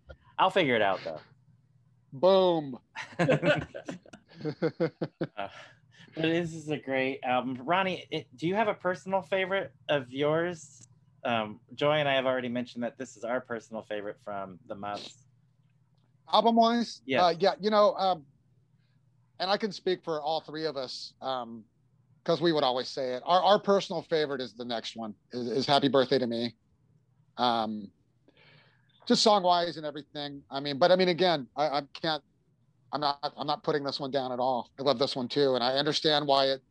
I'll 0.36 0.50
figure 0.50 0.74
it 0.74 0.82
out 0.82 0.98
though. 1.04 1.20
Boom. 2.12 2.76
Uh, 3.20 3.26
but 5.36 5.50
this 6.16 6.54
is 6.54 6.68
a 6.68 6.76
great 6.78 7.20
album. 7.24 7.56
Ronnie, 7.64 8.04
it, 8.10 8.26
do 8.36 8.46
you 8.48 8.54
have 8.54 8.68
a 8.68 8.74
personal 8.74 9.22
favorite 9.22 9.72
of 9.88 10.10
yours? 10.10 10.86
Um, 11.24 11.60
Joy 11.74 11.94
and 11.94 12.08
I 12.08 12.14
have 12.14 12.26
already 12.26 12.48
mentioned 12.48 12.84
that 12.84 12.96
this 12.98 13.16
is 13.16 13.24
our 13.24 13.40
personal 13.40 13.82
favorite 13.82 14.16
from 14.24 14.58
the 14.68 14.74
Muffs. 14.74 15.24
album 16.32 16.56
wise 16.56 17.00
Yeah. 17.06 17.24
uh, 17.26 17.34
yeah 17.38 17.54
you 17.58 17.70
know 17.70 17.94
um, 17.94 18.24
and 19.40 19.50
i 19.50 19.56
can 19.56 19.72
speak 19.72 20.04
for 20.04 20.20
all 20.20 20.40
three 20.42 20.66
of 20.66 20.76
us 20.76 21.14
um 21.22 21.64
because 22.22 22.40
we 22.40 22.52
would 22.52 22.64
always 22.64 22.88
say 22.88 23.14
it 23.14 23.22
our, 23.24 23.42
our 23.42 23.58
personal 23.58 24.02
favorite 24.02 24.40
is 24.40 24.54
the 24.54 24.64
next 24.64 24.94
one 24.94 25.14
is, 25.32 25.48
is 25.48 25.66
happy 25.66 25.88
birthday 25.88 26.18
to 26.18 26.26
me 26.26 26.54
um 27.38 27.90
just 29.06 29.22
song 29.22 29.42
wise 29.42 29.78
and 29.78 29.86
everything 29.86 30.42
i 30.50 30.60
mean 30.60 30.78
but 30.78 30.92
i 30.92 30.96
mean 30.96 31.08
again 31.08 31.46
I, 31.56 31.78
I 31.78 31.82
can't 32.02 32.22
i'm 32.92 33.00
not 33.00 33.32
i'm 33.36 33.46
not 33.46 33.62
putting 33.62 33.84
this 33.84 34.00
one 34.00 34.10
down 34.10 34.32
at 34.32 34.38
all 34.38 34.70
i 34.78 34.82
love 34.82 34.98
this 34.98 35.14
one 35.16 35.28
too 35.28 35.54
and 35.54 35.64
i 35.64 35.72
understand 35.74 36.26
why 36.26 36.46
it 36.46 36.62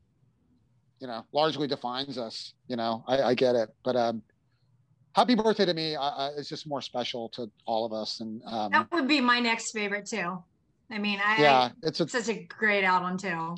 you 0.99 1.07
know 1.07 1.23
largely 1.31 1.67
defines 1.67 2.17
us 2.17 2.53
you 2.67 2.75
know 2.75 3.03
i, 3.07 3.21
I 3.21 3.33
get 3.33 3.55
it 3.55 3.69
but 3.83 3.95
um 3.95 4.21
happy 5.15 5.35
birthday 5.35 5.65
to 5.65 5.73
me 5.73 5.95
I, 5.95 6.07
I, 6.07 6.27
it's 6.37 6.49
just 6.49 6.67
more 6.67 6.81
special 6.81 7.29
to 7.29 7.49
all 7.65 7.85
of 7.85 7.93
us 7.93 8.19
and 8.19 8.41
um 8.45 8.71
That 8.71 8.91
would 8.91 9.07
be 9.07 9.21
my 9.21 9.39
next 9.39 9.71
favorite 9.71 10.05
too. 10.05 10.43
I 10.91 10.99
mean, 10.99 11.19
I, 11.23 11.41
yeah 11.41 11.69
it's 11.83 11.99
a 11.99 12.03
it's 12.03 12.13
such 12.13 12.29
a 12.29 12.43
great 12.47 12.83
album 12.83 13.17
too. 13.17 13.55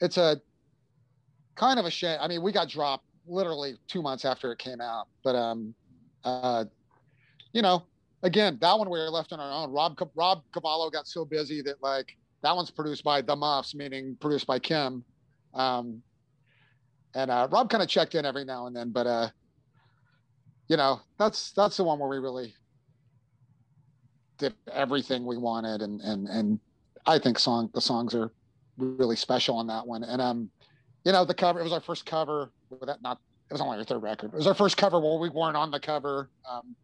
it's 0.00 0.16
a 0.16 0.40
kind 1.56 1.78
of 1.78 1.84
a 1.84 1.90
shame. 1.90 2.18
I 2.20 2.26
mean, 2.26 2.42
we 2.42 2.52
got 2.52 2.68
dropped 2.70 3.04
literally 3.26 3.76
two 3.86 4.00
months 4.02 4.24
after 4.24 4.50
it 4.50 4.58
came 4.58 4.80
out, 4.80 5.08
but 5.22 5.36
um, 5.36 5.74
uh, 6.24 6.64
you 7.52 7.60
know, 7.60 7.84
again, 8.22 8.58
that 8.60 8.78
one 8.78 8.90
we 8.90 8.98
were 8.98 9.10
left 9.10 9.32
on 9.32 9.40
our 9.40 9.52
own. 9.52 9.72
Rob 9.72 9.98
Rob 10.14 10.42
Cavallo 10.52 10.90
got 10.90 11.06
so 11.06 11.24
busy 11.24 11.62
that 11.62 11.82
like 11.82 12.16
that 12.42 12.54
one's 12.54 12.70
produced 12.70 13.04
by 13.04 13.20
the 13.22 13.36
Muffs, 13.36 13.74
meaning 13.74 14.16
produced 14.20 14.46
by 14.46 14.58
Kim, 14.58 15.04
um, 15.54 16.02
and 17.14 17.30
uh, 17.30 17.48
Rob 17.50 17.70
kind 17.70 17.82
of 17.82 17.88
checked 17.88 18.14
in 18.14 18.24
every 18.24 18.44
now 18.44 18.66
and 18.66 18.74
then, 18.74 18.90
but 18.90 19.06
uh, 19.06 19.28
you 20.68 20.76
know, 20.76 21.00
that's 21.18 21.50
that's 21.52 21.76
the 21.76 21.84
one 21.84 21.98
where 21.98 22.08
we 22.08 22.18
really 22.18 22.54
did 24.38 24.54
everything 24.72 25.26
we 25.26 25.36
wanted, 25.36 25.82
and 25.82 26.00
and 26.00 26.28
and 26.28 26.60
I 27.06 27.18
think 27.18 27.38
song 27.38 27.70
the 27.74 27.80
songs 27.80 28.14
are 28.14 28.32
really 28.78 29.16
special 29.16 29.56
on 29.56 29.66
that 29.66 29.86
one. 29.86 30.04
And 30.04 30.22
um, 30.22 30.48
you 31.04 31.10
know, 31.10 31.24
the 31.24 31.34
cover 31.34 31.58
it 31.58 31.64
was 31.64 31.72
our 31.72 31.80
first 31.80 32.06
cover 32.06 32.52
that 32.86 33.02
not 33.02 33.18
it 33.50 33.54
was 33.54 33.60
only 33.60 33.78
our 33.78 33.84
third 33.84 34.02
record. 34.02 34.32
It 34.32 34.36
was 34.36 34.46
our 34.46 34.54
first 34.54 34.76
cover 34.76 35.00
where 35.00 35.18
we 35.18 35.28
weren't 35.28 35.56
on 35.56 35.72
the 35.72 35.80
cover. 35.80 36.30
Um, 36.48 36.76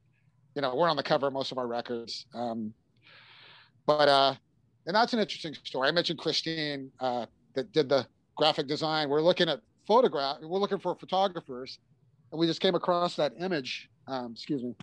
you 0.56 0.62
know, 0.62 0.74
we're 0.74 0.88
on 0.88 0.96
the 0.96 1.02
cover 1.02 1.26
of 1.26 1.34
most 1.34 1.52
of 1.52 1.58
our 1.58 1.66
records. 1.66 2.24
Um, 2.34 2.72
but 3.84 4.08
uh, 4.08 4.34
and 4.86 4.96
that's 4.96 5.12
an 5.12 5.20
interesting 5.20 5.54
story. 5.62 5.86
I 5.88 5.92
mentioned 5.92 6.18
Christine 6.18 6.90
uh, 6.98 7.26
that 7.54 7.70
did 7.72 7.90
the 7.90 8.06
graphic 8.36 8.66
design. 8.66 9.10
We're 9.10 9.20
looking 9.20 9.50
at 9.50 9.60
photograph. 9.86 10.38
We're 10.40 10.58
looking 10.58 10.78
for 10.78 10.94
photographers, 10.94 11.78
and 12.32 12.40
we 12.40 12.46
just 12.46 12.60
came 12.60 12.74
across 12.74 13.16
that 13.16 13.34
image. 13.38 13.90
Um, 14.08 14.32
excuse 14.32 14.62
me. 14.62 14.74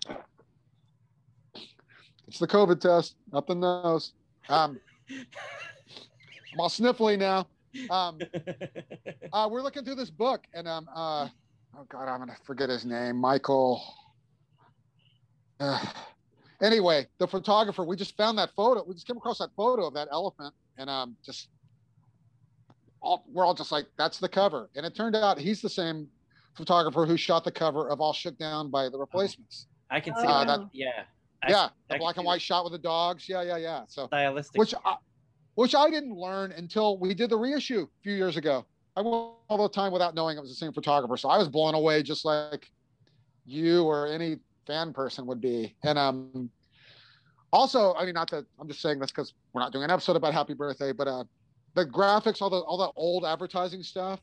It's 2.27 2.39
the 2.39 2.47
COVID 2.47 2.79
test 2.79 3.15
up 3.33 3.47
the 3.47 3.55
nose. 3.55 4.13
Um, 4.49 4.79
I'm 5.09 6.59
all 6.59 6.69
sniffly 6.69 7.17
now. 7.17 7.47
Um, 7.89 8.19
uh, 9.33 9.49
we're 9.51 9.63
looking 9.63 9.83
through 9.83 9.95
this 9.95 10.11
book, 10.11 10.45
and 10.53 10.67
um, 10.67 10.87
uh, 10.95 11.27
oh 11.75 11.85
god, 11.89 12.07
I'm 12.07 12.19
gonna 12.19 12.37
forget 12.45 12.69
his 12.69 12.85
name. 12.85 13.15
Michael. 13.15 13.81
Anyway, 16.61 17.05
the 17.17 17.27
photographer. 17.27 17.83
We 17.83 17.97
just 17.97 18.15
found 18.15 18.37
that 18.37 18.51
photo. 18.55 18.85
We 18.87 18.93
just 18.93 19.05
came 19.05 19.17
across 19.17 19.39
that 19.39 19.49
photo 19.57 19.85
of 19.85 19.93
that 19.95 20.07
elephant, 20.11 20.53
and 20.77 20.89
um, 20.89 21.17
just 21.25 21.49
all 23.01 23.25
we're 23.33 23.45
all 23.45 23.53
just 23.53 23.71
like, 23.71 23.85
that's 23.97 24.17
the 24.19 24.29
cover. 24.29 24.69
And 24.75 24.85
it 24.85 24.95
turned 24.95 25.15
out 25.15 25.37
he's 25.37 25.61
the 25.61 25.69
same 25.69 26.07
photographer 26.55 27.05
who 27.05 27.17
shot 27.17 27.43
the 27.43 27.51
cover 27.51 27.89
of 27.89 27.99
All 27.99 28.13
Shook 28.13 28.37
Down 28.37 28.69
by 28.69 28.87
the 28.87 28.97
Replacements. 28.97 29.67
I 29.89 29.99
can 29.99 30.15
see 30.15 30.21
Uh, 30.25 30.45
that. 30.45 30.57
that- 30.59 30.69
Yeah. 30.71 31.03
I- 31.43 31.49
yeah, 31.49 31.63
I 31.89 31.93
the 31.95 31.99
black 31.99 32.15
and 32.15 32.25
white 32.25 32.41
shot 32.41 32.63
with 32.63 32.71
the 32.71 32.79
dogs. 32.79 33.27
Yeah, 33.27 33.41
yeah, 33.41 33.57
yeah. 33.57 33.83
So 33.89 34.07
stylistic. 34.07 34.57
which 34.57 34.73
I, 34.85 34.95
which 35.55 35.75
I 35.75 35.89
didn't 35.89 36.15
learn 36.15 36.53
until 36.53 36.97
we 36.97 37.13
did 37.13 37.29
the 37.29 37.37
reissue 37.37 37.81
a 37.81 38.01
few 38.03 38.13
years 38.13 38.37
ago. 38.37 38.65
I 38.95 39.01
went 39.01 39.13
all 39.49 39.57
the 39.57 39.67
time 39.67 39.91
without 39.91 40.15
knowing 40.15 40.37
it 40.37 40.41
was 40.41 40.49
the 40.51 40.55
same 40.55 40.71
photographer, 40.71 41.17
so 41.17 41.27
I 41.27 41.37
was 41.37 41.49
blown 41.49 41.73
away, 41.75 42.03
just 42.03 42.23
like 42.23 42.71
you 43.45 43.83
or 43.83 44.07
any 44.07 44.37
fan 44.65 44.93
person 44.93 45.25
would 45.25 45.41
be. 45.41 45.75
And 45.83 45.97
um, 45.97 46.49
also, 47.51 47.93
I 47.95 48.05
mean, 48.05 48.13
not 48.13 48.29
that 48.31 48.45
I'm 48.59 48.67
just 48.67 48.81
saying 48.81 48.99
this 48.99 49.11
because 49.11 49.33
we're 49.53 49.61
not 49.61 49.71
doing 49.71 49.83
an 49.83 49.91
episode 49.91 50.15
about 50.15 50.33
Happy 50.33 50.53
Birthday, 50.53 50.91
but 50.91 51.07
uh, 51.07 51.23
the 51.75 51.85
graphics, 51.85 52.41
all 52.41 52.49
the 52.49 52.59
all 52.59 52.77
the 52.77 52.91
old 52.95 53.25
advertising 53.25 53.83
stuff, 53.83 54.19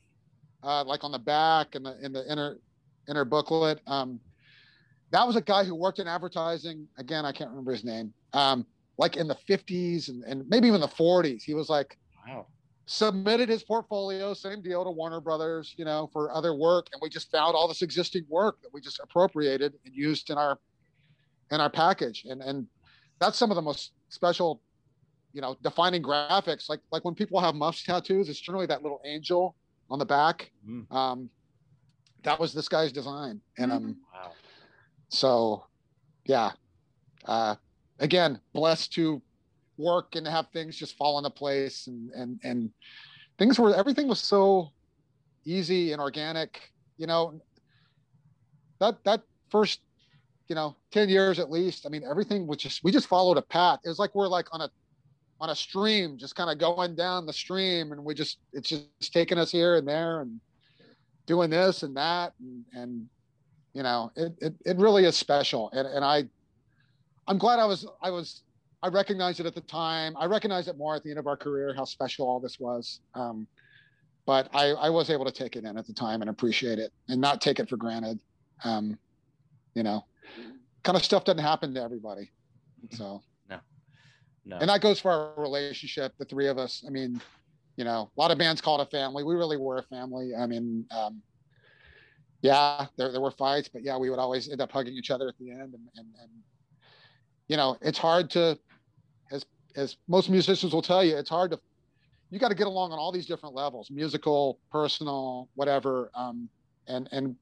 uh, 0.63 0.85
like 0.85 1.05
on 1.05 1.13
the 1.13 1.19
back 1.19 1.75
and 1.75 1.85
the 1.87 1.97
in 2.05 2.13
the 2.13 2.31
inner 2.31 2.59
inner 3.09 3.25
booklet. 3.25 3.81
Um, 3.87 4.21
that 5.13 5.27
was 5.27 5.37
a 5.37 5.41
guy 5.41 5.65
who 5.65 5.75
worked 5.75 5.99
in 5.99 6.07
advertising. 6.07 6.87
Again, 6.99 7.25
I 7.25 7.33
can't 7.33 7.51
remember 7.51 7.73
his 7.73 7.85
name. 7.85 8.13
Um, 8.33 8.67
like 8.97 9.17
in 9.17 9.27
the 9.27 9.35
50s 9.49 10.09
and, 10.09 10.23
and 10.25 10.47
maybe 10.49 10.69
even 10.69 10.81
the 10.81 10.87
40s. 10.87 11.43
He 11.43 11.55
was 11.55 11.69
like 11.69 11.97
Wow. 12.29 12.47
Submitted 12.91 13.49
his 13.49 13.63
portfolio, 13.63 14.35
same 14.35 14.61
deal 14.61 14.83
to 14.83 14.91
Warner 14.91 15.21
Brothers, 15.21 15.75
you 15.77 15.85
know, 15.85 16.11
for 16.13 16.35
other 16.35 16.57
work, 16.57 16.89
and 16.93 17.01
we 17.01 17.09
just 17.09 17.31
found 17.31 17.55
all 17.55 17.69
this 17.69 17.83
existing 17.83 18.25
work 18.29 18.61
that 18.63 18.75
we 18.75 18.81
just 18.81 18.99
appropriated 18.99 19.75
and 19.85 19.95
used 19.95 20.29
in 20.29 20.37
our 20.37 20.59
in 21.53 21.61
our 21.61 21.71
package, 21.71 22.25
and 22.29 22.43
and 22.43 22.67
that's 23.21 23.39
some 23.39 23.53
of 23.53 23.55
the 23.55 23.63
most 23.63 23.93
special, 24.09 24.61
you 25.33 25.41
know, 25.41 25.57
defining 25.63 26.03
graphics. 26.03 26.69
Like 26.69 26.81
like 26.91 27.05
when 27.05 27.15
people 27.15 27.39
have 27.41 27.55
muffs 27.55 27.85
tattoos, 27.85 28.29
it's 28.29 28.41
generally 28.41 28.67
that 28.67 28.83
little 28.83 29.01
angel 29.05 29.55
on 29.89 30.01
the 30.01 30.07
back. 30.07 30.51
Mm. 30.69 30.93
Um, 30.93 31.31
that 32.25 32.41
was 32.41 32.53
this 32.53 32.69
guy's 32.69 32.91
design, 32.91 33.41
and 33.57 33.71
um, 33.71 33.97
Wow. 34.13 34.33
so 35.11 35.65
yeah, 36.25 36.51
uh, 37.25 37.55
again, 38.01 38.41
blessed 38.53 38.93
to 38.95 39.23
work 39.81 40.15
and 40.17 40.27
have 40.27 40.49
things 40.53 40.77
just 40.77 40.97
fall 40.97 41.19
into 41.19 41.31
place 41.31 41.87
and 41.87 42.11
and 42.11 42.41
and 42.45 42.71
things 43.39 43.59
were 43.59 43.75
everything 43.75 44.07
was 44.07 44.21
so 44.21 44.71
easy 45.45 45.93
and 45.93 46.01
organic 46.01 46.71
you 47.01 47.07
know? 47.07 47.41
That 48.79 49.03
that 49.05 49.23
first 49.51 49.81
you 50.49 50.55
know 50.55 50.77
10 50.93 51.09
years 51.09 51.39
at 51.39 51.51
least 51.51 51.87
i 51.87 51.89
mean 51.89 52.03
everything 52.09 52.47
was 52.47 52.59
just 52.59 52.83
we 52.83 52.91
just 52.91 53.07
followed 53.07 53.37
a 53.37 53.43
path. 53.43 53.81
It 53.85 53.89
was 53.89 53.99
like 53.99 54.15
we're 54.15 54.29
like 54.29 54.47
on 54.53 54.61
a 54.63 54.71
on 55.41 55.51
a 55.51 55.55
stream 55.55 56.19
just 56.19 56.35
kind 56.35 56.51
of 56.51 56.59
going 56.59 56.95
down 56.95 57.27
the 57.27 57.33
stream 57.33 57.93
and 57.93 58.05
we 58.05 58.15
just 58.15 58.39
it's 58.53 58.69
just 58.69 59.13
taking 59.13 59.39
us 59.39 59.51
here 59.51 59.77
and 59.77 59.87
there 59.87 60.21
and 60.23 60.41
doing 61.27 61.51
this 61.51 61.83
and 61.83 61.97
that 61.97 62.33
and 62.41 62.65
and 62.73 63.07
you 63.75 63.83
know 63.83 64.11
it 64.17 64.33
it, 64.41 64.55
it 64.65 64.77
really 64.79 65.05
is 65.05 65.17
special. 65.17 65.71
And 65.73 65.87
and 65.87 66.05
i 66.05 66.25
i'm 67.29 67.39
glad 67.39 67.59
i 67.59 67.67
was 67.67 67.87
i 68.03 68.11
was 68.11 68.43
I 68.83 68.89
recognized 68.89 69.41
it 69.41 69.47
at 69.47 69.55
the 69.55 69.61
time. 69.61 70.17
I 70.19 70.27
recognized 70.27 70.69
it 70.69 70.79
more 70.79 70.95
at 70.95 71.03
the 71.03 71.11
end 71.11 71.19
of 71.19 71.27
our 71.27 71.37
career 71.37 71.75
how 71.75 71.85
special 71.85 72.27
all 72.27 72.41
this 72.41 72.59
was. 72.59 73.01
Um, 73.15 73.47
but 74.27 74.49
I, 74.55 74.71
I 74.71 74.91
was 74.91 75.11
able 75.11 75.25
to 75.25 75.33
take 75.33 75.57
it 75.57 75.65
in 75.65 75.77
at 75.77 75.87
the 75.87 75.93
time 75.93 76.21
and 76.23 76.31
appreciate 76.31 76.79
it 76.79 76.93
and 77.09 77.21
not 77.21 77.41
take 77.41 77.59
it 77.59 77.69
for 77.69 77.77
granted. 77.77 78.19
Um, 78.65 78.99
you 79.75 79.83
know, 79.83 80.05
kind 80.83 80.97
of 80.97 81.05
stuff 81.05 81.25
doesn't 81.25 81.43
happen 81.43 81.75
to 81.75 81.83
everybody. 81.83 82.31
So, 82.93 83.23
No. 84.45 84.59
and 84.59 84.71
that 84.71 84.81
goes 84.81 85.01
for 85.01 85.11
our 85.11 85.35
relationship, 85.37 86.15
the 86.19 86.25
three 86.25 86.49
of 86.49 86.59
us. 86.59 86.83
I 86.87 86.91
mean, 86.91 87.21
you 87.77 87.85
know, 87.85 88.11
a 88.17 88.21
lot 88.21 88.31
of 88.31 88.39
bands 88.39 88.61
call 88.61 88.81
it 88.81 88.87
a 88.87 88.91
family. 88.91 89.25
We 89.25 89.35
really 89.35 89.57
were 89.57 89.79
a 89.79 89.83
family. 89.83 90.33
I 90.39 90.47
mean, 90.47 90.87
um, 90.91 91.23
yeah, 92.43 92.87
there, 92.97 93.13
there 93.13 93.21
were 93.21 93.31
fights, 93.31 93.69
but 93.69 93.83
yeah, 93.83 93.97
we 93.99 94.11
would 94.11 94.19
always 94.19 94.51
end 94.51 94.61
up 94.61 94.73
hugging 94.73 94.95
each 94.95 95.11
other 95.11 95.29
at 95.29 95.35
the 95.39 95.51
end. 95.51 95.75
And, 95.75 95.89
and, 95.97 96.07
and 96.21 96.31
you 97.49 97.57
know, 97.57 97.77
it's 97.81 97.99
hard 97.99 98.31
to, 98.31 98.59
as 99.31 99.45
as 99.77 99.97
most 100.09 100.29
musicians 100.31 100.73
will 100.73 100.83
tell 100.83 101.05
you, 101.05 101.17
it's 101.17 101.31
hard 101.31 101.51
to. 101.53 101.61
You 102.31 102.39
got 102.39 102.49
to 102.49 102.55
get 102.55 102.67
along 102.69 102.93
on 102.93 102.99
all 102.99 103.11
these 103.13 103.27
different 103.27 103.55
levels: 103.55 103.91
musical, 103.91 104.59
personal, 104.71 105.49
whatever. 105.55 106.11
Um, 106.15 106.49
and 106.87 107.09
and 107.13 107.37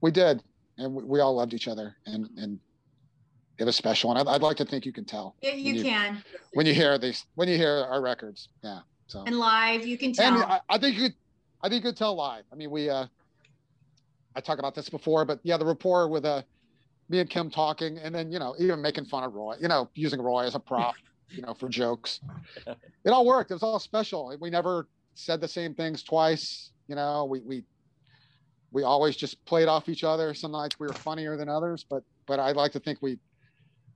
we 0.00 0.10
did, 0.10 0.42
and 0.78 0.94
we, 0.94 1.02
we 1.04 1.20
all 1.20 1.34
loved 1.36 1.54
each 1.54 1.68
other, 1.68 1.96
and 2.06 2.28
and 2.36 2.58
it 3.58 3.64
was 3.64 3.76
special. 3.76 4.10
And 4.10 4.18
I'd, 4.18 4.26
I'd 4.34 4.42
like 4.42 4.56
to 4.58 4.64
think 4.64 4.84
you 4.86 4.92
can 4.92 5.04
tell 5.04 5.36
Yeah, 5.42 5.52
you 5.54 5.74
you- 5.74 5.82
can. 5.84 6.22
when 6.52 6.66
you 6.66 6.74
hear 6.74 6.98
these, 6.98 7.26
when 7.34 7.48
you 7.48 7.56
hear 7.56 7.84
our 7.90 8.00
records. 8.02 8.48
Yeah. 8.64 8.80
So. 9.06 9.24
And 9.26 9.38
live, 9.38 9.84
you 9.86 9.98
can 9.98 10.08
And 10.10 10.16
tell. 10.16 10.42
I, 10.44 10.60
I 10.68 10.78
think 10.78 10.96
you 10.96 11.02
could, 11.02 11.14
I 11.62 11.68
think 11.68 11.82
you 11.84 11.90
could 11.90 11.96
tell 11.98 12.14
live. 12.14 12.44
I 12.52 12.54
mean, 12.54 12.70
we, 12.70 12.88
uh, 12.88 13.06
I 14.36 14.40
talked 14.40 14.60
about 14.60 14.74
this 14.74 14.88
before, 14.88 15.24
but 15.24 15.40
yeah, 15.42 15.56
the 15.56 15.66
rapport 15.66 16.08
with 16.08 16.24
uh, 16.24 16.42
me 17.08 17.18
and 17.18 17.28
Kim 17.28 17.50
talking, 17.50 17.98
and 17.98 18.14
then 18.14 18.30
you 18.30 18.38
know, 18.38 18.54
even 18.58 18.80
making 18.80 19.06
fun 19.06 19.24
of 19.24 19.34
Roy, 19.34 19.56
you 19.60 19.66
know, 19.68 19.90
using 19.94 20.22
Roy 20.22 20.44
as 20.44 20.54
a 20.54 20.60
prop, 20.60 20.94
you 21.30 21.42
know, 21.42 21.54
for 21.54 21.68
jokes. 21.68 22.20
It 22.66 23.10
all 23.10 23.24
worked. 23.24 23.50
It 23.50 23.54
was 23.54 23.62
all 23.62 23.78
special. 23.78 24.34
We 24.40 24.50
never 24.50 24.88
said 25.14 25.40
the 25.40 25.48
same 25.48 25.74
things 25.74 26.02
twice. 26.02 26.70
You 26.88 26.96
know, 26.96 27.24
we 27.24 27.40
we 27.40 27.64
we 28.72 28.82
always 28.82 29.16
just 29.16 29.44
played 29.44 29.68
off 29.68 29.88
each 29.88 30.04
other. 30.04 30.34
Some 30.34 30.52
nights 30.52 30.78
we 30.78 30.86
were 30.86 30.92
funnier 30.92 31.36
than 31.36 31.48
others, 31.48 31.84
but 31.88 32.02
but 32.26 32.38
I 32.40 32.52
like 32.52 32.72
to 32.72 32.80
think 32.80 32.98
we 33.00 33.18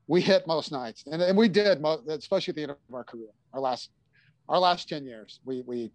we 0.07 0.21
hit 0.21 0.47
most 0.47 0.73
nights, 0.73 1.05
and 1.11 1.23
and 1.23 1.37
we 1.37 1.49
did, 1.49 1.81
mo- 1.81 2.03
especially 2.09 2.53
at 2.53 2.57
the 2.57 2.63
end 2.63 2.73
of 2.73 2.95
our 2.95 3.05
career, 3.05 3.29
our 3.53 3.61
last 3.61 3.91
our 4.49 4.59
last 4.59 4.89
ten 4.89 5.05
years. 5.05 5.41
We 5.45 5.63
we 5.63 5.93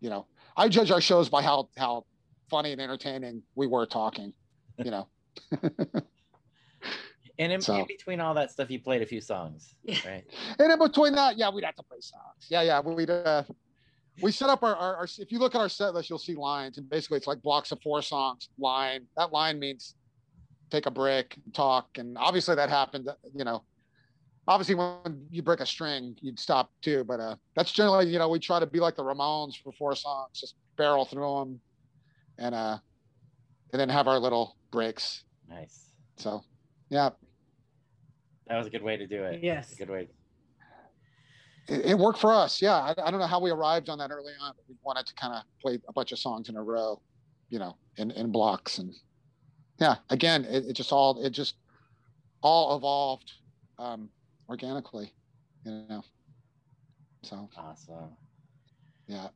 you 0.00 0.10
know, 0.10 0.26
I 0.56 0.68
judge 0.68 0.90
our 0.90 1.00
shows 1.00 1.28
by 1.28 1.42
how 1.42 1.68
how 1.76 2.04
funny 2.50 2.72
and 2.72 2.80
entertaining 2.80 3.42
we 3.54 3.66
were 3.66 3.86
talking. 3.86 4.32
You 4.78 4.90
know, 4.90 5.08
And 7.38 7.52
in, 7.52 7.60
So- 7.60 7.76
in 7.76 7.86
between 7.86 8.20
all 8.20 8.34
that 8.34 8.50
stuff, 8.50 8.70
you 8.70 8.80
played 8.80 9.02
a 9.02 9.06
few 9.06 9.20
songs, 9.20 9.74
right? 10.06 10.24
and 10.58 10.72
in 10.72 10.78
between 10.78 11.14
that, 11.14 11.36
yeah, 11.36 11.50
we'd 11.50 11.64
have 11.64 11.74
to 11.76 11.82
play 11.82 11.98
songs. 12.00 12.46
Yeah, 12.48 12.62
yeah, 12.62 12.80
we'd 12.80 13.10
uh, 13.10 13.42
we 14.22 14.30
set 14.30 14.48
up 14.48 14.62
our, 14.62 14.76
our, 14.76 14.96
our 14.96 15.08
if 15.18 15.32
you 15.32 15.38
look 15.40 15.54
at 15.54 15.60
our 15.60 15.68
set 15.68 15.94
list, 15.94 16.08
you'll 16.08 16.18
see 16.18 16.34
lines, 16.36 16.78
and 16.78 16.88
basically 16.88 17.16
it's 17.16 17.26
like 17.26 17.42
blocks 17.42 17.72
of 17.72 17.80
four 17.82 18.02
songs. 18.02 18.48
Line 18.58 19.06
that 19.16 19.32
line 19.32 19.58
means 19.58 19.96
take 20.70 20.86
a 20.86 20.90
break, 20.90 21.36
talk, 21.52 21.98
and 21.98 22.16
obviously 22.18 22.54
that 22.54 22.68
happened. 22.68 23.08
You 23.34 23.44
know, 23.44 23.64
obviously 24.46 24.76
when 24.76 25.26
you 25.30 25.42
break 25.42 25.60
a 25.60 25.66
string, 25.66 26.16
you'd 26.20 26.38
stop 26.38 26.70
too. 26.82 27.02
But 27.02 27.18
uh, 27.18 27.36
that's 27.56 27.72
generally 27.72 28.08
you 28.08 28.18
know 28.20 28.28
we 28.28 28.38
try 28.38 28.60
to 28.60 28.66
be 28.66 28.78
like 28.78 28.94
the 28.94 29.02
Ramones 29.02 29.56
for 29.60 29.72
four 29.72 29.96
songs, 29.96 30.40
just 30.40 30.54
barrel 30.76 31.04
through 31.04 31.38
them, 31.40 31.60
and 32.38 32.54
uh, 32.54 32.78
and 33.72 33.80
then 33.80 33.88
have 33.88 34.06
our 34.06 34.20
little 34.20 34.56
breaks. 34.70 35.24
Nice. 35.48 35.90
So, 36.16 36.44
yeah, 36.90 37.10
That 38.46 38.58
was 38.58 38.66
a 38.66 38.70
good 38.70 38.82
way 38.82 38.96
to 38.96 39.06
do 39.06 39.24
it. 39.24 39.42
Yes. 39.42 39.72
A 39.72 39.76
good 39.76 39.90
way. 39.90 40.08
it, 41.68 41.86
it 41.86 41.98
worked 41.98 42.18
for 42.18 42.32
us. 42.32 42.60
Yeah, 42.60 42.74
I, 42.76 42.90
I 42.90 43.10
don't 43.10 43.20
know 43.20 43.26
how 43.26 43.40
we 43.40 43.50
arrived 43.50 43.88
on 43.88 43.98
that 43.98 44.10
early 44.10 44.32
on, 44.40 44.52
but 44.56 44.64
we 44.68 44.74
wanted 44.82 45.06
to 45.06 45.14
kind 45.14 45.34
of 45.34 45.42
play 45.62 45.78
a 45.88 45.92
bunch 45.92 46.12
of 46.12 46.18
songs 46.18 46.48
in 46.48 46.56
a 46.56 46.62
row, 46.62 47.00
you 47.48 47.58
know, 47.58 47.76
in, 47.96 48.10
in 48.10 48.30
blocks, 48.30 48.78
and 48.78 48.92
yeah, 49.80 49.96
again, 50.10 50.44
it, 50.44 50.66
it 50.66 50.72
just 50.74 50.92
all 50.92 51.24
it 51.24 51.30
just 51.30 51.56
all 52.42 52.76
evolved 52.76 53.32
um, 53.78 54.10
organically, 54.48 55.12
you 55.64 55.86
know. 55.88 56.02
So 57.22 57.48
Awesome. 57.56 58.16
yeah, 59.06 59.28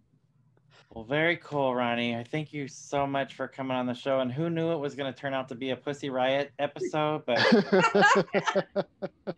Well, 0.90 1.05
very 1.05 1.36
cool, 1.36 1.74
Ronnie. 1.74 2.16
I 2.16 2.24
thank 2.24 2.52
you 2.52 2.66
so 2.66 3.06
much 3.06 3.35
for 3.35 3.47
coming 3.47 3.77
on 3.77 3.86
the 3.86 3.94
show. 3.94 4.20
And 4.20 4.32
who 4.32 4.48
knew 4.48 4.73
it 4.73 4.78
was 4.78 4.94
going 4.94 5.12
to 5.12 5.19
turn 5.19 5.35
out 5.35 5.47
to 5.48 5.55
be 5.55 5.70
a 5.70 5.77
Pussy 5.77 6.09
Riot 6.09 6.51
episode, 6.59 7.24
but 7.27 7.39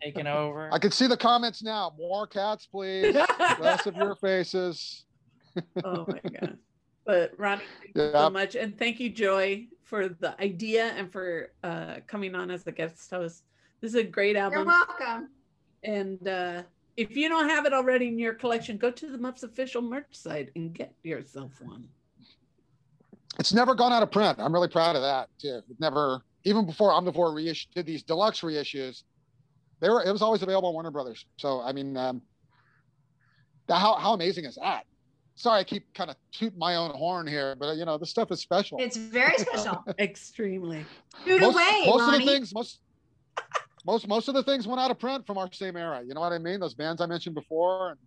taking 0.01 0.27
over. 0.27 0.69
I 0.71 0.79
can 0.79 0.91
see 0.91 1.07
the 1.07 1.17
comments 1.17 1.61
now. 1.61 1.93
More 1.97 2.25
cats, 2.25 2.67
please. 2.67 3.15
Less 3.59 3.85
of 3.85 3.97
your 3.97 4.15
faces. 4.15 5.03
oh 5.83 6.05
my 6.07 6.19
god. 6.39 6.57
But 7.05 7.33
Ronnie, 7.37 7.63
thank 7.81 7.95
you 7.95 8.11
so 8.13 8.29
much. 8.29 8.55
And 8.55 8.77
thank 8.77 9.01
you, 9.01 9.09
Joy, 9.09 9.67
for 9.83 10.07
the 10.07 10.39
idea 10.41 10.93
and 10.95 11.11
for 11.11 11.51
uh, 11.63 11.95
coming 12.07 12.33
on 12.33 12.49
as 12.49 12.65
a 12.67 12.71
guest 12.71 13.09
host. 13.09 13.43
This 13.81 13.89
is 13.91 13.95
a 13.95 14.03
great 14.03 14.37
album. 14.37 14.59
You're 14.59 14.67
welcome. 14.67 15.29
And 15.83 16.27
uh, 16.27 16.63
if 16.97 17.15
you 17.15 17.29
don't 17.29 17.49
have 17.49 17.65
it 17.65 17.73
already 17.73 18.07
in 18.07 18.19
your 18.19 18.33
collection, 18.33 18.77
go 18.77 18.91
to 18.91 19.07
the 19.07 19.17
Muffs 19.17 19.43
official 19.43 19.81
merch 19.81 20.07
site 20.11 20.49
and 20.55 20.73
get 20.73 20.93
yourself 21.03 21.51
one. 21.61 21.87
It's 23.39 23.53
never 23.53 23.75
gone 23.75 23.93
out 23.93 24.03
of 24.03 24.11
print. 24.11 24.39
I'm 24.39 24.53
really 24.53 24.67
proud 24.67 24.95
of 24.95 25.01
that 25.01 25.29
too. 25.39 25.61
It 25.69 25.79
never, 25.79 26.21
even 26.43 26.65
before 26.65 26.91
Omnivore 26.91 27.33
reissue 27.33 27.67
did 27.73 27.85
these 27.85 28.03
deluxe 28.03 28.41
reissues, 28.41 29.03
they 29.79 29.89
were 29.89 30.03
it 30.03 30.11
was 30.11 30.21
always 30.21 30.43
available 30.43 30.69
on 30.69 30.73
Warner 30.73 30.91
Brothers. 30.91 31.25
So 31.37 31.61
I 31.61 31.71
mean, 31.71 31.97
um, 31.97 32.21
that, 33.67 33.79
how 33.79 33.95
how 33.95 34.13
amazing 34.13 34.45
is 34.45 34.55
that? 34.55 34.85
Sorry, 35.35 35.59
I 35.59 35.63
keep 35.63 35.91
kind 35.93 36.09
of 36.09 36.17
tooting 36.31 36.59
my 36.59 36.75
own 36.75 36.91
horn 36.91 37.25
here, 37.25 37.55
but 37.57 37.77
you 37.77 37.85
know 37.85 37.97
this 37.97 38.09
stuff 38.09 38.31
is 38.31 38.41
special. 38.41 38.77
It's 38.79 38.97
very 38.97 39.37
special. 39.37 39.83
Extremely. 39.99 40.85
Shoot 41.25 41.41
most 41.41 41.55
away, 41.55 41.83
most 41.87 42.13
of 42.13 42.19
the 42.19 42.25
things 42.25 42.53
most 42.53 42.79
most 43.85 44.07
most 44.07 44.27
of 44.27 44.33
the 44.33 44.43
things 44.43 44.67
went 44.67 44.79
out 44.79 44.91
of 44.91 44.99
print 44.99 45.25
from 45.25 45.37
our 45.37 45.51
same 45.51 45.77
era. 45.77 46.01
You 46.05 46.13
know 46.13 46.21
what 46.21 46.33
I 46.33 46.37
mean? 46.37 46.59
Those 46.59 46.73
bands 46.73 47.01
I 47.01 47.05
mentioned 47.05 47.35
before, 47.35 47.91
and 47.91 47.99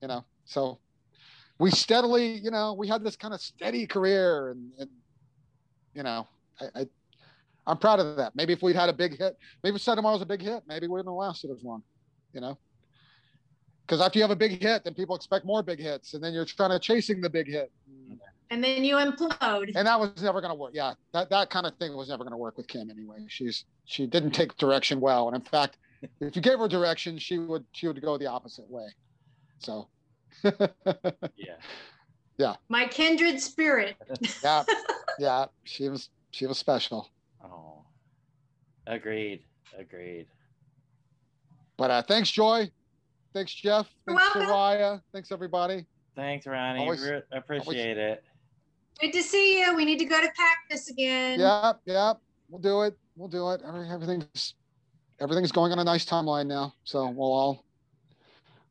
you 0.00 0.08
know, 0.08 0.24
so 0.44 0.78
we 1.58 1.70
steadily, 1.70 2.38
you 2.38 2.50
know, 2.50 2.74
we 2.74 2.88
had 2.88 3.04
this 3.04 3.16
kind 3.16 3.34
of 3.34 3.40
steady 3.40 3.86
career, 3.86 4.50
and, 4.50 4.72
and 4.78 4.90
you 5.94 6.02
know, 6.02 6.26
I, 6.60 6.80
I 6.80 6.86
I'm 7.66 7.78
proud 7.78 8.00
of 8.00 8.16
that. 8.16 8.34
Maybe 8.34 8.52
if 8.52 8.62
we'd 8.62 8.76
had 8.76 8.88
a 8.88 8.92
big 8.92 9.16
hit, 9.16 9.36
maybe 9.62 9.78
Tomorrow 9.78 10.14
was 10.14 10.22
a 10.22 10.26
big 10.26 10.42
hit, 10.42 10.62
maybe 10.66 10.86
we 10.86 10.92
wouldn't 10.92 11.08
have 11.08 11.14
lasted 11.14 11.50
as 11.50 11.62
long. 11.62 11.82
You 12.32 12.40
know. 12.40 12.58
Because 13.86 14.00
after 14.00 14.18
you 14.18 14.22
have 14.22 14.30
a 14.30 14.36
big 14.36 14.62
hit, 14.62 14.84
then 14.84 14.94
people 14.94 15.14
expect 15.16 15.44
more 15.44 15.62
big 15.62 15.78
hits, 15.80 16.14
and 16.14 16.22
then 16.22 16.32
you're 16.32 16.44
trying 16.44 16.70
to 16.70 16.78
chasing 16.78 17.20
the 17.20 17.28
big 17.28 17.46
hit, 17.46 17.70
and 18.52 18.62
then 18.62 18.84
you 18.84 18.96
implode. 18.96 19.72
and 19.74 19.86
that 19.86 19.98
was 19.98 20.22
never 20.22 20.40
going 20.42 20.50
to 20.50 20.54
work. 20.54 20.72
Yeah, 20.74 20.92
that 21.12 21.30
that 21.30 21.48
kind 21.50 21.66
of 21.66 21.74
thing 21.76 21.96
was 21.96 22.10
never 22.10 22.22
going 22.22 22.32
to 22.32 22.36
work 22.36 22.56
with 22.58 22.68
Kim 22.68 22.90
anyway. 22.90 23.24
She's 23.28 23.64
she 23.86 24.06
didn't 24.06 24.32
take 24.32 24.56
direction 24.58 25.00
well, 25.00 25.26
and 25.28 25.34
in 25.36 25.42
fact, 25.42 25.78
if 26.20 26.36
you 26.36 26.42
gave 26.42 26.58
her 26.58 26.68
direction, 26.68 27.18
she 27.18 27.38
would 27.38 27.64
she 27.72 27.88
would 27.88 28.00
go 28.02 28.18
the 28.18 28.26
opposite 28.26 28.68
way. 28.70 28.86
So 29.58 29.88
Yeah. 30.44 31.56
Yeah. 32.38 32.54
My 32.68 32.86
kindred 32.86 33.40
spirit. 33.40 33.96
yeah, 34.44 34.64
yeah, 35.18 35.46
she 35.64 35.88
was 35.88 36.10
she 36.30 36.46
was 36.46 36.58
special. 36.58 37.10
Oh. 37.44 37.84
Agreed. 38.86 39.42
Agreed. 39.78 40.26
But 41.78 41.90
uh, 41.90 42.02
thanks, 42.02 42.30
Joy. 42.30 42.70
Thanks, 43.32 43.54
Jeff. 43.54 43.88
Thanks, 44.06 44.22
welcome. 44.22 44.42
Soraya. 44.42 45.02
Thanks, 45.12 45.32
everybody. 45.32 45.86
Thanks, 46.14 46.46
Ronnie. 46.46 46.80
Always- 46.80 47.02
Re- 47.02 47.22
appreciate 47.32 47.96
it. 47.96 48.22
Good 49.00 49.12
to 49.12 49.22
see 49.22 49.60
you. 49.60 49.74
We 49.74 49.84
need 49.84 49.98
to 49.98 50.04
go 50.04 50.20
to 50.20 50.28
Cactus 50.32 50.88
again. 50.88 51.40
Yep, 51.40 51.80
yep. 51.86 52.18
we'll 52.48 52.60
do 52.60 52.82
it. 52.82 52.96
We'll 53.16 53.28
do 53.28 53.50
it. 53.50 53.62
Everything's 53.66 54.54
everything's 55.20 55.52
going 55.52 55.72
on 55.72 55.78
a 55.78 55.84
nice 55.84 56.04
timeline 56.04 56.46
now. 56.46 56.74
So 56.84 57.08
we'll 57.08 57.32
all 57.32 57.64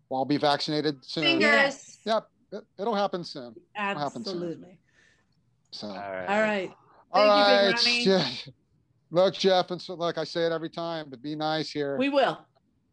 we'll 0.09 0.19
all 0.19 0.25
be 0.25 0.37
vaccinated 0.37 1.03
soon. 1.05 1.23
Fingers. 1.23 1.49
Yes. 1.49 1.97
Yep, 2.05 2.27
it, 2.53 2.63
it'll 2.79 2.95
happen 2.95 3.23
soon. 3.23 3.55
happen 3.73 4.11
soon. 4.11 4.21
Absolutely. 4.21 4.79
So 5.71 5.87
All 5.87 5.95
right. 5.95 6.25
All 6.27 6.41
right. 6.41 6.71
all 7.11 7.71
Thank 7.75 7.83
you, 7.85 8.03
right. 8.03 8.05
Big 8.07 8.15
Ronnie. 8.15 8.23
Je- 8.25 8.53
Look, 9.13 9.33
Jeff, 9.33 9.71
and 9.71 9.81
so 9.81 9.95
look, 9.95 10.17
I 10.17 10.23
say 10.23 10.45
it 10.45 10.53
every 10.53 10.69
time, 10.69 11.07
but 11.09 11.21
be 11.21 11.35
nice 11.35 11.69
here. 11.69 11.97
We 11.97 12.07
will. 12.07 12.39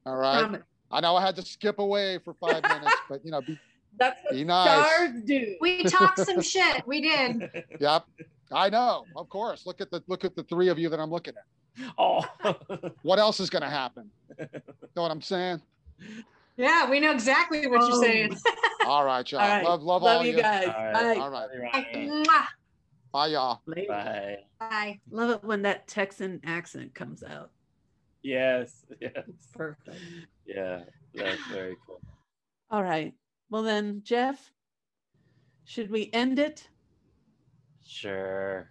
all 0.05 0.17
right. 0.17 0.41
Promise. 0.41 0.63
I 0.91 1.01
know 1.01 1.15
I 1.15 1.25
had 1.25 1.37
to 1.37 1.43
skip 1.43 1.79
away 1.79 2.19
for 2.25 2.35
five 2.35 2.63
minutes, 2.63 2.97
but 3.09 3.25
you 3.25 3.31
know, 3.31 3.41
be, 3.41 3.59
That's 3.99 4.21
what 4.25 4.33
be 4.33 4.45
nice. 4.45 4.67
stars 4.87 5.11
do. 5.25 5.57
We 5.61 5.83
talked 5.85 6.19
some 6.21 6.41
shit. 6.41 6.87
We 6.87 7.01
did. 7.01 7.65
Yep. 7.81 8.05
I 8.53 8.71
know, 8.71 9.05
of 9.15 9.29
course. 9.29 9.67
Look 9.67 9.81
at 9.81 9.91
the 9.91 10.03
look 10.07 10.25
at 10.25 10.35
the 10.35 10.43
three 10.45 10.69
of 10.69 10.79
you 10.79 10.89
that 10.89 10.99
I'm 11.01 11.11
looking 11.11 11.35
at. 11.37 11.93
Oh. 11.99 12.25
What 13.03 13.19
else 13.19 13.41
is 13.41 13.51
gonna 13.51 13.69
happen? 13.71 14.11
know 14.39 15.03
what 15.03 15.11
I'm 15.11 15.21
saying? 15.23 15.61
Yeah, 16.57 16.89
we 16.91 16.99
know 17.01 17.11
exactly 17.13 17.67
what 17.67 17.81
you're 17.83 17.99
Oh. 17.99 18.03
saying. 18.03 18.37
All 18.87 19.05
right, 19.05 19.31
y'all. 19.31 19.41
All 19.41 19.49
right. 19.49 19.65
Love, 19.65 19.83
love, 19.83 20.03
Love 20.03 20.17
all 20.19 20.25
you 20.25 20.37
you. 20.37 20.43
guys. 20.43 20.67
All 20.69 20.73
right. 20.85 20.93
Bye. 20.93 21.21
All 21.21 21.31
right. 21.31 21.49
Ronnie. 21.95 22.25
Bye, 23.13 23.27
y'all. 23.29 23.61
Later. 23.67 23.89
Bye. 23.89 24.37
Bye. 24.59 25.01
Love 25.11 25.31
it 25.31 25.45
when 25.45 25.63
that 25.63 25.87
Texan 25.89 26.41
accent 26.45 26.95
comes 26.95 27.23
out. 27.23 27.51
Yes. 28.23 28.85
Yes. 29.01 29.13
Perfect. 29.55 29.97
Yeah. 30.47 30.81
That's 31.15 31.41
very 31.53 31.77
cool. 31.87 32.01
All 32.71 32.83
right. 32.83 33.13
Well 33.51 33.63
then, 33.63 34.03
Jeff, 34.05 34.53
should 35.65 35.91
we 35.91 36.11
end 36.13 36.39
it? 36.39 36.69
Sure. 37.85 38.71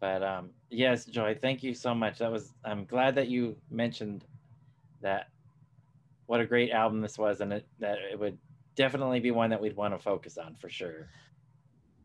But 0.00 0.22
um 0.22 0.50
yes, 0.70 1.04
Joy, 1.04 1.36
thank 1.40 1.62
you 1.62 1.74
so 1.74 1.94
much. 1.94 2.18
That 2.18 2.30
was 2.30 2.54
I'm 2.64 2.84
glad 2.84 3.14
that 3.16 3.28
you 3.28 3.56
mentioned 3.70 4.24
that 5.00 5.28
what 6.26 6.40
a 6.40 6.46
great 6.46 6.70
album 6.70 7.00
this 7.00 7.18
was 7.18 7.40
and 7.40 7.52
it, 7.52 7.66
that 7.80 7.98
it 8.12 8.18
would 8.18 8.38
definitely 8.76 9.18
be 9.18 9.30
one 9.32 9.50
that 9.50 9.60
we'd 9.60 9.74
want 9.76 9.94
to 9.94 9.98
focus 9.98 10.38
on 10.38 10.54
for 10.54 10.68
sure. 10.68 11.08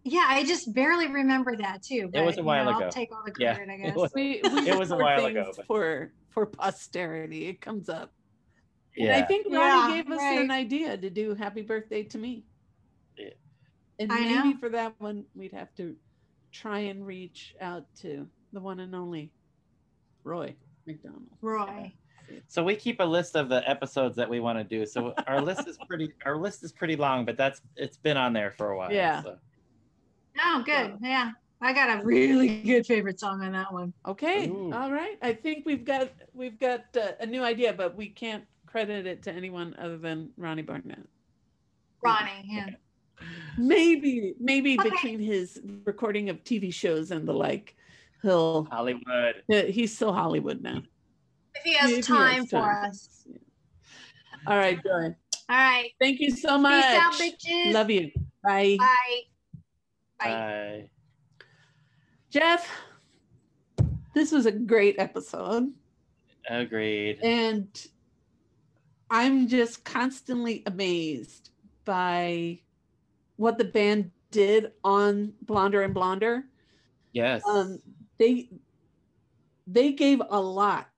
Yeah, 0.06 0.26
I 0.28 0.44
just 0.44 0.74
barely 0.74 1.07
remember 1.07 1.56
that 1.57 1.82
too. 1.84 2.10
It 2.14 2.22
was 2.26 2.38
a 2.38 2.44
while 2.44 2.65
you 2.65 2.72
know, 2.72 2.78
ago. 2.78 2.86
I'll 2.88 2.91
take 2.91 3.11
all 3.14 3.24
the 3.26 3.34
Yeah, 3.38 3.56
credit, 3.56 3.72
I 3.72 3.76
it 3.76 3.82
guess. 3.84 3.95
was- 3.95 4.11
We, 4.15 4.41
we 4.44 4.70
It 4.70 4.78
was 4.78 4.91
a 4.91 4.98
while 4.98 5.26
ago, 5.26 5.52
but- 5.56 5.65
for 5.68 6.11
for 6.30 6.45
posterity. 6.48 7.45
It 7.48 7.61
comes 7.61 7.90
up. 7.90 8.11
And 8.95 9.07
Yeah. 9.07 9.18
I 9.18 9.22
think 9.24 9.48
Ronnie 9.48 9.95
Yeah, 9.95 10.03
gave 10.03 10.11
us 10.11 10.20
right. 10.20 10.40
an 10.40 10.52
idea 10.52 10.98
to 10.98 11.10
do 11.10 11.34
"Happy 11.34 11.61
Birthday 11.61 12.03
to 12.03 12.18
Me." 12.18 12.44
Yeah. 13.18 13.30
And 13.99 14.11
I 14.11 14.20
maybe 14.22 14.53
know. 14.53 14.60
for 14.60 14.70
that 14.70 14.94
one, 14.99 15.26
we'd 15.36 15.53
have 15.53 15.74
to 15.76 15.95
try 16.52 16.80
and 16.80 17.06
reach 17.06 17.56
out 17.60 17.86
to 18.02 18.28
the 18.52 18.60
one 18.60 18.80
and 18.80 18.94
only 18.94 19.32
Roy 20.24 20.56
McDonald. 20.86 21.28
Roy. 21.41 21.94
So 22.48 22.64
we 22.64 22.76
keep 22.76 22.99
a 22.99 23.03
list 23.03 23.36
of 23.36 23.49
the 23.49 23.68
episodes 23.70 24.15
that 24.15 24.30
we 24.30 24.40
want 24.40 24.57
to 24.57 24.64
do. 24.64 24.86
So 24.86 25.14
our 25.28 25.41
list 25.49 25.68
is 25.68 25.78
pretty 25.88 26.14
our 26.26 26.38
list 26.38 26.64
is 26.64 26.72
pretty 26.72 26.95
long, 26.95 27.26
but 27.26 27.38
that's 27.38 27.61
it's 27.76 27.98
been 27.98 28.18
on 28.18 28.34
there 28.34 28.52
for 28.52 28.72
a 28.72 28.78
while. 28.78 28.91
Yeah. 28.91 29.22
so. 29.24 29.38
Oh, 30.40 30.64
good. 30.65 30.98
Yeah. 31.02 31.32
I 31.61 31.72
got 31.74 32.02
a 32.02 32.03
really 32.03 32.61
good 32.61 32.86
favorite 32.86 33.20
song 33.20 33.41
on 33.44 33.53
that 33.53 33.72
one. 33.72 33.94
Okay, 34.06 34.49
Ooh. 34.49 34.74
all 34.74 34.91
right. 34.91 35.18
I 35.22 35.34
think 35.34 35.65
we've 35.65 35.86
got 35.86 36.10
we've 36.34 36.60
got 36.60 36.82
uh, 36.98 37.11
a 37.22 37.26
new 37.26 37.41
idea, 37.41 37.72
but 37.72 37.95
we 37.95 38.10
can't 38.10 38.44
credit 38.74 39.06
it 39.06 39.22
to 39.22 39.32
anyone 39.32 39.76
other 39.78 40.00
than 40.00 40.32
Ronnie 40.36 40.64
Barnett. 40.64 41.06
Ronnie. 42.02 42.44
Yeah. 42.44 42.70
Maybe, 43.56 44.34
maybe 44.40 44.80
Okay. 44.80 44.90
between 44.90 45.20
his 45.20 45.62
recording 45.86 46.30
of 46.30 46.44
TV 46.44 46.74
shows 46.74 47.12
and 47.12 47.28
the 47.28 47.34
like, 47.34 47.76
he'll 48.24 48.64
Hollywood. 48.72 49.44
he's 49.48 49.95
still 49.95 50.12
Hollywood 50.12 50.64
now. 50.64 50.82
If 51.54 51.64
he 51.64 51.74
has 51.74 51.84
If 51.84 51.90
he 51.90 51.95
has 51.98 52.08
time 52.08 52.48
for 52.48 52.72
us. 52.88 53.28
Yeah. 53.28 53.38
All 54.48 54.58
right, 54.58 54.84
Joy. 54.84 54.90
All 54.90 55.56
right. 55.56 55.91
Thank 56.02 56.20
you 56.20 56.32
so 56.32 56.58
much. 56.58 56.84
Peace 56.84 56.95
out, 56.95 57.14
bitches. 57.14 57.74
Love 57.74 57.91
you. 57.91 58.10
Bye. 58.44 58.78
Bye. 58.80 59.22
Bye. 60.20 60.26
Bye. 60.26 60.90
Jeff, 62.32 62.68
this 64.16 64.32
was 64.32 64.48
a 64.48 64.52
great 64.52 64.95
episode. 64.98 65.72
Agreed. 66.50 67.20
And 67.22 67.68
I'm 69.14 69.48
just 69.48 69.84
constantly 69.84 70.64
amazed 70.65 71.52
by 71.85 72.61
what 73.35 73.60
the 73.60 73.64
band 73.64 74.10
did 74.31 74.72
on 74.84 75.34
Blonder 75.44 75.84
and 75.84 75.94
Blonder. 75.94 76.45
Yes. 77.11 77.44
Um, 77.48 77.77
they 78.18 78.49
they 79.68 79.91
gave 79.91 80.19
a 80.27 80.41
lot 80.41 80.90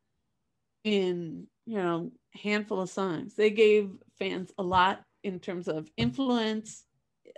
in 0.86 1.46
you 1.66 1.76
know 1.76 2.10
handful 2.32 2.80
of 2.80 2.90
songs. 2.90 3.36
They 3.36 3.50
gave 3.50 3.92
fans 4.18 4.50
a 4.58 4.64
lot 4.64 5.04
in 5.24 5.38
terms 5.42 5.68
of 5.68 5.92
influence 5.98 6.86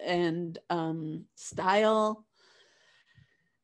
and 0.05 0.59
um, 0.69 1.25
style. 1.33 2.23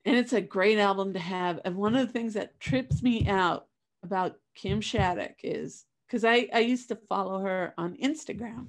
And 0.04 0.18
it's 0.18 0.34
a 0.34 0.42
great 0.42 0.80
album 0.80 1.14
to 1.14 1.20
have. 1.20 1.60
And 1.64 1.76
one 1.76 1.96
of 1.96 2.08
the 2.08 2.12
things 2.12 2.34
that 2.34 2.60
trips 2.60 3.04
me 3.04 3.28
out 3.28 3.68
about 4.02 4.38
Kim 4.56 4.82
Shattuck 4.82 5.36
is 5.44 5.86
because 6.14 6.26
I, 6.26 6.48
I 6.54 6.60
used 6.60 6.90
to 6.90 6.96
follow 7.10 7.40
her 7.40 7.74
on 7.76 7.98
Instagram. 7.98 8.68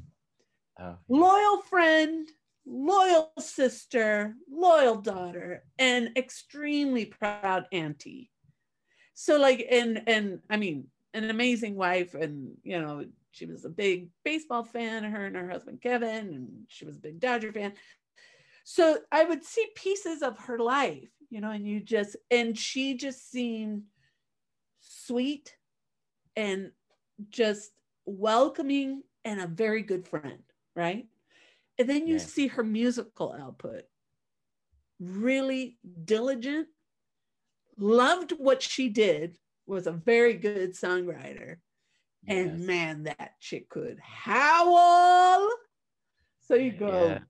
oh, 0.81 0.97
Loyal 1.11 1.61
friend, 1.69 2.27
loyal 2.65 3.35
sister, 3.39 4.35
loyal 4.51 4.97
daughter, 4.97 5.63
and 5.79 6.17
extremely 6.17 7.05
proud 7.05 7.67
auntie. 7.71 8.31
So 9.13 9.39
like 9.39 9.63
and 9.71 10.05
and 10.07 10.41
I 10.49 10.57
mean 10.57 10.87
an 11.13 11.29
amazing 11.29 11.77
wife 11.77 12.15
and 12.15 12.53
you 12.63 12.81
know 12.81 13.05
she 13.33 13.45
was 13.45 13.67
a 13.67 13.69
big 13.69 14.09
baseball 14.25 14.65
fan 14.65 15.05
her 15.05 15.27
and 15.27 15.37
her 15.37 15.51
husband 15.51 15.83
Kevin 15.83 16.33
and 16.33 16.49
she 16.69 16.87
was 16.87 16.97
a 16.97 17.01
big 17.01 17.21
Dodger 17.21 17.53
fan. 17.53 17.75
So 18.65 19.01
I 19.13 19.25
would 19.25 19.45
see 19.45 19.67
pieces 19.75 20.23
of 20.23 20.39
her 20.39 20.59
life, 20.59 21.11
you 21.29 21.43
know, 21.43 21.51
and 21.51 21.69
you 21.69 21.81
just 21.81 22.17
and 22.31 22.59
she 22.59 22.97
just 22.97 23.31
seemed 23.31 23.83
sweet 24.81 25.55
and 26.37 26.73
just 27.31 27.73
welcoming 28.07 29.03
and 29.25 29.41
a 29.41 29.47
very 29.47 29.83
good 29.83 30.07
friend, 30.07 30.43
right? 30.75 31.07
And 31.79 31.89
then 31.89 32.07
you 32.07 32.15
Yeah. 32.15 32.25
see 32.25 32.47
her 32.49 32.63
musical 32.65 33.33
output. 33.33 33.85
Really 35.01 35.79
diligent, 36.05 36.69
loved 37.79 38.33
what 38.39 38.63
she 38.63 38.89
did, 38.89 39.39
was 39.67 39.87
a 39.87 39.93
very 39.93 40.35
good 40.35 40.73
songwriter. 40.75 41.57
And 42.27 42.67
man, 42.67 43.05
that 43.05 43.33
chick 43.41 43.69
could 43.69 43.99
howl. 44.01 45.49
So 46.41 46.55
you 46.55 46.73
go, 46.73 47.21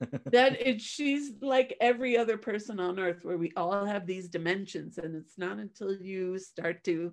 Yes. 0.00 0.20
that 0.32 0.60
it, 0.60 0.80
she's 0.80 1.32
like 1.40 1.76
every 1.80 2.16
other 2.16 2.36
person 2.36 2.80
on 2.80 2.98
earth 2.98 3.24
where 3.24 3.38
we 3.38 3.52
all 3.56 3.84
have 3.86 4.06
these 4.06 4.28
dimensions 4.28 4.98
and 4.98 5.14
it's 5.14 5.38
not 5.38 5.58
until 5.58 5.94
you 5.94 6.38
start 6.38 6.82
to 6.84 7.12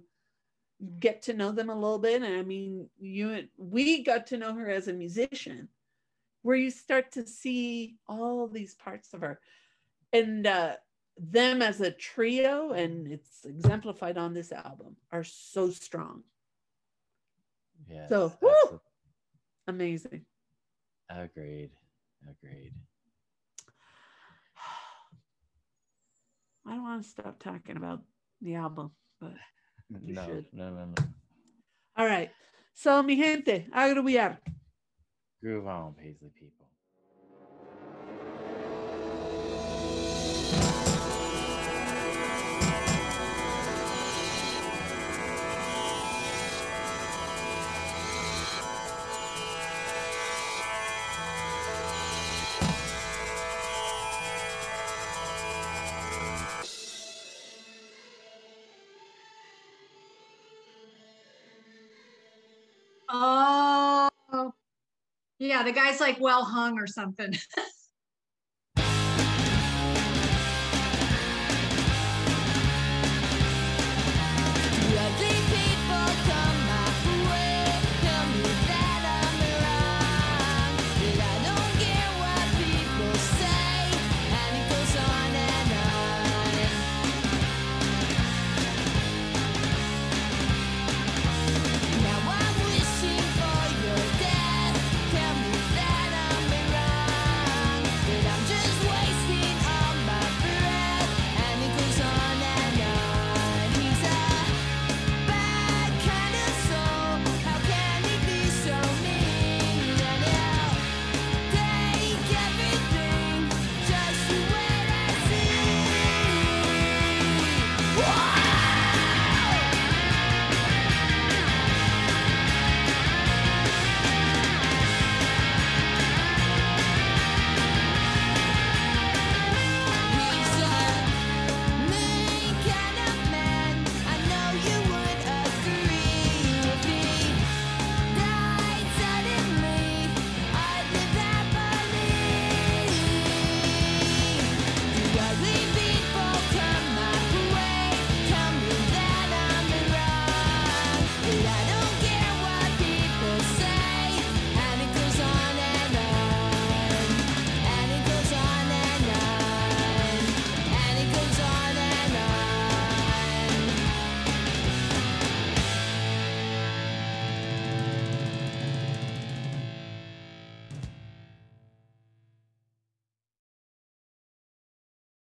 get 1.00 1.24
to 1.24 1.34
know 1.34 1.52
them 1.52 1.70
a 1.70 1.76
little 1.76 2.00
bit 2.00 2.22
and 2.22 2.36
i 2.36 2.42
mean 2.42 2.88
you 3.00 3.44
we 3.58 4.04
got 4.04 4.28
to 4.28 4.38
know 4.38 4.54
her 4.54 4.70
as 4.70 4.88
a 4.88 4.94
musician 4.94 5.68
where 6.42 6.56
you 6.56 6.72
start 6.72 7.12
to 7.12 7.28
see 7.28 7.98
all 8.08 8.48
these 8.48 8.76
parts 8.76 9.14
of 9.14 9.22
her 9.22 9.40
and 10.14 10.48
uh 10.48 10.76
them 11.18 11.62
as 11.62 11.82
a 11.82 11.92
trio 11.92 12.72
and 12.72 13.12
it's 13.12 13.44
exemplified 13.44 14.18
on 14.18 14.34
this 14.34 14.54
album 14.54 14.96
are 15.12 15.26
so 15.26 15.70
strong 15.70 16.24
yes. 17.90 18.08
So, 18.08 18.32
woo! 18.42 18.80
amazing 19.68 20.26
Agreed. 21.10 21.72
Agreed. 22.30 22.74
i 26.68 26.72
don't 26.72 26.84
want 26.84 27.04
to 27.04 27.10
stop 27.10 27.40
talking 27.40 27.78
about 27.78 28.02
the 28.42 28.56
album 28.56 28.92
but 29.20 29.34
You 29.90 30.14
no, 30.14 30.26
should. 30.26 30.46
no, 30.54 30.70
no, 30.70 30.86
no. 30.86 31.04
All 31.98 32.06
right. 32.06 32.30
So, 32.74 33.02
mi 33.04 33.16
gente, 33.18 33.68
agrubiar. 33.74 34.40
Groove 35.42 35.68
on, 35.68 35.94
Paisley 35.94 36.32
people. 36.40 36.59
Yeah, 65.50 65.64
the 65.64 65.72
guy's 65.72 66.00
like 66.00 66.18
well 66.20 66.46
hung 66.46 66.78
or 66.78 66.86
something. 66.86 67.34